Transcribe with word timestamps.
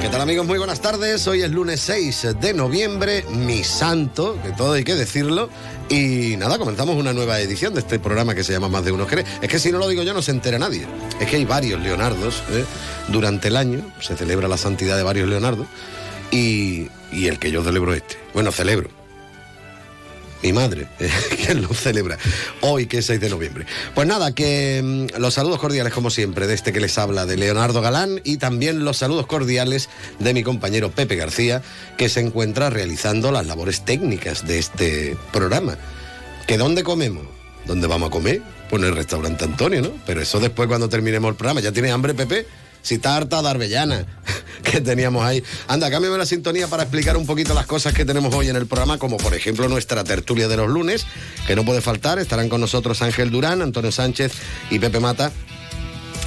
¿Qué 0.00 0.08
tal 0.08 0.22
amigos? 0.22 0.46
Muy 0.46 0.56
buenas 0.56 0.80
tardes. 0.80 1.26
Hoy 1.28 1.42
es 1.42 1.50
lunes 1.50 1.80
6 1.82 2.28
de 2.40 2.54
noviembre, 2.54 3.22
mi 3.28 3.62
santo, 3.62 4.38
que 4.42 4.50
todo 4.52 4.72
hay 4.72 4.82
que 4.82 4.94
decirlo. 4.94 5.50
Y 5.90 6.36
nada, 6.38 6.58
comenzamos 6.58 6.96
una 6.96 7.12
nueva 7.12 7.38
edición 7.38 7.74
de 7.74 7.80
este 7.80 7.98
programa 7.98 8.34
que 8.34 8.42
se 8.42 8.52
llama 8.52 8.70
Más 8.70 8.82
de 8.82 8.92
Uno 8.92 9.06
Jerez. 9.06 9.26
Es 9.42 9.48
que 9.50 9.58
si 9.58 9.70
no 9.70 9.78
lo 9.78 9.88
digo 9.88 10.02
yo 10.02 10.14
no 10.14 10.22
se 10.22 10.30
entera 10.30 10.58
nadie. 10.58 10.86
Es 11.20 11.28
que 11.28 11.36
hay 11.36 11.44
varios 11.44 11.82
Leonardos. 11.82 12.42
¿eh? 12.50 12.64
Durante 13.08 13.48
el 13.48 13.56
año 13.56 13.92
se 14.00 14.16
celebra 14.16 14.48
la 14.48 14.56
santidad 14.56 14.96
de 14.96 15.02
varios 15.02 15.28
Leonardos. 15.28 15.66
Y, 16.30 16.88
y 17.12 17.26
el 17.26 17.38
que 17.38 17.50
yo 17.50 17.62
celebro 17.62 17.92
este. 17.92 18.16
Bueno, 18.32 18.52
celebro 18.52 18.99
mi 20.42 20.52
madre, 20.52 20.88
que 21.46 21.54
lo 21.54 21.72
celebra 21.74 22.18
hoy, 22.60 22.86
que 22.86 22.98
es 22.98 23.06
6 23.06 23.20
de 23.20 23.30
noviembre. 23.30 23.66
Pues 23.94 24.06
nada, 24.06 24.34
que 24.34 24.80
mm, 24.82 25.20
los 25.20 25.34
saludos 25.34 25.58
cordiales, 25.58 25.92
como 25.92 26.10
siempre, 26.10 26.46
de 26.46 26.54
este 26.54 26.72
que 26.72 26.80
les 26.80 26.96
habla, 26.98 27.26
de 27.26 27.36
Leonardo 27.36 27.80
Galán, 27.80 28.20
y 28.24 28.38
también 28.38 28.84
los 28.84 28.98
saludos 28.98 29.26
cordiales 29.26 29.88
de 30.18 30.34
mi 30.34 30.42
compañero 30.42 30.90
Pepe 30.90 31.16
García, 31.16 31.62
que 31.96 32.08
se 32.08 32.20
encuentra 32.20 32.70
realizando 32.70 33.32
las 33.32 33.46
labores 33.46 33.84
técnicas 33.84 34.46
de 34.46 34.58
este 34.58 35.16
programa. 35.32 35.76
¿Que 36.46 36.56
dónde 36.56 36.82
comemos? 36.82 37.24
¿Dónde 37.66 37.86
vamos 37.86 38.08
a 38.08 38.10
comer? 38.10 38.42
Pues 38.68 38.82
en 38.82 38.88
el 38.88 38.96
restaurante 38.96 39.44
Antonio, 39.44 39.82
¿no? 39.82 39.92
Pero 40.06 40.20
eso 40.20 40.40
después 40.40 40.68
cuando 40.68 40.88
terminemos 40.88 41.28
el 41.30 41.36
programa. 41.36 41.60
¿Ya 41.60 41.72
tiene 41.72 41.90
hambre, 41.90 42.14
Pepe? 42.14 42.46
Si 42.82 42.96
está 42.96 43.16
harta 43.16 43.42
de 43.42 43.48
Arbellana 43.48 44.06
que 44.62 44.80
teníamos 44.80 45.24
ahí. 45.24 45.42
Anda, 45.68 45.90
cámbiame 45.90 46.18
la 46.18 46.26
sintonía 46.26 46.68
para 46.68 46.84
explicar 46.84 47.16
un 47.16 47.26
poquito 47.26 47.54
las 47.54 47.66
cosas 47.66 47.92
que 47.92 48.04
tenemos 48.04 48.34
hoy 48.34 48.48
en 48.48 48.56
el 48.56 48.66
programa, 48.66 48.98
como 48.98 49.16
por 49.16 49.34
ejemplo 49.34 49.68
nuestra 49.68 50.04
tertulia 50.04 50.48
de 50.48 50.56
los 50.56 50.68
lunes, 50.68 51.06
que 51.46 51.56
no 51.56 51.64
puede 51.64 51.80
faltar. 51.80 52.18
Estarán 52.18 52.48
con 52.48 52.60
nosotros 52.60 53.02
Ángel 53.02 53.30
Durán, 53.30 53.62
Antonio 53.62 53.92
Sánchez 53.92 54.32
y 54.70 54.78
Pepe 54.78 55.00
Mata. 55.00 55.32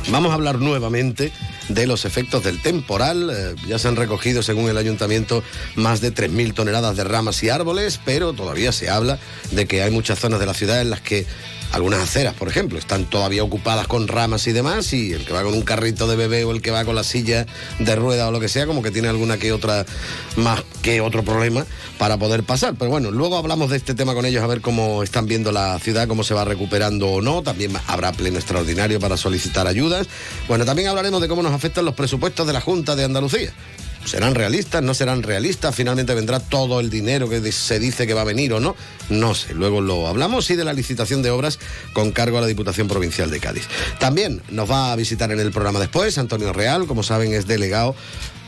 Vamos 0.09 0.31
a 0.31 0.33
hablar 0.33 0.59
nuevamente 0.59 1.31
de 1.69 1.87
los 1.87 2.05
efectos 2.05 2.43
del 2.43 2.61
temporal. 2.61 3.29
Eh, 3.33 3.55
ya 3.67 3.79
se 3.79 3.87
han 3.87 3.95
recogido, 3.95 4.43
según 4.43 4.69
el 4.69 4.77
ayuntamiento, 4.77 5.43
más 5.75 6.01
de 6.01 6.13
3.000 6.13 6.53
toneladas 6.53 6.97
de 6.97 7.03
ramas 7.03 7.41
y 7.43 7.49
árboles, 7.49 7.99
pero 8.03 8.33
todavía 8.33 8.71
se 8.71 8.89
habla 8.89 9.17
de 9.51 9.65
que 9.65 9.81
hay 9.81 9.91
muchas 9.91 10.19
zonas 10.19 10.39
de 10.39 10.45
la 10.45 10.53
ciudad 10.53 10.81
en 10.81 10.89
las 10.89 11.01
que 11.01 11.25
algunas 11.73 12.01
aceras, 12.01 12.35
por 12.35 12.47
ejemplo, 12.47 12.77
están 12.77 13.05
todavía 13.05 13.43
ocupadas 13.43 13.87
con 13.87 14.07
ramas 14.07 14.45
y 14.45 14.51
demás, 14.51 14.93
y 14.93 15.11
el 15.11 15.25
que 15.25 15.33
va 15.33 15.41
con 15.41 15.55
un 15.55 15.63
carrito 15.63 16.07
de 16.07 16.15
bebé 16.15 16.43
o 16.43 16.51
el 16.51 16.61
que 16.61 16.69
va 16.69 16.85
con 16.85 16.93
la 16.93 17.03
silla 17.03 17.47
de 17.79 17.95
rueda 17.95 18.27
o 18.27 18.31
lo 18.31 18.39
que 18.39 18.47
sea, 18.47 18.67
como 18.67 18.83
que 18.83 18.91
tiene 18.91 19.07
alguna 19.07 19.37
que 19.37 19.51
otra 19.51 19.83
más 20.35 20.63
que 20.83 21.01
otro 21.01 21.23
problema 21.23 21.65
para 21.97 22.17
poder 22.17 22.43
pasar. 22.43 22.75
Pero 22.77 22.91
bueno, 22.91 23.09
luego 23.09 23.37
hablamos 23.37 23.71
de 23.71 23.77
este 23.77 23.95
tema 23.95 24.13
con 24.13 24.25
ellos 24.25 24.43
a 24.43 24.47
ver 24.47 24.61
cómo 24.61 25.01
están 25.01 25.25
viendo 25.25 25.51
la 25.51 25.79
ciudad, 25.79 26.07
cómo 26.07 26.23
se 26.23 26.35
va 26.35 26.45
recuperando 26.45 27.07
o 27.09 27.21
no. 27.21 27.41
También 27.41 27.71
habrá 27.87 28.11
pleno 28.11 28.37
extraordinario 28.37 28.99
para 28.99 29.17
solicitar 29.17 29.65
ayudas. 29.65 30.07
Bueno, 30.47 30.65
también 30.65 30.89
hablaremos 30.89 31.21
de 31.21 31.27
cómo 31.27 31.41
nos 31.41 31.53
afectan 31.53 31.85
los 31.85 31.95
presupuestos 31.95 32.45
de 32.45 32.53
la 32.53 32.61
Junta 32.61 32.95
de 32.95 33.03
Andalucía. 33.03 33.51
¿Serán 34.05 34.35
realistas? 34.35 34.83
¿No 34.83 34.93
serán 34.93 35.23
realistas? 35.23 35.73
¿Finalmente 35.75 36.13
vendrá 36.13 36.39
todo 36.39 36.79
el 36.79 36.89
dinero 36.89 37.29
que 37.29 37.51
se 37.51 37.79
dice 37.79 38.05
que 38.05 38.13
va 38.13 38.21
a 38.21 38.25
venir 38.25 38.53
o 38.53 38.59
no? 38.59 38.75
No 39.09 39.33
sé, 39.33 39.53
luego 39.53 39.81
lo 39.81 40.07
hablamos 40.07 40.49
y 40.49 40.55
de 40.55 40.65
la 40.65 40.73
licitación 40.73 41.21
de 41.21 41.31
obras 41.31 41.59
con 41.93 42.11
cargo 42.11 42.37
a 42.37 42.41
la 42.41 42.47
Diputación 42.47 42.87
Provincial 42.87 43.31
de 43.31 43.39
Cádiz. 43.39 43.67
También 43.99 44.41
nos 44.49 44.69
va 44.69 44.91
a 44.91 44.95
visitar 44.95 45.31
en 45.31 45.39
el 45.39 45.51
programa 45.51 45.79
después 45.79 46.17
Antonio 46.17 46.51
Real, 46.53 46.85
como 46.85 47.03
saben 47.03 47.33
es 47.33 47.47
delegado 47.47 47.95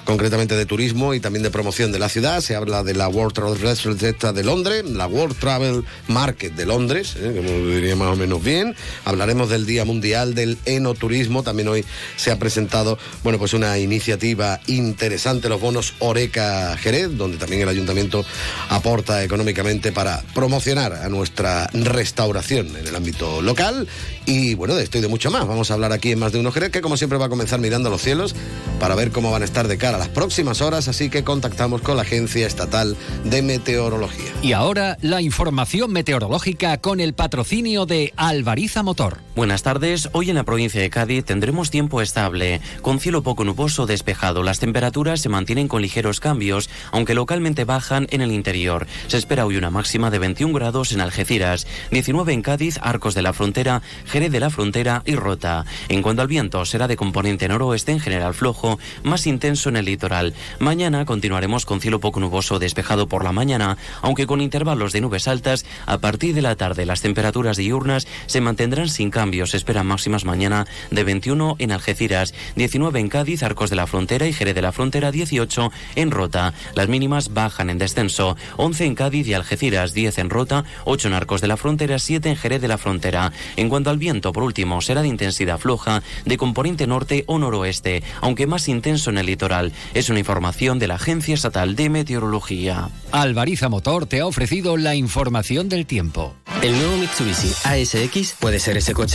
concretamente 0.05 0.55
de 0.55 0.65
turismo 0.65 1.13
y 1.13 1.19
también 1.19 1.43
de 1.43 1.49
promoción 1.49 1.91
de 1.91 1.99
la 1.99 2.09
ciudad. 2.09 2.39
Se 2.41 2.55
habla 2.55 2.83
de 2.83 2.93
la 2.93 3.09
World 3.09 3.33
Travel 3.33 3.57
Festival 3.57 4.35
de 4.35 4.43
Londres, 4.43 4.85
la 4.85 5.07
World 5.07 5.37
Travel 5.37 5.83
Market 6.07 6.53
de 6.53 6.65
Londres, 6.65 7.15
¿eh? 7.19 7.33
como 7.35 7.49
diría 7.67 7.95
más 7.95 8.13
o 8.13 8.15
menos 8.15 8.43
bien. 8.43 8.75
Hablaremos 9.03 9.49
del 9.49 9.65
Día 9.65 9.83
Mundial 9.83 10.35
del 10.35 10.57
Enoturismo. 10.65 11.43
También 11.43 11.67
hoy 11.67 11.83
se 12.15 12.31
ha 12.31 12.39
presentado, 12.39 12.97
bueno, 13.23 13.39
pues 13.39 13.53
una 13.53 13.77
iniciativa 13.79 14.61
interesante, 14.67 15.49
los 15.49 15.59
bonos 15.59 15.93
Oreca 15.99 16.77
Jerez, 16.77 17.17
donde 17.17 17.37
también 17.37 17.63
el 17.63 17.69
ayuntamiento 17.69 18.23
aporta 18.69 19.23
económicamente 19.23 19.91
para 19.91 20.21
promocionar 20.33 20.93
a 20.93 21.09
nuestra 21.09 21.67
restauración 21.73 22.75
en 22.77 22.87
el 22.87 22.95
ámbito 22.95 23.41
local. 23.41 23.87
Y 24.25 24.53
bueno, 24.53 24.75
de 24.75 24.83
esto 24.83 24.99
y 24.99 25.01
de 25.01 25.07
mucho 25.07 25.31
más. 25.31 25.47
Vamos 25.47 25.71
a 25.71 25.73
hablar 25.73 25.91
aquí 25.91 26.11
en 26.11 26.19
más 26.19 26.31
de 26.31 26.39
uno 26.39 26.51
Jerez, 26.51 26.69
que 26.69 26.81
como 26.81 26.95
siempre 26.95 27.17
va 27.17 27.25
a 27.25 27.29
comenzar 27.29 27.59
mirando 27.59 27.89
los 27.89 28.01
cielos 28.01 28.35
para 28.79 28.95
ver 28.95 29.11
cómo 29.11 29.31
van 29.31 29.41
a 29.41 29.45
estar 29.45 29.67
de 29.67 29.77
cara 29.77 29.94
a 29.95 29.97
las 29.97 30.09
próximas 30.09 30.61
horas, 30.61 30.87
así 30.87 31.09
que 31.09 31.23
contactamos 31.23 31.81
con 31.81 31.95
la 31.95 32.03
Agencia 32.03 32.45
Estatal 32.45 32.95
de 33.23 33.41
Meteorología. 33.41 34.31
Y 34.41 34.51
ahora 34.51 34.97
la 35.01 35.21
información 35.21 35.91
meteorológica 35.91 36.77
con 36.77 36.99
el 36.99 37.13
patrocinio 37.13 37.85
de 37.85 38.13
Alvariza 38.17 38.83
Motor. 38.83 39.24
Buenas 39.35 39.63
tardes, 39.63 40.07
hoy 40.13 40.29
en 40.29 40.37
la 40.37 40.45
provincia 40.45 40.79
de 40.79 40.89
Cádiz 40.89 41.25
tendremos 41.25 41.69
tiempo 41.69 42.01
estable, 42.01 42.61
con 42.81 43.01
cielo 43.01 43.21
poco 43.21 43.43
nuboso 43.43 43.85
despejado. 43.85 44.43
Las 44.43 44.59
temperaturas 44.59 45.19
se 45.19 45.27
mantienen 45.27 45.67
con 45.67 45.81
ligeros 45.81 46.21
cambios, 46.21 46.69
aunque 46.93 47.15
localmente 47.15 47.65
bajan 47.65 48.07
en 48.11 48.21
el 48.21 48.31
interior. 48.31 48.87
Se 49.07 49.17
espera 49.17 49.45
hoy 49.45 49.57
una 49.57 49.71
máxima 49.71 50.09
de 50.09 50.19
21 50.19 50.53
grados 50.53 50.93
en 50.93 51.01
Algeciras, 51.01 51.67
19 51.91 52.31
en 52.31 52.43
Cádiz, 52.43 52.79
Arcos 52.81 53.13
de 53.13 53.23
la 53.23 53.33
Frontera, 53.33 53.81
Jerez 54.05 54.31
de 54.31 54.39
la 54.39 54.49
Frontera 54.49 55.03
y 55.05 55.15
Rota. 55.15 55.65
En 55.89 56.01
cuanto 56.01 56.21
al 56.21 56.29
viento, 56.29 56.63
será 56.63 56.87
de 56.87 56.95
componente 56.95 57.49
noroeste 57.49 57.91
en 57.91 57.99
general 57.99 58.35
flojo, 58.35 58.79
más 59.03 59.27
intenso 59.27 59.67
en 59.67 59.75
el 59.75 59.83
litoral. 59.83 60.33
Mañana 60.59 61.03
continuaremos 61.03 61.65
con 61.65 61.81
cielo 61.81 61.99
poco 61.99 62.21
nuboso 62.21 62.57
despejado 62.57 63.09
por 63.09 63.25
la 63.25 63.33
mañana, 63.33 63.77
aunque 64.01 64.27
con 64.27 64.39
intervalos 64.39 64.93
de 64.93 65.01
nubes 65.01 65.27
altas. 65.27 65.65
A 65.87 65.97
partir 65.97 66.33
de 66.33 66.41
la 66.41 66.55
tarde 66.55 66.85
las 66.85 67.01
temperaturas 67.01 67.57
diurnas 67.57 68.07
se 68.27 68.39
mantendrán 68.39 68.87
sin 68.87 69.11
cambios. 69.11 69.24
Se 69.25 69.57
esperan 69.57 69.87
máximas 69.87 70.23
mañana 70.23 70.67
de 70.91 71.03
21 71.03 71.55
en 71.57 71.71
Algeciras, 71.71 72.35
19 72.55 72.99
en 72.99 73.09
Cádiz, 73.09 73.41
Arcos 73.41 73.71
de 73.71 73.75
la 73.75 73.87
Frontera 73.87 74.27
y 74.27 74.33
Jerez 74.33 74.53
de 74.53 74.61
la 74.61 74.71
Frontera, 74.71 75.11
18 75.11 75.71
en 75.95 76.11
Rota. 76.11 76.53
Las 76.75 76.89
mínimas 76.89 77.33
bajan 77.33 77.71
en 77.71 77.79
descenso, 77.79 78.37
11 78.57 78.85
en 78.85 78.95
Cádiz 78.95 79.27
y 79.27 79.33
Algeciras, 79.33 79.93
10 79.93 80.19
en 80.19 80.29
Rota, 80.29 80.63
8 80.85 81.07
en 81.07 81.13
Arcos 81.15 81.41
de 81.41 81.47
la 81.47 81.57
Frontera, 81.57 81.97
7 81.97 82.29
en 82.29 82.35
Jerez 82.35 82.61
de 82.61 82.67
la 82.67 82.77
Frontera. 82.77 83.31
En 83.55 83.67
cuanto 83.67 83.89
al 83.89 83.97
viento, 83.97 84.31
por 84.31 84.43
último, 84.43 84.79
será 84.81 85.01
de 85.01 85.07
intensidad 85.07 85.57
floja, 85.57 86.03
de 86.23 86.37
componente 86.37 86.85
norte 86.85 87.23
o 87.25 87.39
noroeste, 87.39 88.03
aunque 88.21 88.45
más 88.45 88.67
intenso 88.67 89.09
en 89.09 89.17
el 89.17 89.25
litoral. 89.25 89.73
Es 89.95 90.09
una 90.09 90.19
información 90.19 90.77
de 90.77 90.87
la 90.87 90.95
Agencia 90.95 91.33
Estatal 91.33 91.75
de 91.75 91.89
Meteorología. 91.89 92.89
Alvariza 93.11 93.69
Motor 93.69 94.05
te 94.05 94.19
ha 94.19 94.27
ofrecido 94.27 94.77
la 94.77 94.93
información 94.93 95.67
del 95.67 95.87
tiempo. 95.87 96.35
El 96.61 96.73
nuevo 96.73 96.97
Mitsubishi 96.97 97.51
ASX 97.63 98.33
puede 98.39 98.59
ser 98.59 98.77
ese 98.77 98.93
coche 98.93 99.14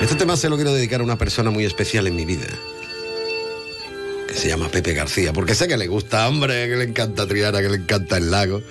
Este 0.00 0.14
tema 0.14 0.36
se 0.36 0.48
lo 0.48 0.56
quiero 0.56 0.72
dedicar 0.72 1.00
a 1.00 1.04
una 1.04 1.18
persona 1.18 1.50
muy 1.50 1.64
especial 1.64 2.06
en 2.06 2.14
mi 2.14 2.24
vida. 2.24 2.46
Que 4.28 4.34
se 4.34 4.48
llama 4.48 4.68
Pepe 4.70 4.94
García. 4.94 5.32
Porque 5.32 5.54
sé 5.54 5.66
que 5.66 5.76
le 5.76 5.88
gusta, 5.88 6.28
hombre, 6.28 6.68
que 6.68 6.76
le 6.76 6.84
encanta 6.84 7.26
Triana, 7.26 7.60
que 7.60 7.68
le 7.68 7.76
encanta 7.78 8.16
el 8.16 8.30
lago. 8.30 8.62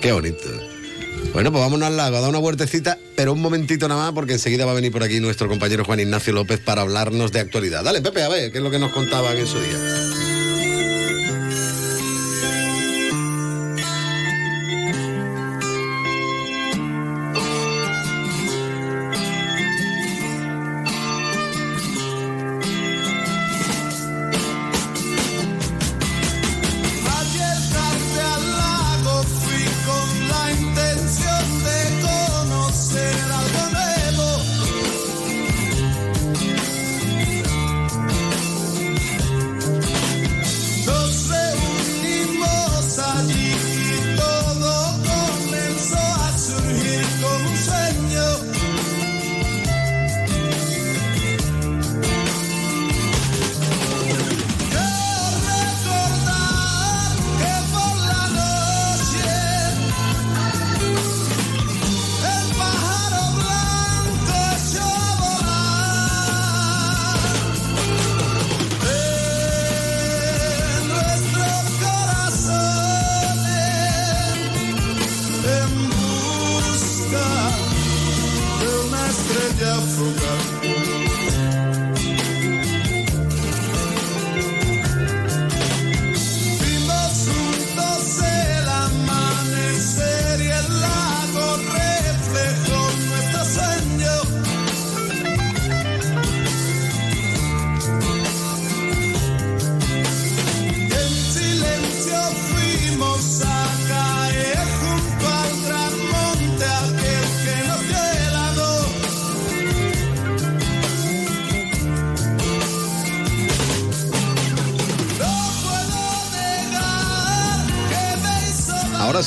Qué 0.00 0.12
bonito. 0.12 0.48
Bueno, 1.32 1.52
pues 1.52 1.62
vámonos 1.62 1.86
al 1.86 1.96
lago, 1.96 2.16
a 2.16 2.20
dar 2.20 2.30
una 2.30 2.38
vueltecita, 2.38 2.98
pero 3.14 3.32
un 3.32 3.40
momentito 3.40 3.86
nada 3.86 4.04
más, 4.04 4.12
porque 4.12 4.32
enseguida 4.32 4.64
va 4.64 4.72
a 4.72 4.74
venir 4.74 4.90
por 4.90 5.02
aquí 5.02 5.20
nuestro 5.20 5.48
compañero 5.48 5.84
Juan 5.84 6.00
Ignacio 6.00 6.32
López 6.32 6.58
para 6.58 6.82
hablarnos 6.82 7.30
de 7.30 7.40
actualidad. 7.40 7.84
Dale, 7.84 8.00
Pepe, 8.00 8.22
a 8.22 8.28
ver, 8.28 8.50
¿qué 8.50 8.58
es 8.58 8.64
lo 8.64 8.70
que 8.70 8.78
nos 8.78 8.90
contaban 8.92 9.36
en 9.36 9.46
su 9.46 9.60
día? 9.60 10.39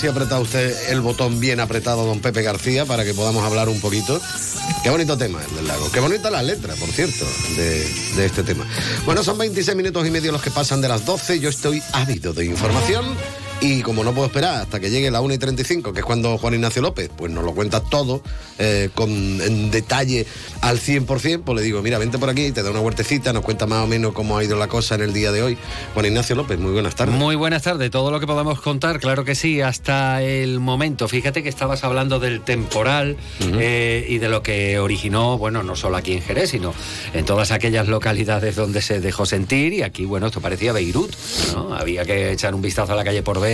Si 0.03 0.09
apretado 0.09 0.41
usted 0.41 0.89
el 0.89 0.99
botón 0.99 1.39
bien 1.39 1.61
apretado, 1.61 2.05
don 2.05 2.19
Pepe 2.19 2.41
García, 2.41 2.85
para 2.85 3.05
que 3.05 3.13
podamos 3.13 3.41
hablar 3.45 3.69
un 3.69 3.79
poquito. 3.79 4.19
Qué 4.83 4.89
bonito 4.89 5.17
tema 5.17 5.41
el 5.41 5.55
del 5.55 5.65
lago. 5.65 5.89
Qué 5.93 6.01
bonita 6.01 6.29
la 6.29 6.43
letra, 6.43 6.75
por 6.75 6.89
cierto, 6.89 7.25
de, 7.55 7.87
de 8.17 8.25
este 8.25 8.43
tema. 8.43 8.67
Bueno, 9.05 9.23
son 9.23 9.37
26 9.37 9.77
minutos 9.77 10.05
y 10.05 10.11
medio 10.11 10.33
los 10.33 10.41
que 10.41 10.51
pasan 10.51 10.81
de 10.81 10.89
las 10.89 11.05
12. 11.05 11.39
Yo 11.39 11.47
estoy 11.47 11.81
ávido 11.93 12.33
de 12.33 12.43
información. 12.43 13.15
Y 13.61 13.81
como 13.81 14.03
no 14.03 14.13
puedo 14.13 14.27
esperar 14.27 14.63
hasta 14.63 14.81
que 14.81 14.89
llegue 14.89 15.09
la 15.09 15.21
1 15.21 15.35
y 15.35 15.37
35, 15.37 15.93
que 15.93 16.01
es 16.01 16.05
cuando 16.05 16.37
Juan 16.37 16.55
Ignacio 16.55 16.81
López, 16.81 17.09
pues 17.15 17.31
nos 17.31 17.45
lo 17.45 17.53
cuenta 17.53 17.79
todo 17.79 18.21
eh, 18.59 18.89
con, 18.93 19.09
en 19.09 19.71
detalle 19.71 20.27
al 20.63 20.79
100%, 20.79 21.43
pues 21.43 21.57
le 21.57 21.61
digo, 21.61 21.81
mira, 21.81 21.97
vente 21.97 22.17
por 22.17 22.29
aquí, 22.29 22.51
te 22.53 22.63
da 22.63 22.71
una 22.71 22.79
huertecita, 22.79 23.33
nos 23.33 23.43
cuenta 23.43 23.67
más 23.67 23.83
o 23.83 23.87
menos 23.87 24.13
cómo 24.13 24.37
ha 24.37 24.43
ido 24.45 24.57
la 24.57 24.69
cosa 24.69 24.95
en 24.95 25.01
el 25.01 25.11
día 25.11 25.33
de 25.33 25.43
hoy. 25.43 25.57
Juan 25.93 26.05
Ignacio 26.05 26.37
López, 26.37 26.57
muy 26.57 26.71
buenas 26.71 26.95
tardes. 26.95 27.13
Muy 27.13 27.35
buenas 27.35 27.63
tardes, 27.63 27.91
todo 27.91 28.11
lo 28.11 28.21
que 28.21 28.27
podamos 28.27 28.61
contar, 28.61 29.01
claro 29.01 29.25
que 29.25 29.35
sí, 29.35 29.59
hasta 29.59 30.21
el 30.21 30.61
momento. 30.61 31.09
Fíjate 31.09 31.43
que 31.43 31.49
estabas 31.49 31.83
hablando 31.83 32.19
del 32.19 32.39
temporal 32.41 33.17
eh, 33.41 34.05
y 34.07 34.19
de 34.19 34.29
lo 34.29 34.41
que 34.41 34.79
originó, 34.79 35.37
bueno, 35.37 35.63
no 35.63 35.75
solo 35.75 35.97
aquí 35.97 36.13
en 36.13 36.21
Jerez, 36.21 36.51
sino 36.51 36.73
en 37.13 37.25
todas 37.25 37.51
aquellas 37.51 37.89
localidades 37.89 38.55
donde 38.55 38.81
se 38.81 39.01
dejó 39.01 39.25
sentir. 39.25 39.73
Y 39.73 39.81
aquí, 39.81 40.05
bueno, 40.05 40.27
esto 40.27 40.39
parecía 40.39 40.71
Beirut, 40.71 41.13
¿no? 41.53 41.75
Había 41.75 42.05
que 42.05 42.31
echar 42.31 42.55
un 42.55 42.61
vistazo 42.61 42.93
a 42.93 42.95
la 42.95 43.03
calle 43.03 43.21
por 43.21 43.41
ver 43.41 43.53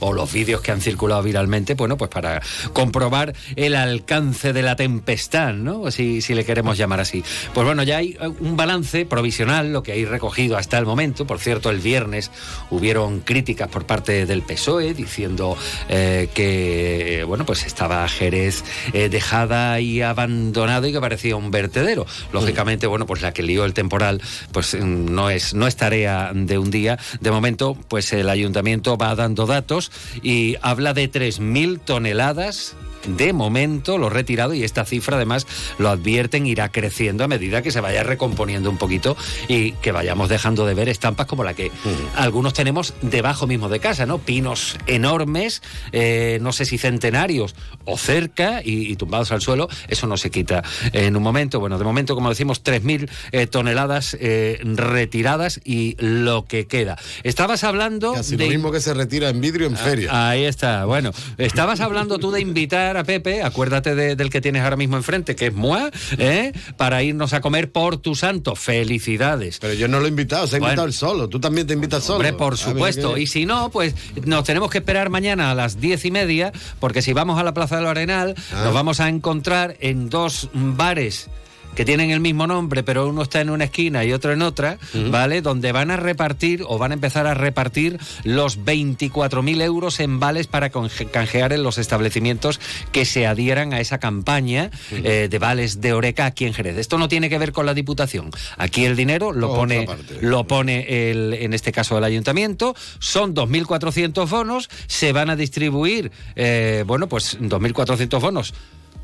o 0.00 0.12
los 0.12 0.32
vídeos 0.32 0.60
que 0.60 0.72
han 0.72 0.80
circulado 0.80 1.22
viralmente, 1.22 1.74
bueno, 1.74 1.96
pues 1.96 2.10
para 2.10 2.42
comprobar 2.72 3.34
el 3.56 3.76
alcance 3.76 4.52
de 4.52 4.62
la 4.62 4.74
tempestad, 4.74 5.54
¿no? 5.54 5.90
Si, 5.90 6.20
si 6.20 6.34
le 6.34 6.47
queremos 6.48 6.78
llamar 6.78 7.00
así. 7.00 7.22
Pues 7.52 7.66
bueno, 7.66 7.82
ya 7.82 7.98
hay 7.98 8.16
un 8.40 8.56
balance 8.56 9.04
provisional, 9.04 9.70
lo 9.70 9.82
que 9.82 9.92
hay 9.92 10.06
recogido 10.06 10.56
hasta 10.56 10.78
el 10.78 10.86
momento. 10.86 11.26
Por 11.26 11.40
cierto, 11.40 11.68
el 11.68 11.78
viernes 11.78 12.30
hubieron 12.70 13.20
críticas 13.20 13.68
por 13.68 13.84
parte 13.84 14.24
del 14.24 14.40
PSOE 14.40 14.94
diciendo 14.94 15.58
eh, 15.90 16.30
que, 16.34 17.22
bueno, 17.28 17.44
pues 17.44 17.66
estaba 17.66 18.08
Jerez 18.08 18.64
eh, 18.94 19.10
dejada 19.10 19.78
y 19.80 20.00
abandonado 20.00 20.86
y 20.86 20.92
que 20.92 21.00
parecía 21.00 21.36
un 21.36 21.50
vertedero. 21.50 22.06
Lógicamente, 22.32 22.86
bueno, 22.86 23.04
pues 23.04 23.20
la 23.20 23.32
que 23.34 23.42
lió 23.42 23.66
el 23.66 23.74
temporal, 23.74 24.22
pues 24.50 24.74
no 24.74 25.28
es, 25.28 25.52
no 25.52 25.66
es 25.66 25.76
tarea 25.76 26.32
de 26.34 26.56
un 26.56 26.70
día. 26.70 26.98
De 27.20 27.30
momento, 27.30 27.76
pues 27.88 28.10
el 28.14 28.30
ayuntamiento 28.30 28.96
va 28.96 29.14
dando 29.14 29.44
datos 29.44 29.92
y 30.22 30.56
habla 30.62 30.94
de 30.94 31.12
3.000 31.12 31.80
toneladas 31.84 32.74
de 33.06 33.32
momento 33.32 33.98
lo 33.98 34.10
retirado 34.10 34.54
y 34.54 34.64
esta 34.64 34.84
cifra 34.84 35.16
además 35.16 35.46
lo 35.78 35.88
advierten 35.88 36.46
irá 36.46 36.70
creciendo 36.70 37.24
a 37.24 37.28
medida 37.28 37.62
que 37.62 37.70
se 37.70 37.80
vaya 37.80 38.02
recomponiendo 38.02 38.70
un 38.70 38.78
poquito 38.78 39.16
y 39.48 39.72
que 39.72 39.92
vayamos 39.92 40.28
dejando 40.28 40.66
de 40.66 40.74
ver 40.74 40.88
estampas 40.88 41.26
como 41.26 41.44
la 41.44 41.54
que 41.54 41.70
algunos 42.16 42.54
tenemos 42.54 42.94
debajo 43.02 43.46
mismo 43.46 43.68
de 43.68 43.80
casa, 43.80 44.06
¿no? 44.06 44.18
Pinos 44.18 44.76
enormes, 44.86 45.62
eh, 45.92 46.38
no 46.40 46.52
sé 46.52 46.64
si 46.64 46.78
centenarios 46.78 47.54
o 47.84 47.96
cerca 47.96 48.60
y, 48.64 48.90
y, 48.90 48.96
tumbados 48.96 49.32
al 49.32 49.40
suelo, 49.40 49.68
eso 49.88 50.06
no 50.06 50.16
se 50.16 50.30
quita 50.30 50.62
en 50.92 51.16
un 51.16 51.22
momento. 51.22 51.60
Bueno, 51.60 51.78
de 51.78 51.84
momento, 51.84 52.14
como 52.14 52.28
decimos, 52.28 52.62
3.000 52.62 53.08
eh, 53.32 53.46
toneladas 53.46 54.16
eh, 54.20 54.60
retiradas 54.62 55.60
y 55.64 55.96
lo 55.98 56.44
que 56.44 56.66
queda. 56.66 56.98
Estabas 57.22 57.64
hablando... 57.64 58.12
Casi 58.12 58.36
de... 58.36 58.44
lo 58.44 58.50
mismo 58.50 58.72
que 58.72 58.80
se 58.80 58.94
retira 58.94 59.28
en 59.28 59.40
vidrio 59.40 59.66
en 59.66 59.76
feria. 59.76 60.10
Ah, 60.12 60.30
ahí 60.30 60.44
está, 60.44 60.84
bueno. 60.84 61.12
Estabas 61.38 61.80
hablando 61.80 62.18
tú 62.18 62.30
de 62.30 62.40
invitar 62.40 62.96
Pepe, 63.04 63.42
acuérdate 63.42 63.94
de, 63.94 64.16
del 64.16 64.30
que 64.30 64.40
tienes 64.40 64.62
ahora 64.62 64.76
mismo 64.76 64.96
enfrente, 64.96 65.34
que 65.36 65.46
es 65.46 65.54
Mua, 65.54 65.90
¿eh? 66.18 66.52
para 66.76 67.02
irnos 67.02 67.32
a 67.32 67.40
comer 67.40 67.70
por 67.72 67.96
tu 67.98 68.14
santo. 68.14 68.54
Felicidades. 68.54 69.58
Pero 69.60 69.74
yo 69.74 69.88
no 69.88 70.00
lo 70.00 70.06
he 70.06 70.08
invitado, 70.08 70.46
se 70.46 70.56
ha 70.56 70.58
invitado 70.58 70.76
Bueno. 70.82 70.88
él 70.88 70.92
solo. 70.92 71.28
Tú 71.28 71.40
también 71.40 71.66
te 71.66 71.74
invitas 71.74 72.04
solo. 72.04 72.16
Hombre, 72.16 72.32
por 72.32 72.54
A 72.54 72.56
ver, 72.56 72.58
supuesto. 72.58 73.14
¿qué? 73.14 73.22
Y 73.22 73.26
si 73.26 73.46
no, 73.46 73.70
pues 73.70 73.94
nos 74.24 74.44
tenemos 74.44 74.70
que 74.70 74.78
esperar 74.78 75.10
mañana 75.10 75.50
a 75.50 75.54
las 75.54 75.80
diez 75.80 76.04
y 76.04 76.10
media, 76.10 76.52
porque 76.80 77.02
si 77.02 77.12
vamos 77.12 77.38
a 77.38 77.42
la 77.42 77.54
Plaza 77.54 77.76
del 77.76 77.86
Arenal, 77.86 78.34
Ah. 78.52 78.62
nos 78.64 78.74
vamos 78.74 79.00
a 79.00 79.08
encontrar 79.08 79.76
en 79.80 80.08
dos 80.10 80.48
bares 80.54 81.28
que 81.78 81.84
tienen 81.84 82.10
el 82.10 82.18
mismo 82.18 82.48
nombre, 82.48 82.82
pero 82.82 83.08
uno 83.08 83.22
está 83.22 83.40
en 83.40 83.50
una 83.50 83.62
esquina 83.62 84.04
y 84.04 84.12
otro 84.12 84.32
en 84.32 84.42
otra, 84.42 84.78
¿vale? 85.12 85.42
Donde 85.42 85.70
van 85.70 85.92
a 85.92 85.96
repartir 85.96 86.64
o 86.66 86.76
van 86.76 86.90
a 86.90 86.94
empezar 86.94 87.28
a 87.28 87.34
repartir 87.34 88.00
los 88.24 88.58
24.000 88.58 89.62
euros 89.62 90.00
en 90.00 90.18
vales 90.18 90.48
para 90.48 90.70
canjear 90.70 91.52
en 91.52 91.62
los 91.62 91.78
establecimientos 91.78 92.58
que 92.90 93.04
se 93.04 93.28
adhieran 93.28 93.74
a 93.74 93.80
esa 93.80 93.98
campaña 93.98 94.72
eh, 94.90 95.28
de 95.30 95.38
vales 95.38 95.80
de 95.80 95.92
Oreca 95.92 96.26
aquí 96.26 96.46
en 96.46 96.52
Jerez. 96.52 96.76
Esto 96.78 96.98
no 96.98 97.06
tiene 97.06 97.30
que 97.30 97.38
ver 97.38 97.52
con 97.52 97.64
la 97.64 97.74
Diputación. 97.74 98.32
Aquí 98.56 98.84
el 98.84 98.96
dinero 98.96 99.30
lo 99.30 99.46
Otra 99.50 99.60
pone, 99.60 99.86
parte. 99.86 100.18
lo 100.20 100.48
pone 100.48 101.10
el, 101.12 101.32
en 101.34 101.54
este 101.54 101.70
caso 101.70 101.96
el 101.96 102.02
ayuntamiento. 102.02 102.74
Son 102.98 103.36
2.400 103.36 104.28
bonos, 104.28 104.68
se 104.88 105.12
van 105.12 105.30
a 105.30 105.36
distribuir, 105.36 106.10
eh, 106.34 106.82
bueno, 106.88 107.08
pues 107.08 107.38
2.400 107.38 108.20
bonos 108.20 108.52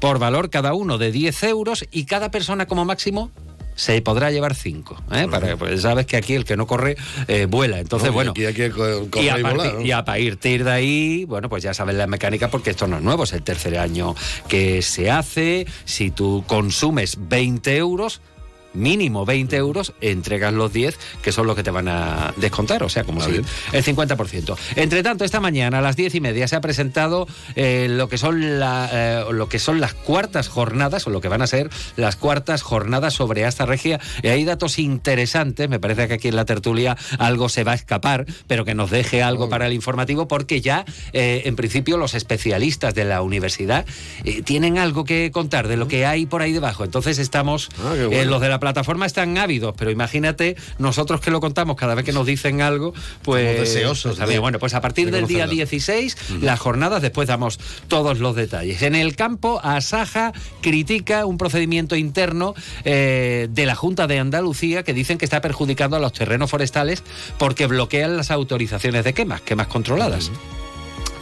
por 0.00 0.18
valor 0.18 0.50
cada 0.50 0.74
uno 0.74 0.98
de 0.98 1.10
10 1.12 1.42
euros 1.44 1.84
y 1.90 2.04
cada 2.04 2.30
persona 2.30 2.66
como 2.66 2.84
máximo 2.84 3.30
se 3.76 4.00
podrá 4.02 4.30
llevar 4.30 4.54
5. 4.54 5.02
Para, 5.30 5.56
pues 5.56 5.82
sabes 5.82 6.06
que 6.06 6.16
aquí 6.16 6.34
el 6.34 6.44
que 6.44 6.56
no 6.56 6.64
corre 6.66 6.96
eh, 7.26 7.46
vuela. 7.50 7.80
Entonces, 7.80 8.08
No, 8.10 8.12
bueno. 8.14 8.30
aquí 8.30 8.44
hay 8.46 8.54
que 8.54 8.70
co- 8.70 9.08
correr 9.10 9.24
y, 9.24 9.28
a 9.30 9.38
y 9.38 9.42
partir, 9.42 9.58
volar, 9.58 9.74
¿no? 9.74 9.80
y 9.82 9.90
a 9.90 10.04
partir 10.04 10.62
de 10.64 10.70
ahí, 10.70 11.24
bueno, 11.24 11.48
pues 11.48 11.64
ya 11.64 11.74
sabes 11.74 11.96
la 11.96 12.06
mecánica 12.06 12.48
porque 12.50 12.70
esto 12.70 12.86
no 12.86 12.98
es 12.98 13.02
nuevo, 13.02 13.24
es 13.24 13.32
el 13.32 13.42
tercer 13.42 13.76
año 13.78 14.14
que 14.46 14.80
se 14.82 15.10
hace. 15.10 15.66
Si 15.84 16.12
tú 16.12 16.44
consumes 16.46 17.16
20 17.18 17.76
euros, 17.76 18.20
mínimo 18.74 19.24
20 19.24 19.56
euros, 19.56 19.92
entregas 20.00 20.52
los 20.52 20.72
10, 20.72 20.98
que 21.22 21.32
son 21.32 21.46
los 21.46 21.56
que 21.56 21.62
te 21.62 21.70
van 21.70 21.88
a 21.88 22.32
descontar, 22.36 22.82
o 22.82 22.88
sea, 22.88 23.04
como 23.04 23.22
Ah, 23.22 23.26
si 23.26 23.40
el 23.76 23.84
50%. 23.84 24.56
Entre 24.76 25.02
tanto, 25.02 25.24
esta 25.24 25.40
mañana 25.40 25.78
a 25.78 25.80
las 25.82 25.96
10 25.96 26.14
y 26.16 26.20
media 26.20 26.48
se 26.48 26.56
ha 26.56 26.60
presentado 26.60 27.26
eh, 27.54 27.86
lo, 27.88 28.08
que 28.08 28.18
son 28.18 28.58
la, 28.58 28.88
eh, 28.92 29.24
lo 29.32 29.48
que 29.48 29.58
son 29.58 29.80
las 29.80 29.94
cuartas 29.94 30.48
jornadas, 30.48 31.06
o 31.06 31.10
lo 31.10 31.20
que 31.20 31.28
van 31.28 31.42
a 31.42 31.46
ser 31.46 31.70
las 31.96 32.16
cuartas 32.16 32.62
jornadas 32.62 33.14
sobre 33.14 33.46
esta 33.46 33.66
regia. 33.66 34.00
Y 34.22 34.28
hay 34.28 34.44
datos 34.44 34.78
interesantes, 34.78 35.68
me 35.68 35.78
parece 35.80 36.08
que 36.08 36.14
aquí 36.14 36.28
en 36.28 36.36
la 36.36 36.44
tertulia 36.44 36.96
algo 37.18 37.48
se 37.48 37.64
va 37.64 37.72
a 37.72 37.76
escapar, 37.76 38.26
pero 38.46 38.64
que 38.64 38.74
nos 38.74 38.90
deje 38.90 39.22
algo 39.22 39.44
Oh. 39.44 39.48
para 39.48 39.66
el 39.66 39.72
informativo, 39.74 40.26
porque 40.28 40.60
ya, 40.60 40.84
eh, 41.12 41.42
en 41.44 41.54
principio, 41.56 41.96
los 41.98 42.14
especialistas 42.14 42.94
de 42.94 43.04
la 43.04 43.20
universidad 43.22 43.84
tienen 44.44 44.78
algo 44.78 45.04
que 45.04 45.30
contar 45.32 45.68
de 45.68 45.76
lo 45.76 45.86
que 45.88 46.06
hay 46.06 46.26
por 46.26 46.40
ahí 46.42 46.52
debajo. 46.52 46.84
Entonces 46.84 47.18
estamos, 47.18 47.68
Ah, 47.84 47.94
bueno. 48.08 48.30
los 48.30 48.40
de 48.40 48.48
la 48.48 48.58
plataforma 48.64 49.06
están 49.06 49.38
ávidos, 49.38 49.74
pero 49.76 49.90
imagínate 49.90 50.56
nosotros 50.78 51.20
que 51.20 51.30
lo 51.30 51.40
contamos 51.40 51.76
cada 51.76 51.94
vez 51.94 52.04
que 52.04 52.12
nos 52.12 52.26
dicen 52.26 52.60
algo, 52.60 52.92
pues... 53.22 53.44
Estamos 53.44 53.68
deseosos 53.74 54.16
pues, 54.16 54.28
de- 54.28 54.38
bueno, 54.38 54.58
pues 54.58 54.74
a 54.74 54.80
partir 54.80 55.06
de 55.06 55.12
del 55.18 55.26
día 55.26 55.44
conocerlo. 55.44 55.54
16, 55.56 56.16
las 56.42 56.58
jornadas, 56.58 57.02
después 57.02 57.28
damos 57.28 57.58
todos 57.88 58.18
los 58.18 58.34
detalles. 58.34 58.82
En 58.82 58.94
el 58.94 59.14
campo, 59.16 59.60
Asaja 59.62 60.32
critica 60.60 61.26
un 61.26 61.38
procedimiento 61.38 61.94
interno 61.96 62.54
eh, 62.84 63.48
de 63.50 63.66
la 63.66 63.74
Junta 63.74 64.06
de 64.06 64.18
Andalucía 64.18 64.82
que 64.82 64.94
dicen 64.94 65.18
que 65.18 65.24
está 65.26 65.40
perjudicando 65.40 65.96
a 65.96 66.00
los 66.00 66.12
terrenos 66.12 66.50
forestales 66.50 67.02
porque 67.38 67.66
bloquean 67.66 68.16
las 68.16 68.30
autorizaciones 68.30 69.04
de 69.04 69.12
quemas, 69.14 69.40
quemas 69.42 69.66
controladas. 69.68 70.30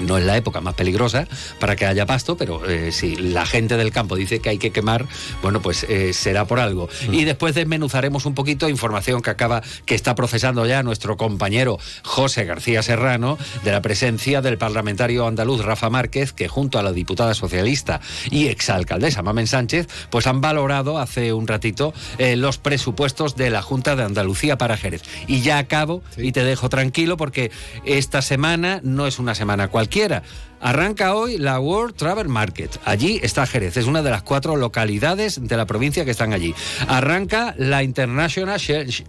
No 0.02 0.18
es 0.18 0.24
la 0.24 0.36
época 0.36 0.60
más 0.60 0.74
peligrosa 0.74 1.26
para 1.58 1.76
que 1.76 1.86
haya 1.86 2.06
pasto, 2.06 2.36
pero 2.36 2.68
eh, 2.68 2.92
si 2.92 3.16
la 3.16 3.46
gente 3.46 3.76
del 3.76 3.92
campo 3.92 4.16
dice 4.16 4.40
que 4.40 4.50
hay 4.50 4.58
que 4.58 4.70
quemar, 4.70 5.06
bueno, 5.42 5.62
pues 5.62 5.84
eh, 5.88 6.12
será 6.12 6.44
por 6.44 6.60
algo. 6.60 6.88
Y 7.10 7.24
después 7.24 7.54
desmenuzaremos 7.54 8.26
un 8.26 8.34
poquito 8.34 8.68
información 8.68 9.22
que 9.22 9.30
acaba, 9.30 9.62
que 9.86 9.94
está 9.94 10.14
procesando 10.14 10.66
ya 10.66 10.82
nuestro 10.82 11.16
compañero 11.16 11.78
José 12.02 12.44
García 12.44 12.82
Serrano, 12.82 13.38
de 13.64 13.72
la 13.72 13.82
presencia 13.82 14.42
del 14.42 14.58
parlamentario 14.58 15.26
andaluz 15.26 15.64
Rafa 15.64 15.90
Márquez, 15.90 16.32
que 16.32 16.48
junto 16.48 16.78
a 16.78 16.82
la 16.82 16.92
diputada 16.92 17.34
socialista 17.34 18.00
y 18.30 18.48
exalcaldesa 18.48 19.22
Mamen 19.22 19.46
Sánchez, 19.46 19.88
pues 20.10 20.26
han 20.26 20.40
valorado 20.40 20.98
hace 20.98 21.32
un 21.32 21.46
ratito 21.46 21.94
eh, 22.18 22.36
los 22.36 22.58
presupuestos 22.58 23.36
de 23.36 23.50
la 23.50 23.62
Junta 23.62 23.96
de 23.96 24.04
Andalucía 24.04 24.58
para 24.58 24.76
Jerez. 24.76 25.02
Y 25.26 25.40
ya 25.42 25.58
acabo 25.58 26.02
y 26.16 26.32
te 26.32 26.44
dejo 26.44 26.68
tranquilo 26.68 27.16
porque 27.16 27.50
esta 27.84 28.22
semana 28.22 28.80
no 28.82 29.06
es 29.06 29.18
una 29.18 29.34
semana 29.34 29.68
cualquiera. 29.68 29.91
Arranca 30.62 31.16
hoy 31.16 31.38
la 31.38 31.58
World 31.58 31.96
Travel 31.96 32.28
Market. 32.28 32.78
Allí 32.84 33.18
está 33.22 33.46
Jerez, 33.46 33.76
es 33.76 33.86
una 33.86 34.00
de 34.00 34.10
las 34.10 34.22
cuatro 34.22 34.56
localidades 34.56 35.40
de 35.42 35.56
la 35.56 35.66
provincia 35.66 36.04
que 36.04 36.12
están 36.12 36.32
allí. 36.32 36.54
Arranca 36.86 37.54
la 37.58 37.82
International, 37.82 38.60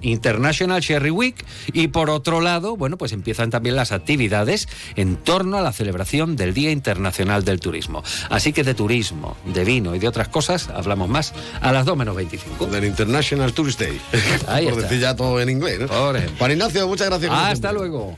International 0.01 0.81
Sherry 0.81 1.11
Week 1.11 1.45
y 1.71 1.89
por 1.89 2.09
otro 2.09 2.41
lado, 2.41 2.75
bueno, 2.75 2.97
pues 2.97 3.11
empiezan 3.11 3.51
también 3.51 3.75
las 3.75 3.91
actividades 3.91 4.67
en 4.95 5.15
torno 5.15 5.59
a 5.59 5.61
la 5.61 5.71
celebración 5.71 6.35
del 6.35 6.55
Día 6.55 6.71
Internacional 6.71 7.45
del 7.45 7.59
Turismo. 7.59 8.03
Así 8.31 8.51
que 8.51 8.63
de 8.63 8.73
turismo, 8.73 9.37
de 9.45 9.63
vino 9.63 9.93
y 9.93 9.99
de 9.99 10.07
otras 10.07 10.29
cosas 10.29 10.69
hablamos 10.69 11.07
más 11.07 11.33
a 11.61 11.71
las 11.71 11.85
2 11.85 11.95
menos 11.95 12.15
25. 12.15 12.65
Del 12.65 12.85
International 12.85 13.53
Tourist 13.53 13.79
Day. 13.79 14.01
Ahí 14.47 14.65
Por 14.65 14.73
está. 14.73 14.87
decir 14.87 14.99
ya 14.99 15.15
todo 15.15 15.39
en 15.39 15.49
inglés, 15.49 15.81
¿no? 15.81 15.87
Juan 15.87 16.51
Ignacio, 16.51 16.87
muchas 16.87 17.09
gracias. 17.09 17.29
como 17.29 17.41
Hasta 17.43 17.71
luego. 17.71 18.17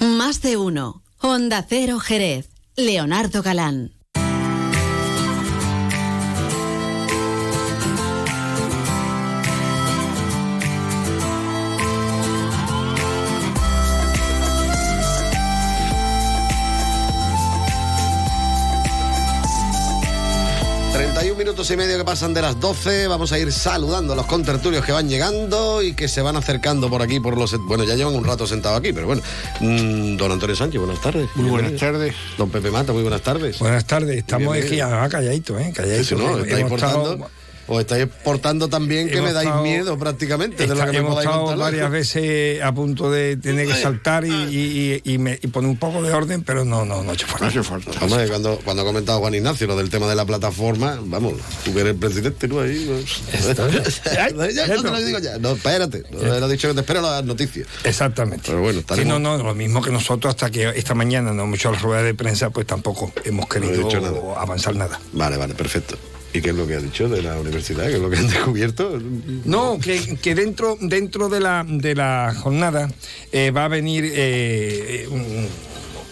Más 0.00 0.42
de 0.42 0.56
uno. 0.56 1.02
Honda 1.20 1.64
Cero 1.66 1.98
Jerez. 1.98 2.50
Leonardo 2.76 3.42
Galán. 3.42 3.95
Minutos 21.56 21.70
y 21.70 21.76
medio 21.78 21.96
que 21.96 22.04
pasan 22.04 22.34
de 22.34 22.42
las 22.42 22.60
12. 22.60 23.06
Vamos 23.06 23.32
a 23.32 23.38
ir 23.38 23.50
saludando 23.50 24.12
a 24.12 24.16
los 24.16 24.26
contertulios 24.26 24.84
que 24.84 24.92
van 24.92 25.08
llegando 25.08 25.80
y 25.82 25.94
que 25.94 26.06
se 26.06 26.20
van 26.20 26.36
acercando 26.36 26.90
por 26.90 27.00
aquí, 27.00 27.18
por 27.18 27.38
los. 27.38 27.56
Bueno, 27.66 27.84
ya 27.84 27.94
llevan 27.94 28.14
un 28.14 28.24
rato 28.24 28.46
sentados 28.46 28.78
aquí, 28.80 28.92
pero 28.92 29.06
bueno. 29.06 29.22
Mm, 29.60 30.18
don 30.18 30.32
Antonio 30.32 30.54
Sánchez, 30.54 30.78
buenas 30.78 31.00
tardes. 31.00 31.30
Muy 31.34 31.48
buenas 31.48 31.70
Bienvenido. 31.70 31.98
tardes. 31.98 32.14
Don 32.36 32.50
Pepe 32.50 32.70
Mata, 32.70 32.92
muy 32.92 33.00
buenas 33.00 33.22
tardes. 33.22 33.58
Buenas 33.58 33.86
tardes, 33.86 34.18
estamos 34.18 34.52
Bienvenido. 34.52 34.86
aquí 34.86 34.94
ah, 34.96 35.08
calladitos, 35.08 35.58
¿eh? 35.62 35.72
Calladitos. 35.74 36.06
Sí, 36.08 36.14
sí, 36.14 36.20
no, 36.22 36.28
Hemos 36.28 36.46
estáis 36.46 36.66
portando, 36.66 37.12
estado- 37.14 37.30
os 37.68 37.80
estáis 37.80 38.06
portando 38.24 38.68
tan 38.68 38.86
bien 38.88 39.08
que 39.08 39.14
Hemos 39.18 39.28
me 39.28 39.32
dais 39.34 39.46
estado- 39.46 39.62
miedo 39.64 39.98
prácticamente 39.98 40.66
de 40.66 40.74
lo 40.74 40.84
que 40.86 40.92
me 40.92 40.98
hemos 40.98 41.10
podáis 41.10 41.26
estado 41.28 41.44
contar. 41.46 41.58
varias 41.58 41.90
veces 41.90 42.62
a 42.62 42.72
punto 42.72 43.10
de 43.10 43.36
tener 43.36 43.66
que 43.66 43.74
saltar 43.74 44.24
y, 44.24 44.30
y- 44.30 45.02
y- 45.04 45.12
y 45.14 45.18
me- 45.18 45.38
y 45.42 45.46
poner 45.48 45.70
un 45.70 45.76
poco 45.76 46.02
de 46.02 46.12
orden, 46.12 46.42
pero 46.42 46.64
no, 46.64 46.84
no, 46.84 47.02
no 47.02 47.10
ha 47.10 47.14
hecho 47.14 47.26
No 47.26 47.32
falta. 47.32 47.46
hace 47.48 47.62
falta. 47.62 47.90
Hombre, 48.04 48.28
cuando, 48.28 48.58
cuando 48.64 48.82
ha 48.82 48.84
comentado 48.86 49.18
Juan 49.18 49.34
Ignacio 49.34 49.66
lo 49.66 49.76
del 49.76 49.90
tema 49.90 50.06
de 50.06 50.14
la 50.14 50.24
plataforma, 50.24 50.98
vamos, 51.04 51.34
tú 51.64 51.72
que 51.74 51.80
eres 51.80 51.94
el 51.94 51.98
presidente, 51.98 52.46
¿no? 52.48 52.60
Ahí, 52.60 52.86
pues, 52.88 53.20
ya, 54.54 54.66
te 54.66 54.82
lo 54.82 55.00
digo 55.02 55.18
ya. 55.18 55.38
No, 55.38 55.52
espérate, 55.52 56.04
no, 56.10 56.34
él 56.34 56.42
ha 56.42 56.48
dicho 56.48 56.68
que 56.68 56.74
te 56.74 56.80
espero 56.80 57.02
las 57.02 57.24
noticias. 57.24 57.66
Exactamente. 57.84 58.44
Pero 58.46 58.60
bueno, 58.60 58.82
Sí, 58.94 59.04
no, 59.04 59.18
no, 59.18 59.36
lo 59.38 59.54
mismo 59.54 59.82
que 59.82 59.90
nosotros 59.90 60.30
hasta 60.30 60.50
que 60.50 60.68
esta 60.76 60.94
mañana 60.94 61.32
no 61.32 61.44
hemos 61.44 61.58
hecho 61.58 61.72
la 61.72 61.78
rueda 61.78 62.02
de 62.02 62.14
prensa, 62.14 62.50
pues 62.50 62.66
tampoco 62.66 63.12
hemos 63.24 63.46
querido 63.48 63.88
nada. 64.00 64.40
avanzar 64.40 64.74
nada. 64.76 65.00
Vale, 65.12 65.36
vale, 65.36 65.54
perfecto. 65.54 65.96
¿Y 66.32 66.40
qué 66.42 66.50
es 66.50 66.56
lo 66.56 66.66
que 66.66 66.74
ha 66.74 66.80
dicho 66.80 67.08
de 67.08 67.22
la 67.22 67.38
universidad? 67.38 67.86
¿Qué 67.86 67.94
es 67.94 68.00
lo 68.00 68.10
que 68.10 68.18
han 68.18 68.28
descubierto? 68.28 69.00
No, 69.44 69.78
que, 69.80 70.16
que 70.20 70.34
dentro, 70.34 70.76
dentro 70.80 71.28
de, 71.28 71.40
la, 71.40 71.64
de 71.66 71.94
la 71.94 72.34
jornada 72.38 72.90
eh, 73.32 73.50
va 73.50 73.64
a 73.64 73.68
venir 73.68 74.10
eh, 74.14 75.06
un- 75.10 75.48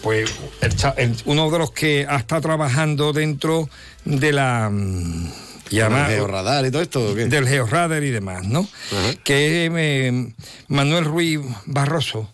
pues 0.01 0.29
uno 1.25 1.49
de 1.49 1.57
los 1.57 1.71
que 1.71 2.05
ha 2.07 2.17
estado 2.17 2.41
trabajando 2.41 3.11
dentro 3.11 3.67
de 4.03 4.31
la 4.33 4.69
mm, 4.71 5.31
y 5.69 5.79
además- 5.79 6.09
¿El 6.09 6.15
georradar 6.17 6.65
y 6.65 6.71
todo 6.71 6.81
esto? 6.81 7.11
¿o 7.11 7.15
qué? 7.15 7.25
del 7.25 7.47
georradar 7.47 8.03
y 8.03 8.11
demás, 8.11 8.45
¿no? 8.45 8.67
Que 9.23 9.65
es 9.65 9.71
eh, 9.75 10.33
Manuel 10.67 11.05
Ruiz 11.05 11.39
Barroso, 11.65 12.29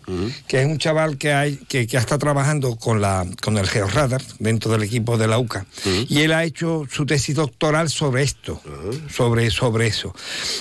que 0.48 0.62
es 0.62 0.66
un 0.68 0.78
chaval 0.78 1.18
que 1.18 1.34
hay 1.34 1.58
que, 1.58 1.88
que 1.88 1.98
está 1.98 2.18
trabajando 2.18 2.76
con 2.76 3.00
la 3.02 3.26
con 3.42 3.58
el 3.58 3.68
georradar 3.68 4.22
dentro 4.40 4.72
del 4.72 4.84
equipo 4.84 5.18
de 5.18 5.28
la 5.28 5.38
UCA 5.40 5.66
y 6.10 6.20
él 6.22 6.34
ha 6.34 6.44
hecho 6.44 6.86
su 6.92 7.06
tesis 7.06 7.36
doctoral 7.36 7.90
sobre 7.90 8.24
esto, 8.24 8.62
sobre 9.10 9.50
sobre 9.52 9.88
eso 9.88 10.14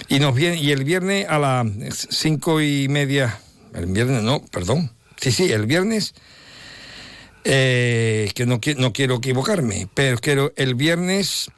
y 0.08 0.18
nos 0.20 0.34
viene 0.34 0.56
y 0.56 0.70
el 0.70 0.84
viernes 0.84 1.26
a 1.28 1.38
las 1.38 1.66
cinco 2.10 2.60
y 2.60 2.88
media, 2.88 3.38
el 3.74 3.86
viernes 3.86 4.22
no, 4.22 4.44
perdón, 4.50 4.90
sí 5.20 5.32
sí, 5.32 5.50
el 5.52 5.66
viernes 5.66 6.14
eh, 7.44 8.30
que 8.34 8.44
no, 8.46 8.60
no 8.76 8.92
quiero 8.92 9.16
equivocarme, 9.16 9.88
pero 9.94 10.18
quiero 10.18 10.52
el 10.56 10.74
viernes 10.74 11.50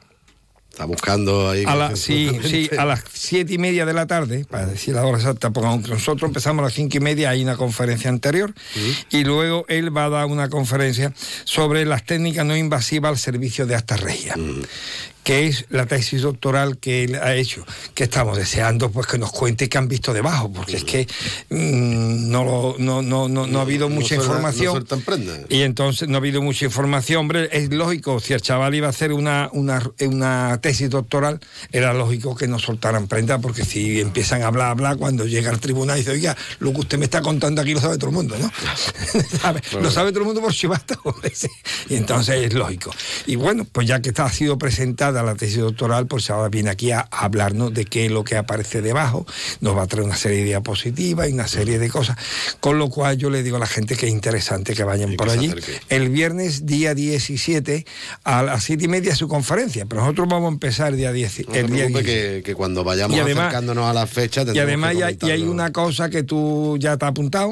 Está 0.73 0.85
buscando 0.85 1.51
ahí. 1.51 1.65
a 1.67 1.75
la, 1.75 1.95
sí, 1.95 2.31
sí, 2.43 2.67
a 2.75 2.83
las 2.83 3.03
siete 3.13 3.53
y 3.53 3.57
media 3.59 3.85
de 3.85 3.93
la 3.93 4.07
tarde, 4.07 4.43
para 4.49 4.65
decir 4.65 4.95
la 4.95 5.05
hora 5.05 5.19
exacta, 5.19 5.51
porque 5.51 5.69
aunque 5.69 5.91
nosotros 5.91 6.27
empezamos 6.27 6.63
a 6.63 6.65
las 6.65 6.73
cinco 6.73 6.97
y 6.97 6.99
media, 6.99 7.29
hay 7.29 7.43
una 7.43 7.55
conferencia 7.57 8.09
anterior, 8.09 8.55
y 9.11 9.23
luego 9.23 9.65
él 9.69 9.95
va 9.95 10.05
a 10.05 10.09
dar 10.09 10.25
una 10.25 10.49
conferencia 10.49 11.13
sobre 11.43 11.85
las 11.85 12.03
técnicas 12.07 12.43
no 12.47 12.57
invasivas 12.57 13.11
al 13.11 13.17
servicio 13.19 13.67
de 13.67 13.75
esta 13.75 13.97
regia. 13.97 14.35
Que 15.23 15.47
es 15.47 15.65
la 15.69 15.85
tesis 15.85 16.21
doctoral 16.21 16.77
que 16.77 17.03
él 17.05 17.15
ha 17.15 17.33
hecho, 17.35 17.65
que 17.93 18.03
estamos 18.03 18.37
deseando 18.37 18.91
pues 18.91 19.07
que 19.07 19.17
nos 19.17 19.31
cuente 19.31 19.69
qué 19.69 19.77
han 19.77 19.87
visto 19.87 20.13
debajo, 20.13 20.51
porque 20.51 20.77
es 20.77 20.83
que 20.83 21.07
mm, 21.49 22.29
no, 22.29 22.43
lo- 22.43 22.75
no, 22.79 23.01
no, 23.01 23.27
no, 23.29 23.47
no 23.47 23.59
ha 23.59 23.61
habido 23.61 23.89
mucha 23.89 24.15
suelta- 24.15 24.25
información. 24.25 24.73
Y 25.49 25.61
entonces 25.61 26.07
no 26.09 26.15
ha 26.15 26.17
habido 26.17 26.41
mucha 26.41 26.65
información. 26.65 27.21
Hombre, 27.21 27.49
es 27.51 27.71
lógico, 27.71 28.19
si 28.19 28.33
el 28.33 28.41
chaval 28.41 28.75
iba 28.75 28.87
a 28.87 28.89
hacer 28.89 29.13
una, 29.13 29.49
una, 29.53 29.81
una 30.01 30.59
tesis 30.61 30.89
doctoral, 30.89 31.39
era 31.71 31.93
lógico 31.93 32.35
que 32.35 32.47
no 32.47 32.59
soltaran 32.59 33.07
prenda, 33.07 33.39
porque 33.39 33.63
si 33.65 34.01
empiezan 34.01 34.41
a 34.41 34.47
hablar, 34.47 34.71
hablar, 34.71 34.97
cuando 34.97 35.25
llega 35.25 35.49
al 35.51 35.59
tribunal 35.59 35.97
y 35.97 35.99
dice, 36.01 36.11
oiga, 36.11 36.35
lo 36.59 36.73
que 36.73 36.79
usted 36.81 36.97
me 36.97 37.05
está 37.05 37.21
contando 37.21 37.61
aquí 37.61 37.73
lo 37.73 37.79
sabe 37.79 37.97
todo 37.97 38.09
el 38.09 38.15
mundo, 38.15 38.35
¿no? 38.37 38.51
¿Sabe? 39.41 39.61
Lo 39.81 39.89
sabe 39.91 40.11
todo 40.11 40.21
el 40.21 40.25
mundo 40.25 40.41
por 40.41 40.53
chivato. 40.53 40.95
y 41.89 41.95
entonces 41.95 42.35
es 42.45 42.53
lógico. 42.53 42.91
Y 43.25 43.35
bueno, 43.35 43.65
pues 43.71 43.87
ya 43.87 44.01
que 44.01 44.09
está, 44.09 44.25
ha 44.25 44.31
sido 44.31 44.57
la 45.21 45.35
tesis 45.35 45.57
doctoral, 45.59 46.07
pues 46.07 46.29
ahora 46.31 46.49
viene 46.49 46.71
aquí 46.71 46.89
a, 46.91 47.01
a 47.11 47.25
hablarnos 47.25 47.73
de 47.73 47.85
qué 47.85 48.05
es 48.05 48.11
lo 48.11 48.23
que 48.23 48.37
aparece 48.37 48.81
debajo, 48.81 49.27
nos 49.61 49.77
va 49.77 49.83
a 49.83 49.87
traer 49.87 50.05
una 50.05 50.15
serie 50.15 50.39
de 50.39 50.45
diapositivas 50.45 51.29
y 51.29 51.33
una 51.33 51.47
serie 51.47 51.77
de 51.77 51.89
cosas, 51.89 52.17
con 52.59 52.79
lo 52.79 52.89
cual 52.89 53.17
yo 53.17 53.29
le 53.29 53.43
digo 53.43 53.57
a 53.57 53.59
la 53.59 53.67
gente 53.67 53.95
que 53.95 54.07
es 54.07 54.11
interesante 54.11 54.73
que 54.73 54.83
vayan 54.83 55.11
Y 55.13 55.17
por 55.17 55.27
que 55.27 55.33
allí. 55.33 55.53
El 55.89 56.09
viernes, 56.09 56.65
día 56.65 56.95
17, 56.95 57.85
a 58.23 58.41
las 58.43 58.63
siete 58.63 58.85
y 58.85 58.87
media 58.87 59.15
su 59.15 59.27
conferencia, 59.27 59.85
pero 59.85 60.01
nosotros 60.01 60.27
vamos 60.29 60.49
a 60.49 60.53
empezar 60.53 60.93
el 60.93 60.97
día 60.97 61.11
10. 61.11 61.47
No 61.47 61.53
te 61.53 61.59
el 61.59 61.67
día 61.67 61.75
preocupes 61.85 62.05
17. 62.05 62.37
que, 62.37 62.43
que 62.43 62.55
cuando 62.55 62.83
vayamos 62.83 63.15
Y 63.15 63.19
además- 63.19 63.43
acercándonos 63.47 63.85
a 63.89 63.93
la 63.93 64.07
fecha 64.07 64.43
Y 64.53 64.57
además 64.59 64.93
que 64.93 64.97
ya, 64.99 65.11
y 65.11 65.31
hay 65.31 65.43
una 65.43 65.71
cosa 65.73 66.09
que 66.09 66.23
tú 66.23 66.77
ya 66.79 66.97
te 66.97 67.05
has 67.05 67.11
apuntado, 67.11 67.51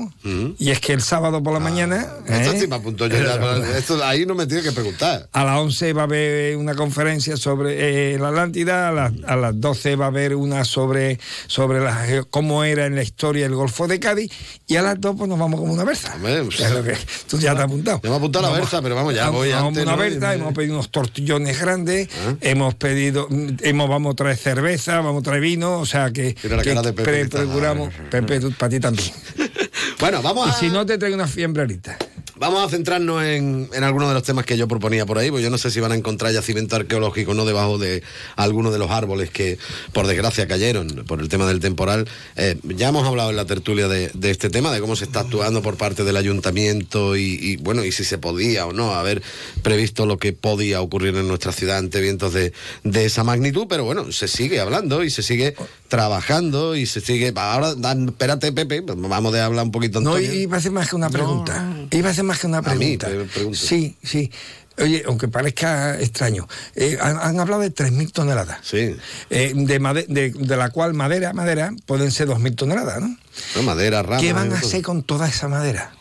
y 0.58 0.70
es 0.72 0.80
que 0.80 0.94
el 0.94 1.01
sábado 1.01 1.44
por 1.44 1.53
la 1.53 1.60
mañana... 1.60 2.08
Esto 2.25 2.53
¿eh? 2.53 2.60
sí 2.62 2.68
me 2.68 2.75
apuntó 2.75 3.08
yo 3.08 3.18
ya, 3.18 3.77
esto 3.77 4.03
ahí 4.03 4.25
no 4.25 4.36
me 4.36 4.46
tiene 4.48 4.63
que 4.63 4.72
preguntar. 4.72 5.27
A 5.34 5.44
las 5.44 5.58
11 5.60 5.94
va 5.94 6.01
a 6.01 6.06
haber 6.06 6.56
una 6.58 6.75
conferencia 6.75 7.36
sobre 7.38 7.50
eh, 7.67 8.17
la 8.20 8.29
Atlántida, 8.29 8.89
a 8.89 8.91
las, 8.91 9.12
a 9.27 9.36
las 9.36 9.60
12 9.60 9.96
va 9.96 10.05
a 10.05 10.08
haber 10.10 10.36
una 10.36 10.63
sobre, 10.65 11.20
sobre 11.48 11.79
la 11.79 12.25
cómo 12.29 12.63
era 12.63 12.86
en 12.86 12.96
la 12.96 13.03
historia 13.03 13.46
el 13.46 13.55
Golfo 13.55 13.88
de 13.88 14.00
Cádiz, 14.00 14.31
y 14.67 14.75
a 14.77 14.81
las 14.81 15.00
2 15.00 15.15
pues 15.17 15.29
nos 15.29 15.38
vamos 15.39 15.60
como 15.60 15.74
una 15.74 15.84
berza. 15.84 16.13
Hombre, 16.15 16.43
pues- 16.43 16.60
Es 16.60 16.72
lo 16.72 16.84
que- 16.84 16.98
tú 17.27 17.38
ya 17.39 17.51
te 17.53 17.60
has 17.60 17.65
apuntado. 17.65 18.00
Ya 18.03 18.10
me 18.10 18.15
he 18.15 18.17
apuntado 18.17 18.48
a 18.48 18.51
la 18.51 18.58
berza, 18.60 18.81
pero 18.81 18.96
vamos, 18.96 19.13
ya 19.15 19.25
vamos- 19.25 19.39
voy 19.41 19.50
vamos 19.51 19.67
antes, 19.70 19.84
una 19.86 19.96
berza, 19.96 20.36
Y 20.36 20.39
hemos 20.39 20.53
pedido 20.53 20.74
unos 20.75 20.89
tortillones 20.91 21.60
grandes, 21.60 22.08
¿Ah? 22.27 22.36
hemos 22.41 22.75
pedido, 22.75 23.27
hemos, 23.62 23.89
vamos 23.89 24.13
a 24.13 24.15
traer 24.15 24.38
cerveza, 24.38 25.01
vamos 25.01 25.22
a 25.22 25.24
traer 25.24 25.41
vino, 25.41 25.79
o 25.79 25.86
sea 25.86 26.12
que, 26.12 26.34
que 26.36 26.50
pre- 26.93 27.27
procuramos, 27.27 27.93
Pepe, 28.10 28.39
para 28.58 28.70
ti 28.70 28.79
también. 28.79 29.12
Bueno, 30.00 30.22
vamos 30.24 30.48
Y 30.48 30.50
a, 30.50 30.53
si 30.53 30.70
no 30.70 30.84
te 30.86 30.98
traigo 30.98 31.15
una 31.15 31.27
fiembrerita. 31.27 31.98
Vamos 32.41 32.65
a 32.65 32.69
centrarnos 32.69 33.24
en, 33.24 33.69
en 33.71 33.83
algunos 33.83 34.07
de 34.07 34.15
los 34.15 34.24
temas 34.24 34.48
que 34.48 34.57
yo 34.57 34.67
proponía 34.67 35.05
por 35.05 35.19
ahí, 35.19 35.29
porque 35.29 35.43
yo 35.43 35.51
no 35.51 35.60
sé 35.60 35.69
si 35.69 35.79
van 35.79 35.91
a 35.91 35.95
encontrar 35.95 36.33
yacimiento 36.33 36.75
arqueológico 36.75 37.36
no 37.36 37.45
debajo 37.45 37.77
de 37.77 38.01
algunos 38.36 38.74
de 38.74 38.79
los 38.79 38.89
árboles 38.89 39.29
que, 39.29 39.60
por 39.93 40.07
desgracia, 40.07 40.48
cayeron 40.48 41.05
por 41.05 41.21
el 41.21 41.29
tema 41.29 41.45
del 41.45 41.60
temporal. 41.60 42.10
Eh, 42.38 42.57
ya 42.63 42.89
hemos 42.89 43.05
hablado 43.05 43.29
en 43.29 43.36
la 43.36 43.45
tertulia 43.45 43.88
de, 43.88 44.12
este 44.24 44.50
tema, 44.50 44.71
de 44.71 44.81
cómo 44.81 44.95
se 44.95 45.03
está 45.03 45.19
actuando 45.19 45.62
por 45.62 45.77
parte 45.77 46.03
del 46.03 46.17
ayuntamiento 46.17 47.15
y, 47.15 47.38
y, 47.39 47.57
bueno, 47.57 47.86
y 47.86 47.91
si 47.91 48.03
se 48.03 48.17
podía 48.17 48.65
o 48.65 48.74
no 48.74 48.95
haber 48.95 49.21
previsto 49.62 50.07
lo 50.07 50.17
que 50.17 50.33
podía 50.33 50.81
ocurrir 50.81 51.15
en 51.15 51.27
nuestra 51.27 51.51
ciudad 51.51 51.77
ante 51.77 52.01
vientos 52.01 52.33
de, 52.33 52.53
de 52.83 53.05
esa 53.05 53.24
magnitud, 53.24 53.67
pero 53.69 53.83
bueno, 53.83 54.12
se 54.12 54.27
sigue 54.27 54.60
hablando 54.60 55.03
y 55.03 55.12
se 55.12 55.21
sigue 55.21 55.53
trabajando 55.91 56.74
y 56.77 56.86
se 56.86 57.01
sigue... 57.01 57.33
Ahora, 57.36 57.75
dan- 57.75 58.07
espérate, 58.07 58.53
Pepe, 58.53 58.81
vamos 58.81 59.36
a 59.36 59.45
hablar 59.45 59.65
un 59.65 59.71
poquito. 59.71 60.00
No, 60.00 60.15
Antonio. 60.15 60.33
iba 60.33 60.55
a 60.55 60.60
hacer 60.60 60.71
más 60.71 60.89
que 60.89 60.95
una 60.95 61.10
pregunta. 61.10 61.67
Iba 61.91 62.07
a 62.07 62.12
hacer 62.12 62.24
más 62.24 62.39
que 62.39 62.48
una 62.48 62.60
A 62.60 62.62
mí, 62.62 62.98
pregunta. 62.98 63.07
pre- 63.07 63.25
pregunta. 63.25 63.60
Sí, 63.60 63.98
sí. 64.01 64.31
Oye, 64.77 65.03
aunque 65.05 65.27
parezca 65.27 66.00
extraño, 66.00 66.48
eh, 66.75 66.98
han, 67.01 67.17
han 67.17 67.39
hablado 67.41 67.62
de 67.62 67.75
3.000 67.75 68.13
toneladas. 68.13 68.60
Sí. 68.63 68.95
Eh, 69.29 69.51
de, 69.53 69.79
made- 69.81 70.07
de, 70.07 70.31
de 70.31 70.57
la 70.57 70.69
cual 70.69 70.93
madera, 70.93 71.33
madera, 71.33 71.74
pueden 71.86 72.10
ser 72.10 72.29
2.000 72.29 72.55
toneladas, 72.55 73.01
¿no? 73.01 73.17
No, 73.57 73.63
madera, 73.63 74.01
rama. 74.01 74.21
¿Qué 74.21 74.31
van 74.31 74.53
a 74.53 74.60
hacer 74.60 74.81
con 74.81 75.03
toda 75.03 75.27
esa 75.27 75.50
madera? 75.50 75.91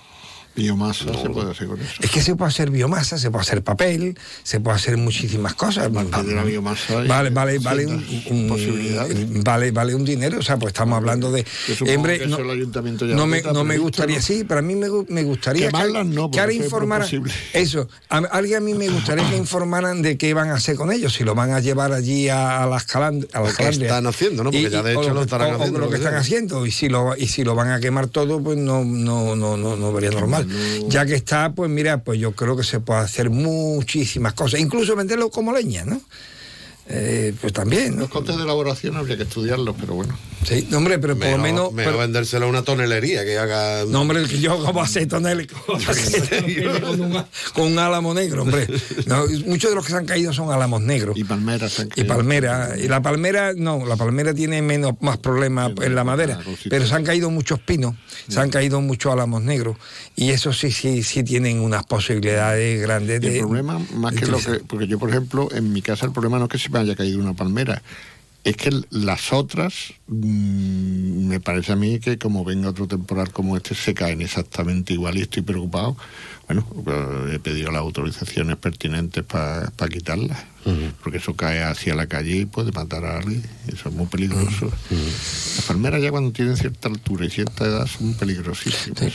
Biomasa 0.61 1.05
se 1.14 1.31
puede 1.31 1.50
hacer 1.50 1.67
con 1.69 1.81
eso. 1.81 1.93
Es 2.00 2.11
que 2.11 2.21
se 2.21 2.37
puede 2.37 2.49
hacer 2.50 2.71
biomasa, 2.71 3.19
se 3.19 3.31
puede 3.31 3.43
hacer 3.43 3.62
papel, 3.62 4.19
se 4.43 4.61
puede 4.61 4.76
hacer 4.76 4.97
muchísimas 4.97 5.55
cosas. 5.55 5.90
De 5.93 6.35
la 6.35 6.45
biomasa 6.45 7.02
Vale, 7.05 7.31
vale, 7.31 7.59
vale 7.59 7.87
un, 7.87 8.05
un- 8.31 9.43
vale, 9.45 9.71
vale 9.71 9.95
un 9.95 10.05
dinero. 10.05 10.38
O 10.38 10.43
sea, 10.43 10.57
pues 10.59 10.73
estamos 10.73 10.97
hablando 10.97 11.31
de. 11.33 11.45
Hombre, 11.95 12.19
que 12.19 12.25
eso 12.25 12.38
el 12.40 12.50
ayuntamiento 12.50 13.07
ya 13.07 13.14
no 13.14 13.21
lo 13.23 13.26
me, 13.26 13.38
está 13.38 13.52
no 13.52 13.64
me 13.64 13.79
gustaría, 13.79 14.17
¿no? 14.17 14.23
sí, 14.23 14.45
pero 14.47 14.61
a 14.61 14.62
mí 14.62 14.75
me, 14.75 14.88
me 15.09 15.23
gustaría 15.25 15.69
que, 15.71 16.05
no, 16.05 16.31
que 16.31 16.40
ahora 16.40 16.52
porque 16.52 16.52
eso 16.55 16.61
es 16.61 16.64
informaran. 16.64 17.09
imposible. 17.14 17.33
Eso, 17.52 17.88
a, 18.09 18.19
alguien 18.19 18.59
a 18.59 18.61
mí 18.61 18.75
me 18.75 18.88
gustaría 18.88 19.29
que 19.29 19.37
informaran 19.37 20.02
de 20.02 20.19
qué 20.19 20.35
van 20.35 20.50
a 20.50 20.55
hacer 20.55 20.76
con 20.76 20.93
ellos, 20.93 21.12
si 21.14 21.25
lo 21.25 21.35
van 21.35 21.52
a 21.52 21.61
llevar 21.61 21.93
allí 21.93 22.29
a, 22.29 22.62
a 22.62 22.67
las 22.67 22.87
caland- 22.87 23.26
a 23.33 23.40
las 23.40 23.50
Lo 23.50 23.57
que 23.57 23.62
calandrias. 23.64 23.90
están 23.90 24.07
haciendo, 24.07 24.45
¿no? 24.45 24.50
Porque 24.50 24.71
ya 24.71 24.83
de 24.83 24.97
o 24.97 25.00
hecho 25.02 25.11
lo 25.14 25.21
que- 25.21 25.25
estarán 25.25 25.49
o- 25.49 25.52
o 25.52 25.57
haciendo, 25.57 25.79
lo 25.79 25.85
lo 25.87 25.90
que 25.90 25.97
que 25.99 26.05
están 26.05 26.14
haciendo 26.19 26.67
y 26.67 26.71
si 26.71 26.88
lo 26.88 27.17
y 27.17 27.26
si 27.29 27.45
lo 27.45 27.55
van 27.55 27.71
a 27.71 27.81
quemar 27.81 28.09
todo 28.09 28.43
pues 28.43 28.57
no 28.59 28.85
no 28.85 29.35
no 29.37 29.57
no 29.57 29.57
no, 29.57 29.76
no 29.76 29.93
vería 29.93 30.11
normal 30.11 30.47
ya 30.88 31.07
que 31.07 31.14
está 31.14 31.52
pues 31.52 31.71
mira 31.71 32.02
pues 32.02 32.19
yo 32.19 32.33
creo 32.33 32.57
que 32.57 32.64
se 32.64 32.80
puede 32.80 33.00
hacer 33.00 33.30
muchísimas 33.30 34.35
cosas 34.35 34.61
incluso 34.61 34.97
venderlo 34.97 35.30
como 35.30 35.52
leña 35.52 35.85
no 35.85 36.00
Eh, 36.92 37.32
pues 37.40 37.52
también 37.52 37.94
¿no? 37.94 38.00
Los 38.02 38.11
costes 38.11 38.37
de 38.37 38.42
elaboración 38.42 38.97
habría 38.97 39.16
que 39.16 39.23
estudiarlos, 39.23 39.76
pero 39.78 39.94
bueno. 39.94 40.18
Sí, 40.44 40.66
no, 40.70 40.78
hombre, 40.78 40.99
pero 40.99 41.16
por 41.16 41.28
lo 41.28 41.38
menos. 41.38 41.73
mejor 41.73 41.92
pero- 41.92 41.99
vendérselo 41.99 42.47
a 42.47 42.49
una 42.49 42.62
tonelería 42.62 43.25
que 43.25 43.38
haga. 43.38 43.85
no, 43.87 44.00
hombre, 44.00 44.25
que 44.25 44.40
yo 44.40 44.59
como 44.64 44.82
hacer 44.82 45.06
tonel 45.06 45.47
con, 46.82 47.00
un, 47.00 47.25
con 47.54 47.66
un 47.73 47.78
álamo 47.78 48.12
negro, 48.14 48.42
hombre. 48.42 48.66
No, 49.06 49.25
muchos 49.47 49.70
de 49.70 49.76
los 49.76 49.85
que 49.85 49.92
se 49.92 49.99
han 49.99 50.06
caído 50.06 50.32
son 50.32 50.50
álamos 50.52 50.80
negros. 50.82 51.16
Y 51.16 51.25
palmeras. 51.25 51.73
se 51.73 51.82
han 51.82 51.88
Y 51.94 52.04
palmera, 52.04 52.70
y 52.76 52.88
la 52.88 53.00
palmera, 53.02 53.52
no, 53.54 53.85
la 53.87 53.97
palmera 53.97 54.35
tiene 54.35 54.62
menos, 54.62 54.94
más 55.00 55.18
problemas 55.18 55.73
en 55.82 55.94
la 55.94 56.02
madera, 56.04 56.40
pero 56.68 56.87
se 56.87 56.94
han 56.94 57.04
caído 57.04 57.30
muchos 57.30 57.61
pinos, 57.61 57.94
se 58.28 58.40
han 58.40 58.50
caído 58.50 58.80
muchos 58.80 59.12
álamos 59.12 59.42
negros, 59.42 59.76
y 60.16 60.30
eso 60.30 60.52
sí, 60.52 60.73
sí, 60.73 61.02
sí 61.02 61.23
tienen 61.23 61.61
unas 61.61 61.85
posibilidades 61.85 62.80
grandes 62.80 63.23
Y 63.23 63.26
de. 63.28 63.35
el 63.37 63.40
problema, 63.44 63.78
más 63.94 64.14
de 64.14 64.20
que 64.20 64.26
lo 64.26 64.38
que. 64.38 64.61
Porque 64.66 64.87
yo, 64.87 64.99
por 64.99 65.11
ejemplo, 65.11 65.49
en 65.52 65.73
mi 65.73 65.82
casa 65.82 66.06
el 66.06 66.12
problema 66.12 66.38
no 66.38 66.44
es 66.47 66.50
que 66.50 66.59
se 66.59 66.70
haya 66.80 66.96
caído 66.96 67.20
una 67.20 67.34
palmera. 67.34 67.82
Es 68.42 68.56
que 68.56 68.70
las 68.90 69.32
otras, 69.32 69.92
mm, 70.06 71.26
me 71.26 71.40
parece 71.40 71.72
a 71.72 71.76
mí 71.76 72.00
que 72.00 72.18
como 72.18 72.44
venga 72.44 72.70
otro 72.70 72.87
temporal 72.87 73.30
como 73.32 73.56
este, 73.56 73.75
se 73.75 73.92
caen 73.92 74.22
exactamente 74.22 74.94
igual 74.94 75.18
y 75.18 75.22
estoy 75.22 75.42
preocupado. 75.42 75.96
Bueno, 76.54 77.28
he 77.33 77.38
pedido 77.38 77.71
las 77.71 77.80
autorizaciones 77.80 78.57
pertinentes 78.57 79.23
para 79.25 79.71
quitarlas, 79.88 80.38
porque 81.02 81.19
eso 81.19 81.35
cae 81.35 81.62
hacia 81.62 81.95
la 81.95 82.07
calle 82.07 82.37
y 82.37 82.45
puede 82.45 82.73
matar 82.73 83.04
a 83.04 83.19
alguien. 83.19 83.42
Eso 83.69 83.88
es 83.88 83.95
muy 83.95 84.07
peligroso. 84.07 84.71
Las 84.90 85.64
palmeras 85.66 86.02
ya 86.02 86.11
cuando 86.11 86.33
tienen 86.33 86.57
cierta 86.57 86.88
altura 86.88 87.26
y 87.26 87.30
cierta 87.30 87.64
edad 87.66 87.87
son 87.87 88.14
peligrosísimas. 88.14 89.12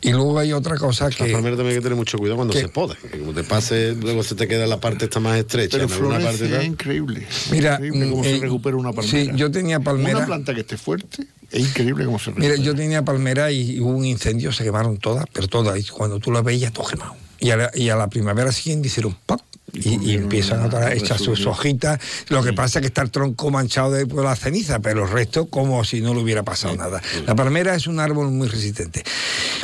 Y 0.00 0.10
luego 0.12 0.38
hay 0.38 0.52
otra 0.52 0.76
cosa 0.76 1.06
Las 1.06 1.16
que. 1.16 1.24
palmeras 1.32 1.56
también 1.56 1.68
hay 1.68 1.74
que 1.76 1.82
tener 1.82 1.96
mucho 1.96 2.18
cuidado 2.18 2.36
cuando 2.36 2.54
¿Qué? 2.54 2.60
se 2.60 2.68
poda. 2.68 2.94
Que 3.10 3.18
como 3.18 3.32
te 3.32 3.42
pase, 3.44 3.94
luego 3.94 4.22
se 4.22 4.34
te 4.34 4.46
queda 4.46 4.66
la 4.66 4.80
parte 4.80 5.06
esta 5.06 5.20
más 5.20 5.36
estrecha. 5.38 5.78
Pero 5.78 5.88
florece 5.88 6.24
parte 6.24 6.58
es 6.58 6.64
increíble. 6.66 7.26
Mira, 7.50 7.74
increíble 7.74 8.10
cómo 8.10 8.22
mm, 8.22 8.24
se 8.24 8.36
eh, 8.36 8.40
recupera 8.40 8.76
una 8.76 8.92
palmera. 8.92 9.24
sí, 9.24 9.30
yo 9.34 9.50
tenía 9.50 9.80
palmera. 9.80 10.18
Una 10.18 10.26
planta 10.26 10.54
que 10.54 10.60
esté 10.60 10.76
fuerte, 10.76 11.26
es 11.50 11.60
increíble 11.60 12.04
cómo 12.04 12.18
se. 12.18 12.32
Mira, 12.32 12.56
yo 12.56 12.74
tenía 12.74 13.04
palmera 13.04 13.50
y 13.50 13.80
hubo 13.80 13.90
un 13.90 14.04
incendio, 14.04 14.52
se 14.52 14.64
quemaron 14.64 14.98
todas, 14.98 15.24
pero 15.32 15.48
todas. 15.48 15.78
Y 15.78 15.84
cuando 15.84 16.18
tú 16.18 16.32
las 16.32 16.42
veías, 16.42 16.72
todo 16.72 16.86
quemado. 16.86 17.14
Y 17.38 17.50
a 17.50 17.56
la, 17.56 17.70
y 17.74 17.88
a 17.90 17.96
la 17.96 18.08
primavera 18.08 18.50
siguiente 18.52 18.88
hicieron 18.88 19.16
¡pop! 19.26 19.40
Y, 19.82 20.10
y 20.10 20.14
empiezan 20.14 20.74
a 20.74 20.92
echar 20.92 21.18
sus 21.18 21.46
hojitas. 21.46 22.00
Lo 22.28 22.42
que 22.42 22.52
pasa 22.52 22.78
es 22.78 22.82
que 22.82 22.86
está 22.88 23.02
el 23.02 23.10
tronco 23.10 23.50
manchado 23.50 23.92
de 23.92 24.06
por 24.06 24.24
la 24.24 24.34
ceniza, 24.36 24.78
pero 24.80 25.04
el 25.04 25.10
resto 25.10 25.46
como 25.46 25.84
si 25.84 26.00
no 26.00 26.14
le 26.14 26.20
hubiera 26.22 26.42
pasado 26.42 26.76
nada. 26.76 27.02
La 27.26 27.34
palmera 27.34 27.74
es 27.74 27.86
un 27.86 28.00
árbol 28.00 28.30
muy 28.30 28.48
resistente. 28.48 29.02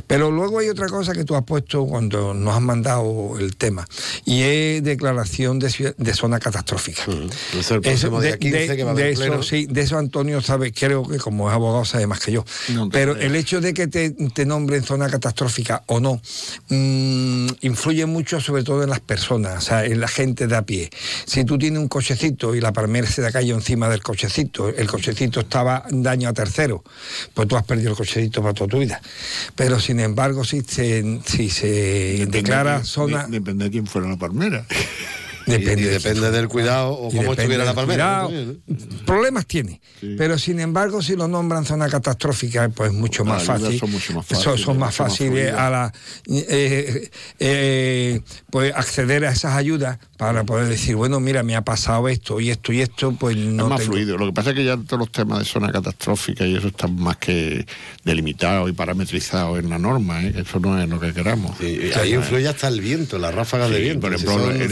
Pero 0.07 0.31
luego 0.31 0.59
hay 0.59 0.69
otra 0.69 0.89
cosa 0.89 1.13
que 1.13 1.25
tú 1.25 1.35
has 1.37 1.45
puesto 1.45 1.87
cuando 1.87 2.35
nos 2.35 2.55
has 2.55 2.61
mandado 2.61 3.39
el 3.39 3.57
tema, 3.57 3.87
y 4.25 4.43
es 4.43 4.83
declaración 4.85 5.59
de, 5.59 5.71
zona 6.15 6.39
catastrófica. 6.39 7.03
Es 7.59 7.71
el 7.71 7.81
próximo 7.81 8.21
de, 8.21 8.29
día 8.29 8.39
15 8.39 8.59
de- 8.69 8.77
que 8.77 8.85
va 8.85 8.91
a 8.91 8.95
de 8.95 9.03
haber 9.03 9.13
eso, 9.15 9.23
pleno. 9.23 9.43
sí, 9.43 9.67
de 9.71 9.81
eso 9.81 9.97
Antonio 9.99 10.41
sabe, 10.43 10.73
creo 10.73 11.07
que 11.07 11.19
como 11.19 11.49
es 11.49 11.55
abogado 11.55 11.85
sabe 11.85 12.07
más 12.07 12.21
que 12.21 12.33
yo. 12.33 12.45
No 12.71 12.89
Pero 12.91 13.17
el 13.17 13.35
hecho 13.37 13.61
de 13.61 13.73
que 13.73 13.87
te, 13.87 14.11
te 14.11 14.45
nombren 14.45 14.83
zona 14.85 15.09
catastrófica 15.09 15.83
o 15.87 16.01
no, 16.01 16.21
mm, 16.69 17.47
influye 17.63 18.05
mucho 18.07 18.41
sobre 18.41 18.65
todo 18.65 18.83
en 18.83 18.91
las 18.91 19.01
personas, 19.01 19.59
o 19.59 19.61
sea, 19.61 19.85
en 19.85 20.01
la 20.03 20.09
gente 20.09 20.47
de 20.47 20.57
a 20.57 20.63
pie. 20.63 20.91
Si 21.25 21.45
tú 21.47 21.57
tienes 21.57 21.79
un 21.81 21.89
cochecito 21.89 22.55
y 22.55 22.61
la 22.61 22.73
palmera 22.73 23.07
se 23.09 23.23
te 23.23 23.33
cayó 23.33 23.55
encima 23.55 23.89
del 23.89 24.03
cochecito, 24.03 24.69
el 24.69 24.87
cochecito 24.87 25.41
estaba 25.41 25.85
daño 25.91 26.29
a 26.29 26.33
tercero, 26.35 26.85
pues 27.33 27.49
tú 27.49 27.57
has 27.57 27.65
perdido 27.65 27.91
el 27.93 27.97
cochecito 27.97 28.43
para 28.43 28.53
toda 28.53 28.69
tu 28.69 28.79
vida. 28.81 29.01
Pero 29.57 29.81
sin 29.81 29.99
embargo, 30.01 30.45
si 30.45 30.61
se, 30.61 31.21
si 31.25 31.49
se 31.49 31.67
Depende 31.67 32.27
declara 32.39 32.79
de- 32.81 32.85
zona... 32.85 33.25
de- 33.27 33.33
Depende 33.41 33.65
de 33.65 33.71
quién 33.71 33.87
fuera 33.87 34.09
la 34.09 34.17
palmera. 34.19 34.67
Y- 35.47 35.53
y 35.55 35.57
depende 35.85 36.31
del 36.31 36.49
cuidado 36.49 36.93
o 36.93 37.09
Y 37.09 37.17
cómo 37.17 37.23
depende 37.35 37.43
estuviera 37.43 37.65
la 37.65 37.75
palmera. 37.75 38.25
cuidado. 38.27 38.55
Problemas 39.07 39.47
tiene. 39.47 39.81
Pero 40.19 40.39
sin 40.39 40.61
embargo, 40.61 41.03
si 41.03 41.17
lo 41.17 41.29
nombran 41.29 41.65
zona 41.65 41.89
catastrófica, 41.89 42.69
pues 42.69 42.93
mucho 42.93 43.25
más 43.25 43.43
fácil. 43.45 43.79
son 43.79 43.91
mucho 43.91 44.13
más 44.15 44.27
Son- 44.27 44.37
fáciles, 44.39 44.61
son 44.61 44.79
más 44.79 44.95
fáciles 44.95 45.53
a 45.53 45.71
la 45.71 45.93
eh, 46.29 47.11
eh, 47.39 48.21
pues 48.51 48.73
acceder 48.75 49.25
a 49.25 49.31
esas 49.33 49.55
ayudas 49.57 49.99
para 50.17 50.45
poder 50.45 50.69
decir, 50.69 50.95
bueno, 50.97 51.19
mira, 51.21 51.43
me 51.43 51.57
ha 51.57 51.63
pasado 51.63 52.09
esto 52.09 52.39
y 52.41 52.51
esto 52.51 52.73
y 52.73 52.81
esto, 52.81 53.13
pues 53.13 53.37
no 53.37 53.65
es 53.65 53.71
más 53.71 53.81
tengo- 53.81 53.93
fluido. 53.93 54.17
Lo 54.19 54.27
que 54.27 54.33
pasa 54.33 54.51
es 54.51 54.57
que 54.57 54.65
ya 54.65 54.77
todos 54.77 54.99
los 55.01 55.11
temas 55.13 55.41
de 55.41 55.45
zona 55.45 55.73
catastrófica 55.73 56.47
y 56.47 56.57
eso 56.57 56.69
están 56.69 56.95
más 56.97 57.17
que 57.17 57.67
delimitados 58.05 58.71
y 58.71 58.73
parametrizados 58.73 59.59
en 59.59 59.69
la 59.71 59.79
norma. 59.79 60.23
¿eh? 60.25 60.33
Eso 60.37 60.61
no 60.61 60.81
es 60.81 60.89
lo 60.89 61.01
que 61.01 61.13
queramos. 61.13 61.59
Ahí 61.61 62.15
influye 62.15 62.49
hasta 62.49 62.69
el 62.69 62.81
viento, 62.81 63.19
las 63.19 63.35
ráfagas 63.35 63.71
de 63.71 63.77
Sí, 63.79 63.83
viento. 63.83 64.09
por 64.09 64.19
Si 64.19 64.25
ejemplo, 64.25 64.45
son 64.47 64.57
en- 64.57 64.63
en 64.63 64.69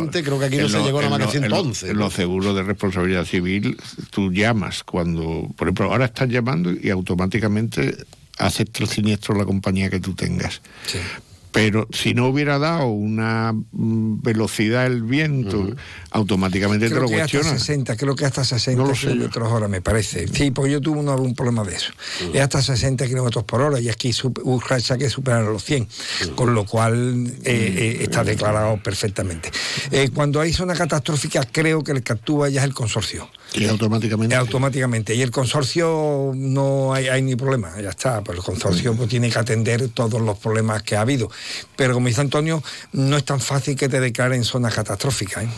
120, 0.00 0.18
lo- 0.18 0.24
creo 0.24 0.38
que 0.38 0.44
aquí 0.46 0.56
no 0.58 0.68
se 0.68 0.78
lo- 0.78 0.84
llegó 0.84 1.02
nada 1.02 1.18
más 1.18 1.28
que 1.32 1.38
lo- 1.40 1.44
en 1.46 1.50
lo- 1.50 1.56
111. 1.56 1.90
En 1.90 1.96
los 1.98 2.12
seguros 2.14 2.54
de 2.56 2.62
responsabilidad 2.62 3.24
civil, 3.24 3.76
tú 4.10 4.32
llamas 4.32 4.82
cuando, 4.84 5.48
por 5.56 5.68
ejemplo, 5.68 5.90
ahora 5.92 6.06
estás 6.06 6.28
llamando 6.28 6.72
y 6.72 6.90
automáticamente 6.90 7.96
acepta 8.38 8.82
el 8.82 8.88
siniestro 8.88 9.34
la 9.36 9.44
compañía 9.44 9.90
que 9.90 10.00
tú 10.00 10.14
tengas. 10.14 10.60
Pero 11.52 11.88
si 11.92 12.14
no 12.14 12.28
hubiera 12.28 12.58
dado 12.58 12.86
una 12.86 13.52
mm, 13.52 14.22
velocidad 14.22 14.86
el 14.86 15.02
viento, 15.02 15.74
automáticamente 16.12 16.86
te 16.86 16.90
Creo 16.92 17.02
lo 17.02 17.08
que 17.08 17.20
hasta 17.20 17.38
cuestiona. 17.38 17.58
60, 17.58 17.96
creo 17.96 18.14
que 18.14 18.24
hasta 18.24 18.44
60 18.44 18.82
No 18.82 18.92
kilómetros 18.92 19.52
hora, 19.52 19.66
me 19.68 19.80
parece. 19.82 20.28
Sí, 20.28 20.50
porque 20.52 20.70
yo 20.72 20.80
tuve 20.80 21.00
una- 21.00 21.16
un 21.16 21.34
problema 21.34 21.64
de 21.64 21.74
eso. 21.74 21.92
Es 22.32 22.40
hasta 22.40 22.62
60 22.62 23.06
kilómetros 23.06 23.44
por 23.44 23.60
hora 23.62 23.80
y 23.80 23.88
aquí 23.88 24.12
racha 24.68 24.96
que 24.96 25.10
superaron 25.10 25.52
los 25.52 25.64
100, 25.64 25.88
con 26.36 26.54
lo 26.54 26.64
cual 26.66 27.26
eh, 27.26 27.34
eh, 27.44 27.98
está 28.02 28.22
declarado 28.22 28.76
perfectamente. 28.82 29.50
Eh, 29.90 30.10
cuando 30.14 30.40
hay 30.40 30.52
zona 30.52 30.74
catastrófica, 30.74 31.42
creo 31.50 31.82
que 31.82 31.92
el 31.92 32.02
que 32.02 32.12
actúa 32.12 32.48
ya 32.48 32.60
es 32.60 32.64
el 32.66 32.74
consorcio. 32.74 33.28
Y 33.54 33.66
automáticamente. 33.66 34.34
Automáticamente. 34.36 35.14
Y 35.14 35.22
el 35.22 35.30
consorcio 35.30 36.32
no 36.34 36.94
hay, 36.94 37.08
hay 37.08 37.22
ni 37.22 37.36
problema, 37.36 37.80
ya 37.80 37.90
está. 37.90 38.22
Pero 38.22 38.38
el 38.38 38.44
consorcio 38.44 38.94
pues, 38.94 39.08
tiene 39.08 39.30
que 39.30 39.38
atender 39.38 39.88
todos 39.88 40.20
los 40.20 40.38
problemas 40.38 40.82
que 40.82 40.96
ha 40.96 41.00
habido. 41.00 41.30
Pero 41.76 41.94
como 41.94 42.08
dice 42.08 42.20
Antonio, 42.20 42.62
no 42.92 43.16
es 43.16 43.24
tan 43.24 43.40
fácil 43.40 43.76
que 43.76 43.88
te 43.88 44.00
declaren 44.00 44.44
zona 44.44 44.70
catastrófica. 44.70 45.42
¿eh? 45.42 45.48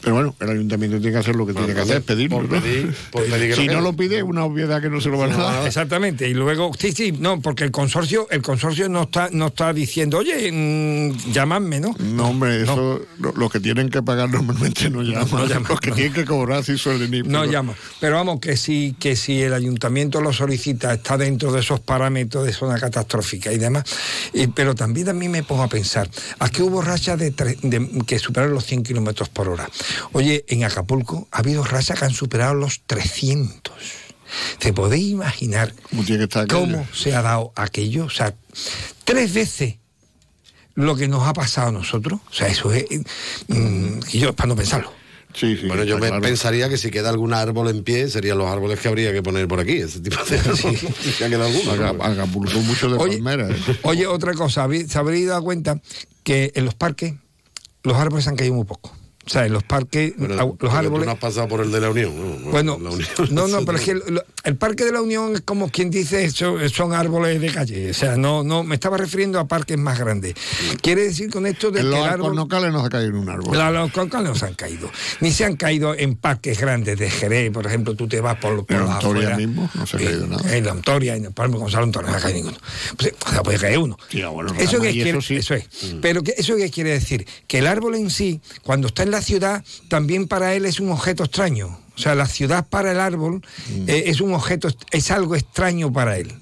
Pero 0.00 0.14
bueno, 0.14 0.34
el 0.40 0.50
ayuntamiento 0.50 0.98
tiene 0.98 1.12
que 1.12 1.18
hacer 1.18 1.36
lo 1.36 1.46
que 1.46 1.52
tiene 1.54 1.74
que 1.74 1.80
hacer, 1.80 2.02
pedirlo. 2.02 2.38
por 2.38 2.50
¿no? 2.50 2.60
pedir- 2.62 2.94
por 3.10 3.24
pedir 3.30 3.50
que 3.54 3.56
si 3.56 3.66
no 3.68 3.80
lo 3.80 3.92
pide, 3.94 4.18
es 4.18 4.22
una 4.22 4.44
obviedad 4.44 4.80
que 4.80 4.88
no 4.90 5.00
se 5.00 5.08
lo 5.08 5.18
van 5.18 5.32
a 5.32 5.36
dar. 5.36 5.66
Exactamente, 5.66 6.28
y 6.28 6.34
luego, 6.34 6.70
sí, 6.78 6.92
sí, 6.92 7.12
no, 7.12 7.40
porque 7.40 7.64
el 7.64 7.70
consorcio, 7.70 8.26
el 8.30 8.42
consorcio 8.42 8.88
no 8.88 9.02
está, 9.02 9.28
no 9.32 9.48
está 9.48 9.72
diciendo, 9.72 10.18
oye, 10.18 10.50
mm, 10.50 11.32
llamadme, 11.32 11.80
¿no? 11.80 11.94
No, 11.98 12.28
hombre, 12.30 12.62
eso, 12.62 13.00
lo- 13.18 13.32
los 13.32 13.50
que 13.52 13.60
tienen 13.60 13.88
que 13.90 14.02
pagar 14.02 14.30
normalmente 14.30 14.90
no 14.90 15.02
llaman. 15.02 15.28
no 15.30 15.46
llaman, 15.46 15.66
los 15.70 15.80
que 15.80 15.90
no. 15.90 15.96
tienen 15.96 16.12
que 16.14 16.24
cobrar 16.24 16.64
sí 16.64 16.78
suelen 16.78 17.12
ir. 17.12 17.26
No 17.26 17.40
pero- 17.40 17.52
llamo. 17.52 17.74
Pero 18.00 18.16
vamos, 18.16 18.40
que 18.40 18.56
si, 18.56 18.96
que 18.98 19.14
si 19.16 19.42
el 19.42 19.52
ayuntamiento 19.54 20.20
lo 20.20 20.32
solicita, 20.32 20.94
está 20.94 21.16
dentro 21.18 21.52
de 21.52 21.60
esos 21.60 21.80
parámetros 21.80 22.46
de 22.46 22.52
zona 22.52 22.78
catastrófica 22.78 23.52
y 23.52 23.58
demás. 23.58 23.84
Y- 24.32 24.46
pero 24.48 24.74
también 24.74 25.08
a 25.08 25.12
mí 25.12 25.28
me 25.28 25.42
pongo 25.42 25.62
a 25.62 25.68
pensar, 25.68 26.08
aquí 26.38 26.62
hubo 26.62 26.80
rachas 26.82 27.18
de, 27.18 27.30
de- 27.30 28.04
que 28.06 28.18
superaron 28.18 28.54
los 28.54 28.64
100 28.64 28.82
kilómetros 28.82 29.28
por 29.28 29.48
hora. 29.48 29.49
Oye, 30.12 30.44
en 30.48 30.64
Acapulco 30.64 31.28
ha 31.30 31.38
habido 31.38 31.64
rachas 31.64 31.98
que 31.98 32.04
han 32.04 32.12
superado 32.14 32.54
los 32.54 32.80
300. 32.86 33.74
¿Te 34.58 34.72
podéis 34.72 35.08
imaginar 35.10 35.74
¿Cómo 35.90 36.04
tiene 36.04 36.18
que 36.18 36.24
estar 36.24 36.44
aquello? 36.44 36.60
cómo 36.60 36.86
se 36.94 37.14
ha 37.16 37.22
dado 37.22 37.52
aquello? 37.56 38.04
O 38.04 38.10
sea, 38.10 38.34
tres 39.04 39.32
veces 39.34 39.76
lo 40.74 40.94
que 40.96 41.08
nos 41.08 41.26
ha 41.26 41.32
pasado 41.32 41.68
a 41.68 41.72
nosotros. 41.72 42.20
O 42.30 42.32
sea, 42.32 42.46
eso 42.48 42.72
es. 42.72 42.84
mm, 43.48 43.98
y 44.12 44.18
yo, 44.20 44.32
para 44.34 44.46
no 44.48 44.56
pensarlo. 44.56 44.92
Sí, 45.34 45.56
sí, 45.56 45.68
Bueno, 45.68 45.84
yo 45.84 45.94
está 45.94 46.04
me 46.04 46.08
claro. 46.08 46.22
pensaría 46.22 46.68
que 46.68 46.76
si 46.76 46.90
queda 46.90 47.08
algún 47.08 47.32
árbol 47.34 47.68
en 47.70 47.84
pie, 47.84 48.08
serían 48.08 48.38
los 48.38 48.48
árboles 48.48 48.80
que 48.80 48.88
habría 48.88 49.12
que 49.12 49.22
poner 49.22 49.46
por 49.46 49.60
aquí, 49.60 49.76
ese 49.76 50.00
tipo 50.00 50.16
de 50.24 50.38
árboles. 50.38 50.60
Si 51.18 51.24
ha 51.24 51.28
quedado 51.28 51.44
alguno. 51.46 52.04
Acapulco 52.04 52.58
mucho 52.60 52.88
de 52.88 52.98
Oye, 52.98 53.12
palmeras. 53.18 53.50
¿eh? 53.68 53.78
oye, 53.82 54.06
otra 54.08 54.34
cosa, 54.34 54.64
¿habí- 54.64 54.88
¿se 54.88 54.98
habréis 54.98 55.28
dado 55.28 55.42
cuenta 55.44 55.80
que 56.24 56.50
en 56.54 56.64
los 56.64 56.74
parques 56.74 57.14
los 57.84 57.96
árboles 57.96 58.26
han 58.26 58.34
caído 58.36 58.54
muy 58.54 58.64
poco? 58.64 58.96
O 59.30 59.32
sea, 59.32 59.46
en 59.46 59.52
los 59.52 59.62
parques, 59.62 60.12
Pero- 60.18 60.56
los 60.58 60.74
árboles... 60.74 61.02
Tú 61.02 61.04
no 61.06 61.12
has 61.12 61.18
pasado 61.18 61.46
por 61.46 61.60
el 61.60 61.70
de 61.70 61.80
la 61.80 61.90
Unión. 61.90 62.12
¿no? 62.42 62.50
Bueno, 62.50 62.76
La 62.82 62.90
Unión. 62.90 63.08
no, 63.30 63.46
no, 63.46 63.64
pero 63.64 63.78
es 63.78 63.84
que 63.84 63.92
el, 63.92 64.02
el 64.42 64.56
Parque 64.56 64.84
de 64.84 64.90
la 64.90 65.00
Unión 65.00 65.36
es 65.36 65.42
como 65.42 65.68
quien 65.70 65.88
dice, 65.88 66.28
son, 66.32 66.68
son 66.68 66.92
árboles 66.92 67.40
de 67.40 67.48
calle. 67.52 67.90
O 67.90 67.94
sea, 67.94 68.16
no, 68.16 68.42
no, 68.42 68.64
me 68.64 68.74
estaba 68.74 68.96
refiriendo 68.96 69.38
a 69.38 69.46
parques 69.46 69.78
más 69.78 70.00
grandes. 70.00 70.34
Quiere 70.82 71.02
decir 71.04 71.30
con 71.30 71.46
esto 71.46 71.70
de 71.70 71.78
En 71.78 71.86
que 71.86 71.90
los 71.90 71.98
el 72.00 72.04
arcos 72.06 72.24
árbol... 72.26 72.34
nocales 72.36 72.72
no 72.72 72.82
se 72.82 72.90
cae 72.90 73.04
en 73.04 73.14
un 73.14 73.28
árbol. 73.28 73.56
La- 73.56 73.70
los 73.70 73.92
concales 73.92 74.30
no 74.30 74.34
se 74.34 74.46
han 74.46 74.54
caído. 74.54 74.90
Ni 75.20 75.30
se 75.30 75.44
han 75.44 75.54
caído 75.54 75.94
en 75.96 76.16
parques 76.16 76.58
grandes 76.60 76.98
de 76.98 77.08
Jerez, 77.08 77.52
por 77.52 77.64
ejemplo, 77.68 77.94
tú 77.94 78.08
te 78.08 78.20
vas 78.20 78.36
por, 78.38 78.66
por 78.66 78.76
En 78.76 78.82
los 78.82 78.90
Antoria 78.90 79.28
afueras. 79.28 79.38
mismo 79.38 79.70
no 79.76 79.86
se 79.86 79.96
ha 79.96 80.00
caído 80.00 80.24
En- 80.24 80.30
nada. 80.30 80.56
En 80.56 80.64
la 80.66 80.72
Antoria, 80.72 81.14
en 81.14 81.26
el 81.26 81.32
Palmo 81.32 81.60
Gonzalo 81.60 81.84
Antonio 81.84 82.10
no 82.10 82.18
se 82.18 82.18
ha 82.18 82.22
caído 82.30 82.38
ninguno. 82.46 82.58
Pues, 82.98 83.14
o 83.24 83.30
sea, 83.30 83.42
puede 83.44 83.58
caer 83.60 83.78
uno. 83.78 83.96
Sí, 84.10 84.24
bueno, 84.24 84.52
eso, 84.58 84.80
que 84.80 84.90
quiere, 84.90 85.10
eso 85.10 85.20
sí. 85.22 85.36
eso 85.36 85.54
es. 85.54 85.68
Pero 86.02 86.24
que, 86.24 86.34
¿eso 86.36 86.56
qué 86.56 86.68
quiere 86.68 86.90
decir? 86.90 87.24
Que 87.46 87.58
el 87.58 87.68
árbol 87.68 87.94
en 87.94 88.10
sí, 88.10 88.40
cuando 88.64 88.88
está 88.88 89.04
en 89.04 89.12
la 89.12 89.19
ciudad, 89.22 89.64
también 89.88 90.26
para 90.28 90.54
él 90.54 90.64
es 90.66 90.80
un 90.80 90.90
objeto 90.90 91.24
extraño. 91.24 91.78
O 91.96 92.02
sea, 92.02 92.14
la 92.14 92.26
ciudad 92.26 92.66
para 92.66 92.92
el 92.92 93.00
árbol 93.00 93.42
eh, 93.86 94.04
es 94.06 94.22
un 94.22 94.32
objeto, 94.32 94.68
es 94.90 95.10
algo 95.10 95.36
extraño 95.36 95.92
para 95.92 96.16
él. 96.16 96.32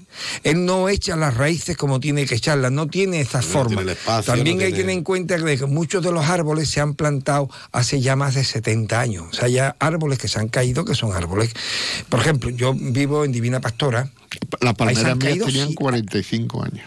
Él 0.43 0.63
no 0.65 0.87
echa 0.87 1.17
las 1.17 1.35
raíces 1.35 1.75
como 1.75 1.99
tiene 1.99 2.25
que 2.25 2.35
echarlas, 2.35 2.71
no 2.71 2.87
tiene 2.87 3.19
esa 3.19 3.41
forma. 3.41 3.67
tiene 3.67 3.81
el 3.83 3.89
espacio, 3.89 4.33
También 4.33 4.57
no 4.57 4.63
hay 4.63 4.69
que 4.69 4.75
tiene- 4.75 4.83
tener 4.83 4.97
en 4.99 5.03
cuenta 5.03 5.37
que 5.37 5.65
muchos 5.65 6.01
de 6.03 6.11
los 6.13 6.25
árboles 6.25 6.69
se 6.69 6.79
han 6.79 6.93
plantado 6.93 7.49
hace 7.73 7.99
ya 7.99 8.15
más 8.15 8.35
de 8.35 8.43
70 8.45 8.99
años. 9.01 9.25
O 9.31 9.33
sea, 9.33 9.45
hay 9.47 9.57
árboles 9.79 10.17
que 10.17 10.27
se 10.29 10.39
han 10.39 10.47
caído 10.47 10.85
que 10.85 10.95
son 10.95 11.13
árboles. 11.13 11.51
Por 12.07 12.21
ejemplo, 12.21 12.49
yo 12.51 12.73
vivo 12.73 13.25
en 13.25 13.31
Divina 13.33 13.59
Pastora. 13.59 14.09
Palmeras 14.77 15.03
han 15.05 15.17
mías 15.17 15.29
caído, 15.31 15.45
tenían 15.47 15.69
sí. 15.69 15.75
45 15.75 16.63
años. 16.63 16.85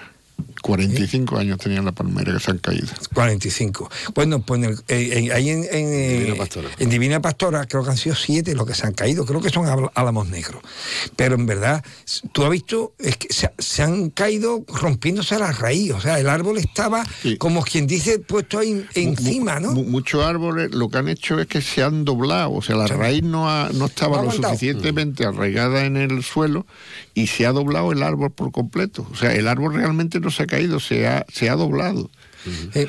45 0.62 1.36
años 1.38 1.58
tenían 1.58 1.84
las 1.84 1.94
palmeras 1.94 2.34
que 2.38 2.40
se 2.44 2.50
han 2.52 2.58
caído. 2.58 2.86
45. 3.12 3.90
Bueno, 4.14 4.40
pues 4.42 4.62
en 4.62 4.70
el- 4.70 4.78
en- 4.88 5.32
ahí 5.32 5.50
en, 5.50 5.64
en, 5.64 5.68
eh, 5.92 6.18
Divina 6.20 6.36
Pastora. 6.36 6.68
en 6.78 6.88
Divina 6.90 7.20
Pastora 7.20 7.66
creo 7.66 7.84
que 7.84 7.90
han 7.90 7.96
sido 7.96 8.14
siete 8.14 8.54
los 8.54 8.66
que 8.66 8.74
se 8.74 8.86
han 8.86 8.94
caído, 8.94 9.26
creo 9.26 9.40
que 9.40 9.50
son 9.50 9.66
ál- 9.66 9.90
álamos 9.94 10.28
negros. 10.28 10.62
Pero 11.16 11.34
en 11.34 11.46
verdad, 11.46 11.84
tú 12.32 12.44
has 12.44 12.50
visto, 12.50 12.94
es 12.98 13.16
que 13.16 13.32
se, 13.32 13.50
se 13.58 13.82
han 13.82 14.10
caído 14.10 14.64
rompiéndose 14.68 15.38
la 15.38 15.52
raíz, 15.52 15.92
o 15.92 16.00
sea, 16.00 16.18
el 16.18 16.28
árbol 16.28 16.58
estaba 16.58 17.04
Sí. 17.22 17.36
como 17.36 17.62
quien 17.62 17.86
dice 17.86 18.18
puesto 18.20 18.58
ahí 18.58 18.84
encima, 18.94 19.60
¿no? 19.60 19.72
Mu- 19.72 19.84
muchos 19.84 20.24
árboles 20.24 20.70
lo 20.72 20.88
que 20.88 20.98
han 20.98 21.08
hecho 21.08 21.40
es 21.40 21.46
que 21.46 21.60
se 21.60 21.82
han 21.82 22.04
doblado, 22.04 22.52
o 22.52 22.62
sea, 22.62 22.76
la 22.76 22.86
raíz 22.86 23.22
no, 23.22 23.50
ha- 23.50 23.70
no 23.74 23.86
estaba 23.86 24.16
No 24.18 24.22
lo 24.22 24.28
aguantado. 24.30 24.54
suficientemente 24.54 25.24
arraigada 25.26 25.84
en 25.84 25.96
el 25.96 26.22
suelo 26.22 26.66
y 27.14 27.26
se 27.26 27.46
ha 27.46 27.52
doblado 27.52 27.92
el 27.92 28.02
árbol 28.02 28.30
por 28.30 28.52
completo. 28.52 29.06
O 29.12 29.16
sea, 29.16 29.34
el 29.34 29.48
árbol 29.48 29.74
realmente 29.74 30.20
no 30.20 30.30
se 30.30 30.44
ha 30.44 30.46
caído, 30.52 30.80
se 30.80 31.06
ha, 31.06 31.24
se 31.32 31.48
ha 31.48 31.56
doblado. 31.56 32.10
Eh, 32.74 32.88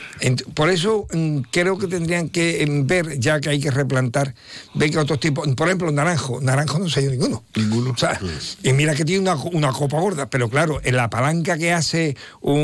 por 0.53 0.69
eso 0.69 1.07
mm, 1.11 1.39
creo 1.51 1.77
que 1.77 1.87
tendrían 1.87 2.29
que 2.29 2.63
em, 2.63 2.85
ver, 2.87 3.19
ya 3.19 3.39
que 3.39 3.49
hay 3.49 3.59
que 3.59 3.71
replantar, 3.71 4.33
ver 4.73 4.91
que 4.91 4.97
otros 4.97 5.19
tipos, 5.19 5.47
por 5.55 5.67
ejemplo, 5.67 5.91
naranjo, 5.91 6.41
naranjo 6.41 6.79
no 6.79 6.89
se 6.89 6.99
ha 6.99 7.03
ido 7.03 7.11
ninguno. 7.11 7.43
Ninguno. 7.55 7.91
O 7.91 7.97
sea, 7.97 8.19
y 8.63 8.73
mira 8.73 8.95
que 8.95 9.05
tiene 9.05 9.21
una, 9.21 9.35
una 9.35 9.71
copa 9.71 9.99
gorda, 9.99 10.29
pero 10.29 10.49
claro, 10.49 10.81
en 10.83 10.95
la 10.95 11.09
palanca 11.09 11.57
que 11.57 11.71
hace 11.71 12.15
un, 12.41 12.59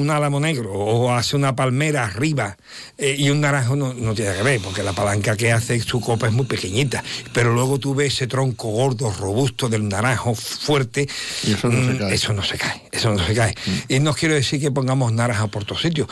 un 0.00 0.10
álamo 0.10 0.40
negro 0.40 0.72
o 0.72 1.12
hace 1.12 1.36
una 1.36 1.56
palmera 1.56 2.04
arriba 2.04 2.56
eh, 2.98 3.16
y 3.18 3.30
un 3.30 3.40
naranjo 3.40 3.76
no, 3.76 3.94
no 3.94 4.14
tiene 4.14 4.34
que 4.34 4.42
ver, 4.42 4.60
porque 4.60 4.82
la 4.82 4.92
palanca 4.92 5.36
que 5.36 5.52
hace 5.52 5.80
su 5.80 6.00
copa 6.00 6.26
es 6.26 6.32
muy 6.32 6.46
pequeñita, 6.46 7.02
pero 7.32 7.52
luego 7.52 7.78
tú 7.78 7.94
ves 7.94 8.14
ese 8.14 8.26
tronco 8.26 8.68
gordo, 8.68 9.10
robusto 9.10 9.68
del 9.68 9.88
naranjo 9.88 10.34
fuerte, 10.34 11.08
Y 11.44 11.52
eso 11.52 11.68
no 11.68 11.84
se 11.84 11.92
mm, 11.92 11.98
cae. 11.98 12.10
Mm. 12.10 12.12
eso 12.12 12.32
no 12.32 12.42
se 12.42 12.58
cae, 12.58 12.82
eso 12.92 13.12
no 13.12 13.26
se 13.26 13.34
cae. 13.34 13.54
Y 13.88 14.00
no 14.00 14.14
quiero 14.14 14.34
decir 14.34 14.60
que 14.60 14.70
pongamos 14.70 15.12
naranjas 15.12 15.48
por 15.48 15.64
todos 15.64 15.82
sitios, 15.82 16.08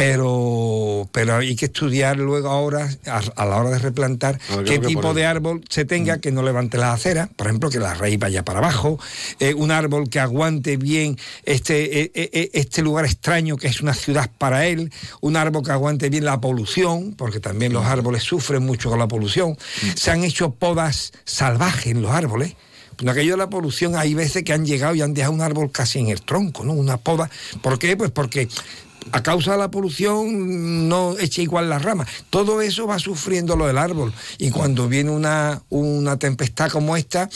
pero, 0.00 1.08
pero 1.12 1.36
hay 1.36 1.54
que 1.56 1.66
estudiar 1.66 2.16
luego 2.16 2.48
ahora, 2.48 2.88
a, 3.06 3.18
a 3.36 3.44
la 3.44 3.56
hora 3.56 3.70
de 3.70 3.78
replantar, 3.78 4.38
A 4.50 4.56
ver, 4.56 4.64
qué 4.64 4.78
tipo 4.78 5.12
de 5.12 5.26
árbol 5.26 5.62
se 5.68 5.84
tenga 5.84 6.16
Mm. 6.16 6.20
que 6.20 6.32
no 6.32 6.42
levante 6.42 6.78
las 6.78 6.94
aceras, 6.94 7.28
por 7.36 7.46
ejemplo, 7.46 7.68
que 7.68 7.78
la 7.78 7.92
raíz 7.94 8.18
vaya 8.18 8.42
para 8.44 8.60
abajo, 8.60 8.98
eh, 9.38 9.52
un 9.54 9.70
árbol 9.70 10.08
que 10.08 10.18
aguante 10.18 10.76
bien 10.78 11.18
este, 11.44 12.00
eh, 12.02 12.10
eh, 12.14 12.50
este 12.54 12.80
lugar 12.82 13.04
extraño 13.04 13.56
que 13.58 13.66
es 13.68 13.80
una 13.82 13.92
ciudad 13.94 14.30
para 14.38 14.66
él, 14.66 14.90
un 15.20 15.36
árbol 15.36 15.62
que 15.64 15.70
aguante 15.72 16.08
bien 16.08 16.24
la 16.24 16.40
polución, 16.40 17.14
porque 17.16 17.38
también 17.40 17.72
Mm. 17.72 17.74
los 17.74 17.84
árboles 17.84 18.22
sufren 18.22 18.64
mucho 18.64 18.88
con 18.88 18.98
la 18.98 19.06
polución. 19.08 19.56
Se 19.94 20.10
han 20.10 20.24
hecho 20.24 20.50
podas 20.52 21.12
salvajes 21.24 21.88
en 21.88 22.00
los 22.02 22.10
árboles. 22.12 22.54
En 23.00 23.08
aquello 23.08 23.32
de 23.32 23.38
la 23.38 23.48
polución 23.48 23.96
hay 23.96 24.12
veces 24.14 24.44
que 24.44 24.52
han 24.52 24.66
llegado 24.66 24.94
y 24.94 25.00
han 25.02 25.14
dejado 25.14 25.32
un 25.34 25.40
árbol 25.40 25.70
casi 25.72 25.98
en 26.00 26.08
el 26.08 26.20
tronco, 26.22 26.64
¿no? 26.64 26.72
Una 26.74 26.96
poda. 26.98 27.30
¿Por 27.62 27.78
qué? 27.78 27.96
Pues 27.96 28.10
porque 28.10 28.46
a 29.12 29.22
causa 29.22 29.52
de 29.52 29.58
la 29.58 29.70
polución 29.70 30.88
no 30.88 31.16
echa 31.18 31.42
igual 31.42 31.68
las 31.70 31.82
ramas. 31.82 32.08
Todo 32.30 32.60
eso 32.62 32.86
va 32.86 32.98
sufriendo 32.98 33.56
lo 33.56 33.66
del 33.66 33.78
árbol. 33.78 34.12
Y 34.38 34.50
cuando 34.50 34.88
viene 34.88 35.10
una, 35.10 35.62
una 35.68 36.18
tempestad 36.18 36.70
como 36.70 36.96
esta, 36.96 37.28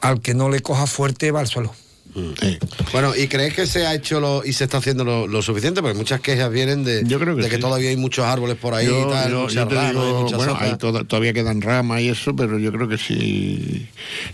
al 0.00 0.20
que 0.20 0.34
no 0.34 0.48
le 0.48 0.60
coja 0.60 0.86
fuerte 0.86 1.30
va 1.30 1.40
al 1.40 1.46
suelo. 1.48 1.74
Sí. 2.14 2.58
Bueno, 2.92 3.16
¿y 3.16 3.26
crees 3.26 3.54
que 3.54 3.66
se 3.66 3.86
ha 3.86 3.94
hecho 3.94 4.20
lo, 4.20 4.44
y 4.44 4.52
se 4.52 4.64
está 4.64 4.76
haciendo 4.76 5.02
lo, 5.02 5.26
lo 5.26 5.40
suficiente? 5.40 5.80
Porque 5.80 5.96
muchas 5.96 6.20
quejas 6.20 6.50
vienen 6.52 6.84
de, 6.84 7.04
Yo 7.06 7.18
creo 7.18 7.34
que 7.36 7.42
de 7.44 7.48
que 7.48 7.54
sí. 7.56 7.60
todavía 7.62 7.88
hay 7.88 7.96
muchos 7.96 8.26
árboles 8.26 8.58
por 8.58 8.74
ahí 8.74 8.86
Yo- 8.86 9.06
y 9.08 9.10
tal, 9.10 9.30
yo- 9.30 9.40
muchas 9.40 9.54
yo 9.54 9.68
te 9.68 9.74
ramas, 9.76 9.92
digo, 9.92 10.20
muchas 10.20 10.36
bueno, 10.36 10.52
hojas. 10.52 10.68
hay 10.72 10.76
toda- 10.76 11.04
todavía 11.04 11.32
quedan 11.32 11.62
ramas 11.62 12.02
y 12.02 12.10
eso, 12.10 12.36
pero 12.36 12.58
yo 12.58 12.70
creo 12.70 12.86
que 12.86 12.98
sí. 12.98 13.88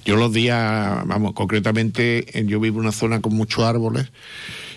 Yo 0.05 0.17
los 0.17 0.33
días, 0.33 1.07
vamos, 1.07 1.35
concretamente, 1.35 2.37
eh, 2.37 2.45
yo 2.49 2.59
vivo 2.59 2.79
en 2.81 2.87
una 2.87 2.93
zona 2.93 3.21
con 3.21 3.35
muchos 3.35 3.63
árboles 3.63 4.09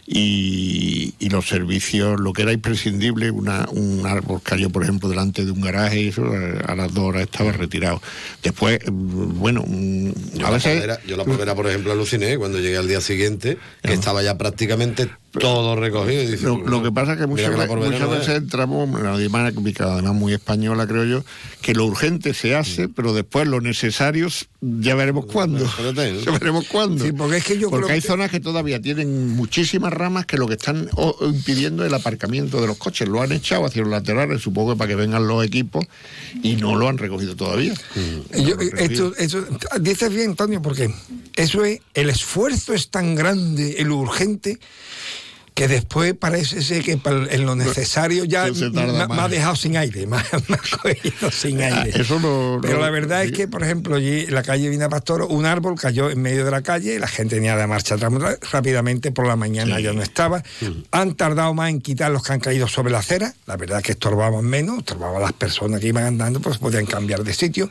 y, 0.05 1.13
y 1.19 1.29
los 1.29 1.47
servicios, 1.47 2.19
lo 2.19 2.33
que 2.33 2.41
era 2.43 2.51
imprescindible, 2.51 3.31
una, 3.31 3.67
un 3.71 4.05
árbol 4.05 4.41
cayó, 4.43 4.69
por 4.69 4.83
ejemplo, 4.83 5.09
delante 5.09 5.45
de 5.45 5.51
un 5.51 5.61
garaje 5.61 6.01
y 6.01 6.07
eso, 6.09 6.25
eh, 6.35 6.59
a 6.65 6.75
las 6.75 6.93
dos 6.93 7.05
horas 7.05 7.23
estaba 7.23 7.51
retirado. 7.51 8.01
Después, 8.43 8.79
mm, 8.85 9.39
bueno, 9.39 9.63
mm, 9.65 10.11
Yo 10.35 10.47
a 10.47 10.49
la, 10.49 10.57
veces... 10.57 10.99
yo 11.07 11.17
la 11.17 11.25
palmera, 11.25 11.55
por 11.55 11.67
ejemplo, 11.67 11.91
aluciné 11.91 12.37
cuando 12.37 12.59
llegué 12.59 12.77
al 12.77 12.87
día 12.87 13.01
siguiente, 13.01 13.57
que 13.83 13.93
estaba 13.93 14.23
ya 14.23 14.37
prácticamente 14.37 15.09
todo 15.39 15.75
recogido. 15.75 16.21
Y 16.21 16.25
dices, 16.25 16.43
Lo, 16.43 16.57
lo 16.57 16.83
que 16.83 16.91
pasa 16.91 17.13
es 17.13 17.19
que 17.19 17.27
muchas, 17.27 17.51
no 17.51 18.09
veces 18.09 18.35
entramos, 18.35 18.89
la 19.01 19.17
dinámica 19.17 19.93
además 19.93 20.13
muy 20.13 20.33
española 20.33 20.85
creo 20.87 21.05
yo, 21.05 21.23
que 21.61 21.73
lo 21.73 21.85
urgente 21.85 22.33
se 22.33 22.55
hace, 22.55 22.89
pero 22.89 23.13
después 23.13 23.47
lo 23.47 23.61
necesario 23.61 24.27
ya 24.61 24.95
veremos 24.95 25.25
cuándo. 25.25 25.65
espérate, 25.65 26.13
¿no? 26.13 26.19
Ya 26.25 26.31
veremos 26.31 26.67
cuándo. 26.67 27.03
Sí, 27.03 27.11
porque 27.11 27.37
es 27.37 27.43
que 27.45 27.57
yo 27.57 27.69
Porque 27.69 27.85
creo 27.85 27.95
hay 27.95 28.01
que- 28.01 28.07
zonas 28.07 28.29
que 28.31 28.39
todavía 28.39 28.81
tienen 28.81 29.29
muchísimas 29.29 29.91
ramas 29.93 30.25
que 30.25 30.37
lo 30.37 30.47
que 30.47 30.53
están 30.55 30.89
impidiendo 31.21 31.85
el 31.85 31.93
aparcamiento 31.93 32.61
de 32.61 32.67
los 32.67 32.77
coches. 32.77 33.07
Lo 33.07 33.21
han 33.21 33.31
echado 33.31 33.65
hacia 33.65 33.81
los 33.81 33.91
laterales, 33.91 34.41
supongo 34.41 34.73
que 34.73 34.77
para 34.77 34.89
que 34.89 34.95
vengan 34.95 35.27
los 35.27 35.45
equipos, 35.45 35.85
y 36.43 36.55
no 36.57 36.75
lo 36.75 36.87
han 36.89 36.97
recogido 36.97 37.35
todavía. 37.35 37.73
No 37.95 38.55
recogido. 38.55 38.77
esto, 38.77 39.13
eso, 39.17 39.45
dices 39.79 40.13
bien, 40.13 40.31
Antonio, 40.31 40.61
porque 40.61 40.93
eso 41.35 41.63
es, 41.63 41.79
el 41.93 42.09
esfuerzo 42.09 42.73
es 42.73 42.89
tan 42.89 43.15
grande, 43.15 43.75
el 43.79 43.91
urgente, 43.91 44.59
que 45.61 45.67
después 45.67 46.15
parece 46.15 46.63
ser 46.63 46.81
que 46.83 46.99
en 47.03 47.45
lo 47.45 47.55
necesario 47.55 48.25
ya 48.25 48.45
me, 48.71 49.21
ha 49.21 49.27
dejado 49.27 49.55
sin 49.55 49.77
aire, 49.77 50.07
me, 50.07 50.17
ha- 50.17 50.23
cogido 50.81 51.29
sin 51.31 51.61
Ah, 51.61 51.83
aire. 51.83 52.01
eso 52.01 52.19
no- 52.19 52.57
Pero 52.63 52.77
no- 52.77 52.81
la 52.81 52.89
verdad 52.89 53.23
es 53.23 53.31
que, 53.31 53.47
por 53.47 53.61
ejemplo, 53.61 53.95
allí 53.97 54.21
en 54.21 54.33
la 54.33 54.41
calle 54.41 54.69
Vina 54.69 54.89
Pastor, 54.89 55.21
un 55.29 55.45
árbol 55.45 55.75
cayó 55.79 56.09
en 56.09 56.19
medio 56.19 56.45
de 56.45 56.49
la 56.49 56.63
calle, 56.63 56.97
la 56.97 57.07
gente 57.07 57.35
tenía 57.35 57.55
de 57.55 57.67
marcha 57.67 57.93
atrás 57.93 58.11
rápidamente, 58.51 59.11
por 59.11 59.27
la 59.27 59.35
mañana 59.35 59.79
ya 59.79 59.93
no 59.93 60.01
estaba. 60.01 60.41
Han 60.89 61.13
tardado 61.13 61.53
más 61.53 61.69
en 61.69 61.79
quitar 61.79 62.09
los 62.11 62.23
que 62.23 62.33
han 62.33 62.39
caído 62.39 62.67
sobre 62.67 62.91
la 62.91 62.97
acera, 62.99 63.31
la 63.45 63.55
verdad 63.55 63.77
es 63.79 63.83
que 63.85 63.91
estorbaban 63.91 64.43
menos, 64.43 64.79
estorbaban 64.79 65.21
las 65.21 65.33
personas 65.33 65.79
que 65.79 65.89
iban 65.89 66.05
andando, 66.05 66.39
pues 66.39 66.57
podían 66.57 66.87
cambiar 66.87 67.23
de 67.23 67.35
sitio, 67.35 67.69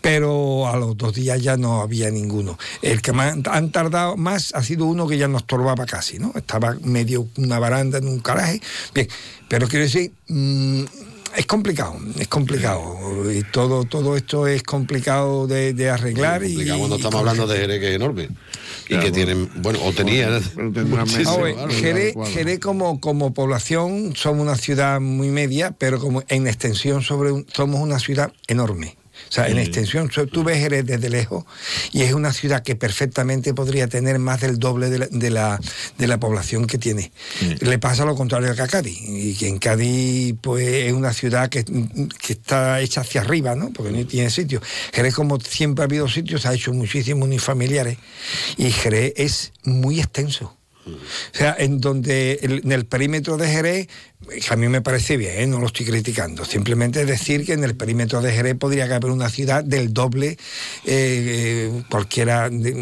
pero 0.00 0.66
a 0.68 0.76
los 0.76 0.96
dos 0.96 1.14
días 1.14 1.40
ya 1.40 1.56
no 1.56 1.80
había 1.80 2.10
ninguno. 2.10 2.58
El 2.82 3.00
que 3.02 3.12
más 3.12 3.36
han 3.50 3.70
tardado 3.70 4.16
más 4.16 4.52
ha 4.54 4.62
sido 4.64 4.86
uno 4.86 5.06
que 5.06 5.16
ya 5.16 5.28
no 5.28 5.38
estorbaba 5.38 5.86
casi, 5.86 6.18
¿no? 6.18 6.32
Estaba 6.34 6.76
medio 6.82 7.19
una 7.36 7.58
baranda 7.58 7.98
en 7.98 8.08
un 8.08 8.22
garaje. 8.22 8.60
Bien, 8.94 9.08
pero 9.48 9.68
quiero 9.68 9.84
decir, 9.84 10.12
mm, 10.28 10.82
es 11.36 11.46
complicado, 11.46 11.96
es 12.18 12.26
complicado. 12.28 12.96
Y 13.32 13.42
todo, 13.52 13.84
todo 13.84 14.16
esto 14.16 14.46
es 14.48 14.62
complicado 14.64 15.46
de, 15.46 15.72
de 15.74 15.88
arreglar. 15.90 16.42
y, 16.42 16.48
Complicado 16.54 16.78
cuando 16.78 16.96
y 16.96 16.98
estamos 16.98 17.18
hablando 17.20 17.46
de 17.46 17.58
Jerez, 17.58 17.80
que 17.80 17.88
es 17.90 17.94
enorme. 17.96 18.28
Y 18.86 18.88
Claro, 18.94 19.04
que 19.04 19.12
tienen, 19.12 19.48
bueno, 19.62 19.78
o 19.84 19.92
tenían. 19.92 20.34
Ah. 20.34 21.66
Jerez. 21.70 22.14
Jerez 22.32 22.58
como, 22.58 23.00
como 23.00 23.32
población 23.32 24.14
somos 24.16 24.42
una 24.42 24.56
ciudad 24.56 25.00
muy 25.00 25.28
media, 25.28 25.72
pero 25.78 26.00
como 26.00 26.24
en 26.28 26.46
extensión 26.48 27.02
sobre 27.02 27.30
un- 27.30 27.46
somos 27.52 27.80
una 27.80 27.98
ciudad 28.00 28.32
enorme. 28.48 28.96
O 29.30 29.32
sea, 29.32 29.46
en 29.48 29.58
extensión, 29.58 30.10
tú 30.32 30.42
ves 30.42 30.58
Jerez 30.58 30.84
desde 30.84 31.08
lejos 31.08 31.44
y 31.92 32.02
es 32.02 32.12
una 32.14 32.32
ciudad 32.32 32.64
que 32.64 32.74
perfectamente 32.74 33.54
podría 33.54 33.86
tener 33.86 34.18
más 34.18 34.40
del 34.40 34.58
doble 34.58 34.90
de 34.90 34.98
la, 34.98 35.06
de 35.08 35.30
la, 35.30 35.60
de 35.98 36.06
la 36.08 36.18
población 36.18 36.66
que 36.66 36.78
tiene. 36.78 37.12
Le 37.60 37.78
pasa 37.78 38.04
lo 38.04 38.16
contrario 38.16 38.52
que 38.56 38.62
a 38.62 38.66
Cádiz. 38.66 38.98
Y 39.00 39.36
que 39.36 39.46
en 39.46 39.58
Cádiz, 39.58 40.34
pues, 40.40 40.66
es 40.66 40.92
una 40.92 41.12
ciudad 41.12 41.48
que, 41.48 41.64
que 41.64 42.32
está 42.32 42.80
hecha 42.80 43.02
hacia 43.02 43.20
arriba, 43.20 43.54
¿no? 43.54 43.70
Porque 43.72 43.92
no 43.92 44.04
tiene 44.04 44.30
sitio. 44.30 44.60
Jerez, 44.92 45.14
como 45.14 45.38
siempre 45.38 45.84
ha 45.84 45.86
habido 45.86 46.08
sitios, 46.08 46.44
ha 46.44 46.52
hecho 46.52 46.72
muchísimos 46.72 47.24
unifamiliares. 47.24 47.98
Y 48.56 48.72
Jerez 48.72 49.12
es 49.16 49.52
muy 49.62 50.00
extenso. 50.00 50.56
O 50.86 51.36
sea, 51.36 51.54
en 51.56 51.80
donde 51.80 52.40
el- 52.42 52.62
en 52.64 52.72
el 52.72 52.84
perímetro 52.86 53.36
de 53.36 53.46
Jerez, 53.48 53.86
que 54.28 54.52
a 54.52 54.56
mí 54.56 54.68
me 54.68 54.82
parece 54.82 55.16
bien, 55.16 55.32
¿eh? 55.40 55.46
no 55.46 55.58
lo 55.60 55.66
estoy 55.66 55.86
criticando, 55.86 56.44
simplemente 56.44 57.00
es 57.00 57.06
decir 57.06 57.44
que 57.46 57.54
en 57.54 57.64
el 57.64 57.74
perímetro 57.74 58.20
de 58.20 58.30
Jerez 58.32 58.54
podría 58.54 58.86
caber 58.86 59.10
una 59.10 59.30
ciudad 59.30 59.64
del 59.64 59.94
doble 59.94 60.28
eh, 60.28 60.36
eh, 60.84 61.82
cualquiera 61.88 62.50
de, 62.50 62.72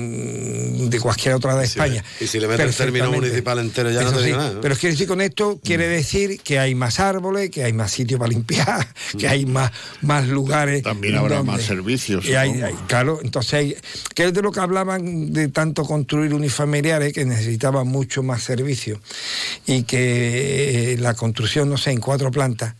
de 0.88 1.00
cualquier 1.00 1.34
otra 1.34 1.56
de 1.56 1.64
España. 1.64 2.04
y 2.20 2.26
si 2.26 2.40
le 2.40 2.48
metes 2.48 2.66
el 2.66 2.74
término 2.74 3.10
municipal 3.12 3.58
entero 3.60 3.90
ya 3.90 4.02
no 4.02 4.12
te 4.12 4.24
sí, 4.24 4.30
nada, 4.32 4.54
¿no? 4.54 4.60
Pero 4.60 4.74
quiere 4.76 4.92
decir 4.94 5.06
con 5.06 5.20
esto, 5.20 5.60
quiere 5.62 5.86
decir 5.88 6.40
que 6.40 6.58
hay 6.58 6.74
más 6.74 6.98
árboles, 6.98 7.50
que 7.50 7.62
hay 7.62 7.72
más 7.72 7.92
sitios 7.92 8.18
para 8.18 8.30
limpiar, 8.30 8.86
que 9.16 9.28
hay 9.28 9.46
más, 9.46 9.70
más 10.02 10.26
lugares. 10.26 10.82
También 10.82 11.16
habrá 11.16 11.36
donde- 11.36 11.52
más 11.52 11.62
servicios, 11.62 12.24
Y 12.26 12.34
hay- 12.34 12.60
hay- 12.62 12.74
claro, 12.88 13.20
entonces, 13.22 13.54
hay- 13.54 13.76
que 14.14 14.24
es 14.24 14.34
de 14.34 14.42
lo 14.42 14.50
que 14.50 14.58
hablaban 14.60 15.32
de 15.32 15.48
tanto 15.48 15.84
construir 15.84 16.34
unifamiliares, 16.34 17.12
que 17.12 17.24
necesitaban 17.24 17.86
mucho 17.86 18.22
más 18.24 18.42
servicios 18.42 18.98
y 19.66 19.84
que 19.84 20.92
eh, 20.94 20.96
la 20.98 21.14
construcción, 21.28 21.68
no 21.68 21.76
sé, 21.76 21.90
en 21.92 22.00
cuatro 22.00 22.30
plantas, 22.30 22.74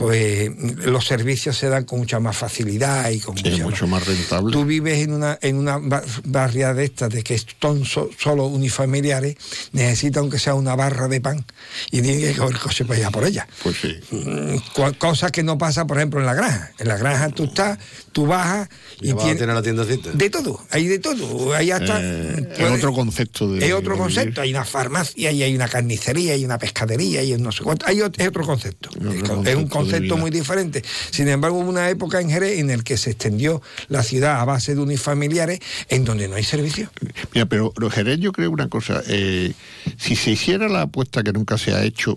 pues 0.00 0.50
los 0.86 1.06
servicios 1.06 1.56
se 1.58 1.68
dan 1.68 1.84
con 1.84 1.98
mucha 1.98 2.18
más 2.20 2.34
facilidad 2.36 3.10
y 3.10 3.20
con 3.20 3.36
Sí, 3.36 3.50
mucha 3.50 3.64
mucho 3.64 3.86
más 3.86 4.06
rentable. 4.06 4.50
Tú 4.52 4.64
vives 4.64 4.98
en 4.98 5.12
una 5.12 5.38
en 5.42 5.56
una 5.56 5.76
ba- 5.76 6.02
barriada 6.24 6.72
de 6.72 6.84
estas 6.84 7.10
de 7.10 7.22
que 7.22 7.38
son 7.60 7.84
so- 7.84 8.08
solo 8.18 8.46
unifamiliares, 8.46 9.36
necesita 9.72 10.20
aunque 10.20 10.38
sea 10.38 10.54
una 10.54 10.74
barra 10.74 11.06
de 11.06 11.20
pan 11.20 11.44
y 11.90 12.00
tiene 12.00 12.18
que 12.20 12.34
coger 12.34 12.54
el 12.56 12.60
coche 12.62 12.84
para 12.86 12.98
ir 13.00 13.04
a 13.06 13.10
por 13.10 13.24
ella. 13.24 13.46
Pues 13.62 13.76
sí. 13.76 13.94
Mm, 14.10 14.56
cua- 14.74 14.96
Cosa 14.96 15.30
que 15.30 15.42
no 15.42 15.58
pasa, 15.58 15.86
por 15.86 15.98
ejemplo, 15.98 16.18
en 16.20 16.26
la 16.26 16.34
granja. 16.34 16.72
En 16.78 16.88
la 16.88 16.96
granja 16.96 17.28
tú 17.28 17.44
estás, 17.44 17.78
tú 18.12 18.26
bajas 18.26 18.68
y, 19.02 19.10
Y 19.10 19.14
tienes 19.14 19.36
tiene 19.36 19.52
la 19.54 19.62
tiendecita. 19.62 20.10
de 20.12 20.30
todo, 20.30 20.64
hay 20.70 20.86
de 20.86 20.98
todo. 20.98 21.52
Ahí 21.54 21.70
hasta 21.70 22.00
Eh, 22.00 22.36
es 22.52 22.58
puede- 22.58 22.72
otro 22.74 22.92
concepto 22.94 23.52
de. 23.52 23.66
es 23.66 23.72
otro 23.74 23.92
de 23.92 23.98
concepto, 23.98 24.40
vivir. 24.40 24.40
hay 24.40 24.50
una 24.50 24.64
farmacia 24.64 25.30
y 25.30 25.42
hay 25.42 25.54
una 25.54 25.68
carnicería 25.68 26.36
y 26.36 26.44
una 26.46 26.58
pescadería 26.58 27.22
y 27.22 27.36
no 27.36 27.52
sé 27.52 27.62
cuánto. 27.62 27.86
Hay 27.86 27.98
ot- 27.98 28.14
es 28.18 28.28
otro 28.28 28.44
concepto. 28.46 28.88
otro 28.90 29.12
es, 29.44 29.56
un 29.56 29.68
concepto 29.68 29.89
vida. 29.98 30.16
muy 30.16 30.30
diferente. 30.30 30.82
Sin 31.10 31.28
embargo, 31.28 31.58
hubo 31.58 31.68
una 31.68 31.88
época 31.90 32.20
en 32.20 32.30
Jerez 32.30 32.58
en 32.58 32.70
el 32.70 32.84
que 32.84 32.96
se 32.96 33.10
extendió 33.10 33.62
la 33.88 34.02
ciudad 34.02 34.40
a 34.40 34.44
base 34.44 34.74
de 34.74 34.80
unifamiliares 34.80 35.60
en 35.88 36.04
donde 36.04 36.28
no 36.28 36.36
hay 36.36 36.44
servicio. 36.44 36.90
Mira, 37.34 37.46
pero 37.46 37.72
los 37.76 37.92
Jerez 37.92 38.18
yo 38.20 38.32
creo 38.32 38.50
una 38.50 38.68
cosa, 38.68 39.02
eh, 39.08 39.52
si 39.98 40.16
se 40.16 40.32
hiciera 40.32 40.68
la 40.68 40.82
apuesta 40.82 41.22
que 41.22 41.32
nunca 41.32 41.58
se 41.58 41.72
ha 41.72 41.82
hecho 41.82 42.16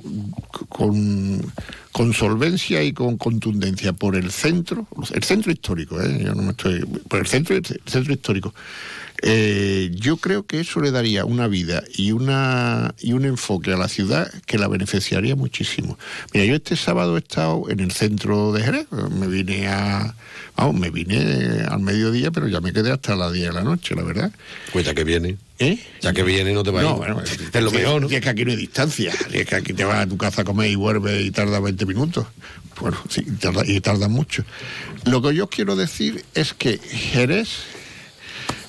con, 0.70 1.52
con 1.92 2.14
solvencia 2.14 2.84
y 2.84 2.94
con 2.94 3.18
contundencia 3.18 3.94
por 3.94 4.16
el 4.16 4.32
centro, 4.32 4.88
el 5.14 5.24
centro 5.24 5.52
histórico, 5.52 6.02
eh, 6.02 6.24
yo 6.24 6.36
no 6.36 6.44
me 6.44 6.52
estoy, 6.52 6.80
por 7.08 7.20
el 7.20 7.28
centro, 7.28 7.56
el 7.56 7.64
centro 7.86 8.14
histórico, 8.14 8.54
eh, 9.26 9.90
yo 9.94 10.18
creo 10.18 10.46
que 10.46 10.60
eso 10.60 10.82
le 10.82 10.92
daría 10.92 11.24
una 11.26 11.48
vida 11.48 11.82
y 11.96 12.12
una 12.12 12.94
y 13.00 13.14
un 13.14 13.24
enfoque 13.26 13.72
a 13.74 13.78
la 13.78 13.88
ciudad 13.88 14.30
que 14.46 14.58
la 14.58 14.68
beneficiaría 14.68 15.36
muchísimo. 15.36 15.98
Mira, 16.34 16.46
yo 16.46 16.56
este 16.56 16.76
sábado 16.76 17.16
he 17.16 17.20
estado 17.20 17.70
en 17.70 17.80
el 17.80 17.92
centro 17.92 18.52
de 18.52 18.64
Jerez, 18.64 18.88
me 18.92 19.28
vine 19.28 19.68
a 19.70 20.14
vamos, 20.58 20.76
me 20.80 20.90
vine 20.90 21.64
al 21.70 21.80
mediodía, 21.80 22.32
pero 22.32 22.48
ya 22.48 22.60
me 22.62 22.74
quedé 22.74 22.92
hasta 22.92 23.16
las 23.16 23.32
10 23.34 23.48
de 23.48 23.54
la 23.54 23.64
noche, 23.64 23.96
la 23.96 24.04
verdad. 24.04 24.32
Pues 24.72 24.86
ya 24.86 24.94
que 24.94 25.04
viene. 25.04 25.38
¿Eh? 25.60 25.80
Ya 26.02 26.12
que 26.14 26.24
viene 26.24 26.52
no 26.54 26.64
te 26.64 26.72
va 26.72 26.82
a 26.82 26.84
No, 26.84 26.92
ir. 26.92 26.98
bueno, 26.98 27.22
es 27.22 27.62
lo 27.64 27.72
mejor, 27.72 28.02
¿no? 28.02 28.10
Es 28.10 28.20
que 28.22 28.30
aquí 28.30 28.44
no 28.44 28.52
hay 28.52 28.58
distancia. 28.58 29.14
Es 29.32 29.46
que 29.48 29.56
aquí 29.56 29.72
te 29.74 29.86
vas 29.86 30.06
a 30.06 30.08
tu 30.08 30.18
casa 30.18 30.42
a 30.42 30.46
comer 30.46 30.70
y 30.70 30.76
vuelves 30.76 31.24
y 31.26 31.32
tarda 31.32 31.60
20 31.62 31.86
minutos. 31.86 32.28
Bueno, 32.82 32.98
sí, 33.08 33.22
tarda, 33.40 33.64
y 33.66 33.80
tarda 33.80 34.10
mucho. 34.10 34.44
Lo 35.06 35.22
que 35.22 35.34
yo 35.34 35.48
quiero 35.48 35.76
decir 35.78 36.26
es 36.34 36.54
que 36.54 36.78
Jerez, 36.80 37.50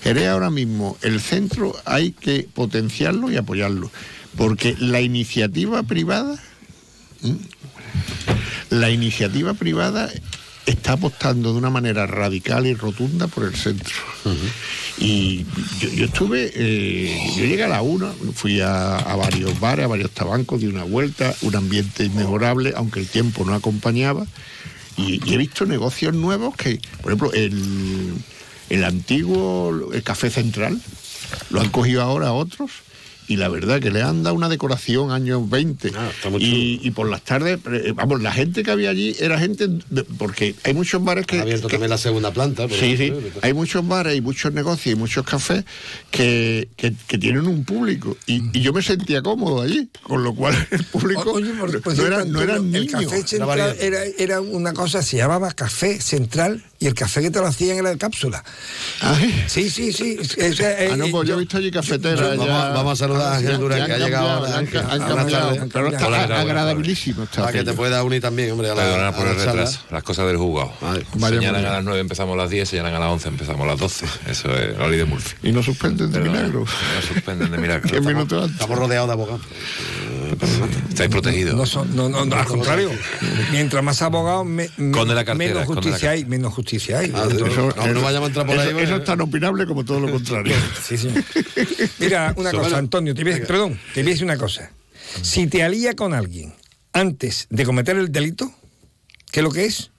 Jerez 0.04 0.28
ahora 0.28 0.50
mismo, 0.50 0.98
el 1.00 1.18
centro 1.18 1.74
hay 1.86 2.12
que 2.12 2.46
potenciarlo 2.52 3.32
y 3.32 3.38
apoyarlo. 3.38 3.90
Porque 4.36 4.76
la 4.78 5.00
iniciativa 5.00 5.82
privada, 5.82 6.38
la 8.68 8.90
iniciativa 8.90 9.54
privada 9.54 10.10
está 10.66 10.92
apostando 10.92 11.52
de 11.52 11.58
una 11.58 11.70
manera 11.70 12.06
radical 12.06 12.66
y 12.66 12.74
rotunda 12.74 13.28
por 13.28 13.44
el 13.44 13.54
centro. 13.54 13.94
Y 14.98 15.46
yo, 15.80 15.88
yo 15.88 16.04
estuve, 16.04 16.52
eh, 16.54 17.32
yo 17.38 17.46
llegué 17.46 17.64
a 17.64 17.68
la 17.68 17.80
una, 17.80 18.12
fui 18.34 18.60
a, 18.60 18.96
a 18.96 19.16
varios 19.16 19.58
bares, 19.58 19.86
a 19.86 19.88
varios 19.88 20.10
tabancos, 20.10 20.60
di 20.60 20.66
una 20.66 20.84
vuelta, 20.84 21.34
un 21.40 21.56
ambiente 21.56 22.04
inmejorable, 22.04 22.74
aunque 22.76 23.00
el 23.00 23.08
tiempo 23.08 23.46
no 23.46 23.54
acompañaba. 23.54 24.26
Y, 24.98 25.22
y 25.24 25.32
he 25.32 25.38
visto 25.38 25.64
negocios 25.64 26.12
nuevos 26.12 26.54
que, 26.56 26.78
por 27.00 27.12
ejemplo, 27.12 27.32
el, 27.32 28.12
el 28.70 28.84
antiguo, 28.84 29.92
el 29.92 30.02
Café 30.02 30.30
Central, 30.30 30.80
lo 31.50 31.60
han 31.60 31.70
cogido 31.70 32.02
ahora 32.02 32.32
otros. 32.32 32.70
Y 33.26 33.36
la 33.36 33.48
verdad 33.48 33.80
que 33.80 33.90
le 33.90 34.02
han 34.02 34.22
dado 34.22 34.36
una 34.36 34.48
decoración 34.48 35.10
años 35.10 35.48
20. 35.48 35.92
Ah, 35.96 36.10
y, 36.38 36.78
y 36.82 36.90
por 36.90 37.08
las 37.08 37.22
tardes, 37.22 37.58
eh, 37.72 37.92
vamos, 37.94 38.20
la 38.22 38.32
gente 38.32 38.62
que 38.62 38.70
había 38.70 38.90
allí 38.90 39.16
era 39.18 39.38
gente, 39.38 39.66
de- 39.88 40.04
porque 40.04 40.54
hay 40.64 40.74
muchos 40.74 41.02
bares 41.02 41.26
que... 41.26 41.38
Ha 41.38 41.42
abierto 41.42 41.68
que- 41.68 41.72
también 41.76 41.90
la 41.90 41.98
segunda 41.98 42.32
planta. 42.32 42.68
por 42.68 42.76
Sí, 42.76 42.96
sí. 42.98 43.12
Hay 43.42 43.54
muchos 43.54 43.86
bares 43.88 44.16
y 44.16 44.20
muchos 44.20 44.52
negocios 44.52 44.94
y 44.94 44.98
muchos 44.98 45.24
cafés 45.24 45.64
que, 46.10 46.68
que- 46.76 46.92
que 47.06 47.18
tienen 47.18 47.46
un 47.46 47.64
público. 47.64 48.16
Y, 48.26 48.42
y 48.56 48.60
yo 48.60 48.72
me 48.72 48.82
sentía 48.82 49.22
cómodo 49.22 49.62
allí, 49.62 49.88
con 50.02 50.22
lo 50.22 50.34
cual 50.34 50.54
el 50.70 50.84
público 50.84 51.22
O- 51.30 51.34
oye, 51.34 51.52
por- 51.54 51.80
por 51.82 51.96
no, 51.96 52.06
era- 52.06 52.24
no 52.24 52.58
niños. 52.62 53.02
El 53.02 53.08
café 53.08 53.26
central 53.26 53.76
era, 53.80 54.00
era 54.18 54.40
una 54.40 54.72
cosa, 54.74 55.02
se 55.02 55.16
llamaba 55.16 55.50
café 55.52 56.00
central 56.00 56.62
y 56.78 56.86
el 56.86 56.94
café 56.94 57.22
que 57.22 57.30
te 57.30 57.38
lo 57.38 57.46
hacían 57.46 57.78
era 57.78 57.90
de 57.90 57.96
cápsula. 57.98 58.44
Ay. 59.00 59.44
Sí, 59.46 59.70
sí, 59.70 59.92
sí. 59.92 60.18
Ese, 60.36 60.88
Ah, 60.92 60.96
no, 60.96 61.06
eh, 61.06 61.10
pues 61.10 61.26
yo 61.26 61.34
yo- 61.34 61.36
he 61.36 61.40
visto 61.40 61.56
allí 61.56 61.70
cafetera. 61.70 62.28
Vamos, 62.28 62.46
ya- 62.46 62.68
vamos 62.70 63.00
a 63.02 63.06
agradabilísimo. 66.40 67.26
Para 67.34 67.52
que 67.52 67.64
te 67.64 67.72
pueda 67.72 68.02
unir 68.02 68.20
también, 68.20 68.52
hombre, 68.52 68.70
a 68.70 68.74
la, 68.74 69.12
por 69.12 69.26
el 69.26 69.36
retraso, 69.36 69.80
las 69.90 70.02
cosas 70.02 70.26
del 70.26 70.38
muy 71.14 71.46
a 71.46 71.52
las 71.52 71.84
9 71.84 72.00
empezamos 72.00 72.34
a 72.34 72.36
las 72.36 72.50
10, 72.50 72.68
señalan 72.68 72.94
a 72.94 72.98
las 72.98 73.08
11 73.08 73.28
empezamos 73.28 73.62
a 73.62 73.66
las 73.66 73.78
12. 73.78 74.06
Eso 74.28 74.54
es 74.56 74.78
la 74.78 74.88
ley 74.88 74.98
de 74.98 75.04
Murphy. 75.04 75.48
Y 75.48 75.52
no 75.52 75.62
suspenden 75.62 76.10
de 76.10 76.20
Pero 76.20 76.32
no, 76.32 76.66
suspenden 77.02 77.50
de 77.50 77.58
milagro. 77.58 77.88
Diez 77.90 78.04
minutos 78.04 78.44
antes. 78.44 78.60
Estamos 78.60 78.78
rodeados 78.78 79.08
de 79.08 79.12
abogados. 79.12 79.42
Estáis 80.88 81.10
protegidos. 81.10 81.54
No, 81.56 81.66
son- 81.66 81.94
no, 81.94 82.08
no, 82.08 82.24
no, 82.24 82.36
al 82.36 82.46
contrario. 82.46 82.90
Mientras 83.52 83.82
más 83.82 84.00
abogados, 84.02 84.46
me- 84.46 84.68
cartera, 85.24 85.34
menos 85.34 85.66
justicia 85.66 86.10
hay. 86.10 86.24
Menos 86.24 86.54
justicia 86.54 86.98
hay. 87.00 87.12
Ah. 87.14 87.28
Eso, 87.30 87.72
No, 87.76 88.00
vayamos 88.02 88.24
a 88.24 88.26
entrar 88.28 88.46
por 88.46 88.58
ahí, 88.58 88.68
eso- 88.68 88.78
eso 88.78 88.96
es 88.96 89.04
tan 89.04 89.20
opinable 89.20 89.66
como 89.66 89.84
todo 89.84 90.00
lo 90.00 90.10
contrario. 90.10 90.54
Sí, 90.84 90.98
sí. 90.98 91.08
Mira, 91.98 92.32
una 92.36 92.50
cosa, 92.50 92.62
bueno. 92.62 92.76
Antonio, 92.76 93.14
te 93.14 93.24
voy 93.24 93.40
perdón, 93.40 93.78
te 93.94 94.02
voy 94.02 94.10
a 94.10 94.12
decir 94.12 94.24
una 94.24 94.36
cosa. 94.36 94.70
Si 95.22 95.46
te 95.46 95.62
alía 95.62 95.94
con 95.94 96.12
alguien 96.14 96.54
antes 96.92 97.46
de 97.50 97.64
cometer 97.64 97.96
el 97.96 98.10
delito, 98.12 98.52
¿qué 99.30 99.40
es 99.40 99.44
lo 99.44 99.50
que 99.50 99.64
es? 99.66 99.90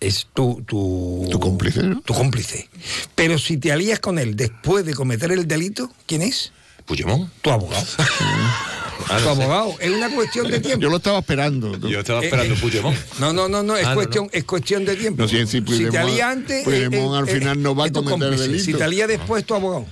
Es 0.00 0.28
tu, 0.32 0.62
tu, 0.66 1.26
Tu 1.30 1.40
cómplice, 1.40 1.82
¿no? 1.82 2.00
Tu 2.02 2.14
cómplice. 2.14 2.68
Pero 3.14 3.36
si 3.38 3.56
te 3.56 3.72
alías 3.72 3.98
con 3.98 4.18
él 4.18 4.36
después 4.36 4.84
de 4.86 4.94
cometer 4.94 5.32
el 5.32 5.48
delito, 5.48 5.90
¿quién 6.06 6.22
es? 6.22 6.52
Puigdemont. 6.86 7.30
Tu 7.42 7.50
abogado. 7.50 7.84
Ah, 9.08 9.18
sé. 9.20 9.28
abogado. 9.28 9.74
Es 9.80 9.90
una 9.90 10.10
cuestión 10.10 10.50
de 10.50 10.60
tiempo. 10.60 10.80
Yo 10.82 10.90
lo 10.90 10.96
estaba 10.96 11.18
esperando. 11.20 11.76
Yo 11.78 12.00
estaba 12.00 12.20
Eh, 12.20 12.24
esperando 12.26 12.54
eh, 12.54 12.58
Puigdemont. 12.60 12.96
No, 13.20 13.32
no, 13.32 13.48
no, 13.48 13.62
no, 13.62 13.76
es, 13.76 13.86
Ah, 13.86 13.94
cuestión, 13.94 14.24
no. 14.26 14.30
es 14.32 14.44
cuestión 14.44 14.84
de 14.84 14.96
tiempo. 14.96 15.22
No, 15.22 15.28
si- 15.28 15.38
si 15.46 15.46
si 15.46 15.60
te 15.62 15.70
Puigdemont- 15.70 15.96
alías 15.98 16.28
antes. 16.28 16.64
Puigdemont 16.64 17.16
al 17.16 17.28
final 17.34 17.62
no 17.62 17.74
va 17.74 17.86
a 17.86 17.90
cometer 17.90 18.18
cómplice. 18.18 18.42
delito. 18.44 18.64
Si 18.64 18.74
te 18.74 18.84
alías 18.84 19.08
después, 19.08 19.44
tu 19.44 19.54
abogado. 19.54 19.86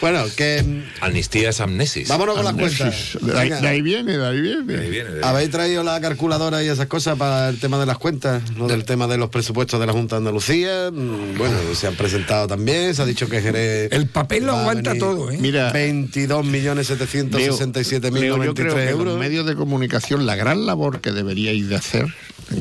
Bueno, 0.00 0.24
que 0.36 0.62
mm, 0.62 0.82
Amnistía 1.04 1.50
es 1.50 1.60
amnesis. 1.60 2.08
vámonos 2.08 2.36
con 2.36 2.44
las 2.44 2.54
cuentas. 2.54 3.18
De 3.20 3.38
ahí, 3.38 3.48
Venga, 3.50 3.60
de 3.60 3.68
ahí 3.68 3.82
viene, 3.82 4.16
de 4.18 4.26
ahí 4.26 4.40
viene. 4.40 4.74
Ahí 4.78 4.90
viene, 4.90 5.10
de 5.10 5.16
ahí. 5.16 5.20
¿Habéis 5.24 5.50
traído 5.50 5.82
la 5.82 6.00
calculadora 6.00 6.62
y 6.62 6.68
esas 6.68 6.86
cosas 6.86 7.16
para 7.18 7.48
el 7.48 7.58
tema 7.58 7.78
de 7.78 7.86
las 7.86 7.98
cuentas? 7.98 8.42
¿No 8.56 8.66
del 8.68 8.84
tema 8.84 9.06
de 9.06 9.16
los 9.18 9.28
presupuestos 9.30 9.78
de 9.80 9.86
la 9.86 9.92
Junta 9.92 10.16
de 10.16 10.18
Andalucía? 10.18 10.90
Mm, 10.92 11.36
Bueno, 11.38 11.54
se 11.74 11.86
han 11.86 11.94
presentado 11.96 12.46
también, 12.46 12.94
se 12.94 13.02
ha 13.02 13.06
dicho 13.06 13.28
que 13.28 13.40
Jerez... 13.42 13.90
El 13.92 14.06
papel 14.06 14.44
lo 14.46 14.56
aguanta 14.56 14.94
todo, 14.96 15.30
¿eh? 15.30 15.38
Mira, 15.40 15.72
22.767.093 15.72 18.35
Leo, 18.38 18.44
yo 18.46 18.54
creo 18.54 18.74
que 18.74 18.80
los 18.84 18.90
euros. 18.90 19.18
medios 19.18 19.46
de 19.46 19.54
comunicación, 19.54 20.26
la 20.26 20.36
gran 20.36 20.66
labor 20.66 21.00
que 21.00 21.12
deberíais 21.12 21.68
de 21.68 21.76
hacer, 21.76 22.06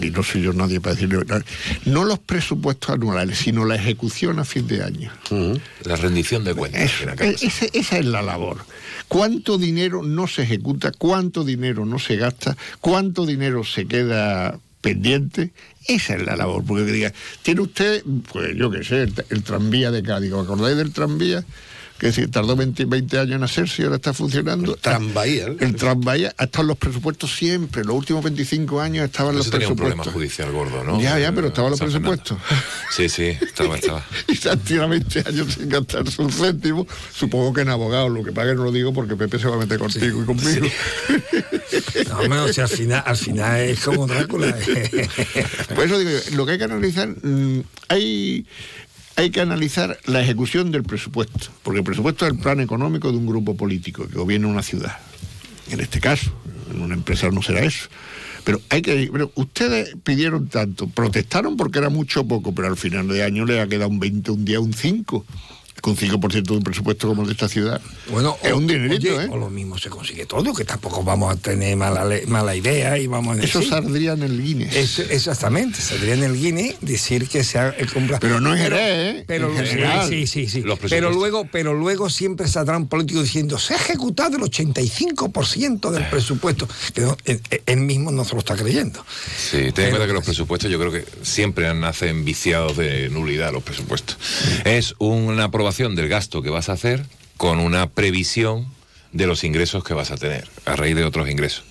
y 0.02 0.10
no 0.12 0.24
soy 0.24 0.42
yo 0.42 0.54
nadie 0.54 0.82
para 0.82 0.96
decirlo, 0.96 1.24
no 1.86 2.04
los 2.06 2.20
presupuestos 2.20 2.90
anuales, 2.92 3.38
sino 3.38 3.66
la 3.66 3.76
ejecución 3.76 4.40
a 4.40 4.46
fin 4.46 4.68
de 4.68 4.84
año. 4.84 5.12
La 5.84 5.96
rendición 5.96 6.44
de 6.44 6.54
cuentas. 6.54 6.82
Eso, 6.84 7.06
cosa. 7.12 7.24
ese- 7.46 7.70
esa 7.74 7.98
es 8.00 8.06
la 8.06 8.22
labor. 8.22 8.66
¿Cuánto 9.08 9.58
dinero 9.58 10.02
no 10.04 10.28
se 10.28 10.42
ejecuta? 10.44 10.92
¿Cuánto 10.92 11.44
dinero 11.44 11.86
no 11.86 12.00
se 12.00 12.16
gasta? 12.16 12.58
¿Cuánto 12.82 13.26
dinero 13.26 13.64
se 13.64 13.86
queda 13.86 14.60
pendiente? 14.82 15.52
Esa 15.88 16.16
es 16.16 16.26
la 16.26 16.36
labor. 16.36 16.64
Porque 16.66 16.84
diga, 16.92 17.14
tiene 17.44 17.62
usted, 17.62 18.04
pues 18.34 18.56
yo 18.56 18.72
qué 18.72 18.84
sé, 18.84 19.04
el, 19.04 19.14
el 19.30 19.44
tranvía 19.44 19.92
de 19.92 20.02
Cádiz. 20.02 20.32
¿Os 20.34 20.46
acordáis 20.46 20.76
del 20.78 20.92
tranvía? 20.92 21.44
Que 22.06 22.12
si 22.12 22.28
tardó 22.28 22.56
20, 22.56 22.86
20 22.86 23.18
años 23.18 23.36
en 23.38 23.44
hacerse 23.44 23.82
y 23.82 23.86
ahora 23.86 23.96
está 23.96 24.14
funcionando. 24.14 24.76
El 24.76 24.80
tranvía, 24.80 25.48
¿eh? 25.48 25.58
El 25.60 25.76
tranvía 25.76 26.36
ha 26.38 26.44
estado 26.44 26.62
en 26.62 26.68
los 26.68 26.78
presupuestos 26.78 27.36
siempre. 27.36 27.84
Los 27.84 27.96
últimos 27.96 28.24
25 28.24 28.80
años 28.80 29.06
estaban 29.06 29.34
Eso 29.34 29.40
los 29.40 29.50
tenía 29.50 29.70
un 29.70 29.76
problema 29.76 30.04
presupuestos. 30.04 30.14
judicial 30.14 30.52
gordo, 30.52 30.84
¿no? 30.84 31.02
Ya, 31.02 31.18
ya, 31.18 31.32
pero 31.32 31.48
estaban 31.48 31.72
los 31.72 31.80
San 31.80 31.90
Fernando. 31.90 32.22
presupuestos. 32.22 32.60
Sí, 32.92 33.10
sí, 33.10 33.36
estaba, 33.42 33.76
estaba. 33.80 34.06
y 34.28 34.36
se 34.36 34.52
han 34.52 34.60
tirado 34.60 34.90
20 34.90 35.24
años 35.28 35.54
sin 35.56 35.68
gastarse 35.68 36.22
un 36.22 36.32
céntimo. 36.32 36.86
Supongo 37.12 37.54
que 37.54 37.62
en 37.62 37.70
abogado, 37.70 38.08
lo 38.08 38.24
que 38.24 38.32
pague 38.32 38.54
no 38.54 38.66
lo 38.66 38.72
digo 38.72 38.94
porque 38.94 39.16
Pepe 39.16 39.40
se 39.40 39.48
va 39.48 39.56
a 39.56 39.58
meter 39.58 39.80
contigo 39.80 40.22
y 40.22 40.26
conmigo. 40.26 40.68
No, 42.08 42.20
hombre, 42.20 42.40
o 42.40 42.54
sea, 42.54 42.66
al 42.66 42.70
final, 42.70 43.04
al 43.04 43.18
final 43.18 43.60
es 43.62 43.80
como 43.80 44.06
Drácula. 44.06 44.56
Por 45.76 45.86
eso 45.86 45.98
digo 45.98 46.12
lo 46.34 46.46
que 46.46 46.52
hay 46.52 46.58
que 46.60 46.64
analizar, 46.66 47.08
mm, 47.10 47.62
hay, 47.90 48.46
hay 49.16 49.30
que 49.30 49.42
analizar 49.42 49.98
la 50.06 50.22
ejecución 50.22 50.72
del 50.72 50.84
presupuesto, 50.84 51.50
porque 51.64 51.80
el 51.80 51.86
presupuesto 51.86 52.26
es 52.26 52.34
el 52.34 52.40
plan 52.40 52.60
económico 52.60 53.12
de 53.12 53.18
un 53.18 53.26
grupo 53.26 53.56
político 53.56 54.08
que 54.08 54.16
gobierna 54.16 54.48
una 54.48 54.64
ciudad. 54.64 54.98
En 55.70 55.80
este 55.80 56.00
caso, 56.00 56.32
en 56.72 56.82
una 56.82 56.94
empresa 56.94 57.30
no 57.32 57.42
será 57.42 57.62
eso. 57.64 57.88
Pero 58.44 58.62
hay 58.70 58.82
que. 58.82 59.10
Pero 59.12 59.32
ustedes 59.36 59.96
pidieron 60.04 60.48
tanto, 60.48 60.88
protestaron 60.88 61.58
porque 61.58 61.80
era 61.80 61.90
mucho 61.90 62.28
poco, 62.28 62.54
pero 62.54 62.68
al 62.68 62.78
final 62.78 63.08
de 63.08 63.24
año 63.24 63.46
le 63.46 63.60
ha 63.60 63.68
quedado 63.68 63.90
un 63.90 64.00
20, 64.00 64.32
un 64.32 64.46
día, 64.46 64.60
un 64.60 64.74
5. 64.74 65.26
Con 65.82 65.96
5% 65.96 66.44
de 66.44 66.54
un 66.58 66.64
presupuesto 66.64 67.08
como 67.08 67.22
el 67.22 67.28
de 67.28 67.34
esta 67.34 67.48
ciudad. 67.50 67.80
Bueno, 68.10 68.38
es 68.42 68.52
o- 68.52 68.58
un 68.58 68.66
dinerito, 68.66 69.16
oye, 69.16 69.26
¿eh? 69.26 69.30
O 69.30 69.38
lo 69.38 69.50
mismo 69.50 69.78
se 69.78 69.90
consigue 69.90 70.26
todo, 70.26 70.54
que 70.54 70.66
tampoco 70.66 71.04
vamos 71.04 71.32
a 71.34 71.38
tener 71.38 71.76
mala, 71.78 72.06
mala 72.28 72.56
idea 72.56 72.98
y 72.98 73.08
vamos 73.08 73.38
a 73.38 73.44
Eso 73.44 73.60
decir. 73.60 73.72
saldría 73.74 74.14
en 74.14 74.24
el 74.24 74.42
Guinness. 74.42 74.76
Eso- 74.76 75.04
exactamente, 75.04 75.80
saldría 75.82 76.14
en 76.16 76.24
el 76.24 76.34
Guinness 76.40 76.76
decir 76.82 77.28
que 77.28 77.44
se 77.44 77.60
ha 77.60 77.70
eh, 77.70 77.86
comprado. 77.94 78.20
Pero 78.22 78.40
no 78.40 78.56
en 78.56 78.64
Pero- 78.64 78.76
Jerez, 78.78 79.16
¿eh? 79.16 79.24
Pero, 79.28 79.50
En 79.52 79.66
general. 79.66 80.10
sí, 80.10 80.26
sí, 80.28 80.48
sí. 80.48 80.62
Los 80.62 80.80
Pero 80.80 81.12
luego, 81.12 81.48
pero 81.52 81.74
luego 81.74 82.10
siempre 82.10 82.48
saldrá 82.48 82.78
un 82.78 82.88
político 82.88 83.22
diciendo 83.22 83.60
se 83.60 83.74
ha 83.74 83.78
ejecutado 83.78 84.38
el 84.38 84.44
85% 84.44 85.92
del 85.92 86.06
presupuesto. 86.10 86.68
Que 86.94 87.02
no, 87.02 87.18
él, 87.26 87.42
él 87.66 87.78
mismo 87.78 88.12
no 88.12 88.24
se 88.26 88.34
lo 88.34 88.40
está 88.40 88.56
creyendo. 88.56 89.06
Sí, 89.38 89.58
ten 89.58 89.66
en 89.68 89.74
Pero- 89.74 89.90
cuenta 89.92 90.08
que 90.08 90.14
los 90.14 90.24
presupuestos 90.26 90.72
yo 90.72 90.80
creo 90.80 90.92
que 90.92 91.06
siempre 91.22 91.72
nacen 91.74 92.26
viciados 92.26 92.78
de 92.78 93.10
nulidad 93.10 93.52
los 93.54 93.64
presupuestos. 93.64 94.18
Es 94.64 94.96
una 95.00 95.52
del 95.96 96.10
gasto 96.10 96.42
que 96.42 96.50
vas 96.50 96.70
a 96.70 96.74
hacer 96.74 97.06
con 97.38 97.60
una 97.60 97.90
previsión 97.90 98.68
de 99.16 99.26
los 99.28 99.44
ingresos 99.46 99.82
que 99.84 99.94
vas 99.94 100.12
a 100.12 100.18
tener 100.18 100.46
a 100.66 100.76
raíz 100.76 100.94
de 100.96 101.06
otros 101.06 101.30
ingresos. 101.30 101.64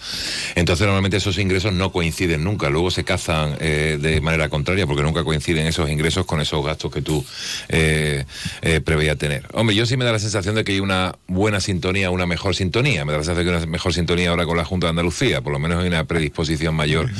Entonces 0.54 0.86
normalmente 0.86 1.18
esos 1.18 1.36
ingresos 1.38 1.74
no 1.74 1.92
coinciden 1.92 2.42
nunca, 2.42 2.70
luego 2.70 2.90
se 2.90 3.04
cazan 3.04 3.56
eh, 3.60 3.98
de 4.00 4.20
manera 4.22 4.48
contraria 4.48 4.86
porque 4.86 5.02
nunca 5.02 5.24
coinciden 5.24 5.66
esos 5.66 5.90
ingresos 5.90 6.24
con 6.24 6.40
esos 6.40 6.64
gastos 6.64 6.90
que 6.90 7.02
tú 7.02 7.22
eh, 7.68 8.24
eh, 8.62 8.80
preveías 8.80 9.18
tener. 9.18 9.46
Hombre, 9.52 9.76
yo 9.76 9.84
sí 9.84 9.96
me 9.98 10.06
da 10.06 10.12
la 10.12 10.18
sensación 10.18 10.54
de 10.54 10.64
que 10.64 10.72
hay 10.72 10.80
una 10.80 11.16
buena 11.26 11.60
sintonía, 11.60 12.10
una 12.10 12.24
mejor 12.26 12.56
sintonía. 12.56 13.04
Me 13.04 13.12
da 13.12 13.18
la 13.18 13.24
sensación 13.24 13.44
de 13.46 13.50
que 13.52 13.56
hay 13.58 13.62
una 13.62 13.70
mejor 13.70 13.92
sintonía 13.92 14.30
ahora 14.30 14.46
con 14.46 14.56
la 14.56 14.64
Junta 14.64 14.86
de 14.86 14.90
Andalucía, 14.90 15.42
por 15.42 15.52
lo 15.52 15.58
menos 15.58 15.82
hay 15.82 15.88
una 15.88 16.04
predisposición 16.04 16.74
mayor 16.74 17.10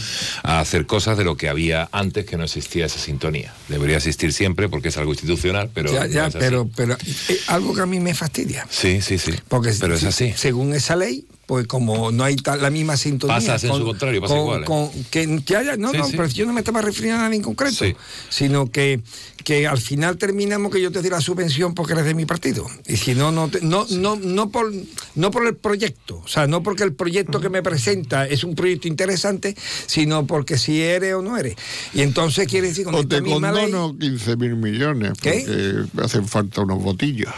a 0.42 0.60
hacer 0.60 0.86
cosas 0.86 1.18
de 1.18 1.24
lo 1.24 1.36
que 1.36 1.50
había 1.50 1.90
antes 1.92 2.24
que 2.24 2.38
no 2.38 2.44
existía 2.44 2.86
esa 2.86 2.98
sintonía. 2.98 3.52
Debería 3.68 3.98
existir 3.98 4.32
siempre 4.32 4.70
porque 4.70 4.88
es 4.88 4.96
algo 4.96 5.12
institucional, 5.12 5.70
pero... 5.74 5.92
Ya, 5.92 6.06
no 6.06 6.06
ya, 6.06 6.24
así. 6.26 6.38
pero, 6.40 6.66
pero 6.74 6.94
eh, 7.28 7.38
algo 7.48 7.74
que 7.74 7.82
a 7.82 7.86
mí 7.86 8.00
me 8.00 8.14
fastidia. 8.14 8.66
Sí, 8.70 9.02
sí, 9.02 9.18
sí. 9.18 9.32
Porque 9.48 9.72
pero 9.78 9.98
si- 9.98 10.06
así. 10.14 10.32
según 10.36 10.74
esa 10.74 10.96
ley, 10.96 11.26
pues 11.46 11.66
como 11.66 12.10
no 12.10 12.24
hay 12.24 12.36
la 12.60 12.70
misma 12.70 12.96
sintonía. 12.96 13.36
Pasa 13.36 13.54
en 13.54 13.74
su 13.74 13.84
contrario, 13.84 14.20
pasa 14.20 14.34
con- 14.34 14.42
igual, 14.42 14.62
¿eh? 14.62 14.64
con- 14.64 14.90
que, 15.10 15.42
que 15.44 15.56
haya, 15.56 15.76
no, 15.76 15.90
Sí, 15.90 15.98
no, 15.98 16.06
sí. 16.06 16.12
pero 16.16 16.28
yo 16.28 16.46
no 16.46 16.52
me 16.52 16.60
estaba 16.60 16.80
refiriendo 16.80 17.20
a 17.20 17.24
nadie 17.24 17.36
en 17.36 17.42
concreto, 17.42 17.84
Sí. 17.84 17.94
sino 18.30 18.70
que, 18.70 19.00
que 19.44 19.66
al 19.66 19.78
final 19.78 20.16
terminamos 20.16 20.72
que 20.72 20.80
yo 20.80 20.90
te 20.90 21.00
doy 21.02 21.10
la 21.10 21.20
subvención 21.20 21.74
porque 21.74 21.92
eres 21.92 22.06
de 22.06 22.14
mi 22.14 22.24
partido. 22.24 22.66
Y 22.86 22.96
si 22.96 23.14
no, 23.14 23.30
no, 23.30 23.48
te- 23.48 23.60
no, 23.60 23.86
no, 23.90 24.16
no, 24.16 24.50
por, 24.50 24.72
no 25.14 25.30
por 25.30 25.46
el 25.46 25.54
proyecto, 25.54 26.22
o 26.24 26.28
sea, 26.28 26.46
no 26.46 26.62
porque 26.62 26.82
el 26.82 26.94
proyecto 26.94 27.40
que 27.40 27.50
me 27.50 27.62
presenta 27.62 28.26
es 28.26 28.42
un 28.42 28.54
proyecto 28.54 28.88
interesante, 28.88 29.54
sino 29.86 30.26
porque 30.26 30.56
si 30.58 30.80
eres 30.82 31.14
o 31.14 31.22
no 31.22 31.36
eres. 31.36 31.56
Y 31.92 32.00
entonces 32.00 32.48
quiere 32.48 32.68
decir 32.68 32.84
con 32.86 32.94
O 32.94 33.00
esta 33.00 33.16
te 33.16 33.22
misma 33.22 33.52
ley- 33.52 33.70
condono 33.70 33.98
15 33.98 34.36
mil 34.36 34.56
millones, 34.56 35.12
¿Qué? 35.20 35.44
porque 35.86 36.04
hacen 36.04 36.26
falta 36.26 36.62
unos 36.62 36.82
botillos. 36.82 37.32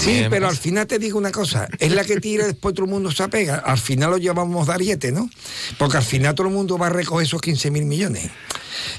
Sí, 0.00 0.24
pero 0.28 0.48
al 0.48 0.56
final 0.56 0.86
te 0.86 0.98
digo 0.98 1.16
una 1.18 1.30
cosa, 1.32 1.68
es 1.78 1.90
la 1.92 2.04
que 2.04 2.20
tira 2.20 2.44
y 2.44 2.48
después 2.48 2.74
todo 2.74 2.84
el 2.84 2.90
mundo 2.90 3.10
se 3.10 3.22
apega. 3.22 3.56
Al 3.56 3.78
final 3.78 4.10
lo 4.10 4.18
llevamos 4.18 4.66
de 4.66 4.72
ariete, 4.74 5.10
¿no? 5.12 5.30
Porque 5.78 5.96
al 5.96 6.02
final 6.04 6.34
todo 6.34 6.48
el 6.48 6.52
mundo 6.52 6.76
va 6.76 6.88
a 6.88 6.90
recoger 6.90 7.26
esos 7.26 7.40
15 7.40 7.70
mil 7.70 7.86
millones. 7.86 8.30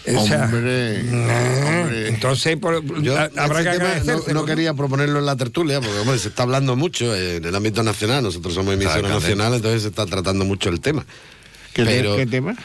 O 0.07 0.25
sea, 0.25 0.45
Hombre, 0.45 1.03
nah, 1.03 1.81
hombre. 1.81 2.07
entonces 2.09 2.46
por- 2.55 3.01
Yo, 3.01 3.17
a- 3.17 3.23
habrá 3.35 3.59
este 3.59 3.63
que 3.63 3.69
agradecer. 3.69 4.15
no, 4.27 4.33
no 4.33 4.45
quería 4.45 4.73
proponerlo 4.73 5.19
en 5.19 5.25
la 5.25 5.35
tertulia, 5.35 5.81
porque 5.81 5.97
hombre, 5.99 6.17
se 6.19 6.29
está 6.29 6.43
hablando 6.43 6.75
mucho 6.77 7.13
en 7.13 7.43
el 7.43 7.53
ámbito 7.55 7.83
nacional, 7.83 8.23
nosotros 8.23 8.53
somos 8.53 8.73
emisora 8.75 8.95
candente. 9.01 9.19
nacional, 9.19 9.53
entonces 9.55 9.81
se 9.81 9.87
está 9.89 10.05
tratando 10.05 10.45
mucho 10.45 10.69
el 10.69 10.79
tema. 10.79 11.05
¿Qué, 11.73 11.83
te- 11.83 11.89
Pero- 12.01 12.15
qué 12.15 12.25
tema? 12.25 12.55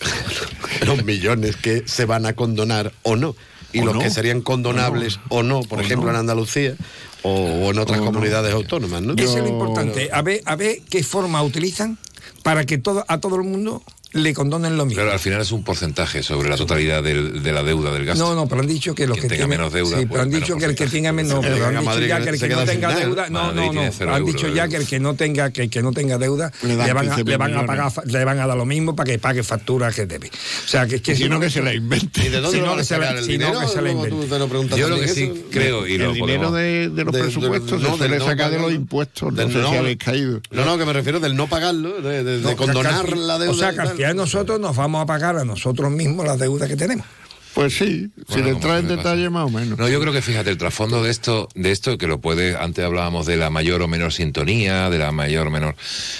Los 0.86 1.04
millones 1.04 1.56
que 1.56 1.82
se 1.86 2.04
van 2.04 2.24
a 2.26 2.32
condonar 2.34 2.92
o 3.02 3.16
no, 3.16 3.34
y 3.72 3.80
O 3.80 3.84
los 3.84 3.94
no. 3.96 4.00
que 4.00 4.10
serían 4.10 4.40
condonables 4.40 5.18
o 5.28 5.42
no, 5.42 5.60
por 5.60 5.78
O 5.80 5.82
ejemplo 5.82 6.06
no. 6.06 6.14
en 6.14 6.20
Andalucía 6.20 6.74
o, 7.22 7.30
o 7.32 7.70
en 7.70 7.78
otras 7.78 7.98
O 7.98 8.04
no. 8.04 8.12
comunidades 8.12 8.54
autónomas, 8.54 9.02
¿no? 9.02 9.14
Eso 9.14 9.36
es 9.36 9.42
lo 9.42 9.48
importante, 9.48 10.08
a 10.12 10.22
ver, 10.22 10.40
a 10.46 10.56
ver 10.56 10.78
qué 10.88 11.02
forma 11.02 11.42
utilizan 11.42 11.98
para 12.42 12.64
que 12.64 12.78
todo, 12.78 13.04
a 13.08 13.18
todo 13.18 13.36
el 13.36 13.42
mundo 13.42 13.82
le 14.12 14.32
condonen 14.34 14.76
lo 14.76 14.86
mismo. 14.86 14.96
Claro, 15.02 15.12
al 15.12 15.18
final 15.18 15.40
es 15.42 15.52
un 15.52 15.62
porcentaje 15.64 16.22
sobre 16.22 16.48
la 16.48 16.56
totalidad 16.56 17.02
del- 17.02 17.42
de 17.42 17.52
la 17.52 17.62
deuda 17.62 17.92
del 17.92 18.04
gasto. 18.06 18.24
No, 18.24 18.34
no, 18.34 18.48
pero 18.48 18.62
han 18.62 18.66
dicho 18.66 18.94
que 18.94 19.06
los 19.06 19.16
Quien 19.18 19.22
que 19.28 19.36
tenga 19.36 19.46
tienen- 19.46 19.58
menos 19.60 19.72
deuda, 19.72 19.98
Sí, 19.98 20.06
pues, 20.06 20.08
pero 20.10 20.22
han 20.22 20.30
dicho 20.30 20.56
que 20.56 20.64
el 20.64 20.74
que 20.74 20.86
tenga 20.86 21.12
menos, 21.12 21.40
pero 21.42 21.66
han 21.66 21.78
dicho 21.80 22.00
ya 22.00 22.18
que 22.18 22.24
que 22.24 22.30
el 22.30 22.38
que 22.40 22.48
no 22.48 22.64
tenga 22.64 22.94
deuda, 22.94 23.28
no, 23.28 23.52
no, 23.52 23.72
no, 23.72 24.14
han 24.14 24.24
dicho 24.24 24.48
ya 24.48 24.68
que 24.68 24.76
el 24.76 24.86
que 24.86 24.98
no 25.00 25.14
tenga 25.14 25.50
que 25.50 25.62
el 25.64 25.70
que 25.70 25.82
no 25.82 25.92
tenga 25.92 26.16
deuda 26.18 26.50
Le 26.62 26.76
van 26.76 26.96
a, 26.98 27.00
15 27.02 27.24
le 27.24 27.36
van 27.36 27.54
a 27.56 27.66
pagar 27.66 27.92
le 28.06 28.24
van 28.24 28.38
a 28.40 28.46
dar 28.46 28.56
lo 28.56 28.64
mismo 28.64 28.96
para 28.96 29.10
que 29.12 29.18
pague 29.18 29.42
facturas 29.42 29.94
que 29.94 30.06
debe. 30.06 30.28
O 30.28 30.68
sea, 30.68 30.86
que, 30.86 31.02
que 31.02 31.14
Si 31.14 31.28
no, 31.28 31.38
que 31.40 31.50
se 31.50 31.62
la 31.62 31.74
invente. 31.74 32.26
¿Y 32.26 32.28
de 32.30 32.40
dónde 32.40 32.60
no, 32.60 32.76
que 32.76 32.84
se 32.84 32.98
la- 32.98 33.10
invente. 33.20 34.08
tú 34.10 34.24
te 34.24 34.38
lo 34.38 34.48
preguntas 34.48 34.78
Yo 34.78 34.88
lo 34.88 34.98
que 34.98 35.08
sí 35.08 35.44
creo 35.50 35.86
y 35.86 35.98
lo 35.98 36.10
el 36.10 36.14
dinero 36.14 36.50
de, 36.50 36.90
los 36.94 37.14
presupuestos 37.14 37.82
se 37.98 38.08
le 38.08 38.20
saca 38.20 38.48
de 38.50 38.58
los 38.58 38.72
impuestos, 38.72 39.34
Del 39.34 39.52
no 39.52 39.62
sé 39.62 39.68
si 39.68 39.76
habéis 39.76 39.98
caído. 39.98 40.40
No, 40.50 40.64
no, 40.64 40.78
que 40.78 40.84
me 40.86 40.92
refiero 40.92 41.20
del 41.20 41.36
no 41.36 41.46
pagarlo, 41.46 42.00
de, 42.00 42.54
condonar 42.56 43.16
la 43.16 43.38
deuda. 43.38 43.74
O 43.98 44.04
sea, 44.06 44.12
y 44.12 44.14
que 44.14 44.16
al 44.16 44.16
tal. 44.16 44.16
final 44.16 44.16
nosotros 44.16 44.60
nos 44.60 44.76
vamos 44.76 45.02
a 45.02 45.06
pagar 45.06 45.36
a 45.38 45.44
nosotros 45.44 45.90
mismos 45.90 46.26
la 46.26 46.36
deuda 46.36 46.66
que 46.68 46.76
tenemos. 46.76 47.06
Pues 47.54 47.76
sí, 47.76 48.08
si 48.28 48.34
Bueno, 48.34 48.44
le 48.44 48.52
como 48.52 48.60
traen 48.66 48.88
detalle 48.88 49.30
más 49.30 49.46
o 49.46 49.50
menos. 49.50 49.78
No, 49.78 49.88
yo 49.88 50.00
creo 50.00 50.12
que 50.12 50.22
fíjate, 50.22 50.48
el 50.50 50.58
trasfondo 50.58 51.02
de 51.02 51.10
esto, 51.10 51.48
de 51.56 51.72
esto 51.72 51.98
que 51.98 52.06
lo 52.06 52.20
puede, 52.20 52.56
antes 52.56 52.84
hablábamos 52.84 53.26
de 53.26 53.36
la 53.36 53.50
mayor 53.50 53.82
o 53.82 53.88
menor 53.88 54.12
sintonía, 54.12 54.90
de 54.90 54.98
la 54.98 55.10
mayor 55.10 55.48
o 55.48 55.50
menor. 55.50 55.74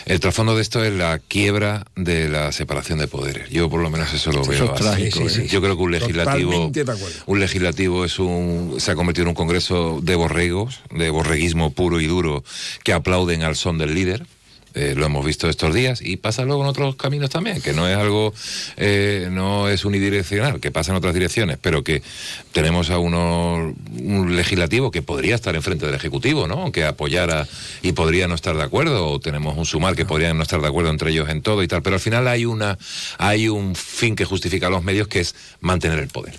El 0.06 0.18
trasfondo 0.18 0.56
de 0.56 0.62
esto 0.62 0.82
es 0.82 0.92
la 0.92 1.20
quiebra 1.20 1.84
de 1.94 2.28
la 2.28 2.50
separación 2.50 2.98
de 2.98 3.06
poderes. 3.06 3.50
Yo 3.50 3.70
por 3.70 3.80
lo 3.82 3.90
menos 3.90 4.12
eso 4.12 4.32
lo 4.32 4.40
Eso 4.40 4.50
veo 4.50 4.64
es 4.64 4.70
así. 4.72 4.82
trágico, 4.82 5.18
Sí, 5.18 5.28
sí, 5.28 5.40
sí. 5.42 5.48
Yo 5.48 5.60
creo 5.60 5.76
que 5.76 5.82
un 5.82 5.92
legislativo, 5.92 6.72
un 7.26 7.40
legislativo 7.40 8.04
es 8.04 8.18
un, 8.18 8.74
se 8.78 8.90
ha 8.90 8.94
convertido 8.96 9.22
en 9.24 9.28
un 9.28 9.34
congreso 9.34 10.00
de 10.02 10.16
borregos, 10.16 10.80
de 10.90 11.10
borreguismo 11.10 11.70
puro 11.72 12.00
y 12.00 12.06
duro, 12.08 12.42
que 12.82 12.92
aplauden 12.94 13.42
al 13.44 13.54
son 13.54 13.78
del 13.78 13.94
líder. 13.94 14.26
Eh, 14.78 14.94
lo 14.94 15.06
hemos 15.06 15.26
visto 15.26 15.48
estos 15.48 15.74
días 15.74 16.00
y 16.00 16.18
pasa 16.18 16.44
luego 16.44 16.62
en 16.62 16.68
otros 16.68 16.94
caminos 16.94 17.30
también, 17.30 17.60
que 17.60 17.72
no 17.72 17.88
es 17.88 17.96
algo, 17.96 18.32
eh, 18.76 19.28
no 19.28 19.68
es 19.68 19.84
unidireccional, 19.84 20.60
que 20.60 20.70
pasa 20.70 20.92
en 20.92 20.98
otras 20.98 21.14
direcciones, 21.14 21.58
pero 21.60 21.82
que 21.82 22.00
tenemos 22.52 22.88
a 22.90 22.98
uno, 23.00 23.74
un 23.98 24.36
legislativo 24.36 24.92
que 24.92 25.02
podría 25.02 25.34
estar 25.34 25.56
enfrente 25.56 25.84
del 25.84 25.96
Ejecutivo, 25.96 26.46
¿no? 26.46 26.62
Aunque 26.62 26.84
apoyara 26.84 27.48
y 27.82 27.90
podría 27.90 28.28
no 28.28 28.36
estar 28.36 28.56
de 28.56 28.62
acuerdo, 28.62 29.08
o 29.08 29.18
tenemos 29.18 29.58
un 29.58 29.66
sumar 29.66 29.96
que 29.96 30.04
podrían 30.04 30.36
no 30.36 30.44
estar 30.44 30.60
de 30.60 30.68
acuerdo 30.68 30.90
entre 30.90 31.10
ellos 31.10 31.28
en 31.28 31.42
todo 31.42 31.64
y 31.64 31.66
tal, 31.66 31.82
pero 31.82 31.96
al 31.96 32.00
final 32.00 32.28
hay 32.28 32.44
una, 32.44 32.78
hay 33.18 33.48
un 33.48 33.74
fin 33.74 34.14
que 34.14 34.24
justifica 34.24 34.70
los 34.70 34.84
medios 34.84 35.08
que 35.08 35.18
es 35.18 35.34
mantener 35.60 35.98
el 35.98 36.08
poder. 36.08 36.34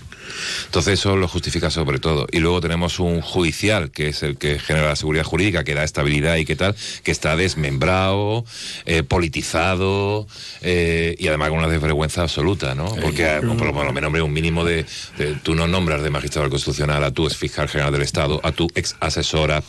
Entonces 0.66 1.00
eso 1.00 1.16
lo 1.18 1.28
justifica 1.28 1.70
sobre 1.70 2.00
todo. 2.00 2.28
Y 2.32 2.40
luego 2.40 2.62
tenemos 2.62 3.00
un 3.00 3.22
judicial, 3.22 3.92
que 3.92 4.10
es 4.10 4.24
el 4.24 4.38
que 4.38 4.60
genera 4.60 4.88
la 4.90 4.96
seguridad 4.96 5.24
jurídica, 5.24 5.64
que 5.64 5.74
da 5.74 5.84
estabilidad 5.84 6.36
y 6.38 6.46
qué 6.46 6.56
tal, 6.56 6.76
que 7.04 7.12
está 7.12 7.36
desmembrado, 7.36 8.46
eh, 8.86 9.04
politizado 9.04 10.28
eh, 10.62 11.16
y 11.18 11.28
además 11.28 11.50
con 11.50 11.60
una 11.60 11.68
desvergüenza 11.68 12.22
absoluta, 12.24 12.76
¿no? 12.76 12.94
Porque 13.02 13.24
eh, 13.26 13.40
por 13.42 13.66
lo 13.68 13.74
por 13.74 13.86
lo 13.86 13.94
menos 13.94 14.08
hombre, 14.08 14.22
un 14.22 14.34
mínimo 14.34 14.64
de, 14.66 14.86
de- 15.18 15.36
Tú 15.44 15.56
no 15.56 15.68
nombras 15.68 16.02
de 16.04 16.10
magistrado 16.10 16.50
constitucional 16.50 17.04
a 17.04 17.12
tu 17.12 17.26
ex 17.26 17.38
fiscal 17.38 17.68
general 17.70 17.92
del 17.94 18.02
Estado, 18.02 18.42
a 18.44 18.52
tu 18.52 18.68
ex 18.76 18.96
asesora, 19.00 19.64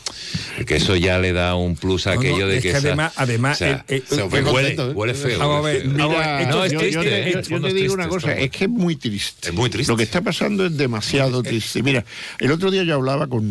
que 0.65 0.75
eso 0.75 0.95
ya 0.95 1.17
le 1.19 1.31
da 1.33 1.55
un 1.55 1.75
plus 1.75 2.07
a 2.07 2.15
No, 2.15 2.15
no, 2.15 2.21
aquello 2.21 2.47
de 2.47 2.57
es 2.57 2.63
que... 2.63 2.71
que 2.71 2.77
esa- 2.77 2.87
además- 2.89 3.13
además, 3.15 3.55
o 3.55 3.59
sea, 3.59 3.85
se 3.87 3.95
el- 3.95 4.03
huele, 4.29 4.43
contento, 4.43 4.91
¿eh? 4.91 4.93
huele 4.93 5.13
feo. 5.13 5.39
Vamos 5.39 5.57
a 5.57 5.61
ver, 5.61 5.85
Mira, 5.87 6.45
No, 6.49 6.63
es 6.65 6.71
yo, 6.73 6.79
triste, 6.79 6.95
yo 6.95 7.01
te- 7.01 7.29
¿eh? 7.29 7.43
yo- 7.47 7.59
digo 7.73 7.93
una 7.93 8.07
cosa, 8.07 8.33
es 8.33 8.49
que 8.51 8.65
es 8.65 8.69
muy 8.69 8.95
triste. 8.95 9.49
Es 9.49 9.53
muy 9.53 9.69
triste. 9.69 9.91
Lo 9.91 9.97
que 9.97 10.03
está 10.03 10.21
pasando 10.21 10.50
es 10.59 10.77
demasiado 10.77 11.41
triste. 11.43 11.81
Mira, 11.83 12.03
el 12.39 12.51
otro 12.51 12.71
día 12.71 12.83
yo 12.83 12.95
hablaba 12.95 13.27
con 13.27 13.43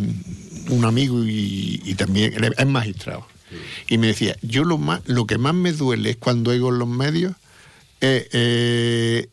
un 0.69 0.85
amigo 0.85 1.25
y, 1.25 1.81
y 1.85 1.95
también 1.95 2.35
es 2.57 2.67
magistrado. 2.67 3.27
Y 3.89 3.99
me 3.99 4.07
decía, 4.09 4.37
yo 4.43 4.65
lo 4.65 4.79
más, 4.79 5.01
lo 5.07 5.27
que 5.27 5.37
más 5.39 5.55
me 5.55 5.73
duele 5.73 6.11
es 6.11 6.17
cuando 6.17 6.51
oigo 6.53 6.69
en 6.71 6.79
los 6.79 6.87
medios 6.89 7.35
eh, 8.01 8.29
eh, 8.33 9.29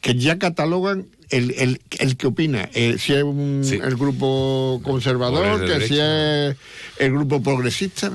que 0.00 0.14
ya 0.14 0.38
catalogan 0.38 1.06
el, 1.30 1.50
el, 1.58 1.80
el 1.98 2.16
que 2.16 2.28
opina, 2.28 2.70
eh, 2.74 2.96
si 2.98 3.12
es 3.14 3.24
un- 3.24 3.62
Sí. 3.64 3.80
el 3.82 3.96
grupo 3.96 4.80
conservador, 4.84 5.66
que 5.66 5.88
si 5.88 5.94
es 5.98 6.56
el 6.98 7.12
grupo 7.12 7.42
progresista. 7.42 8.12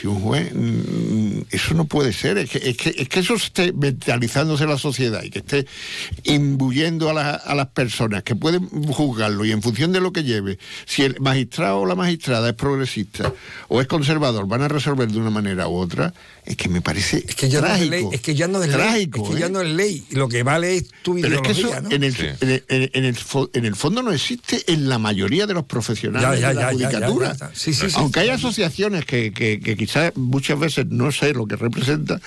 Si 0.00 0.06
un 0.06 0.20
juez, 0.20 0.52
mm, 0.54 1.40
eso 1.50 1.74
no 1.74 1.84
puede 1.86 2.12
ser, 2.12 2.38
es 2.38 2.48
que, 2.50 2.58
es 2.58 2.76
que, 2.76 2.94
es 2.96 3.08
que 3.08 3.20
eso 3.20 3.34
esté 3.34 3.72
mentalizándose 3.72 4.66
la 4.66 4.78
sociedad 4.78 5.22
y 5.22 5.30
que 5.30 5.40
esté 5.40 5.66
imbuyendo 6.24 7.10
a, 7.10 7.14
la- 7.14 7.34
a 7.34 7.54
las 7.54 7.68
personas 7.68 8.22
que 8.22 8.34
pueden 8.34 8.68
juzgarlo 8.68 9.44
y 9.44 9.52
en 9.52 9.62
función 9.62 9.92
de 9.92 10.00
lo 10.00 10.12
que 10.12 10.22
lleve, 10.24 10.58
si 10.86 11.02
el 11.02 11.20
magistrado 11.20 11.80
o 11.80 11.86
la 11.86 11.94
magistrada 11.94 12.48
es 12.48 12.54
progresista 12.54 13.32
o 13.68 13.80
es 13.80 13.86
conservador, 13.86 14.46
van 14.46 14.62
a 14.62 14.68
resolver 14.68 15.10
de 15.10 15.18
una 15.18 15.30
manera 15.30 15.68
u 15.68 15.74
otra, 15.76 16.14
es 16.44 16.56
que 16.56 16.68
me 16.68 16.80
parece 16.80 17.24
Es 17.26 17.34
que 17.34 17.48
ya 17.48 17.60
no 17.60 17.66
es 17.66 17.72
trágico. 17.74 17.90
ley, 17.90 18.04
es 18.12 18.20
que 18.20 18.34
ya 18.34 18.48
no 18.48 18.62
es 18.62 18.70
trágico, 18.70 19.18
ley, 19.18 19.26
es 19.28 19.34
que 19.34 19.40
ya 19.40 19.46
¿eh? 19.46 19.50
no 19.50 19.60
es 19.60 19.68
ley. 19.68 20.04
Lo 20.10 20.28
que 20.28 20.42
vale 20.42 20.76
es 20.76 20.84
tu 21.02 21.14
Pero 21.20 21.36
es 21.36 21.42
que 21.42 21.52
ideología, 21.52 21.78
eso 21.78 21.82
¿no? 21.82 21.90
en, 21.90 22.04
el, 22.04 22.14
Sí. 22.14 22.26
en, 22.40 22.50
el, 22.50 22.64
en 22.94 23.04
el 23.04 23.16
en 23.54 23.64
el 23.64 23.74
fondo 23.76 24.02
no 24.02 24.12
existe 24.12 24.62
en 24.72 24.88
la 24.88 24.98
mayoría 24.98 25.46
de 25.46 25.54
los 25.54 25.64
profesionales 25.64 26.28
Ya, 26.28 26.36
ya, 26.40 26.48
de 26.48 26.54
la 26.54 26.60
ya, 26.60 26.66
ya, 26.66 26.70
ya, 26.70 26.72
judicatura. 27.08 27.32
ya, 27.32 27.48
ya. 27.48 27.54
Sí, 27.54 27.74
sí, 27.74 27.86
Aunque 27.94 28.20
sí. 28.20 28.24
hay 28.28 28.34
asociaciones 28.34 29.04
que, 29.04 29.32
que, 29.32 29.58
que 29.64 29.76
quizás 29.76 30.12
muchas 30.16 30.58
veces 30.60 30.86
no 30.88 31.10
sé 31.10 31.32
lo 31.32 31.46
que 31.46 31.56
representan, 31.56 32.22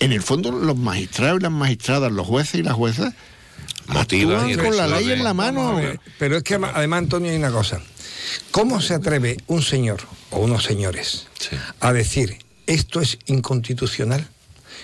en 0.00 0.12
el 0.12 0.22
fondo 0.22 0.50
los 0.50 0.76
magistrados 0.76 1.38
y 1.38 1.42
las 1.44 1.52
magistradas, 1.52 2.10
los 2.10 2.26
jueces 2.26 2.56
y 2.56 2.62
las 2.64 2.74
juezas, 2.74 3.14
Motivan 3.86 4.48
y 4.50 4.56
con 4.56 4.76
la 4.76 4.86
ley 4.86 5.10
en 5.10 5.24
la 5.24 5.34
mano. 5.34 5.80
Pero 6.18 6.36
es 6.36 6.42
que 6.42 6.54
además, 6.54 6.98
Antonio, 6.98 7.30
hay 7.30 7.36
una 7.36 7.50
cosa. 7.50 7.80
¿Cómo 8.50 8.80
se 8.80 8.94
atreve 8.94 9.36
un 9.48 9.62
señor 9.62 10.00
o 10.30 10.38
unos 10.40 10.64
señores 10.64 11.26
a 11.80 11.92
decir 11.92 12.38
esto 12.66 13.00
es 13.00 13.18
inconstitucional 13.26 14.26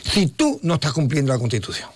si 0.05 0.27
tú 0.27 0.59
no 0.63 0.75
estás 0.75 0.93
cumpliendo 0.93 1.33
la 1.33 1.39
Constitución? 1.39 1.89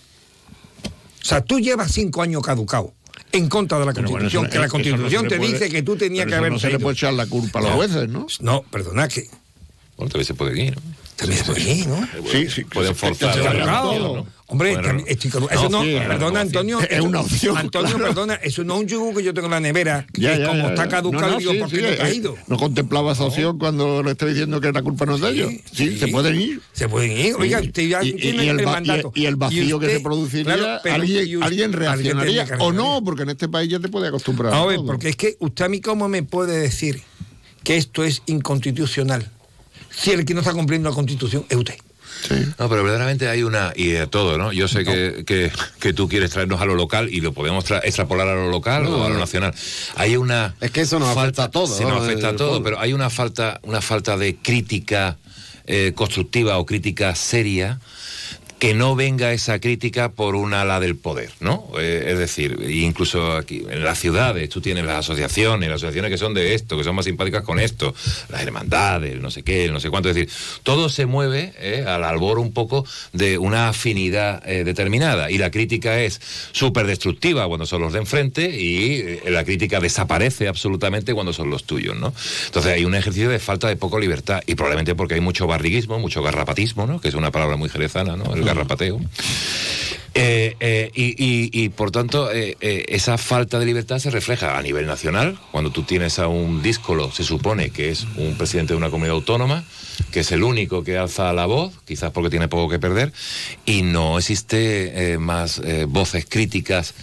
O 0.84 1.24
sea, 1.24 1.40
tú 1.40 1.58
llevas 1.60 1.92
cinco 1.92 2.22
años 2.22 2.42
caducado 2.42 2.94
en 3.32 3.48
contra 3.48 3.78
de 3.80 3.86
la 3.86 3.92
Pero 3.92 4.08
bueno, 4.08 4.24
Constitución, 4.28 4.44
eso- 4.46 4.52
que 4.52 4.58
la 4.60 4.68
Constitución 4.68 5.28
te 5.28 5.36
puede- 5.38 5.52
dice 5.52 5.70
que 5.70 5.82
tú 5.82 5.96
tenías 5.96 6.24
pero 6.24 6.30
que 6.30 6.38
haber 6.38 6.52
no 6.52 6.58
se 6.58 6.70
le 6.70 6.78
puede 6.78 6.94
echar 6.94 7.14
la 7.14 7.26
culpa 7.26 7.58
a 7.58 7.62
los 7.62 7.72
jueces, 7.72 8.08
¿no? 8.08 8.26
No, 8.40 8.62
perdona 8.62 9.08
que 9.08 9.28
Bueno, 10.02 10.10
también 10.10 10.26
se 10.26 10.34
puede 10.34 10.64
ir, 10.64 10.74
¿no? 10.76 10.82
también 11.16 11.38
se 11.38 11.44
puede 11.44 11.72
ir, 11.74 11.86
¿no? 11.86 12.08
Sí, 12.30 12.48
sí. 12.50 12.64
Pueden 12.64 12.94
forzar. 12.96 13.38
Hombre, 14.46 14.74
Bueno, 14.74 15.04
estoy 15.06 15.30
con- 15.30 15.44
eso 15.50 15.68
no, 15.70 15.82
sí, 15.82 15.94
es 15.94 16.06
perdona 16.06 16.40
Antonio. 16.40 16.78
Es 16.80 17.00
una 17.00 17.20
opción, 17.20 17.56
Antonio, 17.56 17.88
claro. 17.96 18.04
perdona, 18.08 18.34
eso 18.34 18.64
no 18.64 18.74
es 18.74 18.80
un 18.80 18.86
yugo 18.86 19.14
que 19.14 19.22
yo 19.22 19.32
tengo 19.32 19.46
en 19.46 19.52
la 19.52 19.60
nevera, 19.60 20.06
Ya, 20.12 20.34
que 20.34 20.40
ya, 20.40 20.46
como 20.48 20.62
ya, 20.64 20.68
está 20.68 20.84
ya. 20.84 20.90
caducado, 20.90 21.22
No, 21.26 21.32
no, 21.32 21.38
digo, 21.38 21.52
sí, 21.52 21.58
¿por 21.58 21.70
qué 21.70 21.76
sí, 21.76 21.82
no 21.82 21.88
he 21.88 21.94
eh, 21.94 21.96
caído? 21.96 22.36
No 22.48 22.56
contemplaba 22.58 23.12
esa 23.12 23.24
opción 23.24 23.58
cuando 23.58 24.02
le 24.02 24.10
estoy 24.10 24.30
diciendo 24.30 24.60
que 24.60 24.70
la 24.72 24.82
culpa 24.82 25.06
no 25.06 25.14
es 25.14 25.20
de 25.22 25.30
ellos. 25.30 25.52
Sí, 25.72 25.96
se 25.98 26.08
pueden 26.08 26.38
ir. 26.38 26.60
Se 26.72 26.86
pueden 26.86 27.12
ir. 27.16 27.34
Oiga, 27.36 27.60
Sí. 27.60 27.68
usted 27.68 27.88
ya 27.88 28.04
y, 28.04 28.12
tiene 28.12 28.44
y 28.44 28.48
el, 28.48 28.62
mandato. 28.62 29.12
y 29.14 29.20
el- 29.20 29.22
y 29.22 29.26
el 29.26 29.36
vacío 29.36 29.78
que 29.78 29.86
usted- 29.86 29.96
se 29.98 30.02
produciría, 30.02 30.54
claro, 30.54 30.80
pero- 30.82 30.94
alguien, 30.96 31.22
usted- 31.36 31.42
alguien 31.46 31.72
reaccionaría. 31.72 32.46
o 32.58 32.72
no, 32.72 33.00
porque 33.02 33.22
en 33.22 33.30
este 33.30 33.48
país 33.48 33.70
ya 33.70 33.78
te 33.80 33.88
puede 33.88 34.08
acostumbrar. 34.08 34.52
A 34.52 34.66
ver, 34.66 34.80
porque 34.84 35.08
es 35.08 35.16
que 35.16 35.36
usted 35.38 35.64
a 35.64 35.68
mí 35.70 35.80
cómo 35.80 36.08
me 36.08 36.24
puede 36.24 36.58
decir 36.58 37.00
que 37.64 37.78
esto 37.78 38.04
es 38.04 38.20
inconstitucional 38.26 39.30
si 39.94 40.10
el 40.10 40.24
que 40.24 40.34
no 40.34 40.40
está 40.40 40.52
cumpliendo 40.52 40.88
la 40.88 40.94
Constitución 40.94 41.44
es 41.48 41.56
usted. 41.56 41.74
No, 42.58 42.68
pero 42.68 42.84
verdaderamente 42.84 43.28
hay 43.28 43.42
una, 43.42 43.72
y 43.74 43.88
de 43.88 44.06
todo, 44.06 44.38
¿no? 44.38 44.52
Yo 44.52 44.68
sé 44.68 44.84
que, 44.84 45.24
que, 45.26 45.50
que 45.80 45.92
tú 45.92 46.08
quieres 46.08 46.30
traernos 46.30 46.60
a 46.60 46.66
lo 46.66 46.76
local 46.76 47.08
y 47.10 47.20
lo 47.20 47.32
podemos 47.32 47.64
tra- 47.64 47.80
extrapolar 47.82 48.28
a 48.28 48.34
lo 48.34 48.48
local 48.48 48.84
No, 48.84 48.98
o 48.98 49.04
a 49.04 49.08
lo 49.08 49.18
nacional. 49.18 49.52
Hay 49.96 50.16
una... 50.16 50.54
Es 50.60 50.70
que 50.70 50.82
eso 50.82 51.00
nos 51.00 51.16
afecta 51.16 51.44
a 51.44 51.50
todo, 51.50 51.66
Sí, 51.76 51.82
¿no? 51.82 51.90
nos 51.90 52.04
afecta 52.04 52.28
a 52.28 52.36
todo, 52.36 52.48
pueblo. 52.50 52.64
pero 52.64 52.80
hay 52.80 52.92
una 52.92 53.10
falta, 53.10 53.58
una 53.64 53.80
falta 53.80 54.16
de 54.16 54.36
crítica 54.36 55.16
eh, 55.66 55.92
constructiva 55.96 56.58
o 56.58 56.66
crítica 56.66 57.14
seria 57.16 57.80
que 58.62 58.74
no 58.74 58.94
venga 58.94 59.32
esa 59.32 59.58
crítica 59.58 60.12
por 60.12 60.36
un 60.36 60.54
ala 60.54 60.78
del 60.78 60.94
poder, 60.94 61.30
¿no? 61.40 61.66
Eh, 61.80 62.04
es 62.12 62.18
decir, 62.20 62.64
incluso 62.70 63.32
aquí 63.32 63.64
en 63.68 63.82
las 63.82 63.98
ciudades 63.98 64.48
tú 64.50 64.60
tienes 64.60 64.84
las 64.84 64.98
asociaciones, 64.98 65.68
las 65.68 65.78
asociaciones 65.78 66.12
que 66.12 66.16
son 66.16 66.32
de 66.32 66.54
esto, 66.54 66.78
que 66.78 66.84
son 66.84 66.94
más 66.94 67.06
simpáticas 67.06 67.42
con 67.42 67.58
esto, 67.58 67.92
las 68.28 68.40
hermandades, 68.40 69.20
no 69.20 69.32
sé 69.32 69.42
qué, 69.42 69.68
no 69.68 69.80
sé 69.80 69.90
cuánto, 69.90 70.10
es 70.10 70.14
decir, 70.14 70.30
todo 70.62 70.88
se 70.90 71.06
mueve 71.06 71.52
eh, 71.58 71.84
al 71.84 72.04
albor 72.04 72.38
un 72.38 72.52
poco 72.52 72.86
de 73.12 73.36
una 73.36 73.68
afinidad 73.68 74.48
eh, 74.48 74.62
determinada 74.62 75.28
y 75.28 75.38
la 75.38 75.50
crítica 75.50 75.98
es 75.98 76.20
súper 76.52 76.86
destructiva 76.86 77.48
cuando 77.48 77.66
son 77.66 77.82
los 77.82 77.92
de 77.92 77.98
enfrente 77.98 78.48
y 78.48 79.28
la 79.28 79.42
crítica 79.42 79.80
desaparece 79.80 80.46
absolutamente 80.46 81.14
cuando 81.14 81.32
son 81.32 81.50
los 81.50 81.64
tuyos, 81.64 81.96
¿no? 81.96 82.14
Entonces 82.46 82.74
hay 82.74 82.84
un 82.84 82.94
ejercicio 82.94 83.28
de 83.28 83.40
falta 83.40 83.66
de 83.66 83.74
poco 83.74 83.98
libertad 83.98 84.40
y 84.46 84.54
probablemente 84.54 84.94
porque 84.94 85.14
hay 85.14 85.20
mucho 85.20 85.48
barriguismo, 85.48 85.98
mucho 85.98 86.22
garrapatismo, 86.22 86.86
¿no? 86.86 87.00
Que 87.00 87.08
es 87.08 87.14
una 87.14 87.32
palabra 87.32 87.56
muy 87.56 87.68
jerezana, 87.68 88.16
¿no? 88.16 88.51
Garrapateo. 88.54 89.00
Eh, 90.14 90.56
eh, 90.60 90.90
y, 90.94 91.68
por 91.70 91.90
tanto, 91.90 92.30
eh, 92.30 92.56
eh, 92.60 92.84
esa 92.88 93.16
falta 93.16 93.58
de 93.58 93.64
libertad 93.64 93.98
se 93.98 94.10
refleja 94.10 94.58
a 94.58 94.62
nivel 94.62 94.86
nacional, 94.86 95.38
cuando 95.52 95.70
tú 95.70 95.84
tienes 95.84 96.18
a 96.18 96.28
un 96.28 96.62
díscolo, 96.62 97.10
se 97.10 97.24
supone 97.24 97.70
que 97.70 97.88
es 97.88 98.06
un 98.16 98.36
presidente 98.36 98.74
de 98.74 98.76
una 98.76 98.90
comunidad 98.90 99.16
autónoma, 99.16 99.64
que 100.10 100.20
es 100.20 100.30
el 100.32 100.42
único 100.42 100.84
que 100.84 100.98
alza 100.98 101.32
la 101.32 101.46
voz, 101.46 101.72
quizás 101.86 102.10
porque 102.10 102.28
tiene 102.28 102.48
poco 102.48 102.68
que 102.68 102.78
perder, 102.78 103.12
y 103.64 103.82
no 103.82 104.18
existe 104.18 105.12
eh, 105.14 105.18
más 105.18 105.62
voces 105.88 106.26
críticas. 106.28 106.94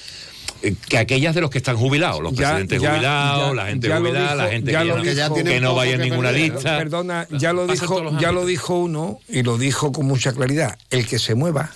Que 0.89 0.97
aquellas 0.97 1.33
de 1.35 1.41
los 1.41 1.49
que 1.49 1.57
están 1.59 1.77
jubilados, 1.77 2.21
los 2.21 2.33
Ya- 2.33 2.49
presidentes 2.49 2.81
ya- 2.81 2.91
jubilados, 2.91 3.47
ya- 3.49 3.53
la 3.55 3.65
gente 3.67 3.87
ya 3.87 3.97
jubilada, 3.97 4.35
la 4.35 4.49
gente 4.49 4.71
ya 4.71 4.79
que, 4.79 4.85
dijo- 4.85 5.01
que 5.35 5.43
tienen 5.43 5.63
no 5.63 5.75
vaya 5.75 5.93
en 5.93 6.01
que 6.01 6.09
ninguna 6.09 6.29
perder. 6.29 6.51
lista. 6.53 6.77
Perdona, 6.77 7.27
ya 7.31 7.53
lo 7.53 7.65
Pasa 7.67 7.81
dijo, 7.81 8.19
ya 8.19 8.31
lo 8.31 8.45
dijo 8.45 8.75
uno 8.77 9.19
y 9.29 9.43
lo 9.43 9.57
dijo 9.57 9.91
con 9.91 10.05
mucha 10.05 10.33
claridad. 10.33 10.77
El 10.89 11.07
que 11.07 11.17
se 11.19 11.33
mueva 11.35 11.71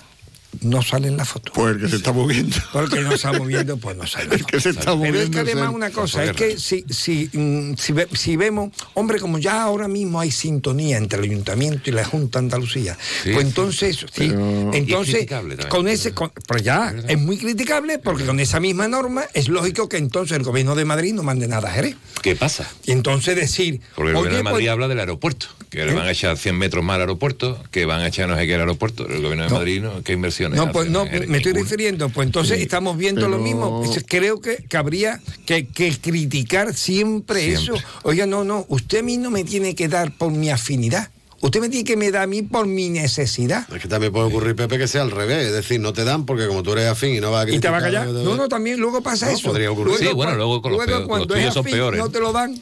no 0.62 0.82
sale 0.82 1.08
en 1.08 1.16
la 1.16 1.24
foto. 1.24 1.52
Pues 1.54 1.74
el 1.76 1.80
que 1.82 1.88
se 1.88 1.96
está 1.96 2.12
moviendo. 2.12 2.56
Porque 2.72 3.00
no 3.00 3.12
está 3.14 3.32
moviendo, 3.32 3.76
pues 3.76 3.96
no 3.96 4.06
sale. 4.06 4.24
en 4.24 4.30
la 4.30 4.34
El 4.36 4.40
foto. 4.42 4.52
que 4.52 4.60
se 4.60 4.70
está 4.70 4.80
Pero 4.82 4.96
moviendo. 4.96 5.20
es 5.20 5.30
que 5.30 5.36
es 5.36 5.42
además 5.42 5.68
el- 5.70 5.74
una 5.74 5.90
cosa, 5.90 6.24
es 6.24 6.32
que 6.32 6.58
si, 6.58 6.84
si, 6.88 7.30
mm, 7.32 7.74
si, 7.76 7.92
ve- 7.92 8.08
si 8.12 8.36
vemos, 8.36 8.70
hombre, 8.94 9.18
como 9.20 9.38
ya 9.38 9.62
ahora 9.62 9.88
mismo 9.88 10.20
hay 10.20 10.30
sintonía 10.30 10.96
entre 10.98 11.18
el 11.18 11.24
Ayuntamiento 11.30 11.90
y 11.90 11.92
la 11.92 12.04
Junta 12.04 12.38
de 12.38 12.44
Andalucía, 12.46 12.96
Sí. 13.22 13.30
pues 13.32 13.46
entonces, 13.46 13.96
sí, 13.98 14.06
Pero- 14.28 14.70
entonces, 14.74 15.14
criticable 15.14 15.56
también. 15.56 15.68
con 15.70 15.88
ese, 15.88 16.12
con- 16.12 16.32
pero 16.46 16.60
ya, 16.60 16.94
es 17.08 17.18
muy 17.18 17.36
criticable 17.38 17.98
porque 17.98 18.24
con 18.24 18.40
esa 18.40 18.60
misma 18.60 18.88
norma 18.88 19.24
es 19.34 19.48
lógico 19.48 19.88
que 19.88 19.96
entonces 19.96 20.36
el 20.36 20.42
gobierno 20.44 20.74
de 20.74 20.84
Madrid 20.84 21.14
no 21.14 21.22
mande 21.22 21.48
nada 21.48 21.68
a 21.70 21.72
Jerez. 21.72 21.96
¿Qué 22.22 22.36
pasa? 22.36 22.70
Y 22.84 22.92
entonces 22.92 23.36
decir, 23.36 23.80
Porque 23.94 24.10
el 24.10 24.16
gobierno 24.16 24.36
de 24.36 24.40
oye, 24.40 24.42
Madrid 24.44 24.64
pues, 24.66 24.72
habla 24.72 24.88
del 24.88 25.00
aeropuerto, 25.00 25.46
que 25.70 25.84
le 25.84 25.92
¿Eh? 25.92 25.94
van 25.94 26.06
a 26.06 26.12
echar 26.12 26.36
100 26.38 26.56
metros 26.56 26.82
más 26.84 26.94
al 26.94 27.02
aeropuerto, 27.02 27.62
que 27.70 27.84
van 27.84 28.00
a 28.00 28.06
echar 28.06 28.28
no 28.28 28.36
sé 28.36 28.46
qué 28.46 28.54
al 28.54 28.60
aeropuerto. 28.60 29.06
El 29.06 29.20
gobierno 29.22 29.44
de 29.44 29.50
No. 29.50 29.56
Madrid, 29.56 29.82
¿no? 29.82 30.02
¿qué 30.02 30.12
No, 30.48 30.72
pues 30.72 30.88
no, 30.90 31.04
me 31.04 31.36
estoy 31.38 31.52
refiriendo, 31.52 32.08
pues 32.08 32.26
entonces 32.26 32.60
estamos 32.60 32.96
viendo 32.96 33.28
lo 33.28 33.38
mismo. 33.38 33.82
Creo 34.06 34.40
que, 34.40 34.56
que 34.68 34.76
habría 34.76 35.20
que, 35.46 35.66
que 35.66 35.96
criticar 35.98 36.74
siempre, 36.74 37.40
Siempre. 37.56 37.74
eso. 37.76 37.84
Oiga, 38.02 38.26
no, 38.26 38.44
no, 38.44 38.64
usted 38.68 39.00
a 39.00 39.02
mí 39.02 39.16
no 39.16 39.30
me 39.30 39.44
tiene 39.44 39.74
que 39.74 39.88
dar 39.88 40.16
por 40.16 40.30
mi 40.32 40.50
afinidad. 40.50 41.10
Usted 41.40 41.60
me 41.60 41.68
tiene 41.68 41.84
que 41.84 41.96
me 41.98 42.10
dar 42.10 42.22
a 42.22 42.26
mí 42.26 42.40
por 42.40 42.66
mi 42.66 42.88
necesidad. 42.88 43.66
Es 43.74 43.82
que 43.82 43.86
también 43.88 44.10
puede 44.12 44.26
ocurrir, 44.28 44.56
Pepe, 44.56 44.78
que 44.78 44.88
sea 44.88 45.02
al 45.02 45.10
revés. 45.10 45.46
Es 45.48 45.52
decir, 45.52 45.78
no 45.78 45.92
te 45.92 46.02
dan 46.04 46.24
porque 46.24 46.46
como 46.46 46.62
tú 46.62 46.72
eres 46.72 46.86
afín 46.88 47.14
y 47.14 47.20
no 47.20 47.30
vas 47.32 47.46
a 47.46 47.50
¿Y 47.50 47.58
te 47.58 47.68
va 47.68 47.78
a 47.78 47.80
callar? 47.82 48.08
eh, 48.08 48.12
No, 48.12 48.34
no, 48.34 48.48
también 48.48 48.80
luego 48.80 49.02
pasa 49.02 49.26
No, 49.26 49.32
eso. 49.32 49.48
podría 49.48 49.70
ocurrir. 49.70 49.98
Sí, 49.98 50.06
bueno, 50.14 50.34
luego 50.36 50.62
con 50.62 50.72
los 50.72 50.78
peores- 50.80 51.00
los 51.00 51.08
cuando 51.08 51.26
tuyos 51.26 51.48
es 51.48 51.52
son 51.54 51.60
afín, 51.66 51.74
peores. 51.74 52.00
No 52.00 52.08
te 52.08 52.20
lo 52.20 52.32
dan. 52.32 52.58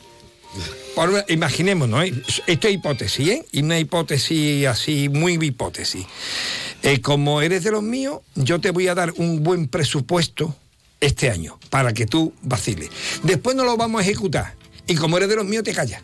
Por- 0.95 1.25
imaginémonos, 1.29 2.05
esto 2.47 2.69
es 2.69 2.75
hipótesis, 2.75 3.29
¿eh? 3.29 3.47
Y 3.53 3.63
una 3.63 3.79
hipótesis 3.79 4.67
así, 4.67 5.09
muy 5.09 5.35
hipótesis. 5.45 6.05
Eh, 6.83 7.01
como 7.01 7.41
eres 7.41 7.65
de 7.65 7.71
los 7.71 7.83
míos, 7.83 8.21
yo 8.35 8.61
te 8.61 8.71
voy 8.71 8.89
a 8.89 8.95
dar 8.95 9.13
un 9.17 9.43
buen 9.43 9.69
presupuesto 9.69 10.55
este 11.01 11.31
año 11.31 11.59
para 11.71 11.93
que 11.95 12.07
tú 12.07 12.33
vaciles. 12.43 12.91
Después 13.23 13.57
no 13.57 13.65
lo 13.65 13.77
vamos 13.77 14.01
a 14.01 14.05
ejecutar. 14.05 14.55
Y 14.87 14.95
como 14.97 15.17
eres 15.17 15.29
de 15.29 15.37
los 15.37 15.47
míos, 15.47 15.65
te 15.65 15.73
callas. 15.73 16.03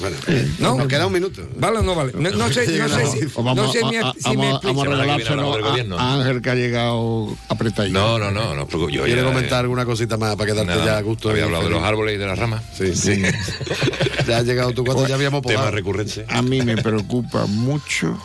Bueno, 0.00 0.16
¿No? 0.58 0.76
nos 0.76 0.86
queda 0.88 1.06
un 1.06 1.12
minuto. 1.12 1.42
¿Vale 1.56 1.78
o 1.78 1.82
no 1.82 1.94
vale? 1.94 2.12
No, 2.14 2.30
no 2.30 2.52
sé, 2.52 2.66
no 2.78 2.88
sé 2.88 3.06
si, 3.06 3.26
vamos, 3.36 3.56
no 3.56 3.72
sé 3.72 3.80
a- 3.80 4.12
si 4.18 4.36
me 4.36 4.52
vamos 4.62 4.86
regalárselo 4.86 5.98
a, 5.98 6.14
Ángel 6.14 6.40
que 6.42 6.50
ha 6.50 6.54
llegado 6.54 7.36
apretadito. 7.48 7.98
No, 7.98 8.18
no, 8.18 8.30
no, 8.30 8.54
no 8.54 8.62
os 8.62 8.68
preocupéis, 8.68 8.98
yo 8.98 9.04
¿Quiere 9.04 9.22
ya, 9.22 9.26
comentar 9.26 9.58
eh, 9.58 9.62
alguna 9.62 9.84
cosita 9.84 10.16
más 10.16 10.36
para 10.36 10.52
quedarte 10.52 10.72
nada, 10.72 10.84
ya 10.84 10.98
a 10.98 11.02
gusto? 11.02 11.30
Había 11.30 11.44
hablado 11.44 11.64
de 11.64 11.70
los 11.70 11.82
árboles 11.82 12.14
y 12.14 12.18
de 12.18 12.26
las 12.26 12.38
ramas. 12.38 12.62
Sí, 12.76 12.94
sí. 12.94 13.22
ya 14.26 14.38
has 14.38 14.44
llegado 14.44 14.72
tú 14.72 14.84
cuando 14.84 15.06
ya 15.06 15.14
habíamos 15.14 15.42
Tema 15.42 15.54
podado. 15.60 15.70
recurrente. 15.76 16.24
A 16.28 16.42
mí 16.42 16.62
me 16.62 16.76
preocupa 16.76 17.46
mucho 17.46 18.18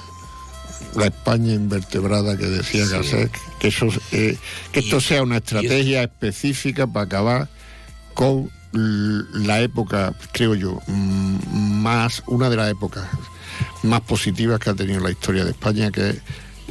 la 0.95 1.05
España 1.05 1.53
invertebrada 1.53 2.37
que 2.37 2.45
decía 2.45 2.85
Gasset, 2.85 3.31
que, 3.59 3.69
eso, 3.69 3.87
eh, 4.11 4.37
que 4.71 4.79
esto 4.79 5.01
sea 5.01 5.23
una 5.23 5.37
estrategia 5.37 6.03
específica 6.03 6.85
para 6.87 7.05
acabar 7.05 7.49
con 8.13 8.49
la 8.74 9.61
época, 9.61 10.13
creo 10.32 10.55
yo, 10.55 10.80
mm, 10.88 11.82
más, 11.82 12.24
una 12.28 12.49
de 12.49 12.55
las 12.55 12.71
épocas 12.71 13.05
más 13.84 14.01
positivas 14.01 14.59
que 14.59 14.69
ha 14.71 14.74
tenido 14.74 14.99
la 14.99 15.11
historia 15.11 15.45
de 15.45 15.51
España, 15.51 15.91
que 15.91 16.09
es 16.09 16.21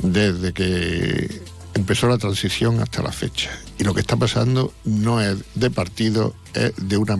desde 0.03 0.53
que 0.53 1.43
empezó 1.75 2.09
la 2.09 2.19
transición 2.19 2.81
hasta 2.81 3.03
la 3.03 3.13
fecha. 3.13 3.51
Y 3.79 3.85
lo 3.85 3.95
que 3.95 4.01
está 4.01 4.17
pasando 4.17 4.73
no 4.85 5.21
es 5.21 5.39
de 5.55 5.71
partido, 5.71 6.35
es 6.55 6.73
de 6.77 6.97
una... 6.99 7.17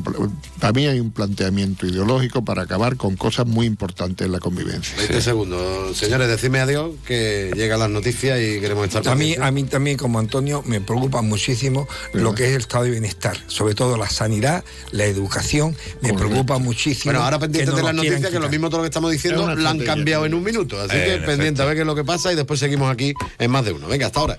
Para 0.61 0.73
mí 0.73 0.87
hay 0.87 1.01
un 1.01 1.11
planteamiento 1.11 1.87
ideológico 1.87 2.45
para 2.45 2.63
acabar 2.63 2.97
con 2.97 3.17
cosas 3.17 3.47
muy 3.47 3.67
importantes 3.67 4.27
en 4.27 4.33
la 4.33 4.39
convivencia. 4.39 4.95
20 4.99 5.21
segundos. 5.23 5.97
Señores, 5.97 6.29
decidme 6.29 6.61
adiós, 6.61 6.91
que 7.07 7.51
llegan 7.57 7.81
las 7.81 7.91
noticias 7.91 8.39
y 8.39 8.61
queremos 8.61 8.85
estar 8.87 9.09
A 9.09 9.15
mí, 9.15 9.35
a 9.41 9.51
mí 9.51 9.65
también, 9.65 9.97
como 9.97 10.19
Antonio, 10.19 10.63
me 10.67 10.81
preocupa 10.81 11.23
muchísimo 11.23 11.89
lo 12.13 12.35
que 12.35 12.45
es 12.49 12.51
el 12.55 12.61
estado 12.61 12.85
de 12.85 12.91
bienestar, 12.91 13.37
sobre 13.49 13.75
todo 13.75 13.97
la 13.97 14.09
sanidad, 14.11 14.63
la 14.93 15.07
educación, 15.07 15.71
me 16.03 16.11
Correcto. 16.11 16.17
preocupa 16.29 16.59
muchísimo. 16.59 17.13
Bueno, 17.13 17.25
ahora 17.25 17.39
pendientes 17.39 17.71
que 17.75 17.81
de 17.81 17.83
las 17.87 17.95
noticias, 17.95 18.31
que 18.31 18.39
lo 18.39 18.49
mismo 18.51 18.69
todo 18.69 18.79
lo 18.79 18.83
que 18.85 18.89
estamos 18.91 19.11
diciendo 19.11 19.51
Es 19.51 19.59
lo 19.59 19.69
han 19.69 19.79
cambiado 19.81 20.27
en 20.27 20.35
un 20.35 20.45
minuto. 20.45 20.79
Así 20.81 20.97
Eh, 20.97 21.05
que 21.05 21.15
en 21.15 21.25
pendiente 21.25 21.45
efecto. 21.49 21.63
a 21.63 21.67
ver 21.67 21.75
qué 21.77 21.81
es 21.81 21.87
lo 21.87 21.95
que 21.95 22.05
pasa 22.05 22.33
y 22.33 22.37
después 22.37 22.61
seguimos 22.61 22.93
aquí 22.93 23.15
en 23.39 23.51
más 23.51 23.65
de 23.65 23.73
uno. 23.73 23.89
Venga, 23.89 24.07
hasta 24.07 24.21
ahora. 24.21 24.39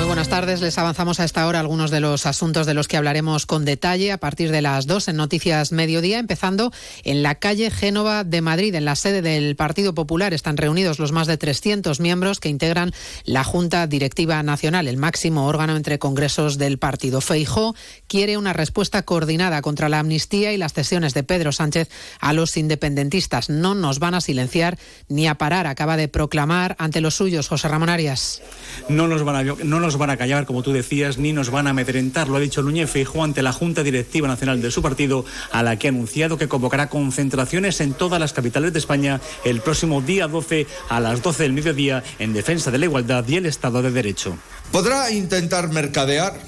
Muy 0.00 0.06
buenas 0.06 0.30
tardes. 0.30 0.62
Les 0.62 0.78
avanzamos 0.78 1.20
a 1.20 1.24
esta 1.24 1.46
hora 1.46 1.60
algunos 1.60 1.90
de 1.90 2.00
los 2.00 2.24
asuntos 2.24 2.66
de 2.66 2.72
los 2.72 2.88
que 2.88 2.96
hablaremos 2.96 3.44
con 3.44 3.66
detalle 3.66 4.12
a 4.12 4.18
partir 4.18 4.50
de 4.50 4.62
las 4.62 4.86
dos 4.86 5.08
en 5.08 5.16
Noticias 5.16 5.72
Mediodía, 5.72 6.18
empezando 6.18 6.72
en 7.04 7.22
la 7.22 7.34
calle 7.34 7.70
Génova 7.70 8.24
de 8.24 8.40
Madrid, 8.40 8.74
en 8.74 8.86
la 8.86 8.96
sede 8.96 9.20
del 9.20 9.56
Partido 9.56 9.94
Popular. 9.94 10.32
Están 10.32 10.56
reunidos 10.56 11.00
los 11.00 11.12
más 11.12 11.26
de 11.26 11.36
300 11.36 12.00
miembros 12.00 12.40
que 12.40 12.48
integran 12.48 12.92
la 13.24 13.44
Junta 13.44 13.86
Directiva 13.86 14.42
Nacional, 14.42 14.88
el 14.88 14.96
máximo 14.96 15.46
órgano 15.46 15.76
entre 15.76 15.98
congresos 15.98 16.56
del 16.56 16.78
partido. 16.78 17.20
Feijó 17.20 17.74
quiere 18.08 18.38
una 18.38 18.54
respuesta 18.54 19.02
coordinada 19.02 19.60
contra 19.60 19.90
la 19.90 19.98
amnistía 19.98 20.54
y 20.54 20.56
las 20.56 20.72
cesiones 20.72 21.12
de 21.12 21.24
Pedro 21.24 21.52
Sánchez 21.52 21.90
a 22.20 22.32
los 22.32 22.56
independentistas. 22.56 23.50
No 23.50 23.74
nos 23.74 23.98
van 23.98 24.14
a 24.14 24.22
silenciar 24.22 24.78
ni 25.08 25.28
a 25.28 25.34
parar, 25.34 25.66
acaba 25.66 25.98
de 25.98 26.08
proclamar 26.08 26.74
ante 26.78 27.02
los 27.02 27.16
suyos 27.16 27.48
José 27.48 27.68
Ramón 27.68 27.90
Arias. 27.90 28.40
No 28.88 29.06
nos 29.06 29.24
van 29.24 29.36
a, 29.36 29.42
no 29.42 29.78
nos 29.78 29.89
van 29.96 30.10
a 30.10 30.16
callar, 30.16 30.46
como 30.46 30.62
tú 30.62 30.72
decías, 30.72 31.18
ni 31.18 31.32
nos 31.32 31.50
van 31.50 31.66
a 31.66 31.70
amedrentar. 31.70 32.28
Lo 32.28 32.36
ha 32.36 32.40
dicho 32.40 32.62
Núñez 32.62 32.90
Feijóo 32.90 33.24
ante 33.24 33.42
la 33.42 33.52
Junta 33.52 33.82
Directiva 33.82 34.28
Nacional 34.28 34.60
de 34.62 34.70
su 34.70 34.82
partido, 34.82 35.24
a 35.52 35.62
la 35.62 35.78
que 35.78 35.88
ha 35.88 35.90
anunciado 35.90 36.38
que 36.38 36.48
convocará 36.48 36.88
concentraciones 36.88 37.80
en 37.80 37.94
todas 37.94 38.20
las 38.20 38.32
capitales 38.32 38.72
de 38.72 38.78
España 38.78 39.20
el 39.44 39.60
próximo 39.60 40.02
día 40.02 40.28
12 40.28 40.66
a 40.88 41.00
las 41.00 41.22
12 41.22 41.42
del 41.42 41.52
mediodía 41.52 42.02
en 42.18 42.32
defensa 42.32 42.70
de 42.70 42.78
la 42.78 42.86
igualdad 42.86 43.26
y 43.28 43.36
el 43.36 43.46
Estado 43.46 43.82
de 43.82 43.90
Derecho. 43.90 44.36
Podrá 44.72 45.10
intentar 45.10 45.68
mercadear 45.70 46.38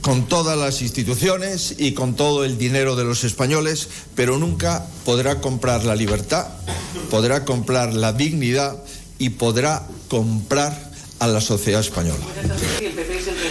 con 0.00 0.26
todas 0.26 0.58
las 0.58 0.82
instituciones 0.82 1.74
y 1.78 1.92
con 1.92 2.14
todo 2.14 2.44
el 2.44 2.58
dinero 2.58 2.96
de 2.96 3.04
los 3.04 3.24
españoles, 3.24 3.88
pero 4.14 4.38
nunca 4.38 4.86
podrá 5.04 5.40
comprar 5.40 5.84
la 5.84 5.94
libertad, 5.94 6.46
podrá 7.10 7.44
comprar 7.44 7.94
la 7.94 8.12
dignidad 8.12 8.76
y 9.18 9.30
podrá 9.30 9.86
comprar 10.08 10.87
a 11.18 11.26
la 11.26 11.40
sociedad 11.40 11.80
española. 11.80 12.24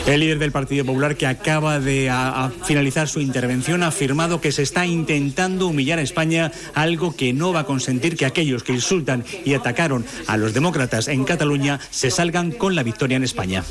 El 0.06 0.22
líder 0.22 0.40
del 0.40 0.54
Partido 0.54 0.86
Popular, 0.86 1.18
que 1.18 1.28
acaba 1.28 1.82
de 1.82 2.10
finalizar 2.66 3.10
su 3.10 3.20
intervención, 3.20 3.84
ha 3.84 3.88
afirmado 3.88 4.40
que 4.40 4.54
se 4.54 4.64
está 4.64 4.86
intentando 4.86 5.68
humillar 5.68 6.00
a 6.00 6.02
España, 6.02 6.52
algo 6.74 7.14
que 7.14 7.34
no 7.34 7.52
va 7.52 7.62
a 7.62 7.66
consentir 7.66 8.16
que 8.16 8.26
aquellos 8.26 8.64
que 8.64 8.72
insultan 8.72 9.26
y 9.44 9.54
atacaron 9.54 10.06
a 10.28 10.38
los 10.38 10.54
demócratas 10.54 11.10
en 11.10 11.26
Cataluña 11.26 11.82
se 11.92 12.10
salgan 12.10 12.52
con 12.52 12.74
la 12.74 12.84
victoria 12.84 13.18
en 13.18 13.26
España. 13.26 13.66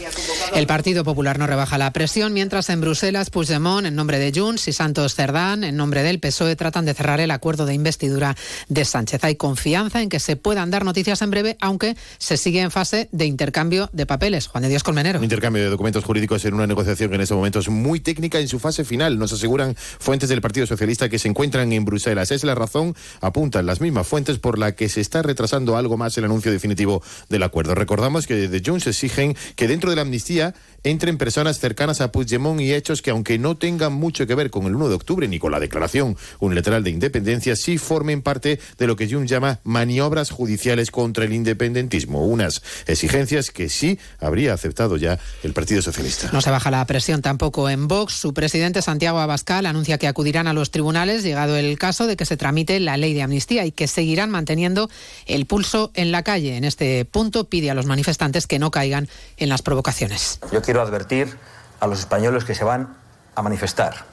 El 0.54 0.66
Partido 0.66 1.04
Popular 1.04 1.38
no 1.38 1.46
rebaja 1.46 1.78
la 1.78 1.92
presión, 1.92 2.34
mientras 2.34 2.68
en 2.68 2.82
Bruselas 2.82 3.30
Puigdemont, 3.30 3.86
en 3.86 3.94
nombre 3.94 4.18
de 4.18 4.38
Junts, 4.38 4.68
y 4.68 4.72
Santos 4.72 5.14
Cerdán, 5.14 5.64
en 5.64 5.76
nombre 5.76 6.02
del 6.02 6.20
PSOE, 6.20 6.54
tratan 6.54 6.84
de 6.84 6.92
cerrar 6.92 7.20
el 7.20 7.30
acuerdo 7.30 7.64
de 7.64 7.72
investidura 7.72 8.36
de 8.68 8.84
Sánchez. 8.84 9.24
Hay 9.24 9.36
confianza 9.36 10.02
en 10.02 10.10
que 10.10 10.20
se 10.20 10.36
puedan 10.36 10.70
dar 10.70 10.84
noticias 10.84 11.22
en 11.22 11.30
breve, 11.30 11.56
aunque 11.60 11.96
se 12.18 12.36
sigue 12.36 12.60
en 12.60 12.70
fase 12.70 13.08
de 13.12 13.24
intercambio 13.24 13.85
de 13.92 14.06
papeles. 14.06 14.48
Juan 14.48 14.62
de 14.62 14.68
Dios 14.68 14.82
Colmenero. 14.82 15.18
Un 15.18 15.24
intercambio 15.24 15.62
de 15.62 15.70
documentos 15.70 16.04
jurídicos 16.04 16.44
en 16.44 16.54
una 16.54 16.66
negociación 16.66 17.10
que 17.10 17.16
en 17.16 17.20
este 17.20 17.34
momento 17.34 17.58
es 17.58 17.68
muy 17.68 18.00
técnica 18.00 18.38
en 18.38 18.48
su 18.48 18.58
fase 18.58 18.84
final. 18.84 19.18
Nos 19.18 19.32
aseguran 19.32 19.74
fuentes 19.76 20.28
del 20.28 20.40
Partido 20.40 20.66
Socialista 20.66 21.08
que 21.08 21.18
se 21.18 21.28
encuentran 21.28 21.72
en 21.72 21.84
Bruselas. 21.84 22.30
Es 22.30 22.44
la 22.44 22.54
razón, 22.54 22.94
apuntan 23.20 23.66
las 23.66 23.80
mismas 23.80 24.06
fuentes, 24.06 24.38
por 24.38 24.58
la 24.58 24.72
que 24.72 24.88
se 24.88 25.00
está 25.00 25.22
retrasando 25.22 25.76
algo 25.76 25.96
más 25.96 26.16
el 26.18 26.24
anuncio 26.24 26.52
definitivo 26.52 27.02
del 27.28 27.42
acuerdo. 27.42 27.74
Recordamos 27.74 28.26
que 28.26 28.34
desde 28.34 28.62
Jones 28.64 28.86
exigen 28.86 29.36
que 29.54 29.68
dentro 29.68 29.90
de 29.90 29.96
la 29.96 30.02
amnistía 30.02 30.54
entren 30.84 31.18
personas 31.18 31.58
cercanas 31.58 32.00
a 32.00 32.12
Puigdemont 32.12 32.60
y 32.60 32.72
hechos 32.72 33.02
que, 33.02 33.10
aunque 33.10 33.38
no 33.38 33.56
tengan 33.56 33.92
mucho 33.92 34.26
que 34.26 34.34
ver 34.34 34.50
con 34.50 34.66
el 34.66 34.74
1 34.74 34.88
de 34.88 34.94
octubre 34.94 35.28
ni 35.28 35.38
con 35.38 35.52
la 35.52 35.60
declaración 35.60 36.16
unilateral 36.40 36.84
de 36.84 36.90
independencia, 36.90 37.56
sí 37.56 37.78
formen 37.78 38.22
parte 38.22 38.60
de 38.78 38.86
lo 38.86 38.96
que 38.96 39.08
Junts 39.08 39.30
llama 39.30 39.60
maniobras 39.64 40.30
judiciales 40.30 40.90
contra 40.90 41.24
el 41.24 41.32
independentismo. 41.32 42.26
Unas 42.26 42.62
exigencias 42.86 43.50
que 43.50 43.68
sí 43.68 43.98
habría 44.18 44.52
aceptado 44.52 44.96
ya 44.96 45.18
el 45.42 45.52
Partido 45.52 45.82
Socialista. 45.82 46.30
No 46.32 46.40
se 46.40 46.50
baja 46.50 46.70
la 46.70 46.84
presión 46.86 47.22
tampoco 47.22 47.68
en 47.68 47.88
Vox. 47.88 48.14
Su 48.14 48.34
presidente 48.34 48.82
Santiago 48.82 49.18
Abascal 49.18 49.66
anuncia 49.66 49.98
que 49.98 50.08
acudirán 50.08 50.46
a 50.46 50.52
los 50.52 50.70
tribunales, 50.70 51.22
llegado 51.22 51.56
el 51.56 51.78
caso 51.78 52.06
de 52.06 52.16
que 52.16 52.26
se 52.26 52.36
tramite 52.36 52.78
la 52.80 52.96
ley 52.96 53.14
de 53.14 53.22
amnistía 53.22 53.64
y 53.66 53.72
que 53.72 53.88
seguirán 53.88 54.30
manteniendo 54.30 54.90
el 55.26 55.46
pulso 55.46 55.90
en 55.94 56.12
la 56.12 56.22
calle. 56.22 56.56
En 56.56 56.64
este 56.64 57.04
punto 57.04 57.44
pide 57.44 57.70
a 57.70 57.74
los 57.74 57.86
manifestantes 57.86 58.46
que 58.46 58.58
no 58.58 58.70
caigan 58.70 59.08
en 59.36 59.48
las 59.48 59.62
provocaciones. 59.62 60.40
Yo 60.52 60.62
quiero 60.62 60.75
advertir 60.82 61.38
a 61.80 61.86
los 61.86 62.00
españoles 62.00 62.44
que 62.44 62.54
se 62.54 62.64
van 62.64 62.96
a 63.34 63.42
manifestar 63.42 64.04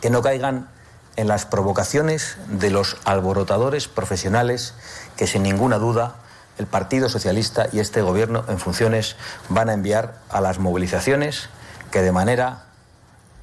que 0.00 0.10
no 0.10 0.20
caigan 0.20 0.68
en 1.16 1.28
las 1.28 1.46
provocaciones 1.46 2.36
de 2.48 2.70
los 2.70 2.96
alborotadores 3.04 3.88
profesionales 3.88 4.74
que 5.16 5.26
sin 5.26 5.42
ninguna 5.44 5.78
duda 5.78 6.16
el 6.58 6.66
Partido 6.66 7.08
Socialista 7.08 7.68
y 7.72 7.78
este 7.78 8.02
Gobierno 8.02 8.44
en 8.48 8.58
funciones 8.58 9.16
van 9.48 9.68
a 9.68 9.74
enviar 9.74 10.18
a 10.28 10.40
las 10.40 10.58
movilizaciones 10.58 11.48
que 11.90 12.02
de 12.02 12.12
manera 12.12 12.64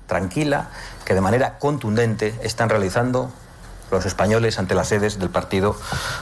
tranquila, 0.08 0.70
que 1.06 1.14
de 1.14 1.22
manera 1.22 1.60
contundente 1.60 2.38
están 2.44 2.70
realizando 2.70 3.32
los 3.92 4.06
españoles 4.06 4.60
ante 4.60 4.76
las 4.76 4.90
sedes 4.90 5.20
del 5.20 5.30
Partido 5.30 5.76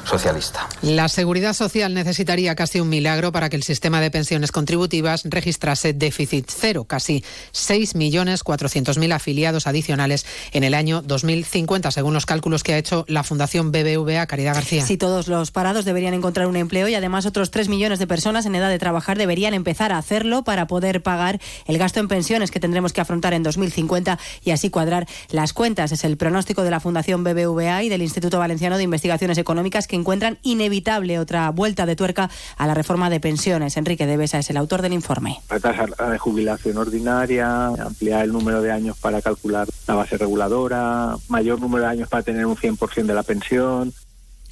Socialista. 0.05 0.67
La 0.81 1.09
Seguridad 1.09 1.53
Social 1.53 1.93
necesitaría 1.93 2.55
casi 2.55 2.79
un 2.79 2.89
milagro 2.89 3.31
para 3.31 3.49
que 3.49 3.55
el 3.55 3.63
sistema 3.63 4.01
de 4.01 4.11
pensiones 4.11 4.51
contributivas 4.51 5.23
registrase 5.25 5.93
déficit 5.93 6.49
cero, 6.49 6.85
casi 6.85 7.23
6.400.000 7.53 9.13
afiliados 9.13 9.67
adicionales 9.67 10.25
en 10.51 10.63
el 10.63 10.73
año 10.73 11.01
2050, 11.01 11.91
según 11.91 12.13
los 12.13 12.25
cálculos 12.25 12.63
que 12.63 12.73
ha 12.73 12.77
hecho 12.77 13.05
la 13.07 13.23
Fundación 13.23 13.71
BBVA 13.71 14.25
Caridad 14.27 14.55
García. 14.55 14.85
Si 14.85 14.97
todos 14.97 15.27
los 15.27 15.51
parados 15.51 15.85
deberían 15.85 16.13
encontrar 16.13 16.47
un 16.47 16.55
empleo 16.55 16.87
y 16.87 16.95
además 16.95 17.25
otros 17.25 17.51
3 17.51 17.69
millones 17.69 17.99
de 17.99 18.07
personas 18.07 18.45
en 18.45 18.55
edad 18.55 18.69
de 18.69 18.79
trabajar 18.79 19.17
deberían 19.17 19.53
empezar 19.53 19.91
a 19.91 19.97
hacerlo 19.97 20.43
para 20.43 20.67
poder 20.67 21.03
pagar 21.03 21.39
el 21.65 21.77
gasto 21.77 21.99
en 21.99 22.07
pensiones 22.07 22.51
que 22.51 22.59
tendremos 22.59 22.93
que 22.93 23.01
afrontar 23.01 23.33
en 23.33 23.43
2050 23.43 24.19
y 24.43 24.51
así 24.51 24.69
cuadrar 24.69 25.07
las 25.29 25.53
cuentas. 25.53 25.91
Es 25.91 26.03
el 26.03 26.17
pronóstico 26.17 26.63
de 26.63 26.71
la 26.71 26.79
Fundación 26.79 27.23
BBVA 27.23 27.56
y 27.57 27.89
del 27.89 28.03
Instituto 28.03 28.37
Valenciano 28.37 28.77
de 28.77 28.83
Investigaciones 28.83 29.37
Económicas 29.39 29.87
que 29.87 29.95
encuentran 29.95 30.37
inevitable 30.43 31.17
otra 31.17 31.49
vuelta 31.49 31.87
de 31.87 31.95
tuerca 31.95 32.29
a 32.55 32.67
la 32.67 32.75
reforma 32.75 33.09
de 33.09 33.19
pensiones. 33.19 33.77
Enrique 33.77 34.05
Devesa 34.05 34.37
es 34.37 34.49
el 34.51 34.57
autor 34.57 34.83
del 34.83 34.93
informe. 34.93 35.39
La 35.49 35.59
tasa 35.59 36.11
de 36.11 36.17
jubilación 36.19 36.77
ordinaria, 36.77 37.67
ampliar 37.67 38.25
el 38.25 38.31
número 38.31 38.61
de 38.61 38.71
años 38.71 38.97
para 38.99 39.21
calcular 39.21 39.67
la 39.87 39.95
base 39.95 40.17
reguladora, 40.17 41.15
mayor 41.29 41.59
número 41.59 41.85
de 41.85 41.89
años 41.89 42.09
para 42.09 42.21
tener 42.21 42.45
un 42.45 42.55
100% 42.55 43.05
de 43.05 43.13
la 43.13 43.23
pensión, 43.23 43.91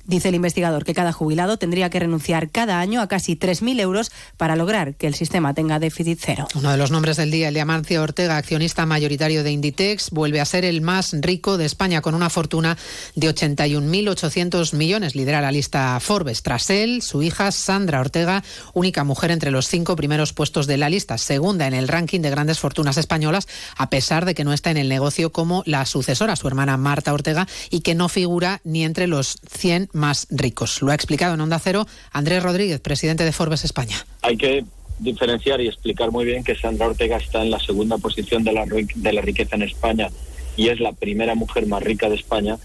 Dice 0.08 0.30
el 0.30 0.36
investigador 0.36 0.84
que 0.84 0.94
cada 0.94 1.12
jubilado 1.12 1.58
tendría 1.58 1.90
que 1.90 2.00
renunciar 2.00 2.50
cada 2.50 2.80
año 2.80 3.02
a 3.02 3.08
casi 3.08 3.36
3.000 3.36 3.80
euros 3.80 4.12
para 4.38 4.56
lograr 4.56 4.96
que 4.96 5.08
el 5.08 5.16
sistema 5.16 5.54
tenga 5.54 5.80
déficit 5.80 6.20
cero. 6.22 6.48
Uno 6.54 6.72
de 6.72 6.78
los 6.78 6.92
nombres 6.92 7.18
del 7.18 7.32
día, 7.32 7.48
el 7.48 7.56
de 7.56 8.00
Ortega, 8.00 8.38
accionista 8.38 8.86
mayoritario 8.86 9.44
de 9.44 9.52
Inditex, 9.52 10.12
vuelve 10.12 10.42
a 10.42 10.46
ser 10.46 10.66
el 10.66 10.82
más 10.82 11.16
rico 11.20 11.58
de 11.58 11.66
España 11.66 12.02
con 12.02 12.14
una 12.14 12.30
fortuna 12.30 12.78
de 13.16 13.34
81.800 13.34 14.74
millones. 14.76 15.16
Lidera 15.16 15.42
la 15.42 15.52
lista 15.52 16.00
Forbes. 16.00 16.44
Tras 16.44 16.70
él, 16.70 17.02
su 17.02 17.24
hija 17.24 17.52
Sandra 17.52 18.00
Ortega, 18.00 18.44
única 18.74 19.04
mujer 19.04 19.32
entre 19.32 19.52
los 19.52 19.68
cinco 19.68 19.96
primeros 19.96 20.34
puestos 20.34 20.68
de 20.68 20.78
la 20.78 20.90
lista, 20.90 21.18
segunda 21.18 21.68
en 21.68 21.74
el 21.74 21.88
ranking 21.88 22.22
de 22.22 22.30
grandes 22.30 22.60
fortunas 22.60 22.98
españolas, 22.98 23.48
a 23.76 23.90
pesar 23.90 24.26
de 24.26 24.36
que 24.36 24.44
no 24.44 24.54
está 24.54 24.70
en 24.72 24.78
el 24.78 24.90
negocio 24.90 25.32
como 25.32 25.64
la 25.66 25.86
sucesora, 25.86 26.36
su 26.36 26.48
hermana 26.48 26.78
Marta 26.78 27.14
Ortega, 27.14 27.48
y 27.70 27.82
que 27.82 27.96
no 27.96 28.10
figura 28.10 28.62
ni 28.64 28.84
entre 28.84 29.08
los 29.08 29.38
100 29.50 29.90
más 29.96 30.28
ricos. 30.30 30.82
Lo 30.82 30.92
ha 30.92 30.96
explicado 30.96 31.34
en 31.34 31.42
Onda 31.42 31.60
Cero 31.60 31.88
Andrés 32.12 32.44
Rodríguez, 32.44 32.80
presidente 32.80 33.24
de 33.24 33.32
Forbes 33.32 33.64
España. 33.64 34.06
Hay 34.22 34.38
que 34.38 34.64
diferenciar 35.00 35.60
y 35.62 35.68
explicar 35.68 36.12
muy 36.12 36.26
bien 36.26 36.44
que 36.44 36.56
Sandra 36.56 36.88
Ortega 36.88 37.18
está 37.18 37.42
en 37.42 37.52
la 37.52 37.60
segunda 37.60 37.98
posición 37.98 38.44
de 38.44 38.54
la, 38.54 38.66
de 38.66 39.14
la 39.14 39.22
riqueza 39.22 39.56
en 39.56 39.64
España 39.64 40.10
y 40.56 40.70
es 40.70 40.80
la 40.80 40.94
primera 40.94 41.36
mujer 41.36 41.66
más 41.68 41.84
rica 41.84 42.10
de 42.10 42.16
España 42.16 42.58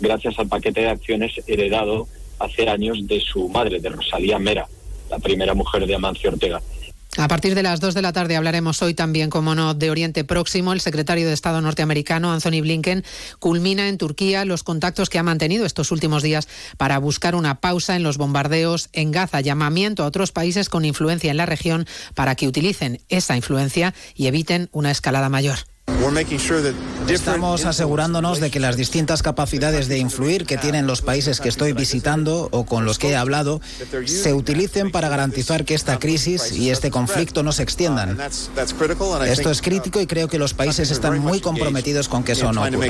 gracias 0.00 0.38
al 0.38 0.48
paquete 0.48 0.82
de 0.82 0.88
acciones 0.88 1.32
heredado 1.46 2.08
hace 2.38 2.68
años 2.68 3.06
de 3.06 3.20
su 3.20 3.48
madre, 3.48 3.80
de 3.80 3.88
Rosalía 3.88 4.38
Mera, 4.38 4.66
la 5.10 5.18
primera 5.18 5.54
mujer 5.54 5.86
de 5.86 5.94
Amancio 5.94 6.30
Ortega. 6.30 6.60
A 7.18 7.28
partir 7.28 7.54
de 7.54 7.62
las 7.62 7.80
2 7.80 7.94
de 7.94 8.02
la 8.02 8.12
tarde 8.12 8.36
hablaremos 8.36 8.82
hoy 8.82 8.92
también, 8.92 9.30
como 9.30 9.54
no, 9.54 9.72
de 9.72 9.90
Oriente 9.90 10.22
Próximo. 10.24 10.74
El 10.74 10.82
secretario 10.82 11.26
de 11.26 11.32
Estado 11.32 11.62
norteamericano, 11.62 12.30
Anthony 12.30 12.60
Blinken, 12.60 13.04
culmina 13.38 13.88
en 13.88 13.96
Turquía 13.96 14.44
los 14.44 14.62
contactos 14.62 15.08
que 15.08 15.18
ha 15.18 15.22
mantenido 15.22 15.64
estos 15.64 15.90
últimos 15.90 16.22
días 16.22 16.46
para 16.76 16.98
buscar 16.98 17.34
una 17.34 17.60
pausa 17.60 17.96
en 17.96 18.02
los 18.02 18.18
bombardeos 18.18 18.90
en 18.92 19.12
Gaza. 19.12 19.40
Llamamiento 19.40 20.04
a 20.04 20.06
otros 20.06 20.30
países 20.32 20.68
con 20.68 20.84
influencia 20.84 21.30
en 21.30 21.38
la 21.38 21.46
región 21.46 21.86
para 22.14 22.34
que 22.34 22.48
utilicen 22.48 23.00
esa 23.08 23.34
influencia 23.34 23.94
y 24.14 24.26
eviten 24.26 24.68
una 24.72 24.90
escalada 24.90 25.30
mayor. 25.30 25.56
Estamos 27.08 27.64
asegurándonos 27.64 28.40
de 28.40 28.50
que 28.50 28.58
las 28.58 28.76
distintas 28.76 29.22
capacidades 29.22 29.86
de 29.88 29.98
influir 29.98 30.46
que 30.46 30.56
tienen 30.56 30.86
los 30.86 31.02
países 31.02 31.40
que 31.40 31.48
estoy 31.48 31.72
visitando 31.72 32.48
o 32.52 32.64
con 32.64 32.84
los 32.84 32.98
que 32.98 33.10
he 33.10 33.16
hablado 33.16 33.60
se 34.06 34.32
utilicen 34.32 34.90
para 34.90 35.08
garantizar 35.08 35.64
que 35.64 35.74
esta 35.74 35.98
crisis 35.98 36.52
y 36.52 36.70
este 36.70 36.90
conflicto 36.90 37.42
no 37.42 37.52
se 37.52 37.62
extiendan. 37.62 38.18
Esto 39.26 39.50
es 39.50 39.62
crítico 39.62 40.00
y 40.00 40.06
creo 40.06 40.28
que 40.28 40.38
los 40.38 40.54
países 40.54 40.90
están 40.90 41.20
muy 41.20 41.40
comprometidos 41.40 42.08
con 42.08 42.24
que 42.24 42.32
eso 42.32 42.52
no 42.52 42.62
ocurra. 42.62 42.86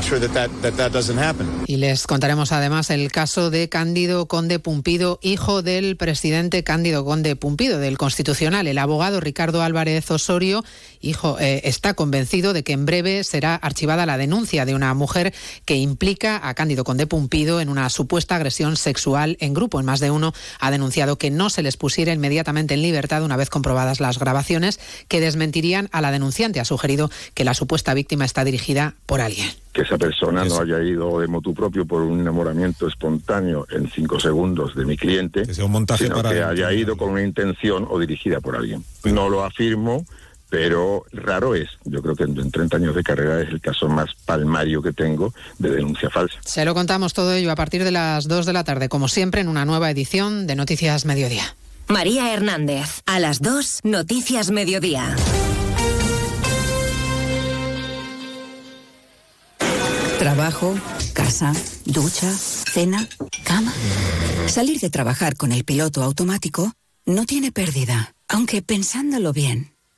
Y 1.67 1.77
les 1.77 2.07
contaremos 2.07 2.53
además 2.53 2.91
el 2.91 3.11
caso 3.13 3.51
de 3.51 3.69
Cándido 3.69 4.27
Conde 4.27 4.59
Pumpido, 4.59 5.19
hijo 5.21 5.63
del 5.63 5.97
presidente 5.97 6.65
Cándido 6.65 7.05
Conde 7.05 7.37
Pumpido, 7.37 7.79
del 7.79 7.99
Constitucional. 7.99 8.67
El 8.67 8.79
abogado 8.79 9.21
Ricardo 9.21 9.63
Álvarez 9.63 10.11
Osorio, 10.11 10.65
hijo, 11.01 11.39
eh, 11.41 11.63
está 11.65 11.95
convencido 11.95 12.53
de 12.53 12.63
que 12.63 12.73
en 12.73 12.86
breve 12.87 13.25
será 13.25 13.55
archivada 13.57 14.07
la 14.07 14.17
denuncia 14.17 14.65
de 14.65 14.75
una 14.75 14.95
mujer 14.95 15.35
que 15.65 15.77
implica 15.77 16.49
a 16.49 16.55
Cándido 16.55 16.85
Conde 16.85 17.07
Pumpido 17.07 17.61
en 17.61 17.69
una 17.69 17.91
supuesta 17.91 18.37
agresión 18.37 18.77
sexual 18.77 19.37
en 19.41 19.55
grupo. 19.55 19.79
En 19.81 19.87
más 19.87 20.01
de 20.01 20.11
uno 20.11 20.33
ha 20.61 20.71
denunciado 20.71 21.19
que 21.19 21.31
no 21.31 21.51
se 21.51 21.63
les 21.63 21.77
pusiera 21.77 22.13
inmediatamente 22.13 22.75
en 22.75 22.83
libertad 22.83 23.23
una 23.23 23.37
vez 23.37 23.51
comprobadas 23.51 24.01
las 24.01 24.19
grabaciones 24.19 24.81
que 25.09 25.21
desmentirían 25.21 25.89
a 25.93 26.01
la 26.01 26.13
denunciante. 26.13 26.61
Ha 26.61 26.65
sugerido 26.65 27.11
que 27.35 27.45
la 27.45 27.55
supuesta 27.55 27.95
víctima 27.95 28.25
está 28.25 28.45
dirigida 28.45 28.95
por 29.07 29.21
alguien 29.21 29.51
que 29.77 29.83
esa 29.83 29.99
persona 29.99 30.43
no 30.47 30.59
haya 30.59 30.81
ido 30.81 31.21
de 31.21 31.27
motu 31.27 31.53
propio 31.53 31.85
por 31.85 32.01
un 32.01 32.19
enamoramiento 32.19 32.89
espontáneo 32.89 33.67
en 33.71 33.91
cinco 33.91 34.19
segundos 34.19 34.75
de 34.75 34.87
mi 34.87 34.97
cliente, 34.97 35.45
sino 35.53 36.23
que 36.23 36.43
haya 36.43 36.73
ido 36.73 36.97
con 36.97 37.11
una 37.11 37.23
intención 37.23 37.87
o 37.91 37.99
dirigida 37.99 38.41
por 38.41 38.57
alguien. 38.57 38.83
No 39.05 39.29
lo 39.29 39.45
afirmo, 39.45 40.07
pero 40.49 41.05
raro 41.13 41.55
es. 41.55 41.69
Yo 41.85 42.03
creo 42.03 42.15
que 42.15 42.25
en 42.25 42.51
30 42.51 42.77
años 42.77 42.95
de 42.95 43.03
carrera 43.03 43.43
es 43.43 43.49
el 43.49 43.61
caso 43.61 43.89
más 43.89 44.11
palmario 44.25 44.83
que 44.83 44.93
tengo 44.93 45.33
de 45.59 45.71
denuncia 45.71 46.11
falsa. 46.11 46.39
Se 46.45 46.65
lo 46.65 46.75
contamos 46.75 47.13
todo 47.15 47.33
ello 47.33 47.51
a 47.51 47.57
partir 47.57 47.85
de 47.85 47.91
las 47.91 48.29
2 48.29 48.47
de 48.47 48.53
la 48.53 48.65
tarde, 48.65 48.89
como 48.89 49.09
siempre, 49.09 49.41
en 49.41 49.49
una 49.49 49.65
nueva 49.65 49.91
edición 49.91 50.47
de 50.47 50.57
Noticias 50.57 51.05
Mediodía. 51.05 51.57
María 51.89 52.33
Hernández, 52.33 53.03
a 53.07 53.21
las 53.21 53.41
2, 53.41 53.81
Noticias 53.85 54.51
Mediodía. 54.51 55.15
Trabajo, 60.19 60.75
casa, 61.13 61.53
ducha, 61.85 62.33
cena, 62.33 63.07
cama. 63.45 63.73
Salir 64.47 64.81
de 64.81 64.91
trabajar 64.91 65.37
con 65.37 65.53
el 65.53 65.65
piloto 65.65 66.03
automático 66.03 66.73
no 67.05 67.27
tiene 67.27 67.53
pérdida, 67.53 68.15
aunque 68.27 68.63
pensándolo 68.63 69.33
bien, 69.33 69.76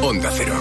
Onda 0.00 0.30
Cero. 0.32 0.54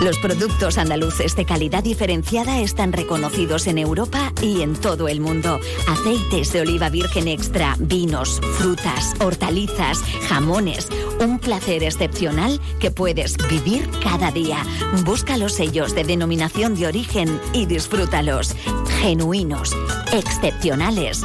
Los 0.00 0.16
productos 0.18 0.78
andaluces 0.78 1.34
de 1.34 1.44
calidad 1.44 1.82
diferenciada 1.82 2.60
están 2.60 2.92
reconocidos 2.92 3.66
en 3.66 3.78
Europa 3.78 4.32
y 4.40 4.62
en 4.62 4.76
todo 4.76 5.08
el 5.08 5.20
mundo. 5.20 5.58
Aceites 5.88 6.52
de 6.52 6.60
oliva 6.60 6.88
virgen 6.88 7.26
extra, 7.26 7.74
vinos, 7.80 8.40
frutas, 8.58 9.12
hortalizas, 9.18 10.00
jamones. 10.28 10.88
Un 11.18 11.40
placer 11.40 11.82
excepcional 11.82 12.60
que 12.78 12.92
puedes 12.92 13.36
vivir 13.48 13.90
cada 14.04 14.30
día. 14.30 14.64
Busca 15.04 15.36
los 15.36 15.54
sellos 15.54 15.96
de 15.96 16.04
denominación 16.04 16.76
de 16.76 16.86
origen 16.86 17.40
y 17.52 17.66
disfrútalos. 17.66 18.54
Genuinos, 19.00 19.76
excepcionales, 20.12 21.24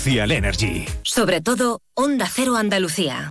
Sobre 1.03 1.41
todo, 1.41 1.79
Onda 1.93 2.27
Cero 2.27 2.55
Andalucía. 2.55 3.29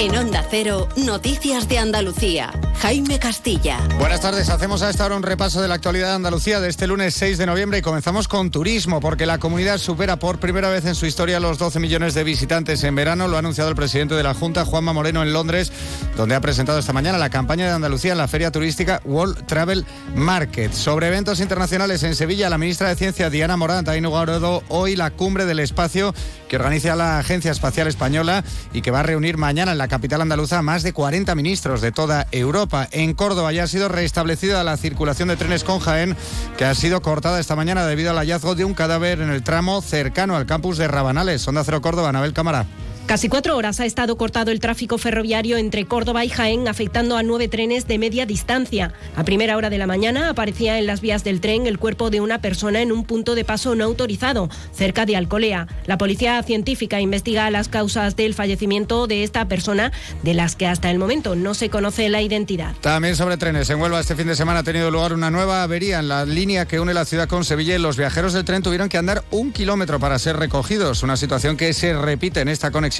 En 0.00 0.16
Onda 0.16 0.44
Cero, 0.50 0.88
Noticias 0.96 1.68
de 1.68 1.78
Andalucía. 1.78 2.52
Jaime 2.80 3.18
Castilla. 3.18 3.78
Buenas 3.98 4.20
tardes, 4.20 4.50
hacemos 4.50 4.82
a 4.82 4.90
esta 4.90 5.06
hora 5.06 5.16
un 5.16 5.22
repaso 5.22 5.62
de 5.62 5.68
la 5.68 5.74
actualidad 5.74 6.08
de 6.08 6.14
Andalucía 6.16 6.60
de 6.60 6.68
este 6.68 6.86
lunes 6.86 7.14
6 7.14 7.38
de 7.38 7.46
noviembre 7.46 7.78
y 7.78 7.82
comenzamos 7.82 8.28
con 8.28 8.50
turismo, 8.50 9.00
porque 9.00 9.24
la 9.24 9.38
comunidad 9.38 9.78
supera 9.78 10.18
por 10.18 10.38
primera 10.40 10.68
vez 10.68 10.84
en 10.84 10.94
su 10.94 11.06
historia 11.06 11.40
los 11.40 11.56
12 11.56 11.78
millones 11.78 12.12
de 12.12 12.24
visitantes 12.24 12.82
en 12.84 12.94
verano. 12.94 13.28
Lo 13.28 13.36
ha 13.36 13.38
anunciado 13.38 13.70
el 13.70 13.76
presidente 13.76 14.14
de 14.14 14.22
la 14.22 14.34
Junta, 14.34 14.66
Juanma 14.66 14.92
Moreno, 14.92 15.22
en 15.22 15.32
Londres, 15.32 15.72
donde 16.16 16.34
ha 16.34 16.40
presentado 16.40 16.78
esta 16.78 16.92
mañana 16.92 17.16
la 17.16 17.30
campaña 17.30 17.66
de 17.66 17.72
Andalucía 17.72 18.12
en 18.12 18.18
la 18.18 18.28
feria 18.28 18.50
turística 18.50 19.00
World 19.04 19.46
Travel 19.46 19.86
Market. 20.14 20.72
Sobre 20.72 21.06
eventos 21.06 21.40
internacionales 21.40 22.02
en 22.02 22.14
Sevilla, 22.16 22.50
la 22.50 22.58
ministra 22.58 22.88
de 22.88 22.96
Ciencia, 22.96 23.30
Diana 23.30 23.56
Morant, 23.56 23.88
ha 23.88 23.96
inaugurado 23.96 24.62
hoy 24.68 24.96
la 24.96 25.12
cumbre 25.12 25.46
del 25.46 25.60
espacio 25.60 26.14
que 26.54 26.58
organiza 26.58 26.94
la 26.94 27.18
Agencia 27.18 27.50
Espacial 27.50 27.88
Española 27.88 28.44
y 28.72 28.80
que 28.80 28.92
va 28.92 29.00
a 29.00 29.02
reunir 29.02 29.38
mañana 29.38 29.72
en 29.72 29.78
la 29.78 29.88
capital 29.88 30.20
andaluza 30.20 30.60
a 30.60 30.62
más 30.62 30.84
de 30.84 30.92
40 30.92 31.34
ministros 31.34 31.80
de 31.80 31.90
toda 31.90 32.28
Europa. 32.30 32.86
En 32.92 33.14
Córdoba 33.14 33.52
ya 33.52 33.64
ha 33.64 33.66
sido 33.66 33.88
restablecida 33.88 34.62
la 34.62 34.76
circulación 34.76 35.26
de 35.26 35.36
trenes 35.36 35.64
con 35.64 35.80
Jaén, 35.80 36.16
que 36.56 36.64
ha 36.64 36.76
sido 36.76 37.02
cortada 37.02 37.40
esta 37.40 37.56
mañana 37.56 37.84
debido 37.84 38.12
al 38.12 38.18
hallazgo 38.18 38.54
de 38.54 38.64
un 38.64 38.74
cadáver 38.74 39.20
en 39.20 39.30
el 39.30 39.42
tramo 39.42 39.82
cercano 39.82 40.36
al 40.36 40.46
campus 40.46 40.78
de 40.78 40.86
Rabanales. 40.86 41.48
Onda 41.48 41.64
Cero 41.64 41.82
Córdoba, 41.82 42.10
Anabel 42.10 42.34
Cámara. 42.34 42.66
Casi 43.06 43.28
cuatro 43.28 43.56
horas 43.58 43.80
ha 43.80 43.84
estado 43.84 44.16
cortado 44.16 44.50
el 44.50 44.60
tráfico 44.60 44.96
ferroviario 44.96 45.58
entre 45.58 45.84
Córdoba 45.84 46.24
y 46.24 46.30
Jaén, 46.30 46.66
afectando 46.66 47.18
a 47.18 47.22
nueve 47.22 47.48
trenes 47.48 47.86
de 47.86 47.98
media 47.98 48.24
distancia. 48.24 48.94
A 49.14 49.24
primera 49.24 49.58
hora 49.58 49.68
de 49.68 49.76
la 49.76 49.86
mañana 49.86 50.30
aparecía 50.30 50.78
en 50.78 50.86
las 50.86 51.02
vías 51.02 51.22
del 51.22 51.42
tren 51.42 51.66
el 51.66 51.78
cuerpo 51.78 52.08
de 52.08 52.22
una 52.22 52.40
persona 52.40 52.80
en 52.80 52.90
un 52.90 53.04
punto 53.04 53.34
de 53.34 53.44
paso 53.44 53.74
no 53.74 53.84
autorizado, 53.84 54.48
cerca 54.72 55.04
de 55.04 55.16
Alcolea. 55.16 55.68
La 55.84 55.98
policía 55.98 56.42
científica 56.42 56.98
investiga 56.98 57.50
las 57.50 57.68
causas 57.68 58.16
del 58.16 58.32
fallecimiento 58.32 59.06
de 59.06 59.22
esta 59.22 59.48
persona, 59.48 59.92
de 60.22 60.32
las 60.32 60.56
que 60.56 60.66
hasta 60.66 60.90
el 60.90 60.98
momento 60.98 61.36
no 61.36 61.52
se 61.52 61.68
conoce 61.68 62.08
la 62.08 62.22
identidad. 62.22 62.74
También 62.80 63.16
sobre 63.16 63.36
trenes. 63.36 63.68
En 63.68 63.82
Huelva 63.82 64.00
este 64.00 64.16
fin 64.16 64.28
de 64.28 64.34
semana 64.34 64.60
ha 64.60 64.64
tenido 64.64 64.90
lugar 64.90 65.12
una 65.12 65.30
nueva 65.30 65.62
avería 65.62 65.98
en 65.98 66.08
la 66.08 66.24
línea 66.24 66.66
que 66.66 66.80
une 66.80 66.94
la 66.94 67.04
ciudad 67.04 67.28
con 67.28 67.44
Sevilla 67.44 67.78
los 67.78 67.98
viajeros 67.98 68.32
del 68.32 68.46
tren 68.46 68.62
tuvieron 68.62 68.88
que 68.88 68.96
andar 68.96 69.24
un 69.30 69.52
kilómetro 69.52 70.00
para 70.00 70.18
ser 70.18 70.38
recogidos. 70.38 71.02
Una 71.02 71.18
situación 71.18 71.58
que 71.58 71.74
se 71.74 71.92
repite 71.92 72.40
en 72.40 72.48
esta 72.48 72.70
conexión 72.70 72.93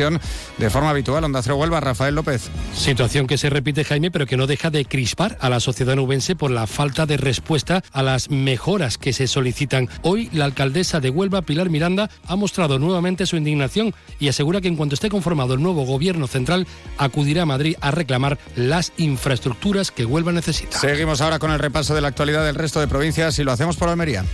de 0.59 0.71
forma 0.71 0.91
habitual. 0.91 1.23
Onda 1.23 1.41
Cero 1.43 1.57
Huelva, 1.57 1.81
Rafael 1.81 2.15
López. 2.15 2.51
Situación 2.75 3.27
que 3.27 3.39
se 3.39 3.49
repite, 3.49 3.85
Jaime, 3.85 4.11
pero 4.11 4.27
que 4.27 4.37
no 4.37 4.47
deja 4.47 4.71
de 4.71 4.85
crispar 4.85 5.39
a 5.41 5.49
la 5.49 5.61
sociedad 5.61 5.95
nubense 5.95 6.35
por 6.35 6.51
la 6.51 6.67
falta 6.67 7.07
de 7.07 7.17
respuesta 7.17 7.83
a 7.93 8.03
las 8.03 8.29
mejoras 8.31 8.99
que 8.99 9.13
se 9.13 9.29
solicitan. 9.29 9.89
Hoy, 10.03 10.31
la 10.33 10.47
alcaldesa 10.47 10.99
de 10.99 11.11
Huelva, 11.11 11.43
Pilar 11.43 11.71
Miranda, 11.71 12.11
ha 12.27 12.37
mostrado 12.37 12.79
nuevamente 12.79 13.27
su 13.27 13.37
indignación 13.37 13.95
y 14.19 14.29
asegura 14.29 14.61
que 14.61 14.69
en 14.69 14.77
cuanto 14.77 14.95
esté 14.95 15.09
conformado 15.09 15.55
el 15.55 15.63
nuevo 15.63 15.85
gobierno 15.85 16.27
central, 16.27 16.67
acudirá 16.99 17.43
a 17.43 17.47
Madrid 17.47 17.77
a 17.81 17.93
reclamar 17.93 18.39
las 18.57 18.93
infraestructuras 18.97 19.93
que 19.93 20.05
Huelva 20.05 20.33
necesita. 20.33 20.79
Seguimos 20.79 21.21
ahora 21.21 21.39
con 21.39 21.53
el 21.53 21.59
repaso 21.61 21.95
de 21.95 22.01
la 22.01 22.09
actualidad 22.09 22.45
del 22.45 22.57
resto 22.57 22.81
de 22.81 22.89
provincias 22.89 23.39
y 23.39 23.45
lo 23.45 23.53
hacemos 23.53 23.77
por 23.77 23.89
Almería. 23.89 24.25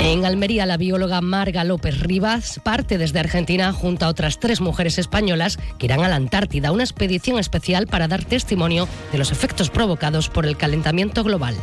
En 0.00 0.24
Almería, 0.24 0.66
la 0.66 0.76
bióloga 0.76 1.20
Marga 1.20 1.64
López 1.64 2.00
Rivas 2.00 2.60
parte 2.62 2.98
desde 2.98 3.18
Argentina 3.18 3.72
junto 3.72 4.04
a 4.04 4.08
otras 4.08 4.38
tres 4.38 4.60
mujeres 4.60 4.98
españolas 4.98 5.58
que 5.78 5.86
irán 5.86 6.04
a 6.04 6.08
la 6.08 6.16
Antártida, 6.16 6.72
una 6.72 6.84
expedición 6.84 7.38
especial 7.38 7.86
para 7.86 8.06
dar 8.06 8.24
testimonio 8.24 8.88
de 9.12 9.18
los 9.18 9.32
efectos 9.32 9.70
provocados 9.70 10.28
por 10.28 10.46
el 10.46 10.56
calentamiento 10.56 11.24
global. 11.24 11.56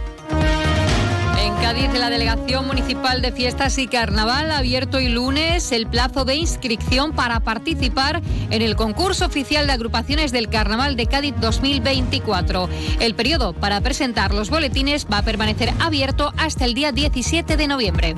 En 1.43 1.53
Cádiz, 1.55 1.91
la 1.99 2.09
Delegación 2.09 2.65
Municipal 2.65 3.21
de 3.21 3.33
Fiestas 3.33 3.77
y 3.77 3.87
Carnaval 3.87 4.49
ha 4.49 4.59
abierto 4.59 4.95
hoy 4.95 5.09
lunes 5.09 5.73
el 5.73 5.87
plazo 5.87 6.23
de 6.23 6.35
inscripción 6.35 7.11
para 7.11 7.41
participar 7.41 8.21
en 8.49 8.61
el 8.61 8.77
concurso 8.77 9.25
oficial 9.25 9.67
de 9.67 9.73
agrupaciones 9.73 10.31
del 10.31 10.47
Carnaval 10.47 10.95
de 10.95 11.07
Cádiz 11.07 11.35
2024. 11.41 12.69
El 13.01 13.13
periodo 13.15 13.51
para 13.51 13.81
presentar 13.81 14.33
los 14.33 14.49
boletines 14.49 15.05
va 15.11 15.17
a 15.17 15.23
permanecer 15.23 15.73
abierto 15.81 16.31
hasta 16.37 16.63
el 16.63 16.75
día 16.75 16.93
17 16.93 17.57
de 17.57 17.67
noviembre. 17.67 18.15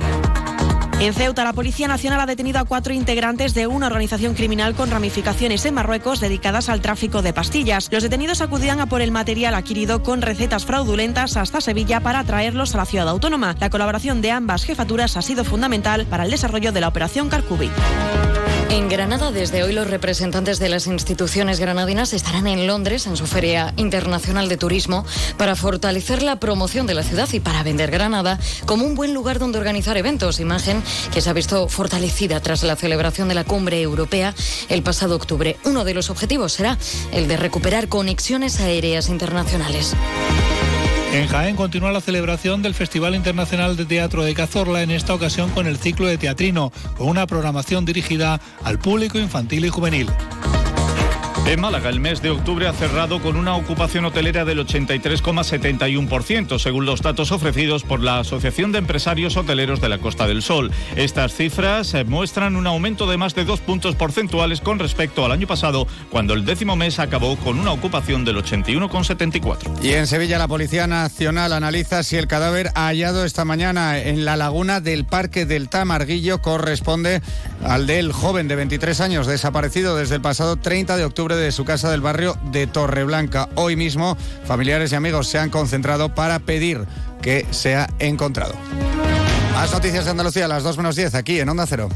En 0.98 1.12
Ceuta, 1.12 1.44
la 1.44 1.52
Policía 1.52 1.88
Nacional 1.88 2.20
ha 2.20 2.26
detenido 2.26 2.58
a 2.58 2.64
cuatro 2.64 2.94
integrantes 2.94 3.52
de 3.52 3.66
una 3.66 3.86
organización 3.86 4.34
criminal 4.34 4.74
con 4.74 4.90
ramificaciones 4.90 5.66
en 5.66 5.74
Marruecos 5.74 6.20
dedicadas 6.20 6.70
al 6.70 6.80
tráfico 6.80 7.20
de 7.20 7.34
pastillas. 7.34 7.90
Los 7.92 8.02
detenidos 8.02 8.40
acudían 8.40 8.80
a 8.80 8.86
por 8.86 9.02
el 9.02 9.10
material 9.10 9.54
adquirido 9.54 10.02
con 10.02 10.22
recetas 10.22 10.64
fraudulentas 10.64 11.36
hasta 11.36 11.60
Sevilla 11.60 12.00
para 12.00 12.24
traerlos 12.24 12.74
a 12.74 12.78
la 12.78 12.86
ciudad 12.86 13.10
autónoma. 13.10 13.54
La 13.60 13.68
colaboración 13.68 14.22
de 14.22 14.30
ambas 14.30 14.64
jefaturas 14.64 15.18
ha 15.18 15.22
sido 15.22 15.44
fundamental 15.44 16.06
para 16.06 16.24
el 16.24 16.30
desarrollo 16.30 16.72
de 16.72 16.80
la 16.80 16.88
operación 16.88 17.28
Carcubi. 17.28 17.70
En 18.68 18.88
Granada, 18.88 19.30
desde 19.30 19.62
hoy 19.62 19.72
los 19.72 19.88
representantes 19.88 20.58
de 20.58 20.68
las 20.68 20.88
instituciones 20.88 21.60
granadinas 21.60 22.12
estarán 22.12 22.48
en 22.48 22.66
Londres 22.66 23.06
en 23.06 23.16
su 23.16 23.26
Feria 23.26 23.72
Internacional 23.76 24.48
de 24.48 24.56
Turismo 24.56 25.06
para 25.38 25.54
fortalecer 25.54 26.22
la 26.22 26.40
promoción 26.40 26.86
de 26.86 26.94
la 26.94 27.04
ciudad 27.04 27.28
y 27.32 27.38
para 27.38 27.62
vender 27.62 27.92
Granada 27.92 28.40
como 28.66 28.84
un 28.84 28.96
buen 28.96 29.14
lugar 29.14 29.38
donde 29.38 29.58
organizar 29.58 29.96
eventos, 29.96 30.40
imagen 30.40 30.82
que 31.14 31.20
se 31.20 31.30
ha 31.30 31.32
visto 31.32 31.68
fortalecida 31.68 32.40
tras 32.40 32.64
la 32.64 32.74
celebración 32.74 33.28
de 33.28 33.34
la 33.34 33.44
cumbre 33.44 33.80
europea 33.80 34.34
el 34.68 34.82
pasado 34.82 35.14
octubre. 35.14 35.56
Uno 35.64 35.84
de 35.84 35.94
los 35.94 36.10
objetivos 36.10 36.52
será 36.52 36.76
el 37.12 37.28
de 37.28 37.36
recuperar 37.36 37.88
conexiones 37.88 38.60
aéreas 38.60 39.08
internacionales. 39.08 39.94
En 41.12 41.28
Jaén 41.28 41.56
continúa 41.56 41.92
la 41.92 42.00
celebración 42.00 42.62
del 42.62 42.74
Festival 42.74 43.14
Internacional 43.14 43.76
de 43.76 43.86
Teatro 43.86 44.22
de 44.22 44.34
Cazorla, 44.34 44.82
en 44.82 44.90
esta 44.90 45.14
ocasión 45.14 45.50
con 45.50 45.66
el 45.66 45.78
ciclo 45.78 46.06
de 46.06 46.18
teatrino, 46.18 46.72
con 46.98 47.08
una 47.08 47.26
programación 47.26 47.84
dirigida 47.84 48.40
al 48.64 48.78
público 48.78 49.18
infantil 49.18 49.64
y 49.64 49.68
juvenil. 49.68 50.08
En 51.46 51.60
Málaga, 51.60 51.90
el 51.90 52.00
mes 52.00 52.22
de 52.22 52.30
octubre 52.30 52.66
ha 52.66 52.72
cerrado 52.72 53.22
con 53.22 53.36
una 53.36 53.54
ocupación 53.54 54.04
hotelera 54.04 54.44
del 54.44 54.58
83,71%, 54.66 56.58
según 56.58 56.86
los 56.86 57.02
datos 57.02 57.30
ofrecidos 57.30 57.84
por 57.84 58.00
la 58.00 58.18
Asociación 58.18 58.72
de 58.72 58.78
Empresarios 58.78 59.36
Hoteleros 59.36 59.80
de 59.80 59.88
la 59.88 59.98
Costa 59.98 60.26
del 60.26 60.42
Sol. 60.42 60.72
Estas 60.96 61.34
cifras 61.34 61.94
eh, 61.94 62.02
muestran 62.02 62.56
un 62.56 62.66
aumento 62.66 63.06
de 63.06 63.16
más 63.16 63.36
de 63.36 63.44
dos 63.44 63.60
puntos 63.60 63.94
porcentuales 63.94 64.60
con 64.60 64.80
respecto 64.80 65.24
al 65.24 65.30
año 65.30 65.46
pasado, 65.46 65.86
cuando 66.10 66.34
el 66.34 66.44
décimo 66.44 66.74
mes 66.74 66.98
acabó 66.98 67.36
con 67.36 67.60
una 67.60 67.70
ocupación 67.70 68.24
del 68.24 68.38
81,74%. 68.38 69.84
Y 69.84 69.92
en 69.92 70.08
Sevilla, 70.08 70.38
la 70.38 70.48
Policía 70.48 70.88
Nacional 70.88 71.52
analiza 71.52 72.02
si 72.02 72.16
el 72.16 72.26
cadáver 72.26 72.72
hallado 72.74 73.24
esta 73.24 73.44
mañana 73.44 74.00
en 74.00 74.24
la 74.24 74.36
laguna 74.36 74.80
del 74.80 75.04
Parque 75.04 75.46
del 75.46 75.68
Tamarguillo 75.68 76.42
corresponde 76.42 77.22
al 77.62 77.86
del 77.86 78.10
joven 78.10 78.48
de 78.48 78.56
23 78.56 79.00
años 79.00 79.28
desaparecido 79.28 79.96
desde 79.96 80.16
el 80.16 80.20
pasado 80.20 80.56
30 80.56 80.96
de 80.96 81.04
octubre 81.04 81.35
de 81.36 81.52
su 81.52 81.64
casa 81.64 81.90
del 81.90 82.00
barrio 82.00 82.36
de 82.50 82.66
Torreblanca. 82.66 83.48
Hoy 83.54 83.76
mismo, 83.76 84.16
familiares 84.44 84.92
y 84.92 84.94
amigos 84.94 85.28
se 85.28 85.38
han 85.38 85.50
concentrado 85.50 86.14
para 86.14 86.38
pedir 86.38 86.84
que 87.22 87.46
sea 87.50 87.88
encontrado. 87.98 88.54
Más 89.52 89.72
noticias 89.72 90.04
de 90.04 90.10
Andalucía 90.10 90.44
a 90.44 90.48
las 90.48 90.62
2 90.62 90.76
menos 90.76 90.96
10 90.96 91.14
aquí 91.14 91.40
en 91.40 91.48
Onda 91.48 91.66
Cero. 91.66 91.88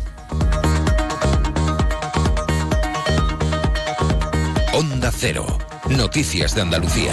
Onda 4.73 5.11
Cero. 5.15 5.59
Noticias 5.89 6.55
de 6.55 6.63
Andalucía. 6.63 7.13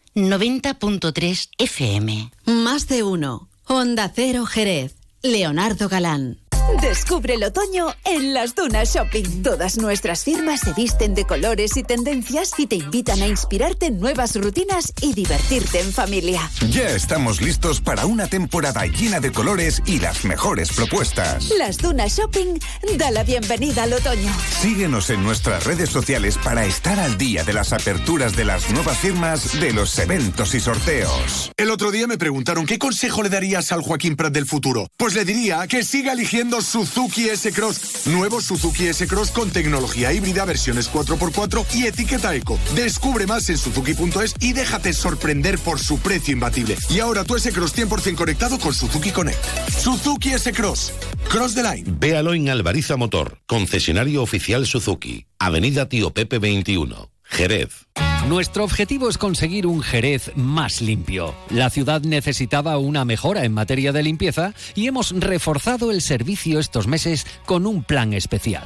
90.3 0.15 1.49
FM. 1.57 2.31
Más 2.45 2.87
de 2.89 3.03
uno. 3.03 3.47
Honda 3.65 4.11
Cero 4.13 4.45
Jerez. 4.45 4.95
Leonardo 5.23 5.87
Galán. 5.87 6.40
Descubre 6.79 7.33
el 7.33 7.43
otoño 7.43 7.93
en 8.05 8.33
las 8.33 8.55
Dunas 8.55 8.93
Shopping. 8.93 9.43
Todas 9.43 9.77
nuestras 9.77 10.23
firmas 10.23 10.61
se 10.61 10.73
visten 10.73 11.13
de 11.13 11.25
colores 11.25 11.75
y 11.75 11.83
tendencias 11.83 12.53
y 12.57 12.65
te 12.65 12.75
invitan 12.75 13.21
a 13.21 13.27
inspirarte 13.27 13.87
en 13.87 13.99
nuevas 13.99 14.35
rutinas 14.35 14.93
y 15.01 15.13
divertirte 15.13 15.81
en 15.81 15.91
familia. 15.91 16.49
Ya 16.69 16.89
estamos 16.89 17.41
listos 17.41 17.81
para 17.81 18.05
una 18.05 18.27
temporada 18.27 18.85
llena 18.85 19.19
de 19.19 19.31
colores 19.31 19.81
y 19.85 19.99
las 19.99 20.23
mejores 20.23 20.71
propuestas. 20.71 21.49
Las 21.57 21.77
Dunas 21.77 22.17
Shopping 22.17 22.59
da 22.97 23.11
la 23.11 23.23
bienvenida 23.23 23.83
al 23.83 23.93
otoño. 23.93 24.31
Síguenos 24.61 25.09
en 25.09 25.23
nuestras 25.23 25.65
redes 25.65 25.89
sociales 25.89 26.37
para 26.43 26.65
estar 26.65 26.99
al 26.99 27.17
día 27.17 27.43
de 27.43 27.53
las 27.53 27.73
aperturas 27.73 28.35
de 28.35 28.45
las 28.45 28.69
nuevas 28.71 28.97
firmas, 28.97 29.59
de 29.59 29.73
los 29.73 29.97
eventos 29.99 30.55
y 30.55 30.59
sorteos. 30.59 31.51
El 31.57 31.69
otro 31.69 31.91
día 31.91 32.07
me 32.07 32.17
preguntaron 32.17 32.65
qué 32.65 32.79
consejo 32.79 33.23
le 33.23 33.29
darías 33.29 33.71
al 33.71 33.81
Joaquín 33.81 34.15
Prat 34.15 34.33
del 34.33 34.45
futuro. 34.45 34.87
Pues 34.97 35.13
le 35.13 35.25
diría 35.25 35.67
que 35.67 35.83
siga 35.83 36.13
eligiendo 36.13 36.60
Suzuki 36.61 37.29
S-Cross. 37.29 38.07
Nuevo 38.07 38.41
Suzuki 38.41 38.87
S-Cross 38.87 39.31
con 39.31 39.49
tecnología 39.49 40.13
híbrida, 40.13 40.45
versiones 40.45 40.91
4x4 40.91 41.65
y 41.73 41.87
etiqueta 41.87 42.35
eco. 42.35 42.59
Descubre 42.75 43.27
más 43.27 43.49
en 43.49 43.57
suzuki.es 43.57 44.35
y 44.39 44.53
déjate 44.53 44.93
sorprender 44.93 45.57
por 45.59 45.79
su 45.79 45.99
precio 45.99 46.33
imbatible. 46.33 46.77
Y 46.89 46.99
ahora 46.99 47.23
tu 47.23 47.35
S-Cross 47.35 47.75
100% 47.75 48.15
conectado 48.15 48.59
con 48.59 48.73
Suzuki 48.73 49.11
Connect. 49.11 49.43
Suzuki 49.69 50.33
S-Cross. 50.33 50.93
Cross 51.29 51.55
the 51.55 51.63
line. 51.63 51.83
Véalo 51.99 52.33
en 52.33 52.49
Alvariza 52.49 52.97
Motor, 52.97 53.39
concesionario 53.45 54.21
oficial 54.21 54.65
Suzuki. 54.65 55.25
Avenida 55.39 55.89
Tío 55.89 56.13
Pepe 56.13 56.39
21. 56.39 57.09
Jerez. 57.23 57.87
Nuestro 58.27 58.63
objetivo 58.63 59.09
es 59.09 59.17
conseguir 59.17 59.65
un 59.65 59.81
Jerez 59.81 60.31
más 60.35 60.81
limpio. 60.81 61.33
La 61.49 61.69
ciudad 61.69 62.01
necesitaba 62.01 62.77
una 62.77 63.03
mejora 63.03 63.45
en 63.45 63.53
materia 63.53 63.91
de 63.91 64.03
limpieza 64.03 64.53
y 64.75 64.87
hemos 64.87 65.11
reforzado 65.11 65.91
el 65.91 66.01
servicio 66.01 66.59
estos 66.59 66.87
meses 66.87 67.25
con 67.45 67.65
un 67.65 67.83
plan 67.83 68.13
especial. 68.13 68.63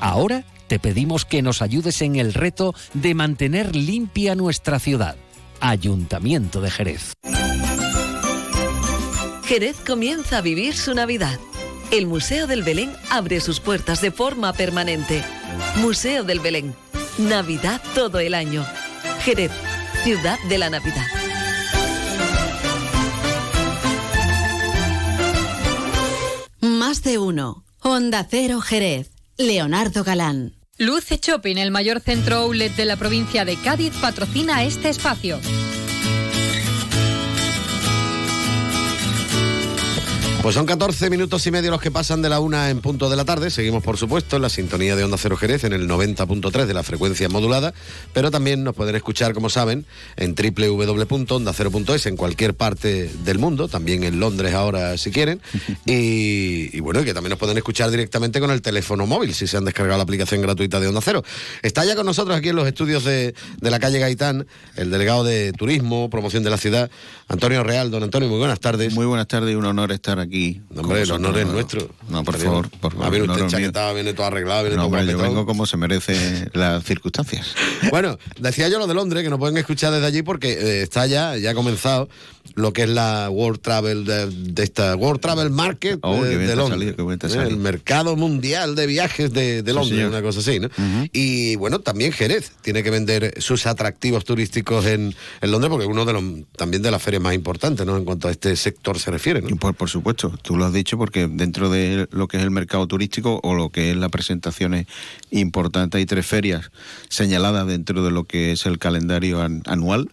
Ahora 0.00 0.44
te 0.68 0.78
pedimos 0.78 1.26
que 1.26 1.42
nos 1.42 1.60
ayudes 1.60 2.00
en 2.00 2.16
el 2.16 2.32
reto 2.32 2.74
de 2.94 3.14
mantener 3.14 3.76
limpia 3.76 4.34
nuestra 4.34 4.78
ciudad. 4.78 5.16
Ayuntamiento 5.60 6.60
de 6.60 6.70
Jerez. 6.70 7.12
Jerez 9.44 9.76
comienza 9.86 10.38
a 10.38 10.40
vivir 10.40 10.74
su 10.74 10.94
Navidad. 10.94 11.38
El 11.90 12.06
Museo 12.06 12.46
del 12.46 12.62
Belén 12.62 12.90
abre 13.10 13.40
sus 13.40 13.60
puertas 13.60 14.00
de 14.00 14.10
forma 14.10 14.54
permanente. 14.54 15.22
Museo 15.76 16.24
del 16.24 16.40
Belén 16.40 16.74
Navidad 17.18 17.80
todo 17.94 18.18
el 18.18 18.34
año. 18.34 18.66
Jerez, 19.24 19.52
ciudad 20.02 20.38
de 20.50 20.58
la 20.58 20.68
Navidad. 20.68 21.06
Más 26.60 27.02
de 27.02 27.16
uno. 27.16 27.64
Honda 27.80 28.26
Cero 28.30 28.60
Jerez. 28.60 29.12
Leonardo 29.38 30.04
Galán. 30.04 30.52
Luce 30.76 31.18
Shopping, 31.22 31.56
el 31.56 31.70
mayor 31.70 32.00
centro 32.00 32.36
outlet 32.36 32.76
de 32.76 32.84
la 32.84 32.96
provincia 32.96 33.46
de 33.46 33.56
Cádiz, 33.56 33.94
patrocina 33.98 34.62
este 34.62 34.90
espacio. 34.90 35.40
Pues 40.44 40.56
son 40.56 40.66
14 40.66 41.08
minutos 41.08 41.46
y 41.46 41.50
medio 41.50 41.70
los 41.70 41.80
que 41.80 41.90
pasan 41.90 42.20
de 42.20 42.28
la 42.28 42.38
una 42.38 42.68
en 42.68 42.82
punto 42.82 43.08
de 43.08 43.16
la 43.16 43.24
tarde. 43.24 43.48
Seguimos, 43.48 43.82
por 43.82 43.96
supuesto, 43.96 44.36
en 44.36 44.42
la 44.42 44.50
sintonía 44.50 44.94
de 44.94 45.02
Onda 45.02 45.16
Cero 45.16 45.38
Jerez 45.38 45.64
en 45.64 45.72
el 45.72 45.88
90.3 45.88 46.66
de 46.66 46.74
la 46.74 46.82
frecuencia 46.82 47.30
modulada, 47.30 47.72
pero 48.12 48.30
también 48.30 48.62
nos 48.62 48.74
pueden 48.74 48.94
escuchar, 48.94 49.32
como 49.32 49.48
saben, 49.48 49.86
en 50.18 50.34
www.ondacero.es 50.34 52.04
en 52.04 52.18
cualquier 52.18 52.52
parte 52.52 53.10
del 53.24 53.38
mundo, 53.38 53.68
también 53.68 54.04
en 54.04 54.20
Londres 54.20 54.52
ahora 54.52 54.98
si 54.98 55.10
quieren. 55.10 55.40
Y, 55.86 56.76
y 56.76 56.80
bueno, 56.80 57.00
y 57.00 57.04
que 57.04 57.14
también 57.14 57.30
nos 57.30 57.38
pueden 57.38 57.56
escuchar 57.56 57.90
directamente 57.90 58.40
con 58.40 58.50
el 58.50 58.62
teléfono 58.62 59.06
móvil 59.06 59.34
si 59.34 59.46
se 59.46 59.56
han 59.56 59.64
descargado 59.64 59.98
la 59.98 60.02
aplicación 60.02 60.40
gratuita 60.40 60.80
de 60.80 60.88
Onda 60.88 61.00
Cero. 61.02 61.22
Está 61.62 61.84
ya 61.84 61.94
con 61.94 62.06
nosotros 62.06 62.36
aquí 62.36 62.48
en 62.48 62.56
los 62.56 62.66
estudios 62.66 63.04
de, 63.04 63.34
de 63.60 63.70
la 63.70 63.78
calle 63.78 63.98
Gaitán 63.98 64.46
el 64.76 64.90
delegado 64.90 65.24
de 65.24 65.52
Turismo, 65.52 66.10
Promoción 66.10 66.42
de 66.42 66.50
la 66.50 66.56
Ciudad, 66.56 66.90
Antonio 67.28 67.62
Real. 67.62 67.90
Don 67.90 68.02
Antonio, 68.02 68.28
muy 68.28 68.38
buenas 68.38 68.60
tardes. 68.60 68.92
Muy 68.94 69.06
buenas 69.06 69.28
tardes 69.28 69.52
y 69.52 69.56
un 69.56 69.64
honor 69.64 69.92
estar 69.92 70.18
aquí. 70.18 70.33
No, 70.70 70.82
hombre, 70.82 71.02
el 71.02 71.12
honor 71.12 71.38
es 71.38 71.46
nuestro. 71.46 71.88
No, 72.08 72.24
por 72.24 72.36
favor, 72.36 72.68
por 72.80 72.92
favor. 72.92 73.06
A 73.06 73.10
ver, 73.10 73.22
usted 73.22 73.46
chaquetado, 73.46 73.94
viene 73.94 74.14
todo 74.14 74.26
arreglado, 74.26 74.62
viene 74.64 74.76
No, 74.76 74.88
todo 74.88 74.98
hombre, 74.98 75.12
yo 75.12 75.18
vengo 75.18 75.46
como 75.46 75.64
se 75.66 75.76
merece 75.76 76.48
las 76.52 76.82
circunstancias. 76.84 77.54
Bueno, 77.90 78.18
decía 78.38 78.68
yo 78.68 78.78
lo 78.78 78.86
de 78.86 78.94
Londres, 78.94 79.22
que 79.22 79.30
nos 79.30 79.38
pueden 79.38 79.56
escuchar 79.56 79.92
desde 79.92 80.06
allí 80.06 80.22
porque 80.22 80.52
eh, 80.52 80.82
está 80.82 81.06
ya, 81.06 81.36
ya 81.36 81.50
ha 81.50 81.54
comenzado 81.54 82.08
lo 82.54 82.72
que 82.72 82.82
es 82.84 82.88
la 82.88 83.30
World 83.30 83.60
Travel 83.60 84.04
de, 84.04 84.26
de 84.30 84.62
esta 84.62 84.94
World 84.96 85.20
Travel 85.20 85.50
Market 85.50 85.98
Oh, 86.02 86.22
de, 86.22 86.36
de 86.38 86.56
Londres. 86.56 86.94
salido, 86.94 87.12
Eh, 87.12 87.48
el 87.48 87.56
mercado 87.56 88.16
mundial 88.16 88.74
de 88.74 88.86
viajes 88.86 89.32
de, 89.32 89.62
Londres, 89.72 90.06
una 90.06 90.22
cosa 90.22 90.40
así, 90.40 90.60
¿no? 90.60 90.68
Y 91.12 91.56
bueno, 91.56 91.80
también 91.80 92.12
Jerez 92.12 92.52
tiene 92.62 92.82
que 92.82 92.90
vender 92.90 93.34
sus 93.40 93.66
atractivos 93.66 94.24
turísticos 94.24 94.86
en, 94.86 95.14
en 95.40 95.50
Londres 95.50 95.70
porque 95.70 95.84
es 95.86 95.90
uno 95.90 96.04
de 96.04 96.12
los 96.12 96.22
también 96.56 96.82
de 96.82 96.90
las 96.90 97.02
ferias 97.02 97.22
más 97.22 97.34
importantes, 97.34 97.84
¿no? 97.86 97.96
En 97.96 98.04
cuanto 98.04 98.28
a 98.28 98.30
este 98.30 98.54
sector 98.56 98.98
se 98.98 99.10
refiere, 99.10 99.42
por, 99.42 99.74
por 99.74 99.88
supuesto, 99.90 100.32
tú 100.42 100.56
lo 100.56 100.64
has 100.66 100.72
dicho 100.72 100.96
porque 100.98 101.26
dentro 101.28 101.70
de 101.70 102.06
lo 102.12 102.28
que 102.28 102.36
es 102.36 102.42
el 102.42 102.50
mercado 102.50 102.86
turístico 102.86 103.40
o 103.42 103.54
lo 103.54 103.70
que 103.70 103.90
es 103.90 103.96
las 103.96 104.10
presentaciones 104.10 104.86
importantes 105.30 105.98
hay 105.98 106.06
tres 106.06 106.26
ferias 106.26 106.70
señaladas 107.08 107.66
dentro 107.66 108.04
de 108.04 108.10
lo 108.10 108.24
que 108.24 108.52
es 108.52 108.66
el 108.66 108.78
calendario 108.78 109.42
an- 109.42 109.62
anual 109.66 110.10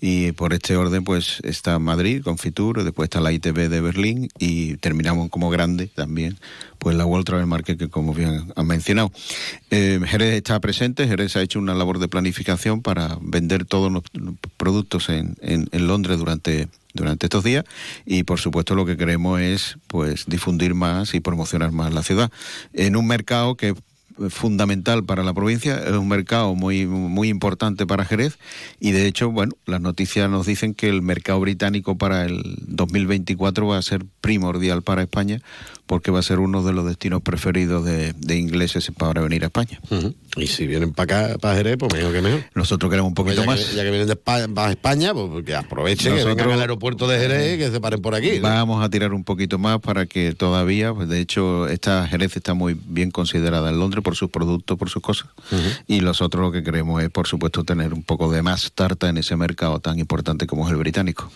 y 0.00 0.32
por 0.32 0.52
este 0.54 0.76
orden 0.76 1.04
pues 1.04 1.38
está 1.44 1.78
Madrid, 1.78 2.22
Confitur, 2.22 2.82
después 2.82 3.06
está 3.06 3.20
la 3.20 3.30
ITB 3.32 3.68
de 3.68 3.80
Berlín 3.80 4.28
y 4.38 4.76
terminamos 4.78 5.28
como 5.30 5.50
grande 5.50 5.86
también 5.86 6.38
pues 6.78 6.96
la 6.96 7.04
World 7.04 7.26
Travel 7.26 7.46
Market 7.46 7.78
que 7.78 7.88
como 7.88 8.14
bien 8.14 8.52
han 8.56 8.66
mencionado. 8.66 9.12
Eh, 9.70 10.00
Jerez 10.06 10.34
está 10.34 10.58
presente, 10.60 11.06
Jerez 11.06 11.36
ha 11.36 11.42
hecho 11.42 11.58
una 11.58 11.74
labor 11.74 11.98
de 11.98 12.08
planificación 12.08 12.80
para 12.80 13.18
vender 13.20 13.64
todos 13.66 13.92
los 13.92 14.02
productos 14.56 15.08
en, 15.10 15.36
en- 15.42 15.68
en 15.72 15.86
Londres 15.86 16.18
durante 16.18 16.68
durante 16.92 17.26
estos 17.26 17.44
días 17.44 17.64
y 18.04 18.24
por 18.24 18.40
supuesto 18.40 18.74
lo 18.74 18.84
que 18.84 18.96
queremos 18.96 19.40
es 19.40 19.76
pues 19.86 20.24
difundir 20.26 20.74
más 20.74 21.14
y 21.14 21.20
promocionar 21.20 21.70
más 21.70 21.94
la 21.94 22.02
ciudad 22.02 22.32
en 22.72 22.96
un 22.96 23.06
mercado 23.06 23.54
que 23.54 23.76
fundamental 24.28 25.04
para 25.04 25.22
la 25.22 25.32
provincia, 25.32 25.78
es 25.78 25.92
un 25.92 26.08
mercado 26.08 26.54
muy 26.54 26.86
muy 26.86 27.28
importante 27.28 27.86
para 27.86 28.04
Jerez 28.04 28.38
y 28.78 28.90
de 28.92 29.06
hecho, 29.06 29.30
bueno, 29.30 29.54
las 29.66 29.80
noticias 29.80 30.28
nos 30.28 30.46
dicen 30.46 30.74
que 30.74 30.88
el 30.88 31.02
mercado 31.02 31.40
británico 31.40 31.96
para 31.96 32.24
el 32.24 32.42
2024 32.66 33.66
va 33.66 33.78
a 33.78 33.82
ser 33.82 34.04
primordial 34.20 34.82
para 34.82 35.02
España 35.02 35.40
porque 35.90 36.12
va 36.12 36.20
a 36.20 36.22
ser 36.22 36.38
uno 36.38 36.62
de 36.62 36.72
los 36.72 36.86
destinos 36.86 37.20
preferidos 37.20 37.84
de, 37.84 38.12
de 38.12 38.36
ingleses 38.36 38.92
para 38.96 39.20
venir 39.22 39.42
a 39.42 39.46
España. 39.46 39.80
Y 40.36 40.46
si 40.46 40.64
vienen 40.68 40.92
para 40.92 41.26
acá, 41.26 41.38
para 41.38 41.56
Jerez, 41.56 41.78
pues 41.80 41.92
mejor 41.92 42.12
que 42.12 42.22
mejor. 42.22 42.44
Nosotros 42.54 42.88
queremos 42.88 43.08
un 43.08 43.14
poquito 43.16 43.40
ya 43.40 43.46
más. 43.46 43.58
Que, 43.58 43.74
ya 43.74 43.82
que 43.82 43.90
vienen 43.90 44.06
de 44.06 44.12
España, 44.12 44.46
para 44.54 44.70
España, 44.70 45.12
pues 45.12 45.44
que 45.44 45.52
aprovechen, 45.56 46.12
que 46.14 46.20
Nosotros- 46.22 46.36
vengan 46.36 46.52
al 46.52 46.60
aeropuerto 46.60 47.08
de 47.08 47.18
Jerez 47.18 47.56
y 47.56 47.58
que 47.58 47.72
se 47.72 47.80
paren 47.80 48.00
por 48.00 48.14
aquí. 48.14 48.38
¿no? 48.38 48.42
Vamos 48.42 48.84
a 48.84 48.88
tirar 48.88 49.12
un 49.12 49.24
poquito 49.24 49.58
más 49.58 49.80
para 49.80 50.06
que 50.06 50.32
todavía, 50.32 50.94
pues 50.94 51.08
de 51.08 51.18
hecho, 51.18 51.66
esta 51.66 52.06
Jerez 52.06 52.36
está 52.36 52.54
muy 52.54 52.78
bien 52.86 53.10
considerada 53.10 53.70
en 53.70 53.80
Londres 53.80 54.04
por 54.04 54.14
sus 54.14 54.30
productos, 54.30 54.78
por 54.78 54.90
sus 54.90 55.02
cosas. 55.02 55.26
Y 55.88 56.02
nosotros 56.02 56.40
lo 56.40 56.52
que 56.52 56.62
queremos 56.62 57.02
es, 57.02 57.10
por 57.10 57.26
supuesto, 57.26 57.64
tener 57.64 57.92
un 57.94 58.04
poco 58.04 58.30
de 58.30 58.42
más 58.42 58.70
tarta 58.76 59.08
en 59.08 59.16
ese 59.18 59.34
mercado 59.34 59.80
tan 59.80 59.98
importante 59.98 60.46
como 60.46 60.66
es 60.66 60.70
el 60.70 60.76
británico. 60.78 61.32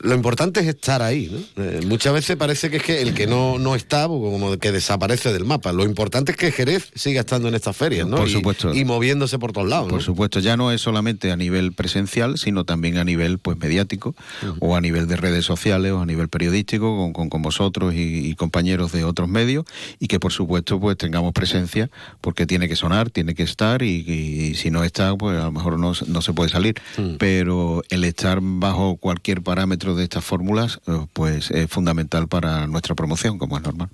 Lo 0.00 0.14
importante 0.14 0.60
es 0.60 0.66
estar 0.66 1.00
ahí, 1.02 1.30
¿no? 1.56 1.62
Eh, 1.64 1.80
muchas 1.86 2.12
veces 2.12 2.36
parece 2.36 2.70
que 2.70 2.76
es 2.76 2.82
que 2.82 3.00
el 3.02 3.14
que 3.14 3.26
no, 3.26 3.58
no 3.58 3.74
está, 3.74 4.06
pues, 4.06 4.20
como 4.20 4.56
que 4.58 4.70
desaparece 4.70 5.32
del 5.32 5.44
mapa. 5.44 5.72
Lo 5.72 5.84
importante 5.84 6.32
es 6.32 6.38
que 6.38 6.52
Jerez 6.52 6.90
siga 6.94 7.20
estando 7.20 7.48
en 7.48 7.54
estas 7.54 7.76
ferias, 7.76 8.06
¿no? 8.06 8.18
Por 8.18 8.28
Y- 8.28 8.32
supuesto. 8.32 8.74
Y, 8.74 8.84
moviéndose 8.84 9.38
por 9.38 9.52
todos 9.52 9.68
lados, 9.68 9.88
Por 9.88 10.00
¿no? 10.00 10.04
supuesto, 10.04 10.40
ya 10.40 10.56
no 10.56 10.70
es 10.70 10.80
solamente 10.82 11.32
a 11.32 11.36
nivel 11.36 11.72
presencial, 11.72 12.36
sino 12.38 12.64
también 12.64 12.98
a 12.98 13.04
nivel 13.04 13.38
pues 13.38 13.56
mediático 13.58 14.14
o 14.60 14.76
a 14.76 14.80
nivel 14.80 15.06
de 15.08 15.16
redes 15.16 15.44
sociales 15.44 15.92
o 15.92 16.00
a 16.00 16.06
nivel 16.06 16.28
periodístico 16.28 16.96
con, 16.96 17.12
con- 17.12 17.28
con 17.30 17.42
vosotros 17.42 17.94
y, 17.94 18.28
y 18.28 18.34
compañeros 18.34 18.92
de 18.92 19.04
otros 19.04 19.28
medios 19.28 19.64
y 19.98 20.08
que 20.08 20.20
por 20.20 20.32
supuesto 20.32 20.78
pues 20.78 20.96
tengamos 20.98 21.32
presencia 21.32 21.90
porque 22.20 22.46
tiene 22.46 22.68
que 22.68 22.76
sonar, 22.76 23.10
tiene 23.10 23.34
que 23.34 23.42
estar 23.44 23.82
y, 23.82 24.04
y 24.08 24.54
si 24.56 24.70
no 24.70 24.84
está 24.84 25.16
pues 25.16 25.38
a 25.40 25.44
lo 25.44 25.52
mejor 25.52 25.78
no, 25.78 25.92
no 26.06 26.22
se 26.22 26.32
puede 26.32 26.50
salir. 26.50 26.74
Pero 27.18 27.82
el 27.88 28.04
estar 28.04 28.40
bajo 28.42 28.96
cualquier 28.96 29.42
parámetro 29.42 29.85
de 29.94 30.04
estas 30.04 30.24
fórmulas 30.24 30.80
eh, 30.86 31.06
pues 31.12 31.50
es 31.50 31.70
fundamental 31.70 32.28
para 32.28 32.66
nuestra 32.66 32.94
promoción 32.94 33.38
como 33.38 33.56
es 33.56 33.62
normal. 33.62 33.88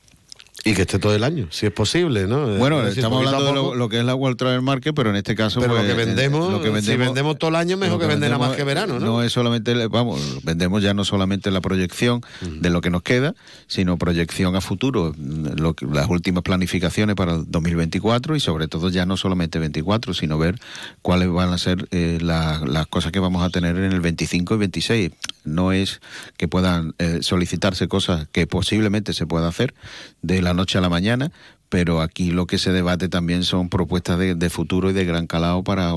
Y 0.64 0.74
que 0.74 0.82
esté 0.82 1.00
todo 1.00 1.12
el 1.12 1.24
año, 1.24 1.48
si 1.50 1.66
es 1.66 1.72
posible, 1.72 2.28
¿no? 2.28 2.48
Eh, 2.54 2.56
Bueno, 2.58 2.78
es 2.78 2.84
decir, 2.84 3.00
estamos 3.00 3.26
hablando 3.26 3.46
de 3.48 3.52
lo, 3.52 3.74
lo 3.74 3.88
que 3.88 3.98
es 3.98 4.04
la 4.04 4.14
World 4.14 4.36
Travel 4.38 4.62
Market, 4.62 4.94
pero 4.94 5.10
en 5.10 5.16
este 5.16 5.34
caso... 5.34 5.58
Pero 5.58 5.72
pues, 5.74 5.88
lo 5.88 5.96
que 5.96 6.00
eh, 6.00 6.04
vendemos, 6.06 6.52
lo 6.52 6.62
que 6.62 6.80
si 6.82 6.96
vendemos 6.96 7.36
todo 7.36 7.50
el 7.50 7.56
año, 7.56 7.76
mejor 7.76 7.94
lo 7.94 7.98
que 7.98 8.06
vender 8.06 8.30
nada 8.30 8.46
más 8.46 8.56
que 8.56 8.62
verano, 8.62 9.00
¿no? 9.00 9.24
es 9.24 9.32
solamente, 9.32 9.74
vamos, 9.88 10.20
vendemos 10.44 10.80
ya 10.80 10.94
no 10.94 11.04
solamente 11.04 11.50
la 11.50 11.60
proyección 11.60 12.20
de 12.42 12.70
lo 12.70 12.80
que 12.80 12.90
nos 12.90 13.02
queda, 13.02 13.34
sino 13.66 13.96
proyección 13.98 14.54
a 14.54 14.60
futuro, 14.60 15.12
lo 15.18 15.74
que- 15.74 15.84
las 15.86 16.08
últimas 16.08 16.44
planificaciones 16.44 17.16
para 17.16 17.34
el 17.34 17.44
2024 17.50 18.36
y 18.36 18.40
sobre 18.40 18.68
todo 18.68 18.88
ya 18.88 19.04
no 19.04 19.16
solamente 19.16 19.58
24, 19.58 20.14
sino 20.14 20.38
ver 20.38 20.60
cuáles 21.02 21.28
van 21.28 21.52
a 21.52 21.58
ser 21.58 21.88
eh, 21.90 22.18
la- 22.22 22.60
las 22.64 22.86
cosas 22.86 23.10
que 23.10 23.18
vamos 23.18 23.42
a 23.42 23.50
tener 23.50 23.76
en 23.78 23.90
el 23.92 24.00
25 24.00 24.54
y 24.54 24.58
26. 24.58 25.10
No 25.44 25.72
es 25.72 26.00
que 26.36 26.46
puedan 26.46 26.94
eh, 27.00 27.18
solicitarse 27.22 27.88
cosas 27.88 28.28
que 28.30 28.46
posiblemente 28.46 29.12
se 29.12 29.26
pueda 29.26 29.48
hacer 29.48 29.74
de 30.22 30.40
la 30.40 30.51
noche 30.55 30.78
a 30.78 30.80
la 30.80 30.88
mañana, 30.88 31.32
pero 31.72 32.03
aquí 32.03 32.32
lo 32.32 32.46
que 32.46 32.59
se 32.59 32.70
debate 32.70 33.09
también 33.09 33.44
son 33.44 33.70
propuestas 33.70 34.18
de, 34.18 34.34
de 34.34 34.50
futuro 34.50 34.90
y 34.90 34.92
de 34.92 35.07
gran 35.07 35.26
calado 35.26 35.64
para, 35.64 35.90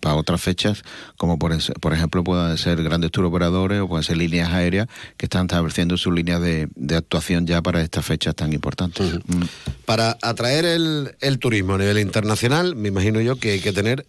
para 0.00 0.14
otras 0.14 0.40
fechas, 0.40 0.82
como 1.18 1.38
por, 1.38 1.52
ejemplo 1.52 2.24
puedan 2.24 2.56
ser 2.56 2.82
grandes 2.82 3.10
tour 3.10 3.26
operadores 3.26 3.82
o 3.82 3.88
pueden 3.88 4.04
ser 4.04 4.16
líneas 4.16 4.50
aéreas 4.54 4.88
que 5.18 5.26
están 5.26 5.42
estableciendo 5.42 5.98
sus 5.98 6.14
líneas 6.14 6.40
de, 6.40 6.68
de 6.74 6.96
actuación 6.96 7.46
ya 7.46 7.60
para 7.60 7.82
estas 7.82 8.06
fechas 8.06 8.34
tan 8.36 8.54
importantes. 8.54 9.16
Mm. 9.26 9.42
Para 9.84 10.16
atraer 10.22 10.64
el, 10.64 11.14
el 11.20 11.38
turismo 11.38 11.74
a 11.74 11.78
nivel 11.78 11.98
internacional, 11.98 12.74
me 12.74 12.88
imagino 12.88 13.20
yo 13.20 13.36
que 13.36 13.50
hay 13.50 13.60
que 13.60 13.74
tener, 13.74 14.06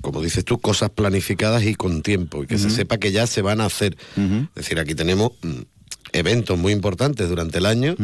como 0.00 0.22
dices 0.22 0.46
tú, 0.46 0.60
cosas 0.60 0.88
planificadas 0.88 1.62
y 1.64 1.74
con 1.74 2.00
tiempo, 2.00 2.42
y 2.42 2.46
que 2.46 2.56
se 2.56 2.70
sepa 2.70 2.96
que 2.96 3.12
ya 3.12 3.26
se 3.26 3.42
van 3.42 3.60
a 3.60 3.66
hacer. 3.66 3.98
Es 4.16 4.54
decir, 4.54 4.78
aquí 4.78 4.94
tenemos 4.94 5.32
mm, 5.42 5.60
eventos 6.12 6.58
muy 6.58 6.72
importantes 6.72 7.28
durante 7.28 7.58
el 7.58 7.66
año. 7.66 7.96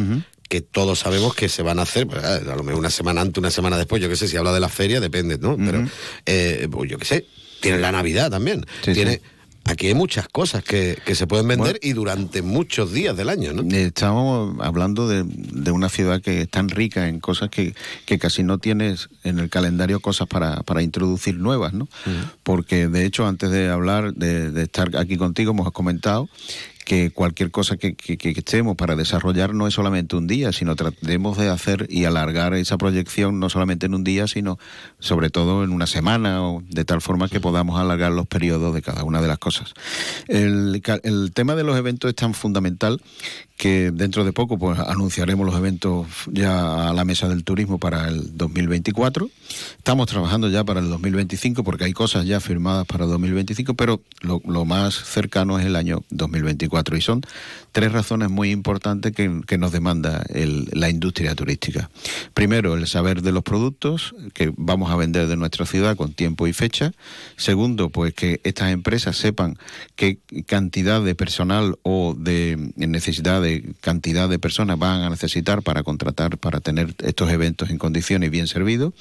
Que 0.51 0.61
todos 0.61 0.99
sabemos 0.99 1.37
que 1.37 1.49
se 1.49 1.63
van 1.63 1.79
a 1.79 1.83
hacer, 1.83 2.09
pues, 2.09 2.25
a 2.25 2.41
lo 2.41 2.65
mejor 2.65 2.81
una 2.81 2.91
semana 2.91 3.21
antes, 3.21 3.39
una 3.39 3.53
semana 3.53 3.79
después, 3.79 4.03
yo 4.03 4.09
qué 4.09 4.17
sé, 4.17 4.27
si 4.27 4.37
habla 4.37 4.53
de 4.53 4.59
la 4.59 4.69
feria, 4.69 4.99
depende, 4.99 5.39
¿no? 5.39 5.57
Pero, 5.57 5.89
eh, 6.27 6.67
pues 6.69 6.91
yo 6.91 6.99
qué 6.99 7.05
sé, 7.05 7.27
tiene 7.61 7.79
la 7.79 7.93
Navidad 7.93 8.31
también, 8.31 8.67
tiene... 8.83 9.23
Aquí 9.67 9.89
hay 9.89 9.95
muchas 9.95 10.27
cosas 10.27 10.65
que, 10.65 10.99
que 11.05 11.15
se 11.15 11.27
pueden 11.27 11.47
vender 11.47 11.79
y 11.83 11.93
durante 11.93 12.41
muchos 12.41 12.93
días 12.93 13.15
del 13.15 13.29
año, 13.29 13.53
¿no? 13.53 13.63
Estamos 13.77 14.57
hablando 14.61 15.07
de, 15.07 15.23
de 15.25 15.71
una 15.71 15.91
ciudad 15.91 16.23
que 16.23 16.41
es 16.41 16.49
tan 16.49 16.71
rica 16.71 17.07
en 17.07 17.21
cosas 17.21 17.51
que, 17.51 17.75
que 18.07 18.19
casi 18.19 18.43
no 18.43 18.57
tienes 18.57 19.11
en 19.23 19.39
el 19.39 19.51
calendario 19.51 20.01
cosas 20.01 20.27
para, 20.29 20.63
para 20.63 20.83
introducir 20.83 21.37
nuevas, 21.37 21.75
¿no? 21.75 21.89
Porque 22.43 22.89
de 22.89 23.05
hecho, 23.05 23.27
antes 23.27 23.51
de 23.51 23.69
hablar, 23.69 24.15
de, 24.15 24.51
de 24.51 24.63
estar 24.63 24.97
aquí 24.97 25.17
contigo, 25.19 25.53
hemos 25.53 25.71
comentado 25.73 26.29
que 26.85 27.11
cualquier 27.11 27.51
cosa 27.51 27.77
que, 27.77 27.95
que, 27.95 28.17
que 28.17 28.31
estemos 28.31 28.77
para 28.77 28.97
desarrollar 28.97 29.55
no 29.55 29.67
es 29.67 29.75
solamente 29.75 30.17
un 30.17 30.27
día, 30.27 30.53
sino 30.53 30.77
tratemos 30.77 31.39
de 31.39 31.49
hacer 31.49 31.87
y 31.89 32.05
alargar 32.05 32.55
esa 32.55 32.79
proyección 32.79 33.39
no 33.39 33.49
solamente 33.49 33.87
en 33.87 33.95
un 33.95 34.05
día, 34.05 34.27
sino 34.27 34.59
sobre 34.99 35.31
todo 35.31 35.63
en 35.65 35.73
una 35.73 35.87
semana, 35.87 36.43
o 36.43 36.63
de 36.69 36.85
tal 36.85 37.01
forma 37.01 37.29
que 37.29 37.41
podamos 37.41 37.79
alargar 37.79 38.13
los 38.13 38.27
periodos 38.27 38.75
de 38.75 38.83
cada 38.83 39.05
una 39.05 39.21
de 39.21 39.29
las 39.29 39.39
cosas. 39.39 39.75
El, 40.27 40.83
el 41.03 41.33
tema 41.33 41.55
de 41.55 41.65
los 41.65 41.77
eventos 41.77 42.09
es 42.09 42.17
tan 42.17 42.35
fundamental 42.35 43.01
que 43.61 43.91
dentro 43.91 44.25
de 44.25 44.33
poco 44.33 44.59
pues 44.59 44.79
anunciaremos 44.79 45.45
los 45.45 45.55
eventos 45.55 46.07
ya 46.33 46.89
a 46.89 46.95
la 46.95 47.05
mesa 47.05 47.29
del 47.29 47.45
turismo 47.45 47.79
para 47.79 48.09
el 48.09 48.35
2024. 48.39 49.29
Estamos 49.77 50.07
trabajando 50.07 50.49
ya 50.49 50.65
para 50.65 50.81
el 50.81 50.89
2025 50.89 51.63
porque 51.63 51.85
hay 51.85 51.93
cosas 51.93 52.25
ya 52.25 52.41
firmadas 52.41 52.87
para 52.87 53.05
el 53.05 53.11
2025, 53.11 53.75
pero 53.75 54.01
lo, 54.23 54.65
más 54.65 54.95
cercano 54.95 55.59
es 55.59 55.67
el 55.67 55.77
año 55.77 56.03
2024 56.09 56.97
y 56.97 57.03
son 57.03 57.21
tres 57.73 57.93
razones 57.93 58.31
muy 58.31 58.51
importantes 58.51 59.13
que, 59.13 59.29
nos 59.59 59.73
demanda 59.73 60.25
la 60.73 60.89
industria 60.89 61.35
turística. 61.35 61.91
Primero, 62.33 62.75
el 62.79 62.87
saber 62.87 63.21
de 63.21 63.33
los 63.33 63.43
productos 63.43 64.15
que 64.33 64.55
vamos 64.57 64.91
a 64.91 64.97
vender 64.97 65.27
de 65.27 65.37
nuestra 65.37 65.67
ciudad 65.67 65.97
con 65.97 66.15
tiempo 66.15 66.47
y 66.47 66.55
fecha. 66.55 66.93
Segundo, 67.37 67.91
pues 67.91 68.15
que 68.15 68.41
estas 68.43 68.73
empresas 68.73 69.19
sepan 69.19 69.59
qué 69.97 70.19
cantidad 70.47 71.03
de 71.03 71.15
personal 71.15 71.79
o 71.83 72.15
de 72.17 72.73
necesidad 72.77 73.43
de 73.43 73.50
de 73.51 73.75
cantidad 73.81 74.29
de 74.29 74.39
personas 74.39 74.79
van 74.79 75.03
a 75.03 75.11
necesitar 75.11 75.63
para 75.63 75.83
contratar, 75.83 76.39
para 76.39 76.61
tener 76.61 76.95
estos 77.03 77.31
eventos 77.31 77.71
en 77.71 77.79
condiciones 77.79 78.31
bien 78.31 78.47
servidos. 78.47 78.95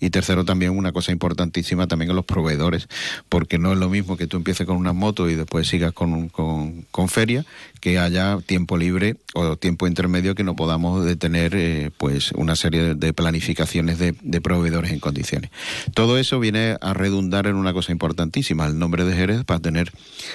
Y 0.00 0.10
tercero, 0.10 0.44
también 0.44 0.72
una 0.72 0.92
cosa 0.92 1.12
importantísima 1.12 1.86
también 1.86 2.10
en 2.10 2.16
los 2.16 2.24
proveedores, 2.24 2.88
porque 3.28 3.58
no 3.58 3.72
es 3.72 3.78
lo 3.78 3.88
mismo 3.88 4.16
que 4.16 4.26
tú 4.26 4.36
empieces 4.36 4.66
con 4.66 4.76
unas 4.76 4.94
motos 4.94 5.30
y 5.30 5.34
después 5.34 5.68
sigas 5.68 5.92
con, 5.92 6.28
con, 6.28 6.82
con 6.90 7.08
feria, 7.08 7.44
que 7.80 7.98
haya 7.98 8.38
tiempo 8.46 8.76
libre 8.76 9.16
o 9.34 9.56
tiempo 9.56 9.86
intermedio 9.86 10.34
que 10.34 10.44
no 10.44 10.56
podamos 10.56 11.04
detener 11.04 11.54
eh, 11.54 11.90
pues 11.96 12.32
una 12.32 12.56
serie 12.56 12.94
de 12.94 13.12
planificaciones 13.12 13.98
de, 13.98 14.14
de 14.22 14.40
proveedores 14.40 14.90
en 14.90 15.00
condiciones. 15.00 15.50
Todo 15.92 16.18
eso 16.18 16.40
viene 16.40 16.76
a 16.80 16.94
redundar 16.94 17.46
en 17.46 17.56
una 17.56 17.72
cosa 17.72 17.92
importantísima, 17.92 18.66
el 18.66 18.78
nombre 18.78 19.04
de 19.04 19.14
Jerez 19.14 19.44
para 19.44 19.60
tener 19.60 19.92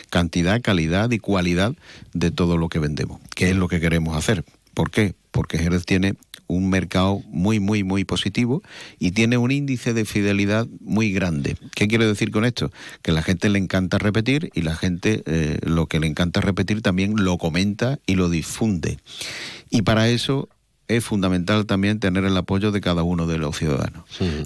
cantidad, 0.10 0.62
calidad 0.62 1.10
y 1.12 1.20
cualidad 1.20 1.74
de 2.14 2.32
todo 2.32 2.58
lo 2.58 2.70
que 2.70 2.80
vendemos, 2.80 3.20
que 3.36 3.50
es 3.50 3.56
lo 3.60 3.68
que 3.68 3.80
queremos 3.80 4.16
hacer. 4.16 4.44
¿Por 4.74 4.92
qué? 4.92 5.14
Porque 5.32 5.58
Jerez 5.58 5.86
tiene 5.86 6.16
un 6.48 6.70
mercado 6.70 7.22
muy, 7.28 7.60
muy, 7.60 7.84
muy 7.84 8.06
positivo 8.06 8.64
y 8.98 9.12
tiene 9.12 9.38
un 9.38 9.52
índice 9.52 9.94
de 9.94 10.04
fidelidad 10.04 10.68
muy 10.82 11.12
grande. 11.12 11.56
¿Qué 11.76 11.88
quiero 11.88 12.08
decir 12.08 12.32
con 12.32 12.44
esto? 12.44 12.72
Que 13.04 13.12
la 13.12 13.22
gente 13.22 13.50
le 13.50 13.60
encanta 13.60 14.00
repetir 14.00 14.50
y 14.56 14.64
la 14.64 14.76
gente 14.76 15.22
eh, 15.28 15.60
lo 15.62 15.86
que 15.86 16.00
le 16.00 16.08
encanta 16.08 16.42
repetir 16.42 16.82
también 16.82 17.14
lo 17.18 17.38
comenta 17.38 18.00
y 18.08 18.16
lo 18.16 18.30
difunde. 18.30 18.98
Y 19.70 19.84
para 19.84 20.10
eso 20.10 20.50
es 20.90 21.06
fundamental 21.06 21.68
también 21.68 22.00
tener 22.00 22.26
el 22.26 22.36
apoyo 22.36 22.72
de 22.72 22.82
cada 22.82 23.04
uno 23.04 23.28
de 23.28 23.38
los 23.38 23.56
ciudadanos. 23.58 24.04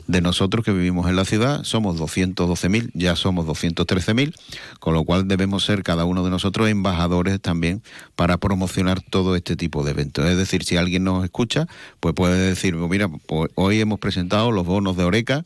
De 0.07 0.21
nosotros 0.21 0.65
que 0.65 0.73
vivimos 0.73 1.09
en 1.09 1.15
la 1.15 1.23
ciudad 1.23 1.63
somos 1.63 1.97
212.000, 1.97 2.91
ya 2.93 3.15
somos 3.15 3.47
213.000, 3.47 4.35
con 4.79 4.93
lo 4.93 5.05
cual 5.05 5.27
debemos 5.27 5.63
ser 5.63 5.83
cada 5.83 6.03
uno 6.03 6.21
de 6.23 6.29
nosotros 6.29 6.67
embajadores 6.67 7.39
también 7.39 7.81
para 8.17 8.37
promocionar 8.37 9.01
todo 9.01 9.37
este 9.37 9.55
tipo 9.55 9.85
de 9.85 9.91
eventos. 9.91 10.25
Es 10.25 10.35
decir, 10.35 10.65
si 10.65 10.75
alguien 10.75 11.05
nos 11.05 11.23
escucha, 11.23 11.65
pues 12.01 12.13
puede 12.13 12.37
decir, 12.49 12.75
mira, 12.75 13.07
pues 13.25 13.49
hoy 13.55 13.79
hemos 13.79 13.99
presentado 13.99 14.51
los 14.51 14.65
bonos 14.65 14.97
de 14.97 15.05
Oreca 15.05 15.45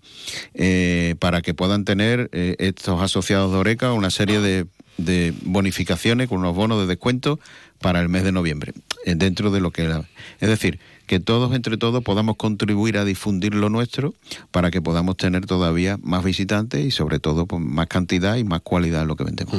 eh, 0.55 1.13
para 1.19 1.43
que 1.43 1.53
puedan 1.53 1.85
tener 1.85 2.31
eh, 2.33 2.55
estos 2.57 2.99
asociados 3.03 3.51
de 3.51 3.59
Oreca 3.59 3.93
una 3.93 4.09
serie 4.09 4.41
de 4.41 4.65
de 4.97 5.33
bonificaciones 5.43 6.27
con 6.27 6.39
unos 6.39 6.55
bonos 6.55 6.79
de 6.79 6.87
descuento 6.87 7.39
para 7.79 8.01
el 8.01 8.09
mes 8.09 8.23
de 8.23 8.31
noviembre, 8.31 8.73
dentro 9.15 9.51
de 9.51 9.61
lo 9.61 9.71
que 9.71 9.83
era. 9.83 10.03
Es 10.39 10.49
decir, 10.49 10.79
que 11.07 11.19
todos 11.19 11.55
entre 11.55 11.77
todos 11.77 12.03
podamos 12.03 12.35
contribuir 12.35 12.97
a 12.97 13.05
difundir 13.05 13.55
lo 13.55 13.69
nuestro 13.69 14.13
para 14.51 14.69
que 14.71 14.81
podamos 14.81 15.17
tener 15.17 15.45
todavía 15.45 15.97
más 16.03 16.23
visitantes 16.23 16.85
y 16.85 16.91
sobre 16.91 17.19
todo 17.19 17.45
pues, 17.47 17.61
más 17.63 17.87
cantidad 17.87 18.35
y 18.35 18.43
más 18.43 18.61
cualidad 18.61 19.01
en 19.03 19.07
lo 19.07 19.15
que 19.15 19.23
vendemos. 19.23 19.55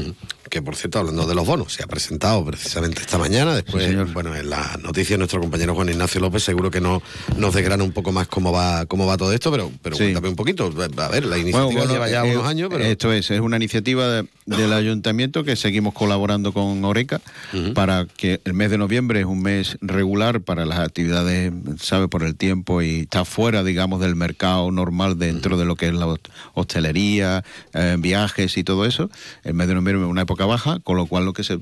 Que 0.51 0.63
por 0.63 0.77
cierto, 0.77 0.99
hablando 1.01 1.27
de 1.27 1.35
los 1.35 1.47
bonos, 1.47 1.73
se 1.75 1.83
ha 1.83 1.87
presentado 1.87 2.43
precisamente 2.45 3.01
esta 3.03 3.19
mañana, 3.19 3.55
después, 3.55 4.13
bueno, 4.15 4.35
en 4.35 4.49
la 4.49 4.79
noticia 4.83 5.17
nuestro 5.19 5.41
compañero 5.41 5.75
Juan 5.75 5.89
Ignacio 5.91 6.21
López 6.21 6.43
seguro 6.43 6.71
que 6.71 6.81
no 6.81 7.03
nos 7.37 7.55
desgrana 7.55 7.83
un 7.85 7.93
poco 7.93 8.13
más 8.13 8.29
cómo 8.29 8.51
va 8.53 8.87
cómo 8.87 9.07
va 9.07 9.17
todo 9.17 9.33
esto, 9.33 9.51
pero, 9.51 9.71
pero 9.83 9.97
cuéntame 9.97 10.29
un 10.29 10.37
poquito. 10.37 10.73
A 10.99 11.09
ver, 11.09 11.25
la 11.27 11.37
iniciativa 11.39 11.85
lleva 11.87 12.09
ya 12.11 12.27
eh, 12.27 12.33
unos 12.37 12.47
años, 12.47 12.69
pero... 12.73 12.85
Esto 12.85 13.13
es, 13.13 13.31
es 13.31 13.41
una 13.41 13.57
iniciativa 13.57 14.09
de- 14.09 14.27
del 14.47 14.73
ayuntamiento 14.73 15.45
que 15.45 15.57
seguimos 15.57 15.93
colaborando 15.95 16.53
con 16.53 16.83
Oreca 16.85 17.21
para 17.75 18.07
que 18.07 18.41
el 18.45 18.55
mes 18.55 18.71
de 18.71 18.79
noviembre 18.79 19.21
es 19.21 19.27
un 19.27 19.43
mes 19.43 19.77
regular 19.83 20.41
para 20.41 20.65
las 20.65 20.79
actividades, 20.79 21.38
sabe, 21.81 22.09
por 22.09 22.23
el 22.23 22.35
tiempo 22.35 22.83
y 22.83 23.01
está 23.01 23.25
fuera, 23.25 23.63
digamos, 23.65 24.01
del 24.01 24.17
mercado 24.17 24.71
normal 24.71 25.19
dentro 25.19 25.57
de 25.59 25.65
lo 25.65 25.77
que 25.77 25.87
es 25.89 25.95
la 25.95 26.07
hostelería, 26.55 27.45
eh, 27.75 27.97
viajes 27.99 28.57
y 28.57 28.65
todo 28.65 28.85
eso. 28.85 29.11
El 29.45 29.55
mes 29.55 29.69
de 29.69 29.75
noviembre 29.75 30.05
es 30.05 30.11
una 30.11 30.23
época 30.23 30.47
baja, 30.47 30.79
con 30.81 30.97
lo 30.97 31.07
cual 31.07 31.25
lo 31.25 31.33
que 31.33 31.45
se 31.45 31.59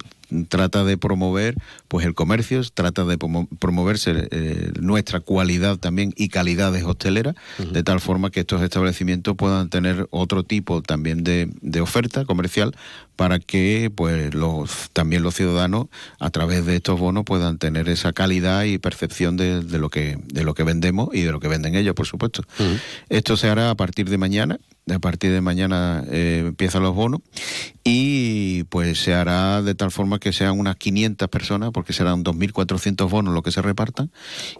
trata 0.48 0.82
de 0.84 0.96
promover, 0.98 1.54
pues 1.88 2.04
el 2.04 2.14
comercio, 2.14 2.60
trata 2.74 3.04
de 3.04 3.16
promo- 3.18 3.48
promoverse 3.60 4.28
eh, 4.30 4.72
nuestra 4.80 5.20
cualidad 5.20 5.76
también 5.78 6.12
y 6.16 6.28
calidades 6.28 6.82
hosteleras, 6.84 7.34
de 7.72 7.82
tal 7.82 8.00
forma 8.00 8.30
que 8.30 8.40
estos 8.40 8.62
establecimientos 8.62 9.36
puedan 9.36 9.68
tener 9.68 10.08
otro 10.10 10.42
tipo 10.42 10.82
también 10.82 11.22
de, 11.22 11.50
de 11.60 11.80
oferta 11.80 12.24
comercial 12.24 12.74
para 13.16 13.38
que 13.38 13.90
pues 13.94 14.34
los 14.34 14.90
también 14.92 15.22
los 15.22 15.34
ciudadanos 15.34 15.86
a 16.20 16.30
través 16.30 16.64
de 16.66 16.76
estos 16.76 17.00
bonos 17.00 17.24
puedan 17.24 17.58
tener 17.58 17.88
esa 17.88 18.12
calidad 18.12 18.64
y 18.64 18.78
percepción 18.78 19.36
de, 19.36 19.62
de 19.62 19.78
lo 19.78 19.90
que 19.90 20.18
de 20.26 20.44
lo 20.44 20.54
que 20.54 20.62
vendemos 20.62 21.08
y 21.12 21.22
de 21.22 21.32
lo 21.32 21.40
que 21.40 21.48
venden 21.48 21.74
ellos 21.74 21.94
por 21.94 22.06
supuesto. 22.06 22.42
Esto 23.08 23.36
se 23.36 23.48
hará 23.48 23.70
a 23.70 23.74
partir 23.74 24.08
de 24.08 24.18
mañana 24.18 24.58
a 24.88 24.98
partir 25.00 25.32
de 25.32 25.40
mañana 25.40 26.04
eh, 26.10 26.44
empiezan 26.46 26.82
los 26.82 26.94
bonos. 26.94 27.20
Y 27.82 28.64
pues 28.64 29.00
se 29.00 29.14
hará 29.14 29.62
de 29.62 29.74
tal 29.74 29.90
forma 29.90 30.18
que 30.18 30.32
sean 30.32 30.58
unas 30.58 30.76
500 30.76 31.28
personas 31.28 31.70
porque 31.72 31.92
serán 31.92 32.24
2.400 32.24 33.08
bonos 33.08 33.34
lo 33.34 33.42
que 33.42 33.50
se 33.52 33.62
repartan. 33.62 34.10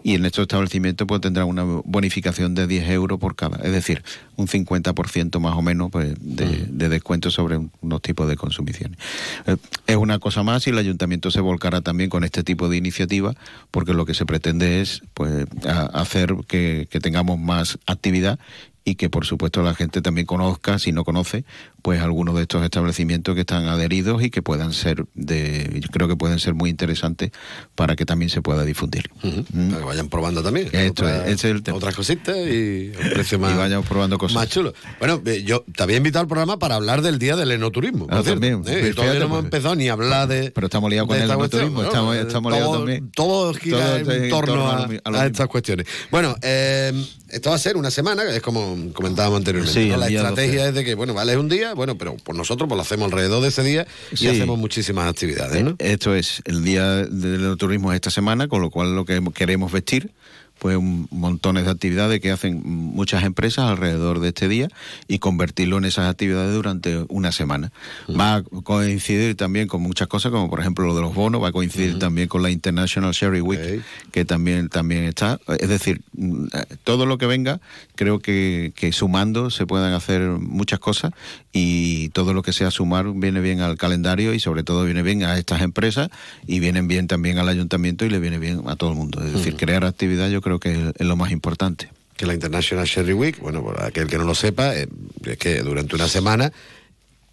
Y 0.03 0.15
en 0.15 0.25
estos 0.25 0.43
establecimientos 0.43 1.07
pues 1.07 1.21
tendrán 1.21 1.47
una 1.47 1.63
bonificación 1.63 2.55
de 2.55 2.67
10 2.67 2.89
euros 2.89 3.19
por 3.19 3.35
cada, 3.35 3.57
es 3.57 3.71
decir, 3.71 4.03
un 4.35 4.47
50% 4.47 5.39
más 5.39 5.55
o 5.55 5.61
menos 5.61 5.91
pues, 5.91 6.13
de, 6.19 6.65
de 6.69 6.89
descuento 6.89 7.31
sobre 7.31 7.57
un- 7.57 7.71
unos 7.81 8.01
tipos 8.01 8.27
de 8.27 8.35
consumiciones. 8.35 8.97
Eh, 9.45 9.55
es 9.87 9.95
una 9.95 10.19
cosa 10.19 10.43
más 10.43 10.65
y 10.67 10.69
el 10.71 10.77
ayuntamiento 10.77 11.31
se 11.31 11.41
volcará 11.41 11.81
también 11.81 12.09
con 12.09 12.23
este 12.23 12.43
tipo 12.43 12.67
de 12.69 12.77
iniciativa 12.77 13.33
porque 13.71 13.93
lo 13.93 14.05
que 14.05 14.13
se 14.13 14.25
pretende 14.25 14.81
es 14.81 15.01
pues 15.13 15.47
a- 15.65 15.85
hacer 16.01 16.33
que, 16.47 16.87
que 16.89 16.99
tengamos 16.99 17.39
más 17.39 17.77
actividad 17.87 18.39
y 18.87 18.95
que 18.95 19.09
por 19.09 19.25
supuesto 19.25 19.61
la 19.63 19.75
gente 19.75 20.01
también 20.01 20.25
conozca, 20.25 20.79
si 20.79 20.93
no 20.93 21.03
conoce, 21.03 21.43
pues 21.87 22.01
algunos 22.01 22.35
de 22.35 22.41
estos 22.41 22.65
establecimientos 22.65 23.33
que 23.33 23.39
están 23.39 23.65
adheridos 23.69 24.21
y 24.21 24.29
que 24.29 24.41
puedan 24.41 24.73
ser 24.73 25.05
de, 25.13 25.79
yo 25.81 25.87
creo 25.87 26.09
que 26.09 26.17
pueden 26.17 26.37
ser 26.37 26.53
muy 26.53 26.69
interesantes 26.69 27.31
para 27.75 27.95
que 27.95 28.05
también 28.05 28.29
se 28.29 28.41
pueda 28.41 28.65
difundir. 28.65 29.09
Mm. 29.23 29.67
Para 29.69 29.77
que 29.79 29.85
vayan 29.85 30.09
probando 30.09 30.43
también. 30.43 30.67
Esto 30.73 31.05
Otras- 31.05 31.27
es, 31.29 31.45
el 31.45 31.63
tema. 31.63 31.77
Otras 31.77 31.95
cositas 31.95 32.35
y 32.35 32.91
un 33.01 33.09
precio 33.13 33.39
más. 33.39 33.53
Y 33.53 33.57
vayamos 33.57 33.85
probando 33.87 34.17
cosas. 34.17 34.35
Más 34.35 34.49
chulo. 34.49 34.73
Bueno, 34.99 35.21
eh, 35.25 35.43
yo 35.45 35.63
te 35.77 35.81
había 35.81 35.95
invitado 35.95 36.23
al 36.23 36.27
programa 36.27 36.59
para 36.59 36.75
hablar 36.75 37.01
del 37.01 37.19
día 37.19 37.37
del 37.37 37.51
enoturismo. 37.53 38.05
Ah, 38.09 38.21
también. 38.21 38.55
¿eh? 38.55 38.79
Pues 38.81 38.93
todavía 38.93 39.13
fíjate, 39.13 39.19
no 39.19 39.25
hemos 39.27 39.37
pues. 39.37 39.45
empezado 39.45 39.75
ni 39.75 39.87
a 39.87 39.93
hablar 39.93 40.27
de. 40.27 40.51
Pero 40.51 40.67
estamos 40.67 40.89
liados 40.89 41.07
con 41.07 41.15
el 41.15 41.31
enoturismo, 41.31 41.83
¿no? 41.83 41.87
estamos- 41.87 42.15
estamos 42.17 42.51
liados 42.51 42.77
también. 42.79 43.11
Todo 43.11 43.53
gira 43.53 43.77
Todo 44.01 44.11
en, 44.13 44.23
en 44.25 44.29
torno 44.29 44.53
torno 44.55 45.19
a 45.19 45.25
estas 45.25 45.47
cuestiones. 45.47 45.87
Bueno, 46.11 46.35
eh, 46.41 46.91
esto 47.29 47.49
va 47.49 47.55
a 47.55 47.59
ser 47.59 47.77
una 47.77 47.91
semana, 47.91 48.23
es 48.23 48.41
como 48.41 48.75
comentábamos 48.93 49.37
anteriormente. 49.37 49.81
Sí, 49.83 49.89
¿no? 49.89 49.97
La 49.97 50.07
estrategia 50.07 50.57
12. 50.65 50.69
es 50.69 50.75
de 50.75 50.83
que, 50.83 50.95
bueno, 50.95 51.13
vale, 51.13 51.37
un 51.37 51.47
día, 51.47 51.73
bueno, 51.77 51.97
pero 51.97 52.17
por 52.17 52.35
nosotros 52.35 52.67
pues 52.67 52.75
lo 52.75 52.81
hacemos 52.81 53.05
alrededor 53.05 53.41
de 53.41 53.47
ese 53.47 53.63
día 53.63 53.87
y 54.11 54.17
Sí. 54.17 54.27
hacemos 54.27 54.57
muchísimas 54.59 55.07
actividades, 55.09 55.63
¿no? 55.63 55.69
Eh, 55.79 55.93
Esto 55.93 56.13
es 56.15 56.41
el 56.43 56.63
día 56.63 57.05
del 57.05 57.55
turismo 57.57 57.93
esta 57.93 58.09
semana, 58.09 58.49
con 58.49 58.61
lo 58.61 58.69
cual 58.69 58.95
lo 58.95 59.05
que 59.05 59.21
queremos 59.33 59.71
vestir 59.71 60.11
pues 60.59 60.77
un 60.77 61.07
montones 61.11 61.65
de 61.65 61.71
actividades 61.71 62.19
que 62.19 62.31
hacen 62.31 62.61
muchas 62.63 63.23
empresas 63.23 63.69
alrededor 63.69 64.19
de 64.19 64.29
este 64.29 64.47
día 64.47 64.67
y 65.07 65.19
convertirlo 65.19 65.77
en 65.77 65.85
esas 65.85 66.09
actividades 66.09 66.53
durante 66.53 67.05
una 67.09 67.31
semana. 67.31 67.71
Va 68.09 68.35
a 68.35 68.43
coincidir 68.63 69.35
también 69.35 69.67
con 69.67 69.81
muchas 69.81 70.07
cosas, 70.07 70.31
como 70.31 70.49
por 70.49 70.59
ejemplo 70.59 70.85
lo 70.85 70.95
de 70.95 71.01
los 71.01 71.13
bonos, 71.13 71.41
va 71.41 71.49
a 71.49 71.51
coincidir 71.51 71.99
también 71.99 72.27
con 72.27 72.41
la 72.41 72.49
International 72.49 73.11
Sherry 73.11 73.41
Week, 73.41 73.83
que 74.11 74.25
también, 74.25 74.69
también 74.69 75.03
está. 75.03 75.39
Es 75.59 75.69
decir, 75.69 76.01
todo 76.83 77.05
lo 77.05 77.17
que 77.17 77.25
venga, 77.25 77.59
creo 77.95 78.19
que, 78.19 78.71
que 78.75 78.91
sumando 78.91 79.49
se 79.49 79.65
puedan 79.65 79.93
hacer 79.93 80.21
muchas 80.21 80.79
cosas 80.79 81.11
y 81.51 82.09
todo 82.09 82.33
lo 82.33 82.43
que 82.43 82.53
sea 82.53 82.71
sumar 82.71 83.11
viene 83.13 83.41
bien 83.41 83.61
al 83.61 83.77
calendario 83.77 84.33
y 84.33 84.39
sobre 84.39 84.63
todo 84.63 84.85
viene 84.85 85.01
bien 85.01 85.23
a 85.23 85.37
estas 85.37 85.61
empresas 85.61 86.09
y 86.45 86.59
vienen 86.59 86.87
bien 86.87 87.07
también 87.07 87.39
al 87.39 87.49
ayuntamiento 87.49 88.05
y 88.05 88.09
le 88.09 88.19
viene 88.19 88.39
bien 88.39 88.61
a 88.67 88.75
todo 88.75 88.91
el 88.91 88.95
mundo. 88.95 89.23
Es 89.23 89.33
decir, 89.33 89.55
crear 89.55 89.83
actividad 89.83 90.29
yo 90.29 90.41
creo 90.41 90.46
que 90.59 90.91
es, 90.97 91.05
lo 91.05 91.15
más 91.15 91.31
importante. 91.31 91.89
que 92.15 92.25
la 92.25 92.33
International 92.33 92.85
Sherry 92.85 93.13
Week, 93.13 93.39
bueno, 93.39 93.61
por 93.61 93.83
aquel 93.83 94.07
que 94.07 94.17
no 94.17 94.23
lo 94.23 94.33
sepa, 94.33 94.75
eh, 94.75 94.87
es 95.25 95.37
que 95.37 95.61
durante 95.61 95.95
una 95.95 96.07
semana 96.07 96.51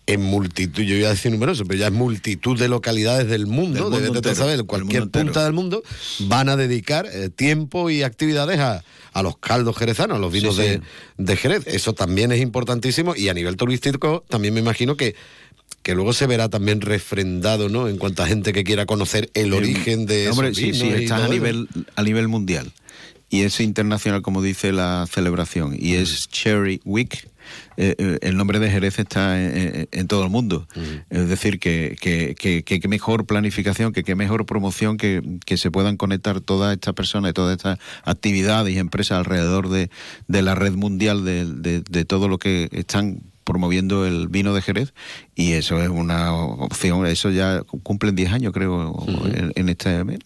en 0.06 0.20
multitud, 0.20 0.82
yo 0.82 0.96
iba 0.96 1.08
a 1.08 1.12
decir 1.12 1.32
numeroso, 1.32 1.64
pero 1.64 1.80
ya 1.80 1.86
es 1.86 1.92
multitud 1.92 2.58
de 2.58 2.68
localidades 2.68 3.26
del 3.26 3.46
mundo, 3.46 3.88
Del 3.88 4.02
mundo 4.04 4.20
de 4.20 4.34
saber, 4.34 4.64
cualquier 4.64 5.04
mundo 5.04 5.18
punta 5.18 5.44
del 5.44 5.54
mundo, 5.54 5.82
van 6.20 6.50
a 6.50 6.56
dedicar 6.56 7.06
eh, 7.10 7.30
tiempo 7.30 7.88
y 7.88 8.02
actividades 8.02 8.58
a, 8.60 8.84
a 9.14 9.22
los 9.22 9.38
caldos 9.38 9.78
jerezanos, 9.78 10.18
a 10.18 10.20
los 10.20 10.30
vinos 10.30 10.56
Sí, 10.56 10.62
sí. 10.62 10.68
De, 10.68 10.80
de 11.16 11.36
Jerez. 11.36 11.62
Eso 11.66 11.94
también 11.94 12.32
es 12.32 12.42
importantísimo 12.42 13.16
y 13.16 13.30
a 13.30 13.34
nivel 13.34 13.56
turístico 13.56 14.24
también 14.28 14.52
me 14.52 14.60
imagino 14.60 14.96
que 14.96 15.14
que 15.82 15.94
luego 15.94 16.14
se 16.14 16.26
verá 16.26 16.48
también 16.48 16.80
refrendado, 16.80 17.68
¿no? 17.68 17.88
En 17.88 17.98
cuanto 17.98 18.22
a 18.22 18.26
gente 18.26 18.54
que 18.54 18.64
quiera 18.64 18.86
conocer 18.86 19.30
el 19.34 19.52
Eh, 19.52 19.56
origen 19.56 20.06
de 20.06 20.30
Hombre, 20.30 20.48
esos 20.48 20.56
sí, 20.56 20.72
sí, 20.72 20.82
vinos 20.84 21.00
estás 21.02 21.28
nivel, 21.28 21.68
a 21.94 22.02
nivel 22.02 22.26
mundial. 22.28 22.72
Y 23.30 23.42
es 23.42 23.58
internacional, 23.60 24.22
como 24.22 24.42
dice 24.42 24.70
la 24.72 25.06
celebración. 25.10 25.74
Y 25.78 25.94
es 25.94 26.28
Cherry 26.28 26.80
Week. 26.84 27.28
Eh, 27.76 27.94
eh, 27.98 28.18
el 28.22 28.36
nombre 28.36 28.58
de 28.58 28.70
Jerez 28.70 28.98
está 28.98 29.42
en, 29.42 29.56
en- 29.56 29.88
en 29.90 30.06
todo 30.08 30.22
el 30.24 30.30
mundo. 30.30 30.66
Es 31.10 31.28
decir, 31.28 31.58
que, 31.58 31.96
que, 32.00 32.34
que, 32.38 32.62
que 32.62 32.80
qué 32.80 32.88
mejor 32.88 33.26
planificación, 33.26 33.92
que 33.92 34.04
qué 34.04 34.14
mejor 34.14 34.46
promoción 34.46 34.96
que, 34.96 35.20
que 35.44 35.56
se 35.56 35.70
puedan 35.70 35.96
conectar 35.96 36.40
todas 36.40 36.72
estas 36.74 36.94
personas 36.94 37.30
y 37.30 37.34
todas 37.34 37.56
estas 37.56 37.78
actividades 38.04 38.72
y 38.74 38.78
empresas 38.78 39.18
alrededor 39.18 39.68
de, 39.68 39.90
de 40.28 40.42
la 40.42 40.54
red 40.54 40.72
mundial 40.74 41.24
de, 41.24 41.44
de- 41.44 41.80
de 41.82 42.04
todo 42.04 42.28
lo 42.28 42.38
que 42.38 42.68
están 42.72 43.20
promoviendo 43.44 44.06
el 44.06 44.28
vino 44.28 44.54
de 44.54 44.62
Jerez 44.62 44.94
y 45.36 45.52
eso 45.52 45.82
es 45.82 45.88
una 45.88 46.32
opción, 46.32 47.06
eso 47.06 47.30
ya 47.30 47.62
cumplen 47.82 48.14
10 48.14 48.32
años 48.32 48.52
creo 48.52 49.04
en, 49.54 49.68
este 49.68 50.04
mes. 50.04 50.20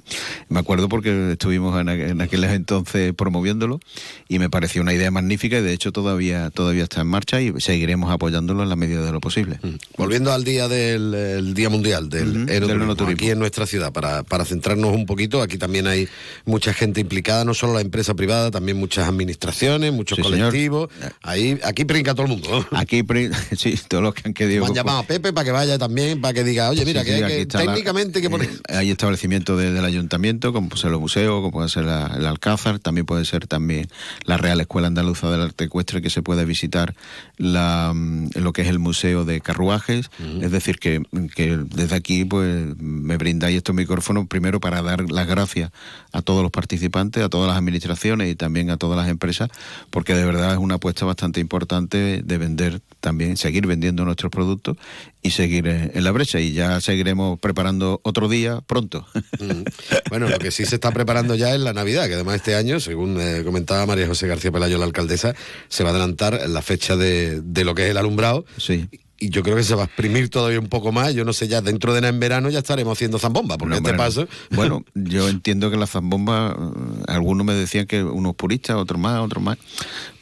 Me 0.49 0.61
acuerdo 0.61 0.89
porque 0.89 1.33
estuvimos 1.33 1.81
en, 1.81 2.21
aquel 2.21 2.45
entonces 2.45 3.15
promoviéndolo 3.15 3.81
y 4.29 4.39
me 4.39 4.51
pareció 4.51 4.83
una 4.83 4.93
idea 4.93 5.11
magnífica 5.11 5.59
y 5.59 5.63
de 5.63 5.73
hecho 5.73 5.93
todavía, 5.93 6.51
todavía 6.51 6.83
está 6.83 7.01
en 7.01 7.07
marcha 7.07 7.41
y 7.41 7.53
seguiremos 7.59 8.11
apoyándolo 8.11 8.63
en 8.63 8.69
la 8.69 8.77
medida 8.77 9.05
de 9.05 9.13
lo 9.13 9.21
posible. 9.21 9.59
Volviendo 9.97 10.33
al 10.33 10.45
día 10.45 10.69
del 10.69 11.55
Día 11.55 11.71
Mundial 11.71 12.09
del 12.09 12.47
uh 12.49 13.09
aquí 13.09 13.31
en 13.31 13.39
nuestra 13.39 13.67
ciudad, 13.67 13.93
para, 13.93 14.23
para 14.23 14.45
centrarnos 14.45 14.95
un 14.95 15.07
poquito, 15.07 15.41
aquí 15.41 15.57
también 15.57 15.87
hay 15.87 16.09
mucha 16.45 16.73
gente 16.75 17.01
implicada, 17.01 17.45
no 17.45 17.55
solo 17.55 17.75
la 17.75 17.81
empresa 17.81 18.15
privada, 18.15 18.51
también 18.51 18.77
muchas 18.77 19.09
administraciones, 19.09 19.93
muchos 19.93 20.19
colectivos. 20.19 20.91
Ahí, 21.23 21.59
aquí 21.65 21.85
brinca 21.85 22.15
todo 22.15 22.27
el 22.27 22.33
mundo. 22.33 22.67
Aquí, 22.73 23.03
sí, 23.57 23.79
todos 23.89 24.03
los 24.03 24.15
que 24.15 24.23
han 24.27 24.35
querido 24.35 24.67
a 24.99 25.03
Pepe 25.03 25.33
para 25.33 25.45
que 25.45 25.51
vaya 25.51 25.79
también, 25.79 26.21
para 26.21 26.35
que 26.35 26.45
diga, 26.45 26.69
oye, 26.71 26.85
mira, 26.85 27.05
que, 27.05 27.47
técnicamente 27.47 28.21
que 28.21 28.31
poner... 28.31 28.49
Eh, 28.69 28.77
hay 28.77 28.91
establecimientos 28.91 29.59
del 29.59 29.85
ayuntamiento, 29.85 30.53
como 30.53 30.69
puede 30.69 30.83
ser 30.83 30.91
los 30.91 31.01
museos, 31.01 31.37
como 31.37 31.53
puede 31.53 31.69
ser 31.69 31.85
el 31.85 32.27
Alcázar, 32.27 32.79
también 32.79 33.07
puede 33.07 33.25
ser 33.25 33.47
también 33.47 33.89
la 34.25 34.37
Real 34.37 34.61
Escuela 34.61 34.89
Andaluza 34.89 35.31
del 35.31 35.43
Arte 35.43 35.65
Ecuestre, 35.65 36.03
que 36.03 36.11
se 36.11 36.23
puede 36.23 36.45
visitar 36.45 36.95
la, 37.37 37.93
mm, 37.95 38.31
lo 38.37 38.53
que 38.53 38.63
es 38.63 38.69
el 38.69 38.79
Museo 38.79 39.25
de 39.25 39.41
Carruajes. 39.41 40.11
Es 40.41 40.51
decir, 40.51 40.79
que, 40.79 41.03
que 41.35 41.57
desde 41.57 41.97
aquí 41.97 42.25
pues 42.25 42.77
me 42.79 43.17
brindáis 43.17 43.57
estos 43.57 43.75
micrófonos 43.75 44.27
primero 44.27 44.61
para 44.61 44.83
dar 44.83 45.11
las 45.11 45.27
gracias 45.27 45.71
a 46.13 46.23
todos 46.23 46.43
los 46.43 46.51
participantes, 46.51 47.23
a 47.23 47.29
todas 47.29 47.49
las 47.49 47.57
administraciones 47.57 48.31
y 48.31 48.35
también 48.35 48.71
a 48.71 48.77
todas 48.77 48.97
las 48.97 49.09
empresas, 49.09 49.49
porque 49.91 50.15
de 50.15 50.25
verdad 50.25 50.53
es 50.53 50.59
una 50.59 50.77
apuesta 50.77 51.05
bastante 51.05 51.41
importante 51.41 52.23
de 52.23 52.39
vender 52.39 52.81
también, 53.01 53.37
seguir 53.37 53.67
vendiendo 53.67 54.05
nuestros 54.05 54.31
productos 54.31 54.77
y 55.23 55.31
seguir 55.31 55.67
en 55.67 56.05
la 56.05 56.11
brecha. 56.11 56.41
Y 56.41 56.53
ya 56.53 56.81
seguiremos 56.81 57.39
preparando 57.39 58.01
otro 58.05 58.29
día 58.29 58.61
pronto. 58.67 59.07
Mm. 59.39 59.63
Bueno, 60.09 60.29
lo 60.29 60.39
que 60.39 60.51
sí 60.51 60.65
se 60.67 60.75
está 60.75 60.91
preparando 60.91 61.37
ya 61.37 61.55
es 61.55 61.61
la 61.61 61.73
Navidad, 61.73 62.09
que 62.09 62.15
además 62.15 62.37
este 62.37 62.57
año, 62.57 62.81
según 62.81 63.21
eh, 63.21 63.43
comentaba 63.45 63.87
María 63.87 64.07
José 64.07 64.27
García 64.27 64.51
Pelayo, 64.51 64.79
la 64.79 64.85
alcaldesa, 64.85 65.35
se 65.69 65.85
va 65.85 65.91
a 65.91 65.93
adelantar 65.93 66.49
la 66.49 66.61
fecha 66.61 66.97
de, 66.97 67.41
de 67.41 67.65
lo 67.65 67.75
que 67.77 67.85
es 67.85 67.91
el 67.91 67.99
alumbrado. 67.99 68.45
Sí 68.57 68.89
y 69.21 69.31
yo 69.31 69.43
creo 69.43 69.57
que 69.57 69.65
se 69.65 69.75
va 69.75 69.83
a 69.83 69.85
exprimir 69.87 70.31
todavía 70.31 70.61
un 70.61 70.69
poco 70.69 70.93
más. 70.93 71.13
Yo 71.15 71.25
no 71.25 71.33
sé, 71.33 71.49
ya 71.49 71.61
dentro 71.61 71.93
de 71.93 72.01
nada 72.01 72.13
en 72.13 72.21
verano 72.21 72.51
ya 72.51 72.61
estaremos 72.61 72.97
haciendo 72.97 73.19
zambomba, 73.19 73.59
porque 73.59 73.77
este 73.77 73.95
paso. 73.95 74.29
Bueno, 74.51 74.85
yo 74.95 75.29
entiendo 75.29 75.71
que 75.71 75.77
la 75.77 75.87
zambomba, 75.87 76.57
eh, 76.57 77.03
algunos 77.09 77.45
me 77.45 77.55
decían 77.55 77.87
que 77.87 78.03
unos 78.03 78.35
puristas, 78.35 78.77
otros 78.77 79.01
más, 79.01 79.21
otros 79.21 79.43
más, 79.43 79.59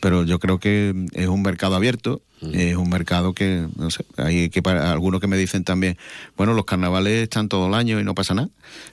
pero 0.00 0.24
yo 0.24 0.38
creo 0.38 0.58
que 0.58 0.94
es 1.12 1.26
un 1.26 1.42
mercado 1.42 1.76
abierto 1.76 2.22
es 2.53 2.76
un 2.76 2.91
mercado 2.91 3.32
que, 3.32 3.66
no 3.76 3.91
sé, 3.91 4.05
hay 4.16 4.51
que 4.51 4.62
para, 4.62 4.93
algunos 4.93 5.20
que 5.20 5.26
me 5.26 5.37
dicen 5.37 5.64
también, 5.64 5.97
bueno, 6.37 6.53
los 6.53 6.64
carnavales 6.66 7.22
están 7.22 7.49
todo 7.49 7.68
el 7.68 7.74
año 7.74 7.99
y 7.99 8.05
no 8.05 8.14
pasa 8.14 8.34
nada. 8.34 8.49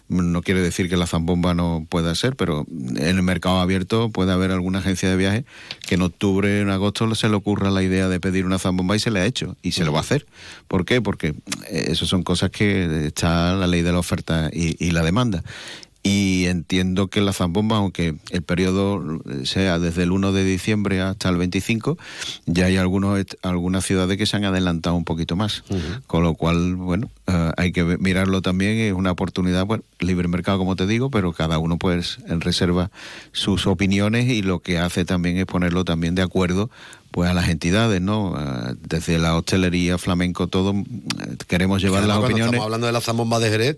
No 0.07 0.41
quiere 0.41 0.61
decir 0.61 0.89
que 0.89 0.95
la 0.95 1.07
zambomba 1.07 1.53
no 1.53 1.85
pueda 1.89 2.13
ser, 2.15 2.35
pero 2.35 2.65
en 2.69 3.17
el 3.17 3.23
mercado 3.23 3.59
abierto 3.59 4.09
puede 4.09 4.31
haber 4.31 4.51
alguna 4.51 4.79
agencia 4.79 5.09
de 5.09 5.17
viaje 5.17 5.45
que 5.85 5.95
en 5.95 6.03
octubre, 6.03 6.61
en 6.61 6.69
agosto 6.69 7.13
se 7.15 7.27
le 7.27 7.35
ocurra 7.35 7.69
la 7.71 7.83
idea 7.83 8.07
de 8.07 8.19
pedir 8.19 8.45
una 8.45 8.59
zambomba 8.59 8.95
y 8.95 8.99
se 8.99 9.11
le 9.11 9.19
ha 9.19 9.25
hecho 9.25 9.57
y 9.61 9.71
se 9.71 9.83
lo 9.83 9.91
va 9.91 9.99
a 9.99 10.01
hacer. 10.01 10.25
¿Por 10.67 10.85
qué? 10.85 11.01
Porque 11.01 11.35
eso 11.69 12.05
son 12.05 12.23
cosas 12.23 12.49
que 12.49 13.07
está 13.07 13.55
la 13.55 13.67
ley 13.67 13.81
de 13.81 13.91
la 13.91 13.99
oferta 13.99 14.49
y, 14.53 14.83
y 14.83 14.91
la 14.91 15.03
demanda 15.03 15.43
y 16.05 16.47
entiendo 16.47 17.07
que 17.07 17.21
la 17.21 17.31
zambomba, 17.31 17.77
aunque 17.77 18.15
el 18.29 18.41
periodo 18.41 19.21
sea 19.45 19.79
desde 19.79 20.03
el 20.03 20.11
1 20.11 20.33
de 20.33 20.43
diciembre 20.43 21.01
hasta 21.01 21.29
el 21.29 21.37
25, 21.37 21.97
ya 22.45 22.65
hay 22.65 22.75
algunos, 22.75 23.25
algunas 23.41 23.85
ciudades 23.85 24.17
que 24.17 24.25
se 24.25 24.35
han 24.35 24.43
adelantado 24.43 24.97
un 24.97 25.05
poquito 25.05 25.37
más, 25.37 25.63
con 26.05 26.23
lo 26.23 26.33
cual, 26.33 26.75
bueno, 26.75 27.09
eh, 27.27 27.51
hay 27.55 27.71
que 27.71 27.83
mirarlo 27.99 28.41
también, 28.41 28.77
es 28.79 28.91
una 28.91 29.11
oportunidad, 29.11 29.65
bueno, 29.65 29.85
libre 29.99 30.27
mercado 30.27 30.57
como 30.57 30.75
te 30.75 30.85
digo, 30.85 31.09
pero 31.09 31.31
cada 31.31 31.57
uno 31.57 31.77
pues 31.77 32.17
en 32.27 32.41
reserva 32.41 32.91
sus 33.31 33.65
opiniones 33.65 34.27
y 34.29 34.41
lo 34.41 34.59
que 34.59 34.79
hace 34.79 35.05
también 35.05 35.37
es 35.37 35.45
ponerlo 35.45 35.85
también 35.85 36.15
de 36.15 36.21
acuerdo 36.21 36.69
pues 37.11 37.29
a 37.29 37.33
las 37.33 37.47
entidades, 37.47 38.01
¿no? 38.01 38.35
Eh, 38.37 38.75
desde 38.81 39.19
la 39.19 39.37
hostelería, 39.37 39.97
flamenco, 39.97 40.47
todo, 40.47 40.71
eh, 40.73 41.37
queremos 41.47 41.81
llevar 41.81 42.03
las 42.05 42.17
opiniones. 42.17 42.47
Estamos 42.47 42.65
hablando 42.65 42.87
de 42.87 42.93
la 42.93 43.01
zambomba 43.01 43.39
de 43.39 43.49
Jerez, 43.51 43.77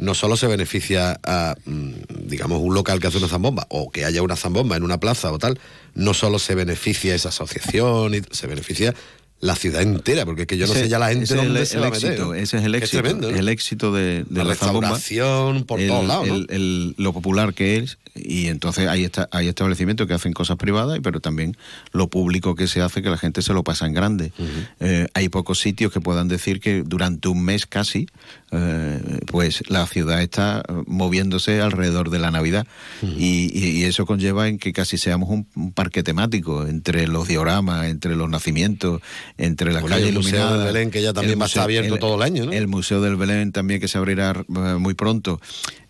no 0.00 0.14
solo 0.14 0.36
se 0.38 0.46
beneficia 0.46 1.20
a, 1.22 1.54
mm, 1.66 1.92
digamos, 2.24 2.60
un 2.62 2.74
local 2.74 3.00
que 3.00 3.08
hace 3.08 3.18
una 3.18 3.28
zambomba 3.28 3.66
o 3.68 3.90
que 3.90 4.06
haya 4.06 4.22
una 4.22 4.34
zambomba 4.34 4.76
en 4.76 4.82
una 4.82 4.98
plaza 4.98 5.30
o 5.30 5.38
tal, 5.38 5.60
no 5.94 6.14
solo 6.14 6.38
se 6.38 6.54
beneficia 6.54 7.14
esa 7.14 7.28
asociación, 7.28 8.14
y 8.14 8.22
se 8.30 8.46
beneficia 8.46 8.94
la 9.40 9.54
ciudad 9.56 9.82
entera, 9.82 10.24
porque 10.24 10.42
es 10.42 10.48
que 10.48 10.56
yo 10.56 10.66
no 10.66 10.72
sé 10.72 10.88
ya 10.88 10.98
la 10.98 11.08
gente 11.10 11.34
dónde 11.34 11.66
se 11.66 11.78
va 11.78 11.88
a 11.88 11.90
meter, 11.90 12.18
Ese 12.36 12.58
es 12.58 12.64
el 12.64 12.74
éxito, 12.74 13.28
el 13.28 13.48
éxito 13.48 13.92
de, 13.92 14.24
la, 14.30 14.44
la 14.44 14.50
restauración 14.50 15.64
por 15.64 15.80
todos 15.86 16.06
lados, 16.06 16.28
lo 16.48 17.12
popular 17.12 17.52
que 17.52 17.76
es 17.76 17.98
y 18.14 18.48
entonces 18.48 18.88
hay, 18.88 19.04
esta, 19.04 19.28
hay 19.32 19.48
establecimientos 19.48 20.06
que 20.06 20.14
hacen 20.14 20.32
cosas 20.32 20.56
privadas, 20.56 20.98
pero 21.02 21.20
también 21.20 21.56
lo 21.92 22.08
público 22.08 22.54
que 22.54 22.66
se 22.66 22.80
hace, 22.80 23.02
que 23.02 23.10
la 23.10 23.18
gente 23.18 23.42
se 23.42 23.52
lo 23.52 23.62
pasa 23.62 23.86
en 23.86 23.94
grande. 23.94 24.32
Eh, 24.80 25.06
hay 25.14 25.28
pocos 25.28 25.60
sitios 25.60 25.92
que 25.92 26.00
puedan 26.00 26.28
decir 26.28 26.60
que 26.60 26.82
durante 26.82 27.28
un 27.28 27.44
mes 27.44 27.66
casi, 27.66 28.06
eh, 28.52 29.20
pues 29.26 29.62
la 29.68 29.86
ciudad 29.86 30.22
está 30.22 30.62
moviéndose 30.86 31.60
alrededor 31.60 32.10
de 32.10 32.18
la 32.18 32.30
Navidad. 32.30 32.66
y, 33.02 33.80
eso 33.80 34.06
conlleva 34.06 34.46
en 34.46 34.58
que 34.58 34.72
casi 34.72 34.98
seamos 34.98 35.30
un, 35.30 35.72
parque 35.72 36.02
temático 36.02 36.66
entre 36.66 37.06
los 37.06 37.28
dioramas, 37.28 37.86
entre 37.86 38.14
los 38.14 38.28
nacimientos, 38.28 39.00
entre 39.38 39.72
las 39.72 39.84
calles 39.84 40.10
iluminadas. 40.10 40.52
El 40.52 40.56
Museo 40.56 40.58
del 40.58 40.72
Belén, 40.72 40.90
que 40.90 41.02
ya 41.02 41.12
también 41.12 41.38
va 41.40 41.44
a 41.44 41.46
estar 41.46 41.64
abierto 41.64 41.96
todo 41.96 42.16
el 42.16 42.22
año, 42.22 42.50
El 42.52 42.68
Museo 42.68 43.00
del 43.00 43.16
Belén 43.16 43.52
también 43.52 43.80
que 43.80 43.88
se 43.88 43.98
abrirá 43.98 44.32
eh, 44.32 44.60
muy 44.78 44.94
pronto. 44.94 45.40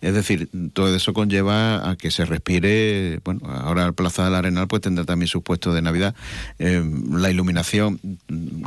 Es 0.01 0.13
decir, 0.13 0.49
todo 0.73 0.95
eso 0.95 1.13
conlleva 1.13 1.89
a 1.89 1.95
que 1.95 2.10
se 2.11 2.25
respire, 2.25 3.19
bueno, 3.23 3.41
ahora 3.47 3.85
el 3.85 3.93
Plaza 3.93 4.25
del 4.25 4.35
Arenal 4.35 4.67
pues 4.67 4.81
tendrá 4.81 5.05
también 5.05 5.27
su 5.27 5.41
puesto 5.41 5.73
de 5.73 5.81
Navidad. 5.81 6.15
Eh, 6.59 6.83
la 7.11 7.31
iluminación, 7.31 7.99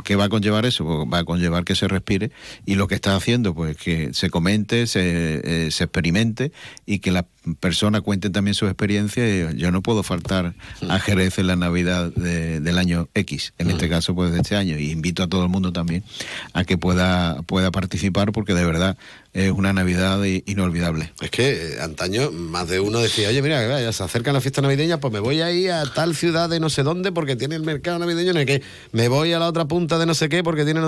¿qué 0.03 0.15
va 0.15 0.25
a 0.25 0.29
conllevar 0.29 0.65
eso? 0.65 0.83
Pues 0.85 1.13
va 1.13 1.19
a 1.19 1.23
conllevar 1.23 1.63
que 1.63 1.75
se 1.75 1.87
respire 1.87 2.31
y 2.65 2.75
lo 2.75 2.87
que 2.87 2.95
está 2.95 3.15
haciendo 3.15 3.53
pues 3.53 3.77
que 3.77 4.13
se 4.13 4.29
comente, 4.29 4.87
se, 4.87 5.41
eh, 5.67 5.71
se 5.71 5.85
experimente 5.85 6.51
y 6.85 6.99
que 6.99 7.11
la 7.11 7.25
personas 7.59 8.01
cuenten 8.01 8.31
también 8.31 8.55
su 8.55 8.65
experiencia. 8.65 9.51
Yo 9.51 9.71
no 9.71 9.81
puedo 9.81 10.03
faltar 10.03 10.55
a 10.87 10.99
Jerez 10.99 11.37
en 11.37 11.47
la 11.47 11.55
Navidad 11.55 12.11
del 12.11 12.77
año 12.77 13.07
X, 13.13 13.53
en 13.57 13.69
este 13.69 13.89
caso 13.89 14.15
pues 14.15 14.31
de 14.31 14.41
este 14.41 14.55
año, 14.55 14.77
y 14.77 14.91
invito 14.91 15.23
a 15.23 15.27
todo 15.27 15.43
el 15.43 15.49
mundo 15.49 15.71
también 15.71 16.03
a 16.53 16.63
que 16.63 16.77
pueda, 16.77 17.41
pueda 17.43 17.71
participar 17.71 18.31
porque 18.31 18.53
de 18.53 18.65
verdad 18.65 18.97
es 19.35 19.51
una 19.51 19.73
Navidad 19.73 20.23
inolvidable. 20.23 21.11
Es 21.19 21.29
que 21.29 21.51
eh, 21.51 21.81
antaño 21.81 22.31
más 22.31 22.69
de 22.69 22.79
uno 22.79 22.99
decía, 22.99 23.27
oye, 23.27 23.41
mira, 23.41 23.81
ya 23.81 23.91
se 23.91 24.01
acerca 24.01 24.31
la 24.31 24.39
fiesta 24.39 24.61
navideña, 24.61 25.01
pues 25.01 25.11
me 25.11 25.19
voy 25.19 25.41
a 25.41 25.51
ir 25.51 25.71
a 25.71 25.85
tal 25.93 26.15
ciudad 26.15 26.49
de 26.49 26.61
no 26.61 26.69
sé 26.69 26.83
dónde 26.83 27.11
porque 27.11 27.35
tiene 27.35 27.55
el 27.55 27.63
mercado 27.63 27.99
navideño 27.99 28.31
en 28.31 28.37
el 28.37 28.45
que 28.45 28.61
me 28.93 29.09
voy 29.09 29.33
a 29.33 29.39
la 29.39 29.47
otra 29.47 29.65
punta 29.65 29.99
de 29.99 30.05
no 30.05 30.15
sé 30.15 30.29
qué 30.29 30.41
porque 30.41 30.63
tiene... 30.63 30.79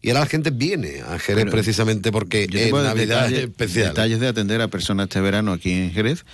Y 0.00 0.10
ahora 0.10 0.20
la 0.20 0.26
gente 0.26 0.50
viene 0.50 1.00
a 1.00 1.18
Jerez 1.18 1.46
precisamente 1.50 2.12
porque 2.12 2.44
es 2.44 2.72
Navidad 2.72 3.32
especial. 3.32 3.88
Detalles 3.88 4.20
de 4.20 4.28
atender 4.28 4.60
a 4.60 4.68
personas 4.68 5.04
este 5.04 5.20
verano 5.20 5.52
aquí 5.52 5.72
en 5.72 5.90
Jerez 5.90 6.24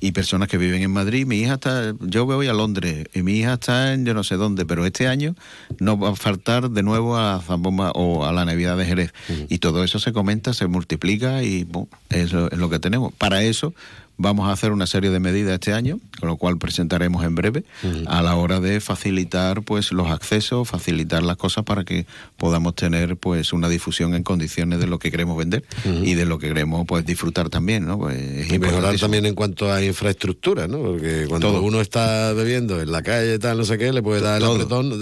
y 0.00 0.10
personas 0.10 0.48
que 0.48 0.58
viven 0.58 0.82
en 0.82 0.90
Madrid. 0.90 1.24
Mi 1.24 1.38
hija 1.38 1.54
está, 1.54 1.94
yo 2.00 2.26
voy 2.26 2.48
a 2.48 2.52
Londres 2.52 3.06
y 3.14 3.22
mi 3.22 3.38
hija 3.38 3.54
está 3.54 3.94
en 3.94 4.04
yo 4.04 4.12
no 4.14 4.24
sé 4.24 4.34
dónde, 4.34 4.66
pero 4.66 4.84
este 4.86 5.06
año 5.06 5.36
no 5.78 5.96
va 5.96 6.10
a 6.10 6.16
faltar 6.16 6.70
de 6.70 6.82
nuevo 6.82 7.16
a 7.16 7.40
Zambomba 7.40 7.92
o 7.92 8.24
a 8.24 8.32
la 8.32 8.44
Navidad 8.44 8.76
de 8.76 8.86
Jerez. 8.86 9.12
Y 9.48 9.58
todo 9.58 9.84
eso 9.84 10.00
se 10.00 10.12
comenta, 10.12 10.52
se 10.52 10.66
multiplica 10.66 11.44
y 11.44 11.64
eso 12.10 12.50
es 12.50 12.58
lo 12.58 12.70
que 12.70 12.80
tenemos. 12.80 13.12
Para 13.14 13.44
eso 13.44 13.72
Vamos 14.16 14.48
a 14.48 14.52
hacer 14.52 14.72
una 14.72 14.86
serie 14.86 15.10
de 15.10 15.20
medidas 15.20 15.54
este 15.54 15.72
año, 15.72 15.98
con 16.20 16.28
lo 16.28 16.36
cual 16.36 16.58
presentaremos 16.58 17.24
en 17.24 17.34
breve, 17.34 17.64
a 18.06 18.22
la 18.22 18.36
hora 18.36 18.60
de 18.60 18.80
facilitar 18.80 19.62
pues 19.62 19.92
los 19.92 20.10
accesos, 20.10 20.68
facilitar 20.68 21.22
las 21.22 21.36
cosas 21.36 21.64
para 21.64 21.84
que 21.84 22.06
podamos 22.36 22.74
tener 22.74 23.16
pues 23.16 23.52
una 23.52 23.68
difusión 23.68 24.14
en 24.14 24.22
condiciones 24.22 24.80
de 24.80 24.86
lo 24.86 24.98
que 24.98 25.10
queremos 25.10 25.36
vender 25.36 25.64
y 25.84 26.14
de 26.14 26.24
lo 26.24 26.38
que 26.38 26.48
queremos 26.48 26.86
pues 26.86 27.04
disfrutar 27.04 27.48
también, 27.48 27.86
¿no? 27.86 27.98
Pues, 27.98 28.50
y 28.50 28.58
mejorar 28.58 28.98
también 28.98 29.26
en 29.26 29.34
cuanto 29.34 29.72
a 29.72 29.82
infraestructura, 29.82 30.68
¿no? 30.68 30.78
Porque 30.78 31.26
cuando 31.28 31.60
uno 31.62 31.80
está 31.80 32.32
bebiendo 32.32 32.80
en 32.80 32.92
la 32.92 33.02
calle 33.02 33.38
tal, 33.38 33.58
no 33.58 33.64
sé 33.64 33.78
qué, 33.78 33.92
le 33.92 34.02
puede 34.02 34.20
dar 34.20 34.40
el 34.40 34.48
apretón, 34.48 35.00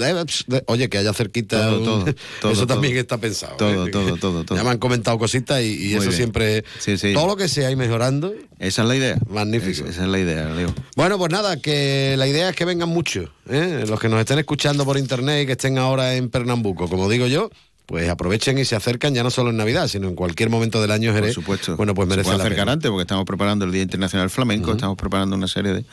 oye, 0.67 0.89
que 0.89 0.99
haya 0.99 1.13
cerquita 1.13 1.69
todo, 1.69 2.05
todo, 2.41 2.53
eso 2.53 2.67
también 2.67 2.97
está 2.97 3.19
pensado. 3.19 3.57
Todo, 3.57 3.87
¿eh? 3.87 3.91
todo, 3.91 4.17
todo, 4.17 4.45
todo, 4.45 4.57
Ya 4.57 4.65
me 4.65 4.71
han 4.71 4.79
comentado 4.79 5.19
cositas 5.19 5.63
y, 5.63 5.95
eso 5.95 6.13
siempre 6.13 6.65
todo 7.15 7.27
lo 7.27 7.37
que 7.37 7.49
sea 7.49 7.71
ir 7.71 7.77
mejorando. 7.77 8.33
Esa 8.59 8.83
es 8.83 8.89
la 8.89 8.97
idea 9.01 9.19
Magnífico. 9.29 9.89
esa 9.89 10.03
es 10.03 10.09
la 10.09 10.19
idea, 10.19 10.49
Leo. 10.51 10.73
Bueno, 10.97 11.19
pues 11.19 11.31
nada, 11.31 11.57
que 11.57 12.15
la 12.17 12.27
idea 12.27 12.51
es 12.51 12.57
que 12.57 12.65
vengan 12.65 12.89
muchos. 12.89 13.31
¿eh? 13.49 13.85
Los 13.89 13.99
que 14.01 14.09
nos 14.09 14.21
estén 14.21 14.39
escuchando 14.39 14.85
por 14.85 14.99
internet 14.99 15.43
y 15.43 15.47
que 15.47 15.53
estén 15.53 15.79
ahora 15.79 16.15
en 16.15 16.31
Pernambuco, 16.31 16.89
como 16.89 17.09
digo 17.09 17.27
yo, 17.27 17.51
pues 17.91 18.09
aprovechen 18.09 18.57
y 18.57 18.65
se 18.65 18.77
acercan 18.77 19.15
ya 19.15 19.25
no 19.25 19.31
solo 19.31 19.51
en 19.51 19.57
Navidad, 19.57 19.89
sino 19.89 20.07
en 20.07 20.15
cualquier 20.15 20.49
momento 20.49 20.81
del 20.81 20.93
año 20.93 21.13
Jerez. 21.13 21.35
Por 21.35 21.43
supuesto. 21.43 21.77
Bueno, 21.77 21.93
pues 21.93 22.07
merece 22.07 22.31
se 22.31 22.37
puede 22.37 22.47
acercar 22.47 22.69
antes 22.69 22.89
porque 22.89 23.03
estamos 23.03 23.25
preparando 23.25 23.65
el 23.65 23.73
Día 23.73 23.83
Internacional 23.83 24.31
Flamenco, 24.31 24.71
estamos 24.71 24.97
preparando 24.97 25.35
una 25.35 25.49
serie 25.49 25.85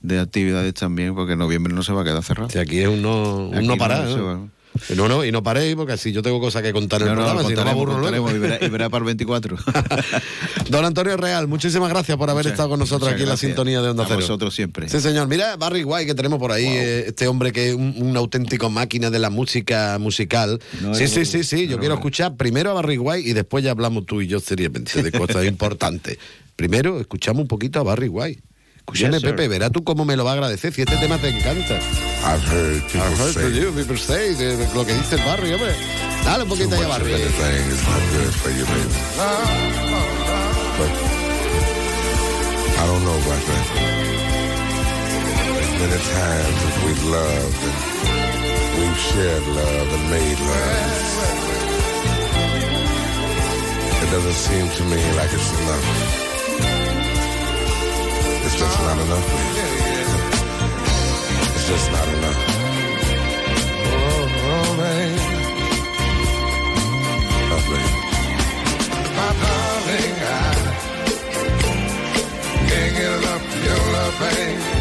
de, 0.00 0.20
actividades 0.20 0.74
también 0.74 1.14
porque 1.14 1.32
en 1.32 1.38
noviembre 1.38 1.72
no 1.72 1.82
se 1.82 1.94
va 1.94 2.02
a 2.02 2.04
quedar 2.04 2.22
cerrado. 2.22 2.50
Si 2.50 2.58
aquí 2.58 2.80
es 2.80 2.88
un 2.88 3.00
no, 3.00 3.76
parar. 3.78 4.04
No, 4.04 4.16
no, 4.34 4.50
y 5.26 5.32
no 5.32 5.42
paréis, 5.42 5.74
porque 5.76 5.92
así 5.94 6.12
yo 6.12 6.22
tengo 6.22 6.40
cosas 6.40 6.62
que 6.62 6.72
contar 6.72 7.02
en 7.02 7.08
el 7.08 7.14
No, 7.14 7.20
no, 7.20 7.26
programa, 7.26 7.48
si 7.48 7.54
no 7.54 7.64
me 7.64 7.70
contaremos, 7.72 7.94
aburro 7.94 8.10
luego. 8.10 8.24
contaremos, 8.26 8.50
y 8.52 8.58
verá- 8.58 8.66
y 8.66 8.70
verá 8.70 8.88
para 8.90 9.00
el 9.02 9.06
24. 9.06 9.56
Don 10.70 10.84
Antonio 10.84 11.16
Real, 11.16 11.46
muchísimas 11.48 11.88
gracias 11.88 12.16
por 12.16 12.28
haber 12.30 12.44
Muchas- 12.44 12.52
estado 12.52 12.68
con 12.70 12.78
nosotros 12.78 13.10
aquí 13.12 13.22
en 13.22 13.28
la 13.28 13.36
sintonía 13.36 13.80
de 13.82 13.88
Onda 13.90 14.04
A 14.04 14.06
Cero. 14.06 14.20
vosotros 14.20 14.54
siempre. 14.54 14.88
Sí, 14.88 15.00
señor. 15.00 15.28
Mira, 15.28 15.56
Barry 15.56 15.84
White 15.84 16.06
que 16.06 16.14
tenemos 16.14 16.38
por 16.38 16.52
ahí, 16.52 16.66
eh, 16.66 17.04
este 17.08 17.28
hombre 17.28 17.52
que 17.52 17.70
es 17.70 17.74
un, 17.74 17.94
un 17.96 18.16
auténtico 18.16 18.70
máquina 18.70 19.10
de 19.10 19.18
la 19.18 19.30
música 19.30 19.98
musical. 20.00 20.60
No, 20.80 20.94
sí, 20.94 21.08
sí, 21.08 21.24
sí, 21.24 21.44
sí. 21.44 21.66
Yo 21.68 21.78
quiero 21.78 21.94
escuchar 21.94 22.36
primero 22.36 22.70
a 22.70 22.74
Barry 22.74 22.98
White 22.98 23.28
y 23.28 23.32
después 23.32 23.64
ya 23.64 23.70
hablamos 23.70 24.06
tú 24.06 24.20
y 24.22 24.26
yo 24.26 24.40
seriamente 24.40 25.02
de 25.02 25.12
cosas 25.12 25.44
importantes. 25.46 26.18
Primero, 26.56 26.98
escuchamos 27.00 27.42
un 27.42 27.48
poquito 27.48 27.80
a 27.80 27.82
Barry 27.82 28.08
White. 28.08 28.42
Escúchame, 28.86 29.14
Yes. 29.18 29.22
Pepe, 29.24 29.48
verá 29.48 29.68
tú 29.68 29.82
cómo 29.82 30.04
me 30.04 30.16
lo 30.16 30.24
va 30.24 30.30
a 30.30 30.34
agradecer 30.34 30.72
si 30.72 30.82
este 30.82 30.96
tema 30.96 31.18
te 31.18 31.28
encanta. 31.28 31.74
I've 31.74 32.40
heard 32.46 32.82
people 32.86 33.00
I've 33.02 33.18
heard 33.18 33.34
say 33.34 33.50
you, 33.52 33.72
people 33.72 33.96
say, 33.98 34.34
de 34.34 34.56
lo 34.74 34.84
que 34.86 34.94
dice 34.94 35.16
el 35.16 35.24
Barry, 35.24 35.52
hombre. 35.52 35.74
Dale 36.24 36.42
un 36.44 36.48
poquito 36.48 36.70
too 36.70 36.76
ahí 36.76 36.84
a 36.84 36.88
much 36.88 37.00
of 37.00 37.02
Barry. 37.08 37.22
anything 37.22 37.70
is 37.72 37.82
not 37.82 38.02
good 38.14 38.34
for 38.34 38.50
you, 38.50 38.64
baby. 38.64 38.94
But 40.78 40.92
I 42.78 42.86
don't 42.86 43.02
know 43.04 43.18
about 43.18 43.42
that. 43.46 43.66
There's 45.56 45.72
many 45.82 45.98
times 46.14 46.58
that 46.62 46.76
we've 46.86 47.04
loved 47.10 47.62
and 47.66 47.76
we've 48.78 48.98
shared 49.10 49.46
love 49.48 49.88
and 49.96 50.04
made 50.14 50.38
love. 50.38 50.92
It 54.02 54.10
doesn't 54.12 54.38
seem 54.46 54.68
to 54.78 54.82
me 54.84 55.02
like 55.18 55.32
it's 55.32 55.50
enough. 55.58 56.35
It's 58.58 58.64
just 58.64 58.80
not 58.80 58.98
enough. 58.98 59.28
It's 61.54 61.66
just 61.68 61.92
not 61.92 62.08
enough. 62.08 62.40
Oh, 63.84 64.28
oh, 64.48 64.68
baby. 64.80 65.20
Oh, 67.52 67.60
baby. 67.68 67.90
My 69.14 69.30
darling, 69.42 70.16
I 70.24 70.48
can't 72.66 72.92
get 72.96 73.12
enough 73.18 73.44
of 73.44 73.62
your 73.62 73.80
love, 73.92 74.14
babe. 74.20 74.75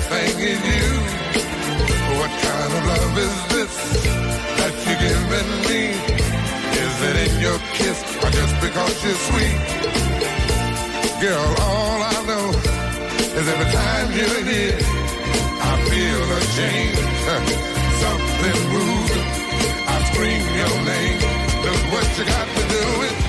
Everything 0.00 0.40
is 0.40 0.60
you? 0.64 0.90
What 2.18 2.30
kind 2.30 2.72
of 2.72 2.82
love 2.86 3.18
is 3.18 3.36
this 3.52 3.74
that 4.58 4.74
you're 4.84 5.02
giving 5.08 5.50
me? 5.68 5.82
Is 6.84 6.94
it 7.08 7.16
in 7.26 7.40
your 7.40 7.58
kiss 7.76 8.00
or 8.22 8.30
just 8.30 8.54
because 8.60 8.94
you're 9.04 9.22
sweet? 9.28 9.60
Girl, 11.20 11.54
all 11.60 12.00
I 12.02 12.18
know 12.26 12.46
is 13.38 13.46
every 13.48 13.70
time 13.72 14.08
you're 14.16 14.44
here, 14.44 14.78
I 15.60 15.74
feel 15.90 16.24
a 16.32 16.42
change. 16.56 16.98
Something 18.00 18.60
moves. 18.72 19.12
I 19.86 19.96
scream 20.12 20.44
your 20.60 20.76
name. 20.88 21.20
Look 21.64 21.82
what 21.92 22.06
you 22.18 22.24
got 22.24 22.48
to 22.48 22.62
do 22.68 22.84
is, 23.08 23.19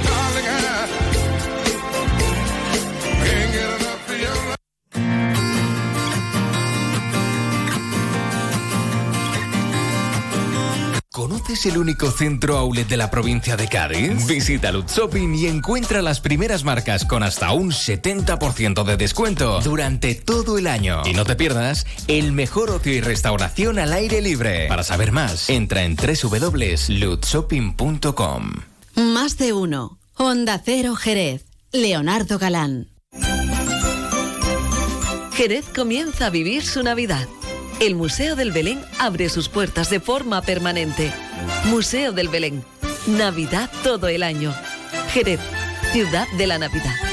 ¿Conoces 11.51 11.73
el 11.73 11.79
único 11.79 12.11
centro 12.11 12.57
outlet 12.57 12.87
de 12.87 12.95
la 12.95 13.11
provincia 13.11 13.57
de 13.57 13.67
Cádiz? 13.67 14.25
Visita 14.25 14.71
Lutz 14.71 14.95
Shopping 14.95 15.35
y 15.35 15.47
encuentra 15.47 16.01
las 16.01 16.21
primeras 16.21 16.63
marcas 16.63 17.03
con 17.03 17.23
hasta 17.23 17.51
un 17.51 17.71
70% 17.71 18.85
de 18.85 18.95
descuento 18.95 19.59
durante 19.59 20.15
todo 20.15 20.57
el 20.57 20.67
año. 20.67 21.01
Y 21.05 21.11
no 21.11 21.25
te 21.25 21.35
pierdas 21.35 21.85
el 22.07 22.31
mejor 22.31 22.69
ocio 22.69 22.93
y 22.93 23.01
restauración 23.01 23.79
al 23.79 23.91
aire 23.91 24.21
libre. 24.21 24.69
Para 24.69 24.83
saber 24.83 25.11
más, 25.11 25.49
entra 25.49 25.83
en 25.83 25.97
www.lutzshopping.com. 25.97 28.51
Más 28.95 29.37
de 29.37 29.51
uno. 29.51 29.97
Honda 30.15 30.61
Cero 30.63 30.95
Jerez. 30.95 31.43
Leonardo 31.73 32.39
Galán. 32.39 32.87
Jerez 35.33 35.65
comienza 35.75 36.27
a 36.27 36.29
vivir 36.29 36.65
su 36.65 36.81
Navidad. 36.81 37.27
El 37.81 37.95
Museo 37.95 38.37
del 38.37 38.53
Belén 38.53 38.79
abre 38.99 39.27
sus 39.27 39.49
puertas 39.49 39.89
de 39.89 39.99
forma 39.99 40.41
permanente. 40.43 41.11
Museo 41.65 42.11
del 42.11 42.29
Belén. 42.29 42.63
Navidad 43.07 43.69
todo 43.83 44.07
el 44.07 44.23
año. 44.23 44.53
Jerez, 45.11 45.39
ciudad 45.91 46.27
de 46.37 46.47
la 46.47 46.57
Navidad. 46.57 47.10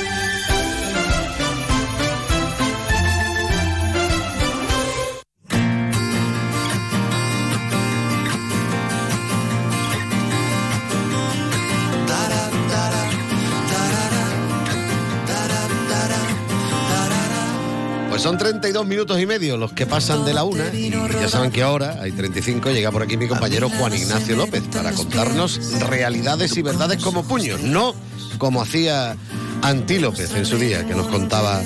Pues 18.19 18.25
son 18.25 18.37
32 18.37 18.85
minutos 18.85 19.21
y 19.21 19.27
medio 19.27 19.57
los 19.57 19.73
que 19.73 19.87
pasan 19.87 20.25
de 20.25 20.35
la 20.35 20.43
una 20.43 20.75
y 20.75 20.91
ya 20.91 21.29
saben 21.29 21.53
que 21.53 21.63
ahora 21.63 21.99
hay 22.03 22.11
35 22.11 22.71
llega 22.71 22.91
por 22.91 23.05
aquí 23.05 23.17
mi 23.17 23.29
compañero 23.29 23.71
Juan 23.71 23.95
Ignacio 23.95 24.35
López 24.35 24.65
para 24.73 24.91
contarnos 24.91 25.79
realidades 25.83 26.57
y 26.57 26.63
verdades 26.63 27.01
como 27.01 27.23
puños, 27.23 27.61
no 27.61 27.95
como 28.39 28.61
hacía 28.61 29.15
Antí 29.63 30.01
López 30.01 30.35
en 30.35 30.47
su 30.47 30.59
día 30.59 30.85
que 30.85 30.97
nos 30.97 31.07
contaba 31.07 31.63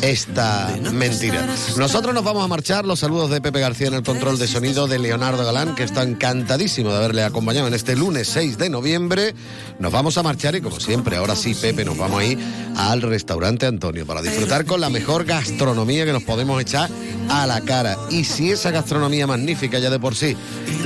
esta 0.00 0.74
mentira. 0.92 1.46
Nosotros 1.76 2.14
nos 2.14 2.24
vamos 2.24 2.44
a 2.44 2.48
marchar, 2.48 2.84
los 2.84 3.00
saludos 3.00 3.30
de 3.30 3.40
Pepe 3.40 3.60
García 3.60 3.88
en 3.88 3.94
el 3.94 4.02
control 4.02 4.38
de 4.38 4.48
sonido 4.48 4.86
de 4.86 4.98
Leonardo 4.98 5.44
Galán, 5.44 5.74
que 5.74 5.82
está 5.84 6.02
encantadísimo 6.02 6.90
de 6.90 6.96
haberle 6.96 7.24
acompañado 7.24 7.68
en 7.68 7.74
este 7.74 7.96
lunes 7.96 8.28
6 8.28 8.58
de 8.58 8.70
noviembre. 8.70 9.34
Nos 9.78 9.92
vamos 9.92 10.18
a 10.18 10.22
marchar 10.22 10.54
y 10.54 10.60
como 10.60 10.80
siempre, 10.80 11.16
ahora 11.16 11.36
sí, 11.36 11.54
Pepe, 11.54 11.84
nos 11.84 11.98
vamos 11.98 12.20
a 12.20 12.24
ir 12.24 12.38
al 12.76 13.02
restaurante 13.02 13.66
Antonio 13.66 14.06
para 14.06 14.22
disfrutar 14.22 14.64
con 14.64 14.80
la 14.80 14.90
mejor 14.90 15.24
gastronomía 15.24 16.04
que 16.04 16.12
nos 16.12 16.22
podemos 16.22 16.60
echar 16.60 16.90
a 17.28 17.46
la 17.46 17.60
cara. 17.60 17.96
Y 18.10 18.24
si 18.24 18.50
esa 18.50 18.70
gastronomía 18.70 19.26
magnífica 19.26 19.78
ya 19.78 19.90
de 19.90 19.98
por 19.98 20.14
sí 20.14 20.36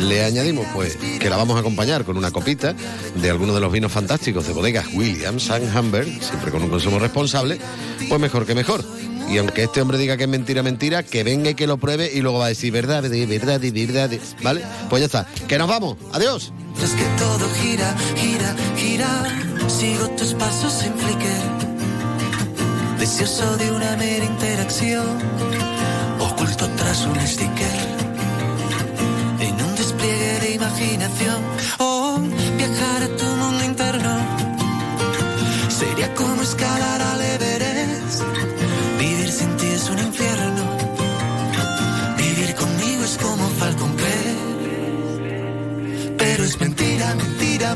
le 0.00 0.24
añadimos, 0.24 0.66
pues 0.74 0.96
que 0.96 1.30
la 1.30 1.36
vamos 1.36 1.56
a 1.56 1.60
acompañar 1.60 2.04
con 2.04 2.16
una 2.16 2.30
copita 2.30 2.74
de 3.20 3.30
alguno 3.30 3.54
de 3.54 3.60
los 3.60 3.72
vinos 3.72 3.92
fantásticos 3.92 4.46
de 4.46 4.52
bodegas 4.52 4.86
Williams 4.94 5.50
and 5.50 5.74
Humber, 5.76 6.04
siempre 6.20 6.50
con 6.50 6.62
un 6.62 6.70
consumo 6.70 6.98
responsable, 6.98 7.58
pues 8.08 8.20
mejor 8.20 8.46
que 8.46 8.54
mejor. 8.54 8.84
Y 9.28 9.38
aunque 9.38 9.64
este 9.64 9.80
hombre 9.80 9.98
diga 9.98 10.16
que 10.16 10.24
es 10.24 10.28
mentira, 10.28 10.62
mentira, 10.62 11.02
que 11.02 11.24
venga 11.24 11.50
y 11.50 11.54
que 11.54 11.66
lo 11.66 11.78
pruebe 11.78 12.10
y 12.12 12.20
luego 12.20 12.38
va 12.38 12.46
a 12.46 12.48
decir 12.48 12.72
verdad, 12.72 13.02
verdad, 13.02 13.60
verdad, 13.60 14.08
de-". 14.10 14.20
¿vale? 14.42 14.62
Pues 14.88 15.00
ya 15.00 15.06
está. 15.06 15.26
Que 15.48 15.58
nos 15.58 15.68
vamos. 15.68 15.96
Adiós. 16.12 16.52
Es 16.82 16.90
que 16.90 17.04
todo 17.18 17.48
gira, 17.60 17.94
gira, 18.16 18.54
gira. 18.76 19.24
Sigo 19.68 20.08
tus 20.10 20.34
pasos 20.34 20.72
sin 20.72 20.92
flicker. 20.94 21.42
Deseoso 22.98 23.56
de 23.56 23.70
una 23.72 23.96
mera 23.96 24.24
interacción. 24.24 25.06
Oculto 26.20 26.68
tras 26.76 27.04
un 27.06 27.16
sticker. 27.26 27.76
En 29.40 29.54
un 29.64 29.74
despliegue 29.74 30.40
de 30.40 30.50
imaginación. 30.54 31.42
Oh, 31.78 32.20
viajar 32.56 33.02
a 33.02 33.08
tu 33.16 33.24
mundo 33.24 33.64
interno. 33.64 34.16
Sería 35.68 36.14
como 36.14 36.42
escalar 36.42 37.02
al 37.02 37.15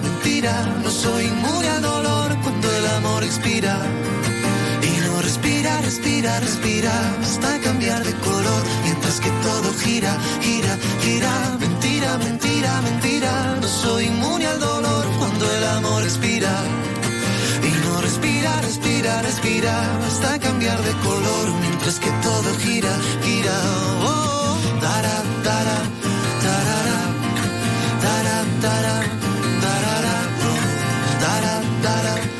mentira. 0.02 0.52
No 0.82 0.90
soy 0.90 1.24
inmune 1.24 1.68
al 1.68 1.82
dolor 1.82 2.36
cuando 2.42 2.66
el 2.76 2.86
amor 2.98 3.24
expira. 3.24 3.74
Y 4.82 5.00
no 5.06 5.20
respira, 5.22 5.80
respira, 5.80 6.40
respira. 6.40 6.92
Hasta 7.22 7.58
cambiar 7.60 8.04
de 8.04 8.14
color. 8.14 8.62
Mientras 8.84 9.20
que 9.20 9.30
todo 9.46 9.72
gira, 9.84 10.12
gira, 10.40 10.76
gira. 11.02 11.32
Mentira, 11.58 12.18
mentira, 12.18 12.80
mentira. 12.82 13.56
No 13.60 13.68
soy 13.68 14.04
inmune 14.06 14.46
al 14.46 14.60
dolor 14.60 15.04
cuando 15.18 15.44
el 15.56 15.64
amor 15.78 16.02
expira. 16.02 16.52
Y 17.62 17.70
no 17.86 18.00
respira, 18.00 18.60
respira, 18.62 19.22
respira. 19.22 19.74
Hasta 20.06 20.38
cambiar 20.38 20.80
de 20.82 20.92
color. 21.08 21.46
Mientras 21.60 21.98
que 21.98 22.10
todo 22.22 22.48
gira. 22.58 22.92
gira. 23.24 23.56
Oh, 24.02 24.56
dara, 24.80 25.16
darara, 25.44 25.78
dara, 26.46 26.80
dara, 28.04 28.36
darara, 28.62 28.98
da 31.30 31.40
da 31.42 31.62
da 31.82 31.94
da 32.02 32.39